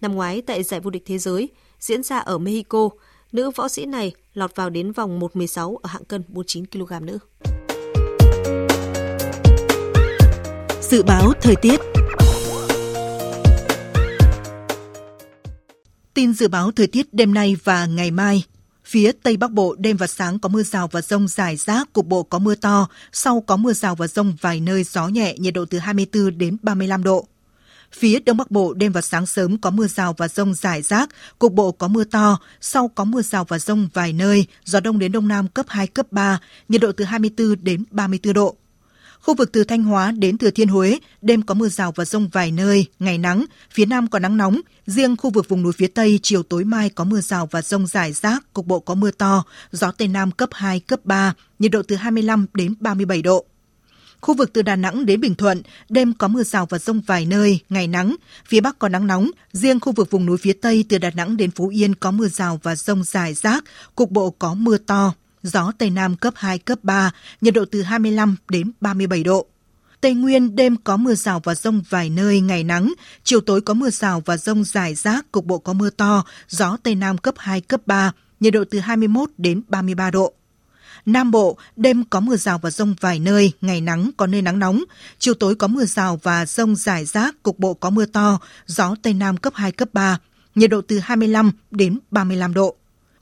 Năm 0.01 0.15
ngoái 0.15 0.43
tại 0.43 0.63
giải 0.63 0.81
vô 0.81 0.91
địch 0.91 1.03
thế 1.07 1.19
giới 1.19 1.49
diễn 1.81 2.03
ra 2.03 2.19
ở 2.19 2.39
Mexico, 2.39 2.89
nữ 3.33 3.51
võ 3.51 3.69
sĩ 3.69 3.85
này 3.85 4.13
lọt 4.35 4.57
vào 4.57 4.71
đến 4.71 4.93
vòng 4.93 5.21
1-16 5.21 5.77
ở 5.77 5.89
hạng 5.89 6.05
cân 6.05 6.23
49 6.29 6.67
kg 6.67 7.07
nữ. 7.07 7.19
Dự 10.81 11.03
báo 11.03 11.33
thời 11.41 11.57
tiết 11.57 11.81
Tin 16.15 16.33
dự 16.33 16.49
báo 16.49 16.71
thời 16.71 16.87
tiết 16.87 17.15
đêm 17.15 17.35
nay 17.35 17.57
và 17.65 17.87
ngày 17.87 18.11
mai. 18.11 18.45
Phía 18.85 19.13
Tây 19.23 19.37
Bắc 19.37 19.51
Bộ 19.51 19.75
đêm 19.79 19.97
và 19.97 20.07
sáng 20.07 20.39
có 20.39 20.49
mưa 20.49 20.63
rào 20.63 20.89
và 20.89 21.01
rông 21.03 21.29
rải 21.29 21.57
rác, 21.57 21.93
cục 21.93 22.07
bộ 22.07 22.23
có 22.23 22.39
mưa 22.39 22.55
to, 22.55 22.89
sau 23.13 23.41
có 23.41 23.57
mưa 23.57 23.73
rào 23.73 23.95
và 23.95 24.07
rông 24.07 24.37
vài 24.41 24.61
nơi 24.61 24.85
gió 24.85 25.09
nhẹ, 25.09 25.35
nhiệt 25.39 25.55
độ 25.55 25.65
từ 25.65 25.79
24 25.79 26.39
đến 26.39 26.57
35 26.63 27.05
độ. 27.05 27.27
Phía 27.93 28.21
Đông 28.21 28.37
Bắc 28.37 28.51
Bộ 28.51 28.75
đêm 28.75 28.93
và 28.93 29.01
sáng 29.01 29.27
sớm 29.27 29.59
có 29.59 29.71
mưa 29.71 29.87
rào 29.87 30.15
và 30.19 30.29
rông 30.29 30.55
rải 30.55 30.83
rác, 30.83 31.11
cục 31.39 31.53
bộ 31.53 31.73
có 31.73 31.89
mưa 31.89 32.05
to, 32.05 32.39
sau 32.61 32.89
có 32.89 33.05
mưa 33.05 33.23
rào 33.23 33.45
và 33.45 33.59
rông 33.59 33.89
vài 33.95 34.13
nơi, 34.13 34.47
gió 34.65 34.81
đông 34.81 34.99
đến 34.99 35.13
đông 35.13 35.29
nam 35.29 35.49
cấp 35.49 35.67
2, 35.69 35.87
cấp 35.87 36.07
3, 36.11 36.41
nhiệt 36.69 36.81
độ 36.81 36.93
từ 36.93 37.05
24 37.05 37.65
đến 37.65 37.85
34 37.91 38.33
độ. 38.33 38.57
Khu 39.25 39.35
vực 39.35 39.53
từ 39.53 39.65
Thanh 39.65 39.83
Hóa 39.83 40.13
đến 40.13 40.39
Thừa 40.39 40.51
Thiên 40.51 40.69
Huế, 40.69 40.99
đêm 41.23 41.43
có 41.43 41.55
mưa 41.55 41.69
rào 41.69 41.93
và 41.93 42.05
rông 42.05 42.29
vài 42.29 42.51
nơi, 42.51 42.87
ngày 42.99 43.19
nắng, 43.19 43.45
phía 43.71 43.87
Nam 43.87 44.07
có 44.07 44.19
nắng 44.19 44.37
nóng. 44.37 44.61
Riêng 44.87 45.17
khu 45.17 45.31
vực 45.31 45.49
vùng 45.49 45.63
núi 45.63 45.73
phía 45.73 45.87
Tây, 45.87 46.21
chiều 46.23 46.43
tối 46.43 46.65
mai 46.65 46.91
có 46.91 47.05
mưa 47.05 47.21
rào 47.21 47.49
và 47.51 47.63
rông 47.63 47.87
rải 47.87 48.13
rác, 48.13 48.53
cục 48.53 48.67
bộ 48.67 48.81
có 48.81 48.95
mưa 48.95 49.11
to, 49.11 49.45
gió 49.71 49.91
Tây 49.91 50.09
Nam 50.09 50.31
cấp 50.31 50.49
2, 50.53 50.81
cấp 50.81 51.01
3, 51.05 51.35
nhiệt 51.59 51.71
độ 51.71 51.83
từ 51.89 51.97
25 51.97 52.47
đến 52.55 52.75
37 52.81 53.23
độ. 53.23 53.45
Khu 54.21 54.35
vực 54.35 54.53
từ 54.53 54.63
Đà 54.63 54.77
Nẵng 54.77 55.07
đến 55.07 55.21
Bình 55.21 55.35
Thuận, 55.35 55.63
đêm 55.89 56.13
có 56.13 56.29
mưa 56.29 56.43
rào 56.43 56.67
và 56.67 56.79
rông 56.79 57.01
vài 57.01 57.27
nơi, 57.27 57.61
ngày 57.69 57.87
nắng, 57.87 58.17
phía 58.47 58.61
Bắc 58.61 58.79
có 58.79 58.89
nắng 58.89 59.07
nóng, 59.07 59.31
riêng 59.53 59.81
khu 59.81 59.93
vực 59.93 60.11
vùng 60.11 60.27
núi 60.27 60.39
phía 60.39 60.53
Tây 60.53 60.85
từ 60.89 60.99
Đà 60.99 61.11
Nẵng 61.11 61.37
đến 61.37 61.51
Phú 61.51 61.69
Yên 61.69 61.95
có 61.95 62.11
mưa 62.11 62.29
rào 62.29 62.61
và 62.63 62.77
rông 62.77 63.05
rải 63.05 63.35
rác, 63.35 63.65
cục 63.95 64.11
bộ 64.11 64.31
có 64.31 64.55
mưa 64.55 64.79
to, 64.79 65.15
gió 65.45 65.73
Tây 65.79 65.91
Nam 65.91 66.17
cấp 66.17 66.35
2, 66.37 66.59
cấp 66.59 66.79
3, 66.83 67.11
nhiệt 67.41 67.55
độ 67.55 67.65
từ 67.71 67.83
25 67.83 68.37
đến 68.49 68.71
37 68.81 69.25
độ. 69.25 69.47
Tây 70.01 70.15
Nguyên 70.15 70.57
đêm 70.57 70.77
có 70.77 70.97
mưa 70.97 71.15
rào 71.15 71.41
và 71.45 71.55
rông 71.55 71.83
vài 71.89 72.11
nơi, 72.11 72.41
ngày 72.41 72.65
nắng, 72.65 72.93
chiều 73.25 73.41
tối 73.41 73.61
có 73.61 73.75
mưa 73.75 73.91
rào 73.91 74.23
và 74.25 74.37
rông 74.37 74.65
rải 74.65 74.95
rác, 74.95 75.33
cục 75.33 75.45
bộ 75.45 75.59
có 75.59 75.73
mưa 75.73 75.91
to, 75.91 76.25
gió 76.49 76.77
Tây 76.83 76.95
Nam 76.95 77.19
cấp 77.19 77.35
2, 77.39 77.61
cấp 77.61 77.81
3, 77.87 78.13
nhiệt 78.41 78.53
độ 78.53 78.65
từ 78.71 78.79
21 78.79 79.31
đến 79.39 79.63
33 79.69 80.11
độ. 80.11 80.33
Nam 81.07 81.31
Bộ, 81.31 81.57
đêm 81.77 82.05
có 82.05 82.21
mưa 82.21 82.37
rào 82.37 82.59
và 82.59 82.71
rông 82.71 82.95
vài 83.01 83.19
nơi, 83.19 83.53
ngày 83.61 83.81
nắng 83.81 84.11
có 84.17 84.27
nơi 84.27 84.43
nắng 84.43 84.59
nóng, 84.59 84.85
chiều 85.19 85.35
tối 85.35 85.55
có 85.55 85.67
mưa 85.67 85.85
rào 85.85 86.21
và 86.23 86.47
rông 86.47 86.77
rải 86.77 87.05
rác, 87.05 87.43
cục 87.43 87.59
bộ 87.59 87.75
có 87.75 87.91
mưa 87.91 88.07
to, 88.07 88.39
gió 88.67 88.95
Tây 89.03 89.15
Nam 89.15 89.37
cấp 89.37 89.53
2, 89.57 89.73
cấp 89.73 89.89
3, 89.93 90.19
nhiệt 90.55 90.71
độ 90.71 90.81
từ 90.89 90.99
25 90.99 91.51
đến 91.71 91.99
35 92.11 92.55
độ. 92.55 92.77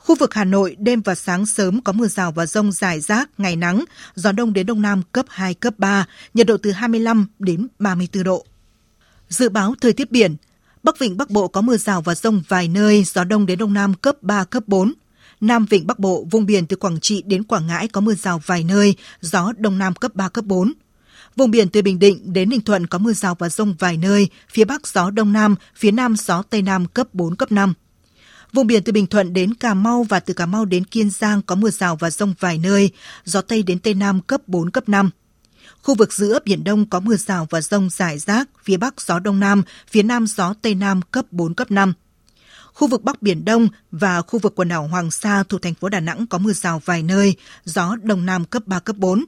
Khu 0.05 0.15
vực 0.15 0.35
Hà 0.35 0.45
Nội, 0.45 0.77
đêm 0.79 1.03
và 1.03 1.15
sáng 1.15 1.47
sớm 1.47 1.81
có 1.81 1.93
mưa 1.93 2.07
rào 2.09 2.33
và 2.33 2.47
rông 2.47 2.73
rải 2.73 3.01
rác, 3.01 3.31
ngày 3.39 3.57
nắng, 3.57 3.85
gió 4.15 4.33
đông 4.33 4.53
đến 4.53 4.67
đông 4.67 4.83
nam 4.83 5.03
cấp 5.13 5.27
2, 5.29 5.55
cấp 5.55 5.75
3, 5.79 6.07
nhiệt 6.35 6.47
độ 6.47 6.57
từ 6.57 6.71
25 6.71 7.27
đến 7.39 7.69
34 7.79 8.25
độ. 8.25 8.47
Dự 9.29 9.49
báo 9.49 9.75
thời 9.81 9.93
tiết 9.93 10.11
biển, 10.11 10.37
Bắc 10.83 10.99
Vịnh 10.99 11.17
Bắc 11.17 11.31
Bộ 11.31 11.49
có 11.49 11.61
mưa 11.61 11.77
rào 11.77 12.03
và 12.03 12.15
rông 12.15 12.43
vài 12.49 12.69
nơi, 12.69 13.05
gió 13.05 13.25
đông 13.25 13.47
đến 13.47 13.59
đông 13.59 13.75
nam 13.75 13.95
cấp 13.95 14.17
3, 14.23 14.45
cấp 14.45 14.63
4. 14.67 14.93
Nam 15.41 15.67
Vịnh 15.67 15.87
Bắc 15.87 15.99
Bộ, 15.99 16.27
vùng 16.31 16.47
biển 16.47 16.67
từ 16.67 16.77
Quảng 16.77 17.01
Trị 17.01 17.23
đến 17.27 17.45
Quảng 17.45 17.67
Ngãi 17.67 17.89
có 17.89 18.01
mưa 18.01 18.15
rào 18.15 18.43
vài 18.47 18.65
nơi, 18.65 18.95
gió 19.21 19.53
đông 19.59 19.79
nam 19.79 19.95
cấp 19.95 20.15
3, 20.15 20.29
cấp 20.29 20.45
4. 20.45 20.73
Vùng 21.37 21.51
biển 21.51 21.69
từ 21.69 21.83
Bình 21.83 21.99
Định 21.99 22.33
đến 22.33 22.49
Ninh 22.49 22.61
Thuận 22.61 22.87
có 22.87 22.99
mưa 22.99 23.13
rào 23.13 23.35
và 23.35 23.49
rông 23.49 23.75
vài 23.79 23.97
nơi, 23.97 24.29
phía 24.51 24.65
Bắc 24.65 24.87
gió 24.87 25.11
đông 25.11 25.33
nam, 25.33 25.55
phía 25.77 25.91
Nam 25.91 26.17
gió 26.17 26.43
Tây 26.43 26.63
Nam 26.63 26.87
cấp 26.87 27.09
4, 27.13 27.37
cấp 27.37 27.53
5. 27.53 27.75
Vùng 28.53 28.67
biển 28.67 28.83
từ 28.83 28.93
Bình 28.93 29.07
Thuận 29.07 29.33
đến 29.33 29.55
Cà 29.55 29.75
Mau 29.75 30.03
và 30.03 30.21
từ 30.21 30.35
Cà 30.35 30.47
Mau 30.47 30.65
đến 30.65 30.85
Kiên 30.85 31.11
Giang 31.11 31.43
có 31.43 31.55
mưa 31.55 31.71
rào 31.71 31.97
và 31.97 32.11
rông 32.11 32.35
vài 32.41 32.59
nơi, 32.59 32.91
gió 33.25 33.41
Tây 33.41 33.63
đến 33.63 33.79
Tây 33.79 33.95
Nam 33.95 34.21
cấp 34.21 34.41
4, 34.47 34.71
cấp 34.71 34.89
5. 34.89 35.11
Khu 35.83 35.95
vực 35.95 36.13
giữa 36.13 36.39
Biển 36.45 36.65
Đông 36.65 36.87
có 36.91 37.01
mưa 37.01 37.17
rào 37.17 37.47
và 37.51 37.61
rông 37.61 37.91
rải 37.91 38.19
rác, 38.19 38.49
phía 38.65 38.77
Bắc 38.77 39.01
gió 39.01 39.19
Đông 39.19 39.41
Nam, 39.41 39.63
phía 39.89 40.03
Nam 40.03 40.27
gió 40.27 40.55
Tây 40.63 40.75
Nam 40.75 41.03
cấp 41.03 41.25
4, 41.31 41.55
cấp 41.55 41.71
5. 41.71 41.93
Khu 42.73 42.89
vực 42.89 43.03
Bắc 43.03 43.23
Biển 43.23 43.45
Đông 43.45 43.69
và 43.91 44.23
khu 44.23 44.39
vực 44.39 44.53
quần 44.57 44.69
đảo 44.69 44.87
Hoàng 44.87 45.11
Sa 45.11 45.43
thuộc 45.43 45.63
thành 45.63 45.75
phố 45.75 45.89
Đà 45.89 46.01
Nẵng 46.01 46.27
có 46.27 46.39
mưa 46.39 46.53
rào 46.53 46.83
vài 46.85 47.03
nơi, 47.03 47.35
gió 47.65 47.97
Đông 48.03 48.27
Nam 48.27 48.45
cấp 48.45 48.63
3, 48.67 48.81
cấp 48.81 48.97
4. 48.97 49.25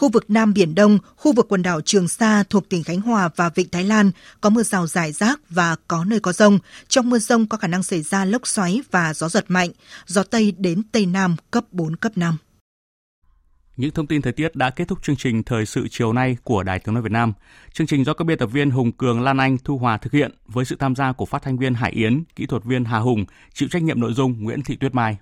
Khu 0.00 0.08
vực 0.08 0.30
Nam 0.30 0.54
Biển 0.54 0.74
Đông, 0.74 0.98
khu 1.16 1.32
vực 1.32 1.46
quần 1.48 1.62
đảo 1.62 1.80
Trường 1.80 2.08
Sa 2.08 2.42
thuộc 2.50 2.68
tỉnh 2.68 2.82
Khánh 2.82 3.00
Hòa 3.00 3.30
và 3.36 3.50
Vịnh 3.54 3.68
Thái 3.68 3.84
Lan 3.84 4.10
có 4.40 4.50
mưa 4.50 4.62
rào 4.62 4.86
rải 4.86 5.12
rác 5.12 5.40
và 5.50 5.76
có 5.88 6.04
nơi 6.04 6.20
có 6.20 6.32
rông. 6.32 6.58
Trong 6.88 7.10
mưa 7.10 7.18
rông 7.18 7.46
có 7.46 7.56
khả 7.56 7.68
năng 7.68 7.82
xảy 7.82 8.02
ra 8.02 8.24
lốc 8.24 8.46
xoáy 8.46 8.80
và 8.90 9.14
gió 9.14 9.28
giật 9.28 9.44
mạnh, 9.48 9.70
gió 10.06 10.22
Tây 10.22 10.52
đến 10.58 10.82
Tây 10.92 11.06
Nam 11.06 11.36
cấp 11.50 11.64
4, 11.72 11.96
cấp 11.96 12.12
5. 12.16 12.36
Những 13.76 13.90
thông 13.90 14.06
tin 14.06 14.22
thời 14.22 14.32
tiết 14.32 14.56
đã 14.56 14.70
kết 14.70 14.88
thúc 14.88 15.02
chương 15.02 15.16
trình 15.16 15.42
Thời 15.42 15.66
sự 15.66 15.88
chiều 15.90 16.12
nay 16.12 16.36
của 16.44 16.62
Đài 16.62 16.78
Tiếng 16.78 16.94
Nói 16.94 17.02
Việt 17.02 17.12
Nam. 17.12 17.32
Chương 17.72 17.86
trình 17.86 18.04
do 18.04 18.14
các 18.14 18.24
biên 18.24 18.38
tập 18.38 18.46
viên 18.52 18.70
Hùng 18.70 18.92
Cường, 18.92 19.20
Lan 19.20 19.38
Anh, 19.38 19.58
Thu 19.64 19.78
Hòa 19.78 19.96
thực 19.96 20.12
hiện 20.12 20.32
với 20.46 20.64
sự 20.64 20.76
tham 20.78 20.94
gia 20.94 21.12
của 21.12 21.26
phát 21.26 21.42
thanh 21.42 21.58
viên 21.58 21.74
Hải 21.74 21.92
Yến, 21.92 22.24
kỹ 22.36 22.46
thuật 22.46 22.64
viên 22.64 22.84
Hà 22.84 22.98
Hùng, 22.98 23.24
chịu 23.54 23.68
trách 23.68 23.82
nhiệm 23.82 24.00
nội 24.00 24.12
dung 24.12 24.42
Nguyễn 24.44 24.62
Thị 24.62 24.76
Tuyết 24.76 24.94
Mai. 24.94 25.18